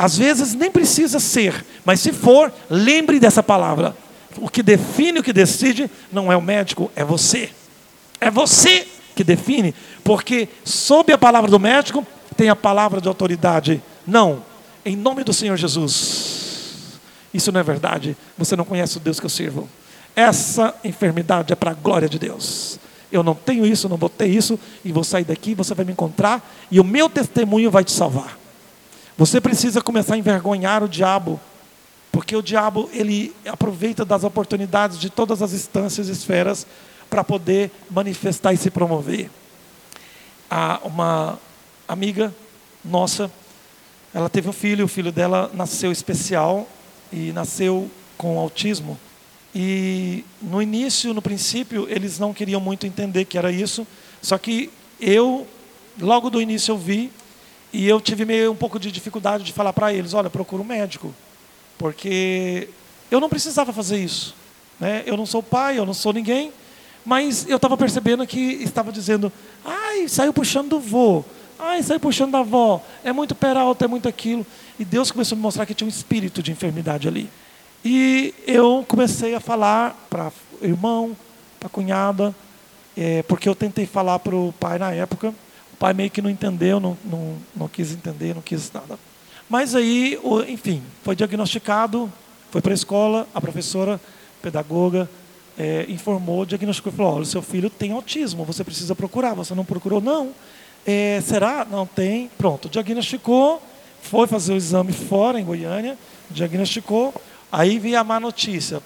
Às 0.00 0.16
vezes 0.16 0.54
nem 0.54 0.70
precisa 0.70 1.20
ser, 1.20 1.62
mas 1.84 2.00
se 2.00 2.10
for, 2.10 2.50
lembre 2.70 3.20
dessa 3.20 3.42
palavra 3.42 3.94
o 4.38 4.48
que 4.48 4.62
define, 4.62 5.18
o 5.18 5.22
que 5.22 5.30
decide, 5.30 5.90
não 6.10 6.32
é 6.32 6.36
o 6.38 6.40
médico, 6.40 6.90
é 6.96 7.04
você. 7.04 7.50
É 8.18 8.30
você 8.30 8.88
que 9.14 9.22
define, 9.22 9.74
porque 10.02 10.48
sob 10.64 11.12
a 11.12 11.18
palavra 11.18 11.50
do 11.50 11.60
médico 11.60 12.06
tem 12.34 12.48
a 12.48 12.56
palavra 12.56 12.98
de 12.98 13.08
autoridade. 13.08 13.82
Não, 14.06 14.42
em 14.86 14.96
nome 14.96 15.22
do 15.22 15.34
Senhor 15.34 15.58
Jesus. 15.58 16.98
Isso 17.34 17.52
não 17.52 17.60
é 17.60 17.62
verdade. 17.62 18.16
Você 18.38 18.56
não 18.56 18.64
conhece 18.64 18.96
o 18.96 19.00
Deus 19.00 19.20
que 19.20 19.26
eu 19.26 19.30
sirvo. 19.30 19.68
Essa 20.16 20.74
enfermidade 20.82 21.52
é 21.52 21.56
para 21.56 21.72
a 21.72 21.74
glória 21.74 22.08
de 22.08 22.18
Deus. 22.18 22.80
Eu 23.12 23.22
não 23.22 23.34
tenho 23.34 23.66
isso, 23.66 23.86
não 23.86 23.98
vou 23.98 24.08
ter 24.08 24.28
isso, 24.28 24.58
e 24.82 24.92
vou 24.92 25.04
sair 25.04 25.24
daqui, 25.24 25.54
você 25.54 25.74
vai 25.74 25.84
me 25.84 25.92
encontrar, 25.92 26.40
e 26.70 26.80
o 26.80 26.84
meu 26.84 27.10
testemunho 27.10 27.70
vai 27.70 27.84
te 27.84 27.92
salvar. 27.92 28.39
Você 29.20 29.38
precisa 29.38 29.82
começar 29.82 30.14
a 30.14 30.16
envergonhar 30.16 30.82
o 30.82 30.88
diabo 30.88 31.38
porque 32.10 32.34
o 32.34 32.40
diabo, 32.40 32.88
ele 32.90 33.36
aproveita 33.44 34.02
das 34.02 34.24
oportunidades 34.24 34.98
de 34.98 35.10
todas 35.10 35.42
as 35.42 35.52
instâncias 35.52 36.08
e 36.08 36.12
esferas 36.12 36.66
para 37.10 37.22
poder 37.22 37.70
manifestar 37.90 38.54
e 38.54 38.56
se 38.56 38.70
promover. 38.70 39.30
Há 40.50 40.80
uma 40.84 41.38
amiga 41.86 42.34
nossa, 42.82 43.30
ela 44.14 44.30
teve 44.30 44.48
um 44.48 44.54
filho, 44.54 44.86
o 44.86 44.88
filho 44.88 45.12
dela 45.12 45.50
nasceu 45.52 45.92
especial 45.92 46.66
e 47.12 47.30
nasceu 47.30 47.90
com 48.16 48.38
autismo. 48.38 48.98
E 49.54 50.24
no 50.40 50.62
início, 50.62 51.12
no 51.12 51.20
princípio, 51.20 51.86
eles 51.90 52.18
não 52.18 52.32
queriam 52.32 52.58
muito 52.58 52.86
entender 52.86 53.26
que 53.26 53.36
era 53.36 53.52
isso, 53.52 53.86
só 54.22 54.38
que 54.38 54.70
eu, 54.98 55.46
logo 56.00 56.30
do 56.30 56.40
início, 56.40 56.72
eu 56.72 56.78
vi 56.78 57.12
e 57.72 57.88
eu 57.88 58.00
tive 58.00 58.24
meio 58.24 58.52
um 58.52 58.56
pouco 58.56 58.78
de 58.78 58.90
dificuldade 58.90 59.44
de 59.44 59.52
falar 59.52 59.72
para 59.72 59.92
eles: 59.92 60.14
olha, 60.14 60.30
procura 60.30 60.62
um 60.62 60.66
médico 60.66 61.14
porque 61.80 62.68
eu 63.10 63.18
não 63.20 63.30
precisava 63.30 63.72
fazer 63.72 63.96
isso. 63.96 64.34
Né? 64.78 65.02
Eu 65.06 65.16
não 65.16 65.24
sou 65.24 65.42
pai, 65.42 65.78
eu 65.78 65.86
não 65.86 65.94
sou 65.94 66.12
ninguém, 66.12 66.52
mas 67.06 67.48
eu 67.48 67.56
estava 67.56 67.74
percebendo 67.74 68.26
que 68.26 68.38
estava 68.38 68.92
dizendo, 68.92 69.32
ai, 69.64 70.06
saiu 70.06 70.30
puxando 70.30 70.68
do 70.68 70.78
vô, 70.78 71.24
ai, 71.58 71.82
saiu 71.82 71.98
puxando 71.98 72.32
da 72.32 72.40
avó, 72.40 72.82
é 73.02 73.14
muito 73.14 73.34
peralta, 73.34 73.86
é 73.86 73.88
muito 73.88 74.06
aquilo. 74.06 74.46
E 74.78 74.84
Deus 74.84 75.10
começou 75.10 75.34
a 75.34 75.36
me 75.36 75.42
mostrar 75.42 75.64
que 75.64 75.72
tinha 75.72 75.86
um 75.86 75.90
espírito 75.90 76.42
de 76.42 76.52
enfermidade 76.52 77.08
ali. 77.08 77.30
E 77.82 78.34
eu 78.46 78.84
comecei 78.86 79.34
a 79.34 79.40
falar 79.40 80.06
para 80.10 80.30
irmão, 80.60 81.16
para 81.58 81.70
cunhada, 81.70 82.34
é, 82.94 83.22
porque 83.22 83.48
eu 83.48 83.54
tentei 83.54 83.86
falar 83.86 84.18
para 84.18 84.36
o 84.36 84.52
pai 84.60 84.78
na 84.78 84.92
época. 84.92 85.32
Pai 85.80 85.94
meio 85.94 86.10
que 86.10 86.20
não 86.20 86.28
entendeu, 86.28 86.78
não, 86.78 86.94
não, 87.02 87.36
não 87.56 87.66
quis 87.66 87.90
entender, 87.90 88.34
não 88.34 88.42
quis 88.42 88.70
nada. 88.70 88.98
Mas 89.48 89.74
aí, 89.74 90.20
enfim, 90.46 90.82
foi 91.02 91.16
diagnosticado, 91.16 92.12
foi 92.50 92.60
para 92.60 92.72
a 92.72 92.74
escola, 92.74 93.26
a 93.34 93.40
professora, 93.40 93.98
pedagoga, 94.42 95.08
é, 95.58 95.86
informou, 95.88 96.44
diagnosticou 96.44 96.92
e 96.92 96.96
falou: 96.96 97.14
olha, 97.14 97.24
seu 97.24 97.40
filho 97.40 97.70
tem 97.70 97.92
autismo, 97.92 98.44
você 98.44 98.62
precisa 98.62 98.94
procurar. 98.94 99.32
Você 99.32 99.54
não 99.54 99.64
procurou? 99.64 100.02
Não. 100.02 100.34
É, 100.86 101.18
será? 101.24 101.64
Não 101.64 101.86
tem. 101.86 102.30
Pronto, 102.36 102.68
diagnosticou, 102.68 103.62
foi 104.02 104.26
fazer 104.26 104.52
o 104.52 104.56
exame 104.56 104.92
fora, 104.92 105.40
em 105.40 105.44
Goiânia, 105.46 105.96
diagnosticou, 106.30 107.14
aí 107.50 107.78
veio 107.78 107.98
a 107.98 108.04
má 108.04 108.20
notícia. 108.20 108.82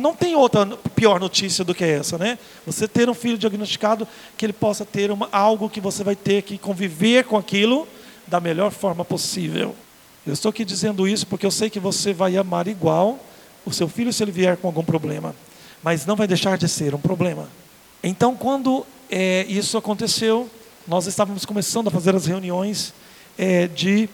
Não 0.00 0.14
tem 0.14 0.34
outra 0.34 0.66
pior 0.94 1.20
notícia 1.20 1.64
do 1.64 1.74
que 1.74 1.84
essa, 1.84 2.18
né? 2.18 2.38
Você 2.66 2.88
ter 2.88 3.08
um 3.08 3.14
filho 3.14 3.38
diagnosticado 3.38 4.06
que 4.36 4.44
ele 4.44 4.52
possa 4.52 4.84
ter 4.84 5.10
uma, 5.10 5.28
algo 5.30 5.70
que 5.70 5.80
você 5.80 6.02
vai 6.02 6.16
ter 6.16 6.42
que 6.42 6.58
conviver 6.58 7.24
com 7.24 7.36
aquilo 7.36 7.86
da 8.26 8.40
melhor 8.40 8.70
forma 8.70 9.04
possível. 9.04 9.74
Eu 10.26 10.32
estou 10.32 10.50
aqui 10.50 10.64
dizendo 10.64 11.06
isso 11.06 11.26
porque 11.26 11.46
eu 11.46 11.50
sei 11.50 11.68
que 11.70 11.80
você 11.80 12.12
vai 12.12 12.36
amar 12.36 12.68
igual 12.68 13.18
o 13.64 13.72
seu 13.72 13.88
filho 13.88 14.12
se 14.12 14.22
ele 14.22 14.32
vier 14.32 14.56
com 14.56 14.66
algum 14.66 14.84
problema, 14.84 15.34
mas 15.82 16.06
não 16.06 16.16
vai 16.16 16.26
deixar 16.26 16.58
de 16.58 16.68
ser 16.68 16.94
um 16.94 17.00
problema. 17.00 17.48
Então, 18.02 18.36
quando 18.36 18.84
é, 19.10 19.44
isso 19.48 19.76
aconteceu, 19.78 20.50
nós 20.86 21.06
estávamos 21.06 21.44
começando 21.44 21.88
a 21.88 21.90
fazer 21.90 22.14
as 22.14 22.26
reuniões 22.26 22.92
é, 23.38 23.68
de, 23.68 24.08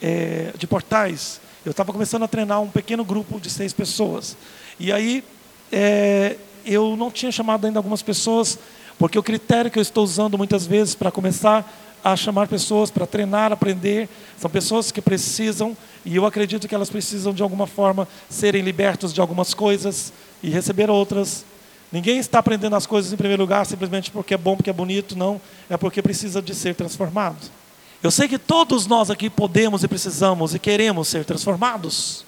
é, 0.00 0.52
de 0.56 0.66
portais. 0.66 1.40
Eu 1.64 1.72
estava 1.72 1.92
começando 1.92 2.22
a 2.22 2.28
treinar 2.28 2.60
um 2.62 2.68
pequeno 2.68 3.04
grupo 3.04 3.38
de 3.38 3.50
seis 3.50 3.72
pessoas. 3.72 4.36
E 4.78 4.90
aí, 4.90 5.22
é, 5.70 6.36
eu 6.64 6.96
não 6.96 7.10
tinha 7.10 7.30
chamado 7.30 7.66
ainda 7.66 7.78
algumas 7.78 8.00
pessoas, 8.00 8.58
porque 8.98 9.18
o 9.18 9.22
critério 9.22 9.70
que 9.70 9.78
eu 9.78 9.82
estou 9.82 10.02
usando 10.02 10.38
muitas 10.38 10.66
vezes 10.66 10.94
para 10.94 11.10
começar 11.10 11.70
a 12.02 12.16
chamar 12.16 12.48
pessoas 12.48 12.90
para 12.90 13.06
treinar, 13.06 13.52
aprender. 13.52 14.08
São 14.38 14.50
pessoas 14.50 14.90
que 14.90 15.02
precisam, 15.02 15.76
e 16.02 16.16
eu 16.16 16.24
acredito 16.24 16.66
que 16.66 16.74
elas 16.74 16.88
precisam 16.88 17.34
de 17.34 17.42
alguma 17.42 17.66
forma 17.66 18.08
serem 18.28 18.62
libertos 18.62 19.12
de 19.12 19.20
algumas 19.20 19.52
coisas 19.52 20.14
e 20.42 20.48
receber 20.48 20.88
outras. 20.88 21.44
Ninguém 21.92 22.18
está 22.18 22.38
aprendendo 22.38 22.74
as 22.76 22.86
coisas 22.86 23.12
em 23.12 23.16
primeiro 23.16 23.42
lugar 23.42 23.66
simplesmente 23.66 24.10
porque 24.10 24.32
é 24.32 24.38
bom, 24.38 24.56
porque 24.56 24.70
é 24.70 24.72
bonito, 24.72 25.16
não. 25.16 25.40
É 25.68 25.76
porque 25.76 26.00
precisa 26.00 26.40
de 26.40 26.54
ser 26.54 26.74
transformado. 26.74 27.59
Eu 28.02 28.10
sei 28.10 28.26
que 28.26 28.38
todos 28.38 28.86
nós 28.86 29.10
aqui 29.10 29.28
podemos 29.28 29.84
e 29.84 29.88
precisamos 29.88 30.54
e 30.54 30.58
queremos 30.58 31.08
ser 31.08 31.24
transformados. 31.24 32.24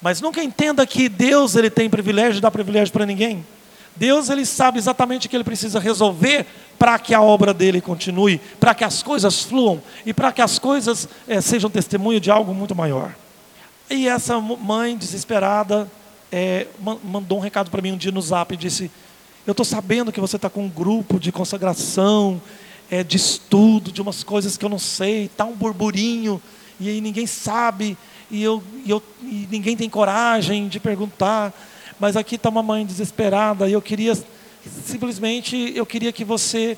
Mas 0.00 0.20
nunca 0.20 0.42
entenda 0.42 0.86
que 0.86 1.08
Deus 1.08 1.54
ele 1.54 1.68
tem 1.68 1.90
privilégio 1.90 2.34
de 2.34 2.40
dar 2.40 2.50
privilégio 2.50 2.92
para 2.92 3.04
ninguém. 3.04 3.44
Deus 3.94 4.30
ele 4.30 4.46
sabe 4.46 4.78
exatamente 4.78 5.26
o 5.26 5.30
que 5.30 5.36
ele 5.36 5.44
precisa 5.44 5.78
resolver 5.78 6.46
para 6.78 6.98
que 6.98 7.14
a 7.14 7.20
obra 7.20 7.52
dele 7.52 7.80
continue, 7.80 8.40
para 8.58 8.74
que 8.74 8.84
as 8.84 9.02
coisas 9.02 9.42
fluam 9.42 9.82
e 10.06 10.14
para 10.14 10.32
que 10.32 10.40
as 10.40 10.58
coisas 10.58 11.06
é, 11.28 11.40
sejam 11.40 11.68
testemunho 11.68 12.18
de 12.18 12.30
algo 12.30 12.54
muito 12.54 12.74
maior. 12.74 13.14
E 13.90 14.08
essa 14.08 14.40
mãe 14.40 14.96
desesperada 14.96 15.86
é, 16.32 16.66
mandou 17.04 17.36
um 17.36 17.40
recado 17.42 17.70
para 17.70 17.82
mim 17.82 17.92
um 17.92 17.96
dia 17.98 18.10
no 18.10 18.22
Zap 18.22 18.54
e 18.54 18.56
disse: 18.56 18.90
Eu 19.46 19.50
estou 19.50 19.66
sabendo 19.66 20.10
que 20.10 20.20
você 20.20 20.36
está 20.36 20.48
com 20.48 20.64
um 20.64 20.70
grupo 20.70 21.20
de 21.20 21.30
consagração, 21.30 22.40
é, 22.92 23.02
de 23.02 23.16
estudo, 23.16 23.90
de 23.90 24.00
umas 24.00 24.22
coisas 24.22 24.56
que 24.56 24.64
eu 24.64 24.68
não 24.68 24.78
sei, 24.78 25.24
está 25.24 25.44
um 25.44 25.56
burburinho 25.56 26.40
e 26.78 26.88
aí 26.88 27.00
ninguém 27.00 27.26
sabe 27.26 27.96
e, 28.30 28.42
eu, 28.42 28.62
e, 28.84 28.90
eu, 28.90 29.02
e 29.22 29.48
ninguém 29.50 29.76
tem 29.76 29.88
coragem 29.88 30.68
de 30.68 30.78
perguntar 30.78 31.52
mas 31.98 32.16
aqui 32.16 32.34
está 32.34 32.48
uma 32.50 32.62
mãe 32.62 32.84
desesperada 32.84 33.68
e 33.68 33.72
eu 33.72 33.80
queria 33.80 34.12
simplesmente 34.84 35.72
eu 35.74 35.86
queria 35.86 36.12
que 36.12 36.24
você 36.24 36.76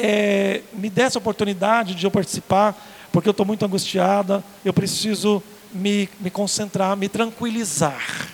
é, 0.00 0.62
me 0.74 0.88
desse 0.88 1.16
a 1.16 1.20
oportunidade 1.20 1.96
de 1.96 2.06
eu 2.06 2.10
participar, 2.10 2.76
porque 3.10 3.28
eu 3.28 3.32
estou 3.32 3.44
muito 3.44 3.64
angustiada, 3.64 4.44
eu 4.64 4.72
preciso 4.72 5.42
me, 5.72 6.08
me 6.20 6.30
concentrar, 6.30 6.96
me 6.96 7.08
tranquilizar. 7.08 8.28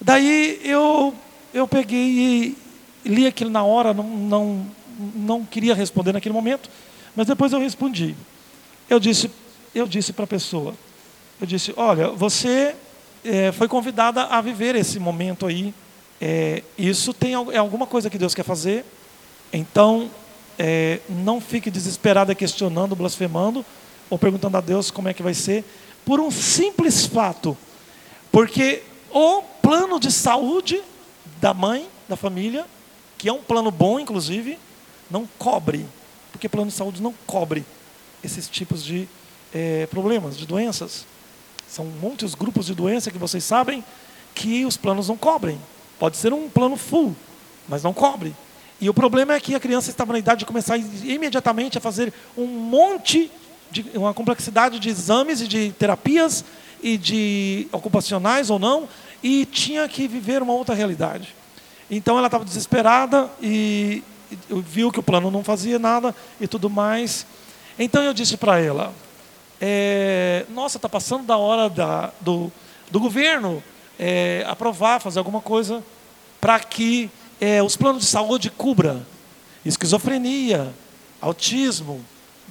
Daí 0.00 0.60
eu, 0.62 1.12
eu 1.52 1.66
peguei 1.66 2.54
e 3.04 3.08
li 3.08 3.26
aquilo 3.26 3.50
na 3.50 3.64
hora, 3.64 3.92
não, 3.92 4.04
não, 4.04 4.66
não 4.98 5.44
queria 5.44 5.74
responder 5.74 6.12
naquele 6.12 6.32
momento, 6.32 6.68
mas 7.14 7.26
depois 7.26 7.52
eu 7.52 7.60
respondi. 7.60 8.14
Eu 8.88 8.98
disse, 9.00 9.30
eu 9.74 9.86
disse 9.86 10.12
para 10.12 10.24
a 10.24 10.28
pessoa, 10.28 10.74
eu 11.40 11.46
disse, 11.46 11.72
olha, 11.76 12.08
você 12.10 12.74
é, 13.24 13.52
foi 13.52 13.68
convidada 13.68 14.24
a 14.24 14.40
viver 14.40 14.74
esse 14.74 14.98
momento 14.98 15.46
aí. 15.46 15.74
É, 16.20 16.62
isso 16.78 17.12
tem 17.12 17.32
é 17.32 17.58
alguma 17.58 17.86
coisa 17.86 18.08
que 18.08 18.18
Deus 18.18 18.34
quer 18.34 18.44
fazer. 18.44 18.84
Então, 19.52 20.10
é, 20.58 21.00
não 21.08 21.40
fique 21.40 21.70
desesperada 21.70 22.34
questionando, 22.34 22.94
blasfemando 22.94 23.64
ou 24.08 24.18
perguntando 24.18 24.56
a 24.56 24.60
Deus 24.60 24.90
como 24.90 25.08
é 25.08 25.14
que 25.14 25.22
vai 25.22 25.34
ser, 25.34 25.64
por 26.04 26.20
um 26.20 26.30
simples 26.30 27.06
fato, 27.06 27.56
porque 28.30 28.82
o 29.10 29.42
plano 29.62 29.98
de 29.98 30.12
saúde 30.12 30.82
da 31.40 31.54
mãe, 31.54 31.88
da 32.08 32.16
família, 32.16 32.66
que 33.16 33.28
é 33.28 33.32
um 33.32 33.42
plano 33.42 33.70
bom, 33.70 33.98
inclusive, 33.98 34.58
não 35.10 35.28
cobre, 35.38 35.86
porque 36.32 36.48
plano 36.48 36.70
de 36.70 36.76
saúde 36.76 37.02
não 37.02 37.14
cobre 37.26 37.64
esses 38.22 38.48
tipos 38.48 38.84
de 38.84 39.08
é, 39.52 39.86
problemas, 39.86 40.36
de 40.36 40.46
doenças. 40.46 41.06
São 41.68 41.84
muitos 41.84 42.34
grupos 42.34 42.66
de 42.66 42.74
doença 42.74 43.10
que 43.10 43.18
vocês 43.18 43.44
sabem 43.44 43.84
que 44.34 44.64
os 44.64 44.76
planos 44.76 45.08
não 45.08 45.16
cobrem. 45.16 45.58
Pode 45.98 46.16
ser 46.16 46.32
um 46.32 46.48
plano 46.48 46.76
full, 46.76 47.14
mas 47.68 47.82
não 47.82 47.92
cobre. 47.92 48.34
E 48.80 48.88
o 48.88 48.94
problema 48.94 49.34
é 49.34 49.40
que 49.40 49.54
a 49.54 49.60
criança 49.60 49.90
estava 49.90 50.12
na 50.12 50.18
idade 50.18 50.40
de 50.40 50.46
começar 50.46 50.76
imediatamente 50.76 51.78
a 51.78 51.80
fazer 51.80 52.12
um 52.36 52.46
monte 52.46 53.30
de 53.70 53.86
uma 53.94 54.12
complexidade 54.12 54.78
de 54.78 54.88
exames 54.88 55.40
e 55.40 55.48
de 55.48 55.72
terapias 55.72 56.44
e 56.82 56.98
de 56.98 57.66
ocupacionais 57.72 58.50
ou 58.50 58.58
não, 58.58 58.88
e 59.22 59.46
tinha 59.46 59.88
que 59.88 60.06
viver 60.06 60.42
uma 60.42 60.52
outra 60.52 60.74
realidade. 60.74 61.34
Então 61.90 62.18
ela 62.18 62.26
estava 62.26 62.44
desesperada 62.44 63.30
e 63.42 64.02
viu 64.48 64.90
que 64.90 65.00
o 65.00 65.02
plano 65.02 65.30
não 65.30 65.44
fazia 65.44 65.78
nada 65.78 66.14
e 66.40 66.46
tudo 66.46 66.70
mais. 66.70 67.26
Então 67.78 68.02
eu 68.02 68.14
disse 68.14 68.36
para 68.36 68.60
ela: 68.60 68.92
é, 69.60 70.46
nossa, 70.50 70.78
está 70.78 70.88
passando 70.88 71.24
da 71.24 71.36
hora 71.36 71.68
da, 71.68 72.12
do, 72.20 72.52
do 72.90 73.00
governo 73.00 73.62
é, 73.98 74.44
aprovar, 74.46 75.00
fazer 75.00 75.18
alguma 75.18 75.40
coisa 75.40 75.82
para 76.40 76.60
que 76.60 77.10
é, 77.40 77.62
os 77.62 77.76
planos 77.76 78.02
de 78.02 78.08
saúde 78.08 78.50
cubra 78.50 79.06
esquizofrenia, 79.64 80.74
autismo, 81.20 82.04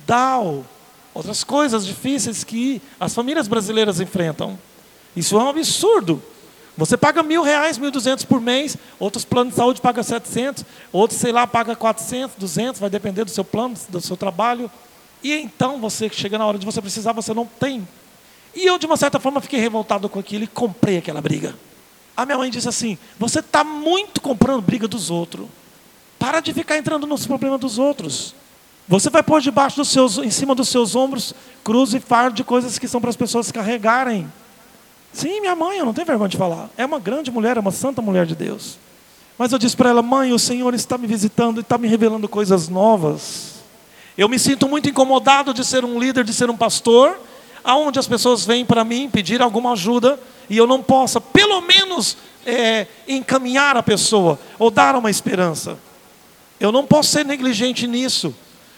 Down, 0.06 0.66
outras 1.14 1.44
coisas 1.44 1.86
difíceis 1.86 2.44
que 2.44 2.82
as 3.00 3.14
famílias 3.14 3.48
brasileiras 3.48 4.00
enfrentam. 4.00 4.58
Isso 5.16 5.38
é 5.40 5.44
um 5.44 5.50
absurdo. 5.50 6.22
Você 6.76 6.98
paga 6.98 7.22
mil 7.22 7.44
reais, 7.44 7.78
mil 7.78 7.92
duzentos 7.92 8.26
por 8.26 8.42
mês, 8.42 8.76
outros 9.00 9.24
planos 9.24 9.54
de 9.54 9.58
saúde 9.58 9.80
pagam 9.80 10.04
700, 10.04 10.66
outros, 10.92 11.20
sei 11.20 11.32
lá, 11.32 11.46
paga 11.46 11.76
400, 11.76 12.36
200, 12.38 12.80
vai 12.82 12.90
depender 12.90 13.24
do 13.24 13.30
seu 13.30 13.44
plano, 13.44 13.76
do 13.90 14.02
seu 14.02 14.18
trabalho. 14.18 14.72
E 15.24 15.34
então 15.34 15.80
você 15.80 16.10
chega 16.10 16.38
na 16.38 16.46
hora 16.46 16.58
de 16.58 16.66
você 16.66 16.82
precisar, 16.82 17.14
você 17.14 17.34
não 17.34 17.46
tem. 17.46 17.88
E 18.56 18.66
eu, 18.66 18.78
de 18.78 18.86
uma 18.86 18.98
certa 18.98 19.20
forma, 19.20 19.40
fiquei 19.40 19.60
revoltado 19.60 20.10
com 20.10 20.20
aquilo 20.20 20.44
e 20.44 20.48
comprei 20.48 20.98
aquela 20.98 21.22
briga. 21.22 21.56
A 22.18 22.26
minha 22.26 22.38
mãe 22.38 22.50
disse 22.50 22.70
assim: 22.70 22.98
Você 23.20 23.40
está 23.40 23.64
muito 23.64 24.20
comprando 24.20 24.62
briga 24.62 24.88
dos 24.88 25.10
outros. 25.10 25.48
Para 26.20 26.40
de 26.40 26.54
ficar 26.54 26.78
entrando 26.78 27.06
nos 27.06 27.26
problemas 27.26 27.60
dos 27.60 27.78
outros. 27.78 28.34
Você 28.88 29.10
vai 29.10 29.24
pôr 29.24 29.42
debaixo 29.42 29.78
dos 29.78 29.90
seus, 29.90 30.18
em 30.18 30.30
cima 30.30 30.54
dos 30.54 30.70
seus 30.70 30.96
ombros, 30.96 31.34
cruz 31.64 31.94
e 31.94 32.00
fardo 32.00 32.36
de 32.36 32.44
coisas 32.44 32.78
que 32.78 32.88
são 32.88 33.00
para 33.00 33.10
as 33.10 33.16
pessoas 33.16 33.52
carregarem. 33.52 34.32
Sim, 35.14 35.42
minha 35.42 35.56
mãe, 35.56 35.78
eu 35.78 35.86
não 35.86 35.94
tenho 35.94 36.08
vergonha 36.08 36.30
de 36.30 36.38
falar. 36.38 36.70
É 36.76 36.86
uma 36.86 37.00
grande 37.00 37.30
mulher, 37.30 37.56
é 37.56 37.60
uma 37.60 37.72
santa 37.72 38.02
mulher 38.02 38.26
de 38.26 38.36
Deus. 38.36 38.80
Mas 39.38 39.52
eu 39.52 39.60
disse 39.60 39.78
para 39.78 39.90
ela: 39.90 40.02
Mãe, 40.02 40.34
o 40.34 40.40
Senhor 40.40 40.74
está 40.74 40.98
me 40.98 41.06
visitando 41.08 41.58
e 41.58 41.62
está 41.62 41.78
me 41.78 41.88
revelando 41.88 42.28
coisas 42.28 42.68
novas. 42.68 43.54
Eu 44.18 44.28
me 44.28 44.38
sinto 44.38 44.68
muito 44.68 44.90
incomodado 44.90 45.54
de 45.54 45.64
ser 45.64 45.86
um 45.86 46.00
líder, 46.00 46.24
de 46.24 46.34
ser 46.34 46.50
um 46.50 46.58
pastor, 46.58 47.20
aonde 47.64 48.00
as 48.00 48.08
pessoas 48.08 48.46
vêm 48.46 48.66
para 48.66 48.84
mim 48.84 49.10
pedir 49.10 49.42
alguma 49.42 49.74
ajuda 49.74 50.20
e 50.50 50.58
eu 50.58 50.68
não 50.68 50.84
possa, 50.84 51.22
pelo 51.22 51.62
menos, 51.62 52.18
é, 52.46 52.88
encaminhar 53.08 53.78
a 53.78 53.84
pessoa 53.84 54.40
ou 54.60 54.70
dar 54.70 54.96
uma 54.96 55.10
esperança. 55.10 55.78
Eu 56.60 56.72
não 56.72 56.86
posso 56.86 57.10
ser 57.10 57.26
negligente 57.26 57.88
nisso. 57.88 58.36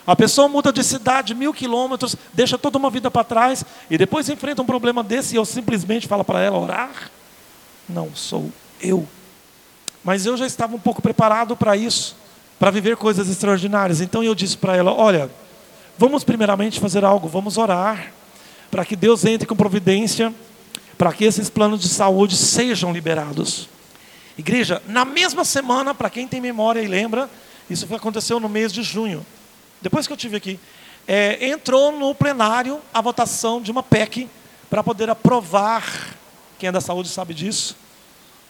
A 0.08 0.16
pessoa 0.16 0.48
muda 0.48 0.72
de 0.72 0.84
cidade 0.84 1.34
mil 1.34 1.54
quilômetros, 1.54 2.16
deixa 2.34 2.58
toda 2.58 2.78
uma 2.78 2.90
vida 2.90 3.10
para 3.10 3.24
trás 3.24 3.64
e 3.90 3.98
depois 3.98 4.30
enfrenta 4.30 4.62
um 4.62 4.66
problema 4.66 5.04
desse 5.04 5.36
e 5.36 5.38
eu 5.38 5.46
simplesmente 5.46 6.08
falo 6.08 6.24
para 6.24 6.42
ela 6.42 6.60
orar. 6.60 7.10
Não 7.90 8.14
sou 8.14 8.52
eu. 8.80 9.08
Mas 10.04 10.26
eu 10.26 10.38
já 10.38 10.46
estava 10.46 10.76
um 10.76 10.80
pouco 10.80 11.02
preparado 11.02 11.56
para 11.56 11.76
isso 11.76 12.16
para 12.60 12.72
viver 12.72 12.96
coisas 12.96 13.30
extraordinárias. 13.30 14.02
Então 14.02 14.24
eu 14.24 14.36
disse 14.36 14.58
para 14.58 14.76
ela: 14.76 14.94
Olha, 14.94 15.30
vamos 15.98 16.24
primeiramente 16.24 16.80
fazer 16.80 17.04
algo, 17.04 17.28
vamos 17.28 17.58
orar, 17.58 18.12
para 18.70 18.86
que 18.86 18.96
Deus 18.96 19.26
entre 19.26 19.48
com 19.48 19.56
providência, 19.56 20.34
para 20.98 21.12
que 21.12 21.26
esses 21.26 21.50
planos 21.50 21.82
de 21.82 21.90
saúde 21.90 22.36
sejam 22.36 22.94
liberados. 22.94 23.68
Igreja, 24.38 24.82
na 24.88 25.06
mesma 25.06 25.46
semana, 25.46 25.94
para 25.94 26.10
quem 26.10 26.28
tem 26.28 26.42
memória 26.42 26.82
e 26.82 26.88
lembra, 26.88 27.30
isso 27.70 27.88
aconteceu 27.94 28.40
no 28.40 28.50
mês 28.50 28.72
de 28.72 28.84
junho, 28.84 29.26
depois 29.82 30.08
que 30.08 30.14
eu 30.14 30.18
tive 30.18 30.38
aqui, 30.38 30.60
é, 31.08 31.48
entrou 31.48 31.92
no 31.92 32.14
plenário 32.16 32.80
a 32.94 33.02
votação 33.02 33.62
de 33.62 33.72
uma 33.72 33.84
PEC 33.84 34.30
para 34.70 34.84
poder 34.84 35.10
aprovar, 35.10 36.16
quem 36.58 36.70
é 36.70 36.72
da 36.72 36.82
saúde 36.82 37.10
sabe 37.10 37.34
disso, 37.34 37.78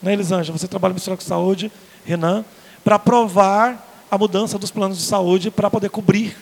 né, 0.02 0.14
Elisângela? 0.14 0.58
Você 0.58 0.68
trabalha 0.68 0.92
no 0.92 0.96
Ministério 0.96 1.18
da 1.18 1.26
Saúde, 1.26 1.72
Renan, 2.06 2.46
para 2.84 2.96
aprovar 2.96 4.06
a 4.10 4.18
mudança 4.18 4.58
dos 4.58 4.72
planos 4.72 4.98
de 4.98 5.04
saúde 5.04 5.52
para 5.52 5.70
poder 5.70 5.90
cobrir 5.90 6.38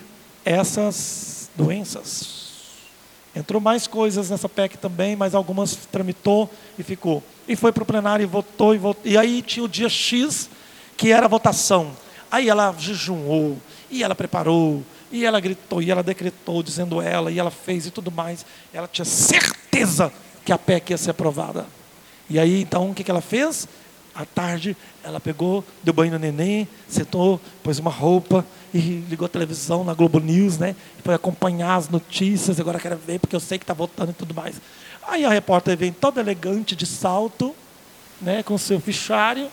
essas 0.46 1.50
doenças. 1.56 2.44
Entrou 3.36 3.60
mais 3.60 3.88
coisas 3.88 4.30
nessa 4.30 4.48
PEC 4.48 4.78
também, 4.78 5.16
mas 5.16 5.34
algumas 5.34 5.76
tramitou 5.92 6.50
e 6.78 6.84
ficou. 6.84 7.24
E 7.48 7.56
foi 7.56 7.72
para 7.72 7.82
o 7.82 7.86
plenário 7.86 8.24
e 8.24 8.28
votou, 8.28 8.76
e 8.76 8.78
votou. 8.78 9.02
E 9.04 9.18
aí 9.18 9.42
tinha 9.42 9.64
o 9.64 9.70
dia 9.70 9.90
X, 9.90 10.50
que 10.96 11.12
era 11.12 11.26
a 11.26 11.30
votação. 11.30 11.94
Aí 12.30 12.48
ela 12.48 12.76
jejuou, 12.78 13.58
e 13.94 14.04
ela 14.04 14.16
preparou, 14.16 14.84
e 15.12 15.24
ela 15.24 15.40
gritou, 15.40 15.82
e 15.82 15.92
ela 15.92 16.02
decretou, 16.02 16.64
dizendo 16.64 17.00
ela, 17.00 17.32
e 17.32 17.38
ela 17.38 17.52
fez 17.52 17.86
e 17.86 17.92
tudo 17.92 18.12
mais. 18.12 18.44
Ela 18.74 18.88
tinha 18.88 19.06
certeza 19.06 20.12
que 20.44 20.52
a 20.52 20.58
PEC 20.58 20.90
ia 20.90 20.98
ser 20.98 21.12
aprovada. 21.12 21.68
E 22.28 22.40
aí, 22.40 22.62
então, 22.62 22.90
o 22.90 22.94
que 22.96 23.10
ela 23.10 23.22
fez? 23.22 23.68
À 24.16 24.26
tarde, 24.26 24.76
ela 25.04 25.20
pegou, 25.20 25.64
deu 25.84 25.94
banho 25.94 26.12
no 26.12 26.18
neném, 26.18 26.68
sentou, 26.88 27.40
pôs 27.62 27.78
uma 27.78 27.92
roupa 27.92 28.44
e 28.74 29.04
ligou 29.08 29.28
a 29.28 29.30
televisão 29.30 29.84
na 29.84 29.94
Globo 29.94 30.20
News, 30.20 30.58
né? 30.58 30.76
Foi 31.04 31.14
acompanhar 31.14 31.76
as 31.76 31.90
notícias, 31.90 32.60
agora 32.60 32.80
quero 32.80 32.98
ver 32.98 33.20
porque 33.20 33.36
eu 33.36 33.40
sei 33.40 33.60
que 33.60 33.64
está 33.64 33.74
voltando 33.76 34.10
e 34.10 34.14
tudo 34.14 34.34
mais. 34.34 34.56
Aí 35.08 35.24
a 35.24 35.30
repórter 35.30 35.78
vem 35.78 35.92
toda 35.92 36.20
elegante 36.20 36.76
de 36.76 36.88
salto, 36.88 37.56
né, 38.20 38.42
com 38.42 38.58
seu 38.58 38.80
fichário, 38.80 39.50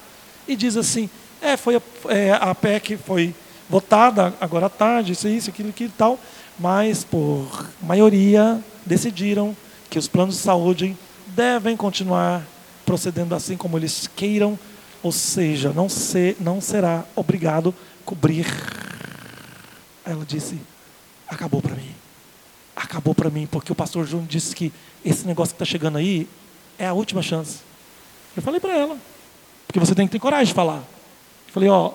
e 0.48 0.56
diz 0.56 0.76
assim: 0.76 1.10
é, 1.42 1.56
foi 1.56 1.76
a, 1.76 1.82
é, 2.08 2.32
a 2.32 2.54
PEC 2.54 2.96
foi 2.96 3.34
votada 3.70 4.34
agora 4.40 4.66
à 4.66 4.68
tarde, 4.68 5.12
isso, 5.12 5.28
isso, 5.28 5.48
aquilo, 5.48 5.70
aquilo 5.70 5.90
e 5.90 5.96
tal, 5.96 6.18
mas 6.58 7.04
por 7.04 7.70
maioria 7.80 8.62
decidiram 8.84 9.56
que 9.88 9.98
os 9.98 10.08
planos 10.08 10.34
de 10.34 10.40
saúde 10.42 10.96
devem 11.28 11.76
continuar 11.76 12.44
procedendo 12.84 13.34
assim 13.34 13.56
como 13.56 13.78
eles 13.78 14.08
queiram, 14.16 14.58
ou 15.02 15.12
seja, 15.12 15.72
não, 15.72 15.88
ser, 15.88 16.36
não 16.40 16.60
será 16.60 17.04
obrigado 17.14 17.72
a 18.02 18.04
cobrir. 18.04 18.46
Ela 20.04 20.24
disse: 20.26 20.58
acabou 21.28 21.62
para 21.62 21.76
mim. 21.76 21.94
Acabou 22.74 23.14
para 23.14 23.30
mim, 23.30 23.46
porque 23.46 23.70
o 23.70 23.74
pastor 23.74 24.06
Júnior 24.06 24.28
disse 24.28 24.54
que 24.56 24.72
esse 25.04 25.26
negócio 25.26 25.54
que 25.54 25.62
está 25.62 25.70
chegando 25.70 25.98
aí 25.98 26.28
é 26.78 26.86
a 26.86 26.92
última 26.92 27.22
chance. 27.22 27.58
Eu 28.36 28.42
falei 28.42 28.58
para 28.58 28.76
ela, 28.76 28.96
porque 29.66 29.78
você 29.78 29.94
tem 29.94 30.06
que 30.06 30.12
ter 30.12 30.18
coragem 30.18 30.46
de 30.46 30.54
falar. 30.54 30.78
Eu 31.46 31.52
falei: 31.52 31.68
ó, 31.68 31.92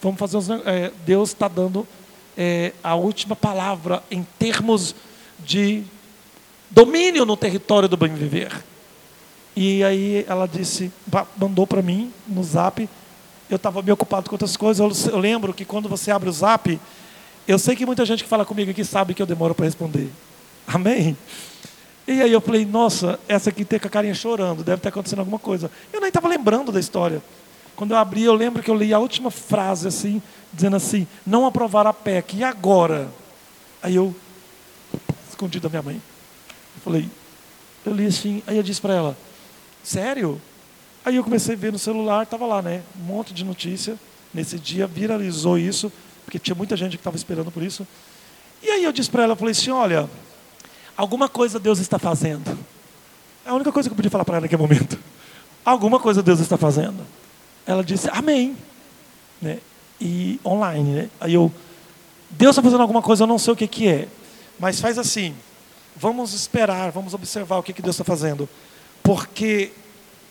vamos 0.00 0.18
fazer 0.18 0.36
os. 0.36 0.48
É, 0.50 0.90
Deus 1.04 1.30
está 1.30 1.48
dando 1.48 1.86
é, 2.36 2.72
a 2.82 2.94
última 2.94 3.36
palavra 3.36 4.02
em 4.10 4.26
termos 4.38 4.94
de 5.38 5.82
domínio 6.70 7.24
no 7.24 7.36
território 7.36 7.88
do 7.88 7.96
bem 7.96 8.14
viver. 8.14 8.52
E 9.56 9.82
aí 9.82 10.24
ela 10.28 10.46
disse, 10.46 10.92
mandou 11.36 11.66
para 11.66 11.82
mim 11.82 12.12
no 12.26 12.42
zap. 12.42 12.88
Eu 13.48 13.56
estava 13.56 13.82
meio 13.82 13.94
ocupado 13.94 14.28
com 14.28 14.34
outras 14.34 14.56
coisas. 14.56 15.06
Eu, 15.06 15.12
eu, 15.12 15.18
lembro 15.18 15.52
que 15.52 15.64
quando 15.64 15.88
você 15.88 16.10
abre 16.10 16.28
o 16.28 16.32
zap, 16.32 16.80
eu 17.48 17.58
sei 17.58 17.74
que 17.74 17.84
muita 17.84 18.06
gente 18.06 18.22
que 18.22 18.28
fala 18.28 18.44
comigo 18.44 18.70
aqui 18.70 18.84
sabe 18.84 19.12
que 19.12 19.20
eu 19.20 19.26
demoro 19.26 19.54
para 19.54 19.66
responder. 19.66 20.08
Amém? 20.66 21.16
E 22.06 22.22
aí 22.22 22.32
eu 22.32 22.40
falei, 22.40 22.64
nossa, 22.64 23.18
essa 23.28 23.50
aqui 23.50 23.64
tem 23.64 23.78
com 23.78 23.86
a 23.88 23.90
carinha 23.90 24.14
chorando, 24.14 24.62
deve 24.62 24.78
estar 24.78 24.88
acontecendo 24.88 25.18
alguma 25.18 25.38
coisa. 25.38 25.70
Eu 25.92 26.00
nem 26.00 26.08
estava 26.08 26.28
lembrando 26.28 26.70
da 26.72 26.78
história. 26.78 27.20
Quando 27.80 27.92
eu 27.92 27.96
abri, 27.96 28.24
eu 28.24 28.34
lembro 28.34 28.62
que 28.62 28.70
eu 28.70 28.74
li 28.74 28.92
a 28.92 28.98
última 28.98 29.30
frase 29.30 29.88
assim, 29.88 30.20
dizendo 30.52 30.76
assim, 30.76 31.06
não 31.26 31.46
aprovar 31.46 31.86
a 31.86 31.94
PEC, 31.94 32.36
e 32.36 32.44
agora? 32.44 33.08
Aí 33.82 33.96
eu, 33.96 34.14
escondi 35.30 35.58
da 35.58 35.70
minha 35.70 35.80
mãe. 35.80 35.94
Eu 35.94 36.82
falei, 36.82 37.08
eu 37.86 37.94
li 37.94 38.04
assim, 38.04 38.42
aí 38.46 38.58
eu 38.58 38.62
disse 38.62 38.82
para 38.82 38.92
ela, 38.92 39.16
sério? 39.82 40.38
Aí 41.02 41.16
eu 41.16 41.24
comecei 41.24 41.54
a 41.54 41.58
ver 41.58 41.72
no 41.72 41.78
celular, 41.78 42.24
estava 42.24 42.44
lá, 42.44 42.60
né? 42.60 42.82
Um 43.00 43.04
monte 43.04 43.32
de 43.32 43.46
notícia. 43.46 43.96
Nesse 44.34 44.58
dia 44.58 44.86
viralizou 44.86 45.56
isso, 45.56 45.90
porque 46.26 46.38
tinha 46.38 46.54
muita 46.54 46.76
gente 46.76 46.98
que 46.98 47.00
estava 47.00 47.16
esperando 47.16 47.50
por 47.50 47.62
isso. 47.62 47.88
E 48.62 48.68
aí 48.68 48.84
eu 48.84 48.92
disse 48.92 49.08
para 49.08 49.22
ela, 49.22 49.32
eu 49.32 49.36
falei 49.36 49.52
assim, 49.52 49.70
olha, 49.70 50.06
alguma 50.94 51.30
coisa 51.30 51.58
Deus 51.58 51.78
está 51.78 51.98
fazendo. 51.98 52.58
É 53.42 53.48
a 53.48 53.54
única 53.54 53.72
coisa 53.72 53.88
que 53.88 53.94
eu 53.94 53.96
podia 53.96 54.10
falar 54.10 54.26
para 54.26 54.34
ela 54.34 54.42
naquele 54.42 54.60
momento. 54.60 54.98
Alguma 55.64 55.98
coisa 55.98 56.22
Deus 56.22 56.40
está 56.40 56.58
fazendo. 56.58 57.02
Ela 57.66 57.84
disse, 57.84 58.08
amém. 58.10 58.56
Né? 59.40 59.58
E 60.00 60.40
online, 60.44 60.90
né? 60.90 61.10
Aí 61.20 61.34
eu, 61.34 61.52
Deus 62.30 62.54
está 62.54 62.62
fazendo 62.62 62.80
alguma 62.80 63.02
coisa, 63.02 63.24
eu 63.24 63.26
não 63.26 63.38
sei 63.38 63.52
o 63.52 63.56
que, 63.56 63.66
que 63.66 63.88
é. 63.88 64.08
Mas 64.58 64.80
faz 64.80 64.98
assim, 64.98 65.34
vamos 65.96 66.32
esperar, 66.32 66.90
vamos 66.90 67.14
observar 67.14 67.58
o 67.58 67.62
que, 67.62 67.72
que 67.72 67.82
Deus 67.82 67.94
está 67.94 68.04
fazendo. 68.04 68.48
Porque 69.02 69.72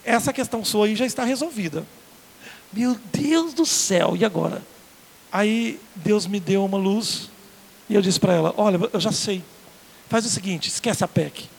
essa 0.03 0.31
questão 0.33 0.63
sua 0.63 0.85
aí 0.85 0.95
já 0.95 1.05
está 1.05 1.23
resolvida. 1.23 1.85
Meu 2.71 2.95
Deus 3.11 3.53
do 3.53 3.65
céu, 3.65 4.15
e 4.15 4.23
agora? 4.23 4.61
Aí 5.31 5.79
Deus 5.95 6.25
me 6.25 6.39
deu 6.39 6.63
uma 6.65 6.77
luz 6.77 7.29
e 7.89 7.95
eu 7.95 8.01
disse 8.01 8.19
para 8.19 8.33
ela: 8.33 8.53
Olha, 8.57 8.79
eu 8.91 8.99
já 8.99 9.11
sei. 9.11 9.43
Faz 10.07 10.25
o 10.25 10.29
seguinte: 10.29 10.67
esquece 10.67 11.03
a 11.03 11.07
PEC. 11.07 11.49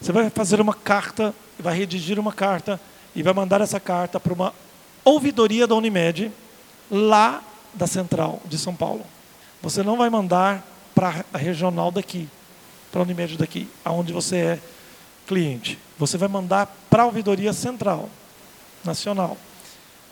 Você 0.00 0.12
vai 0.12 0.30
fazer 0.30 0.60
uma 0.60 0.74
carta, 0.74 1.34
vai 1.58 1.76
redigir 1.76 2.18
uma 2.18 2.32
carta 2.32 2.80
e 3.14 3.22
vai 3.22 3.34
mandar 3.34 3.60
essa 3.60 3.78
carta 3.78 4.18
para 4.18 4.32
uma 4.32 4.54
ouvidoria 5.04 5.66
da 5.66 5.74
Unimed, 5.74 6.30
lá 6.90 7.42
da 7.74 7.86
central 7.86 8.40
de 8.46 8.58
São 8.58 8.74
Paulo. 8.74 9.04
Você 9.62 9.82
não 9.82 9.96
vai 9.96 10.10
mandar 10.10 10.66
para 10.94 11.24
a 11.32 11.38
regional 11.38 11.90
daqui, 11.90 12.28
para 12.90 13.00
a 13.00 13.04
Unimed 13.04 13.36
daqui, 13.36 13.68
aonde 13.84 14.12
você 14.12 14.36
é 14.36 14.58
cliente. 15.26 15.78
Você 15.98 16.18
vai 16.18 16.28
mandar 16.28 16.66
para 16.88 17.04
a 17.04 17.06
ouvidoria 17.06 17.52
central, 17.52 18.08
nacional, 18.84 19.36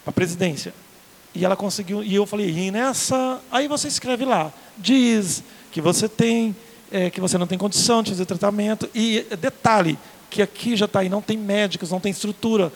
para 0.05 0.11
a 0.11 0.13
presidência. 0.13 0.73
E 1.35 1.45
ela 1.45 1.57
conseguiu, 1.57 2.03
e 2.03 2.15
eu 2.15 2.27
falei, 2.27 2.51
e 2.51 2.71
nessa, 2.71 3.41
aí 3.51 3.69
você 3.69 3.89
escreve 3.89 4.25
lá, 4.25 4.53
diz 4.77 5.43
que 5.71 5.81
você 5.81 6.09
tem, 6.09 6.55
é, 6.91 7.11
que 7.11 7.21
você 7.21 7.37
não 7.37 7.47
tem 7.47 7.59
condição 7.59 8.03
de 8.03 8.11
fazer 8.11 8.25
tratamento, 8.25 8.89
e 8.95 9.27
detalhe, 9.39 9.99
que 10.31 10.43
aqui 10.43 10.77
já 10.77 10.87
está 10.87 11.01
aí, 11.01 11.09
não 11.09 11.23
tem 11.23 11.37
médicos, 11.37 11.91
não 11.91 12.01
tem 12.01 12.11
estrutura, 12.11 12.73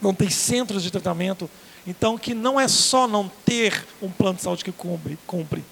não 0.00 0.14
tem 0.14 0.30
centros 0.30 0.82
de 0.82 0.90
tratamento, 0.90 1.48
então 1.86 2.16
que 2.16 2.34
não 2.34 2.58
é 2.58 2.66
só 2.68 3.06
não 3.06 3.30
ter 3.44 3.84
um 4.00 4.10
plano 4.10 4.36
de 4.36 4.42
saúde 4.42 4.64
que 4.64 4.72
cumpre, 4.72 5.18
cumpre, 5.26 5.62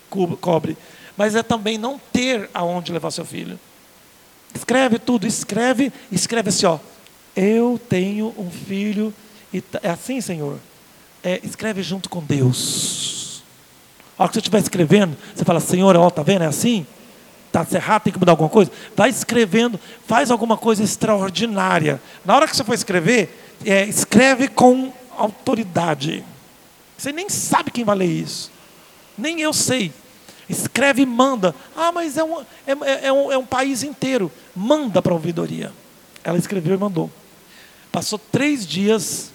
cobre, 0.40 0.76
mas 1.16 1.34
é 1.34 1.42
também 1.42 1.78
não 1.78 2.00
ter 2.12 2.48
aonde 2.52 2.92
levar 2.92 3.10
seu 3.10 3.24
filho. 3.24 3.58
Escreve 4.54 4.98
tudo, 4.98 5.26
escreve, 5.26 5.92
escreve 6.10 6.50
assim, 6.50 6.66
ó. 6.66 6.78
Eu 7.34 7.80
tenho 7.88 8.34
um 8.36 8.50
filho, 8.50 9.12
e 9.52 9.62
é 9.82 9.90
assim, 9.90 10.20
Senhor. 10.20 10.58
É, 11.22 11.40
escreve 11.42 11.82
junto 11.82 12.10
com 12.10 12.20
Deus. 12.20 13.42
A 14.18 14.24
hora 14.24 14.28
que 14.28 14.34
você 14.34 14.40
estiver 14.40 14.58
escrevendo, 14.58 15.16
você 15.34 15.44
fala, 15.44 15.60
Senhor, 15.60 15.96
ó, 15.96 16.10
tá 16.10 16.22
vendo? 16.22 16.42
É 16.42 16.46
assim? 16.46 16.86
Está 17.46 17.66
errado, 17.76 18.02
tem 18.02 18.12
que 18.12 18.18
mudar 18.18 18.32
alguma 18.32 18.48
coisa? 18.48 18.70
Vai 18.96 19.10
escrevendo, 19.10 19.78
faz 20.06 20.30
alguma 20.30 20.56
coisa 20.56 20.82
extraordinária. 20.82 22.00
Na 22.24 22.34
hora 22.34 22.48
que 22.48 22.56
você 22.56 22.64
for 22.64 22.74
escrever, 22.74 23.41
é, 23.64 23.84
escreve 23.84 24.48
com 24.48 24.93
autoridade. 25.16 26.24
Você 26.97 27.12
nem 27.12 27.28
sabe 27.28 27.70
quem 27.70 27.84
vai 27.84 27.97
ler 27.97 28.06
isso. 28.06 28.51
Nem 29.16 29.40
eu 29.40 29.52
sei. 29.52 29.93
Escreve 30.48 31.02
e 31.02 31.06
manda. 31.06 31.55
Ah, 31.76 31.93
mas 31.93 32.16
é 32.16 32.24
um, 32.24 32.40
é, 32.40 32.47
é, 32.66 33.06
é 33.06 33.12
um, 33.12 33.32
é 33.32 33.39
um 33.39 33.47
país 33.47 33.82
inteiro. 33.82 34.30
Manda 34.55 35.01
para 35.01 35.12
a 35.12 35.14
ouvidoria. 35.14 35.72
Ela 36.22 36.39
escreveu 36.39 36.74
e 36.74 36.78
mandou. 36.78 37.10
Passou 37.90 38.18
três 38.18 38.66
dias. 38.66 39.32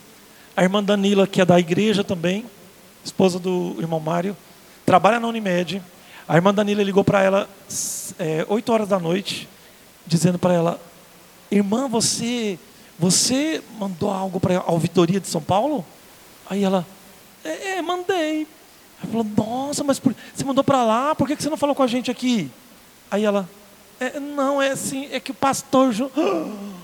A 0.56 0.64
irmã 0.64 0.84
Danila, 0.84 1.28
que 1.28 1.40
é 1.40 1.45
da 1.45 1.60
igreja 1.60 2.04
também, 2.04 2.44
esposa 3.06 3.38
do 3.38 3.76
irmão 3.78 3.99
Mário, 3.99 4.36
trabalha 4.86 5.20
na 5.20 5.28
Unimed. 5.28 5.82
A 6.28 6.36
irmã 6.36 6.54
Danila 6.54 6.82
ligou 6.82 7.04
para 7.04 7.22
ela 7.22 7.49
é, 8.18 8.45
8 8.49 8.74
horas 8.74 8.88
da 8.88 8.99
noite, 8.99 9.48
dizendo 10.06 10.40
para 10.40 10.54
ela: 10.54 10.82
Irmã, 11.52 11.88
você, 11.88 12.58
você 12.99 13.61
mandou 13.80 14.10
algo 14.10 14.40
para 14.40 14.60
a 14.60 14.72
ouvidoria 14.72 15.19
de 15.19 15.28
São 15.28 15.41
Paulo? 15.41 15.86
Aí 16.49 16.64
ela: 16.64 16.86
É, 17.44 17.78
é 17.78 17.82
mandei. 17.82 18.48
Ela 19.02 19.11
falou, 19.11 19.28
nossa, 19.38 19.84
mas 19.84 19.99
por... 19.99 20.15
você 20.34 20.44
mandou 20.44 20.64
para 20.64 20.84
lá, 20.84 21.14
por 21.14 21.28
que 21.28 21.36
você 21.36 21.49
não 21.49 21.57
falou 21.57 21.76
com 21.76 21.84
a 21.84 21.88
gente 21.88 22.10
aqui? 22.10 22.49
Aí 23.11 23.24
ela, 23.24 23.48
é, 23.99 24.19
não, 24.19 24.61
é 24.61 24.72
assim, 24.72 25.07
é 25.11 25.19
que 25.19 25.32
o 25.32 25.36
pastor 25.36 25.91
Júnior. 25.91 26.11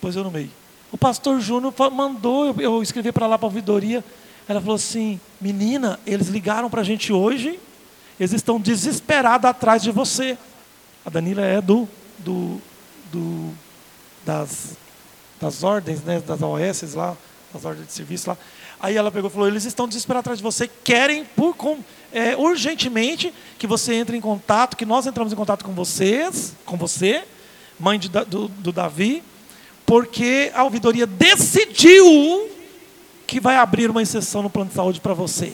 Pois 0.00 0.16
eu 0.16 0.24
no 0.24 0.30
meio. 0.30 0.50
O 0.90 0.96
pastor 0.96 1.38
Júnior 1.40 1.74
mandou 1.92 2.46
eu, 2.46 2.54
eu 2.58 2.82
escrever 2.82 3.12
para 3.12 3.26
lá 3.26 3.36
para 3.36 3.46
a 3.46 3.50
ouvidoria. 3.50 4.02
Ela 4.48 4.58
falou 4.58 4.76
assim, 4.76 5.20
menina, 5.38 6.00
eles 6.06 6.28
ligaram 6.28 6.70
para 6.70 6.80
a 6.80 6.84
gente 6.84 7.12
hoje, 7.12 7.60
eles 8.18 8.32
estão 8.32 8.58
desesperados 8.58 9.44
atrás 9.44 9.82
de 9.82 9.90
você. 9.90 10.38
A 11.04 11.10
Danila 11.10 11.42
é 11.42 11.60
do, 11.60 11.86
do, 12.18 12.62
do 13.12 13.52
das, 14.24 14.74
das 15.40 15.64
ordens, 15.64 16.02
né, 16.02 16.20
das 16.20 16.40
OS 16.42 16.94
lá, 16.94 17.16
das 17.52 17.64
ordens 17.64 17.86
de 17.86 17.92
serviço 17.92 18.28
lá. 18.28 18.36
Aí 18.78 18.96
ela 18.96 19.10
pegou 19.10 19.30
e 19.30 19.32
falou: 19.32 19.48
eles 19.48 19.64
estão 19.64 19.88
desesperados 19.88 20.20
atrás 20.20 20.38
de 20.38 20.42
você, 20.42 20.68
querem 20.84 21.24
por, 21.24 21.56
com, 21.56 21.78
é, 22.12 22.36
urgentemente 22.36 23.32
que 23.58 23.66
você 23.66 23.94
entre 23.94 24.16
em 24.16 24.20
contato, 24.20 24.76
que 24.76 24.84
nós 24.84 25.06
entramos 25.06 25.32
em 25.32 25.36
contato 25.36 25.64
com 25.64 25.72
vocês, 25.72 26.54
com 26.64 26.76
você, 26.76 27.24
mãe 27.78 27.98
de, 27.98 28.08
do, 28.08 28.48
do 28.48 28.72
Davi, 28.72 29.22
porque 29.86 30.52
a 30.54 30.62
ouvidoria 30.64 31.06
decidiu 31.06 32.48
que 33.26 33.40
vai 33.40 33.56
abrir 33.56 33.90
uma 33.90 34.02
exceção 34.02 34.42
no 34.42 34.50
plano 34.50 34.68
de 34.68 34.76
saúde 34.76 35.00
para 35.00 35.14
você. 35.14 35.52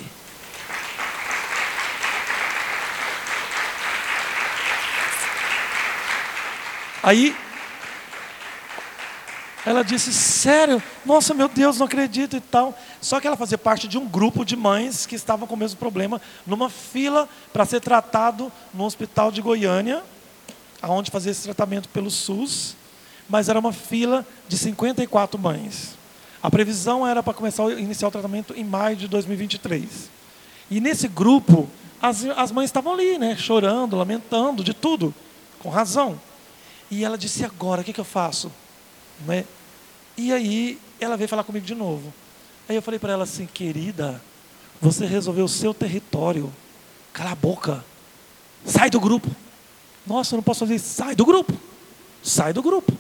Aí 7.03 7.37
ela 9.67 9.83
disse, 9.83 10.13
sério? 10.13 10.81
Nossa, 11.05 11.35
meu 11.35 11.49
Deus, 11.49 11.77
não 11.79 11.87
acredito 11.87 12.37
e 12.37 12.41
tal. 12.41 12.73
Só 13.01 13.19
que 13.19 13.27
ela 13.27 13.37
fazia 13.37 13.59
parte 13.59 13.89
de 13.89 13.99
um 13.99 14.07
grupo 14.07 14.45
de 14.45 14.55
mães 14.55 15.07
que 15.07 15.17
estavam 15.17 15.45
com 15.49 15.57
o 15.57 15.59
mesmo 15.59 15.77
problema, 15.77 16.21
numa 16.47 16.71
fila 16.71 17.29
para 17.53 17.67
ser 17.67 17.81
tratado 17.81 18.51
no 18.73 18.85
hospital 18.85 19.33
de 19.33 19.43
Goiânia, 19.43 20.05
aonde 20.81 21.11
fazia 21.11 21.33
esse 21.33 21.43
tratamento 21.43 21.89
pelo 21.89 22.13
SUS, 22.13 22.77
mas 23.29 23.49
era 23.49 23.59
uma 23.59 23.73
fila 23.73 24.25
de 24.47 24.57
54 24.57 25.37
mães. 25.37 25.99
A 26.41 26.49
previsão 26.49 27.05
era 27.05 27.21
para 27.21 27.35
começar 27.35 27.69
iniciar 27.73 28.07
o 28.07 28.13
tratamento 28.13 28.55
em 28.57 28.63
maio 28.63 28.95
de 28.95 29.09
2023. 29.09 30.09
E 30.71 30.81
nesse 30.81 31.09
grupo, 31.09 31.69
as, 32.01 32.25
as 32.37 32.53
mães 32.53 32.67
estavam 32.67 32.95
ali, 32.95 33.19
né, 33.19 33.37
chorando, 33.37 33.97
lamentando, 33.97 34.63
de 34.63 34.73
tudo, 34.73 35.13
com 35.59 35.71
razão. 35.71 36.21
E 36.89 37.05
ela 37.05 37.19
disse: 37.19 37.45
agora, 37.45 37.81
o 37.81 37.85
que, 37.85 37.93
que 37.93 38.01
eu 38.01 38.05
faço? 38.05 38.53
Né? 39.25 39.45
E 40.17 40.33
aí 40.33 40.79
ela 41.01 41.17
veio 41.17 41.29
falar 41.29 41.45
comigo 41.45 41.65
de 41.65 41.75
novo. 41.75 42.13
Aí 42.69 42.75
eu 42.75 42.83
falei 42.83 42.99
para 42.99 43.13
ela 43.13 43.25
assim, 43.25 43.47
querida, 43.47 44.21
você 44.81 45.07
resolveu 45.07 45.45
o 45.45 45.49
seu 45.49 45.73
território. 45.73 46.53
Cala 47.13 47.33
a 47.33 47.35
boca. 47.35 47.85
Sai 48.65 48.91
do 48.91 49.01
grupo. 49.01 49.31
Nossa, 50.07 50.35
eu 50.35 50.37
não 50.39 50.43
posso 50.43 50.61
fazer 50.61 50.77
isso. 50.77 50.89
Sai 50.89 51.15
do 51.15 51.25
grupo. 51.25 51.53
Sai 52.23 52.53
do 52.53 52.63
grupo. 52.63 52.93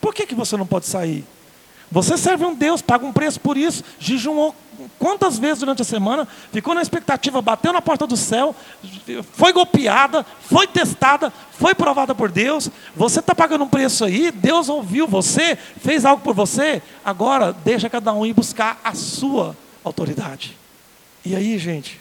Por 0.00 0.14
que, 0.14 0.26
que 0.26 0.34
você 0.34 0.56
não 0.56 0.66
pode 0.66 0.86
sair? 0.86 1.24
Você 1.90 2.16
serve 2.16 2.44
um 2.44 2.54
Deus, 2.54 2.82
paga 2.82 3.04
um 3.04 3.12
preço 3.12 3.40
por 3.40 3.56
isso, 3.56 3.84
jejuou 3.98 4.54
quantas 4.98 5.38
vezes 5.38 5.60
durante 5.60 5.82
a 5.82 5.84
semana, 5.84 6.26
ficou 6.52 6.74
na 6.74 6.82
expectativa, 6.82 7.40
bateu 7.42 7.72
na 7.72 7.82
porta 7.82 8.06
do 8.06 8.16
céu, 8.16 8.54
foi 9.32 9.52
golpeada, 9.52 10.24
foi 10.42 10.66
testada, 10.66 11.32
foi 11.52 11.74
provada 11.74 12.14
por 12.14 12.30
Deus. 12.30 12.70
Você 12.94 13.20
está 13.20 13.34
pagando 13.34 13.64
um 13.64 13.68
preço 13.68 14.04
aí, 14.04 14.30
Deus 14.30 14.68
ouviu 14.68 15.06
você, 15.06 15.56
fez 15.56 16.04
algo 16.04 16.22
por 16.22 16.34
você, 16.34 16.82
agora 17.04 17.52
deixa 17.64 17.90
cada 17.90 18.12
um 18.12 18.24
ir 18.24 18.32
buscar 18.32 18.80
a 18.84 18.94
sua 18.94 19.56
autoridade. 19.82 20.56
E 21.24 21.34
aí, 21.34 21.58
gente, 21.58 22.00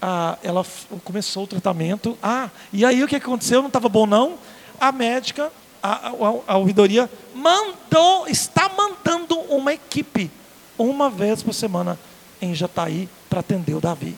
a, 0.00 0.38
ela 0.42 0.64
começou 1.04 1.44
o 1.44 1.46
tratamento. 1.46 2.16
Ah, 2.22 2.48
e 2.72 2.84
aí 2.84 3.02
o 3.04 3.08
que 3.08 3.16
aconteceu? 3.16 3.60
Não 3.60 3.68
estava 3.68 3.88
bom, 3.88 4.06
não. 4.06 4.34
A 4.80 4.90
médica 4.90 5.50
a, 5.82 6.08
a, 6.08 6.12
a 6.46 6.56
ouvidoria 6.56 7.10
mandou, 7.34 8.28
está 8.28 8.68
mandando 8.68 9.38
uma 9.40 9.74
equipe 9.74 10.30
uma 10.78 11.10
vez 11.10 11.42
por 11.42 11.52
semana 11.52 11.98
em 12.42 12.54
Jataí 12.54 13.08
para 13.30 13.40
atender 13.40 13.74
o 13.74 13.80
Davi. 13.80 14.16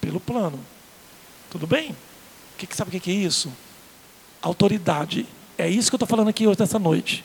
Pelo 0.00 0.20
plano. 0.20 0.60
Tudo 1.50 1.66
bem? 1.66 1.90
O 1.90 2.58
que, 2.58 2.76
sabe 2.76 2.96
o 2.96 3.00
que 3.00 3.10
é 3.10 3.14
isso? 3.14 3.52
Autoridade. 4.42 5.26
É 5.58 5.68
isso 5.68 5.90
que 5.90 5.94
eu 5.94 5.98
estou 5.98 6.06
falando 6.06 6.28
aqui 6.28 6.46
hoje, 6.46 6.60
nessa 6.60 6.78
noite. 6.78 7.24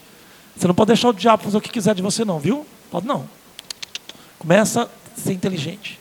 Você 0.56 0.68
não 0.68 0.74
pode 0.74 0.88
deixar 0.88 1.10
o 1.10 1.14
diabo 1.14 1.44
fazer 1.44 1.58
o 1.58 1.62
que 1.62 1.70
quiser 1.70 1.94
de 1.94 2.02
você, 2.02 2.26
não, 2.26 2.40
viu? 2.40 2.66
Pode 2.90 3.06
não. 3.06 3.30
Começa 4.40 4.84
a 4.84 5.20
ser 5.20 5.34
inteligente. 5.34 6.00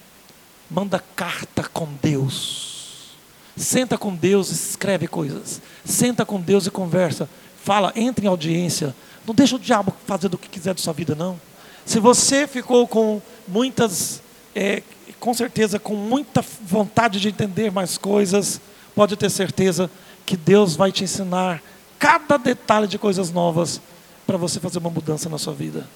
Manda 0.70 1.02
carta 1.16 1.64
com 1.64 1.88
Deus. 2.00 3.10
Senta 3.56 3.98
com 3.98 4.14
Deus 4.14 4.50
e 4.50 4.54
escreve 4.54 5.06
coisas. 5.06 5.60
Senta 5.84 6.24
com 6.24 6.40
Deus 6.40 6.66
e 6.66 6.70
conversa. 6.70 7.28
Fala, 7.62 7.92
entra 7.96 8.24
em 8.24 8.28
audiência. 8.28 8.94
Não 9.26 9.34
deixa 9.34 9.56
o 9.56 9.58
diabo 9.58 9.92
fazer 10.06 10.28
do 10.28 10.38
que 10.38 10.48
quiser 10.48 10.74
da 10.74 10.80
sua 10.80 10.92
vida, 10.92 11.14
não. 11.14 11.38
Se 11.84 11.98
você 11.98 12.46
ficou 12.46 12.86
com 12.86 13.20
muitas, 13.46 14.22
é, 14.54 14.82
com 15.18 15.34
certeza, 15.34 15.78
com 15.78 15.94
muita 15.94 16.44
vontade 16.62 17.20
de 17.20 17.28
entender 17.28 17.70
mais 17.70 17.98
coisas, 17.98 18.60
pode 18.94 19.16
ter 19.16 19.30
certeza 19.30 19.90
que 20.24 20.36
Deus 20.36 20.76
vai 20.76 20.92
te 20.92 21.04
ensinar 21.04 21.62
cada 21.98 22.36
detalhe 22.36 22.86
de 22.86 22.98
coisas 22.98 23.30
novas 23.30 23.80
para 24.26 24.36
você 24.36 24.60
fazer 24.60 24.78
uma 24.78 24.90
mudança 24.90 25.28
na 25.28 25.38
sua 25.38 25.52
vida. 25.52 25.86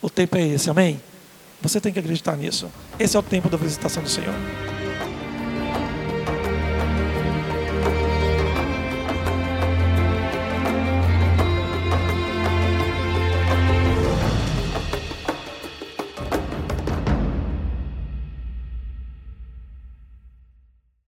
O 0.00 0.08
tempo 0.08 0.36
é 0.36 0.46
esse, 0.46 0.70
amém? 0.70 1.00
Você 1.60 1.80
tem 1.80 1.92
que 1.92 1.98
acreditar 1.98 2.36
nisso. 2.36 2.70
Esse 2.98 3.16
é 3.16 3.20
o 3.20 3.22
tempo 3.22 3.48
da 3.48 3.56
visitação 3.56 4.02
do 4.02 4.08
Senhor. 4.08 4.34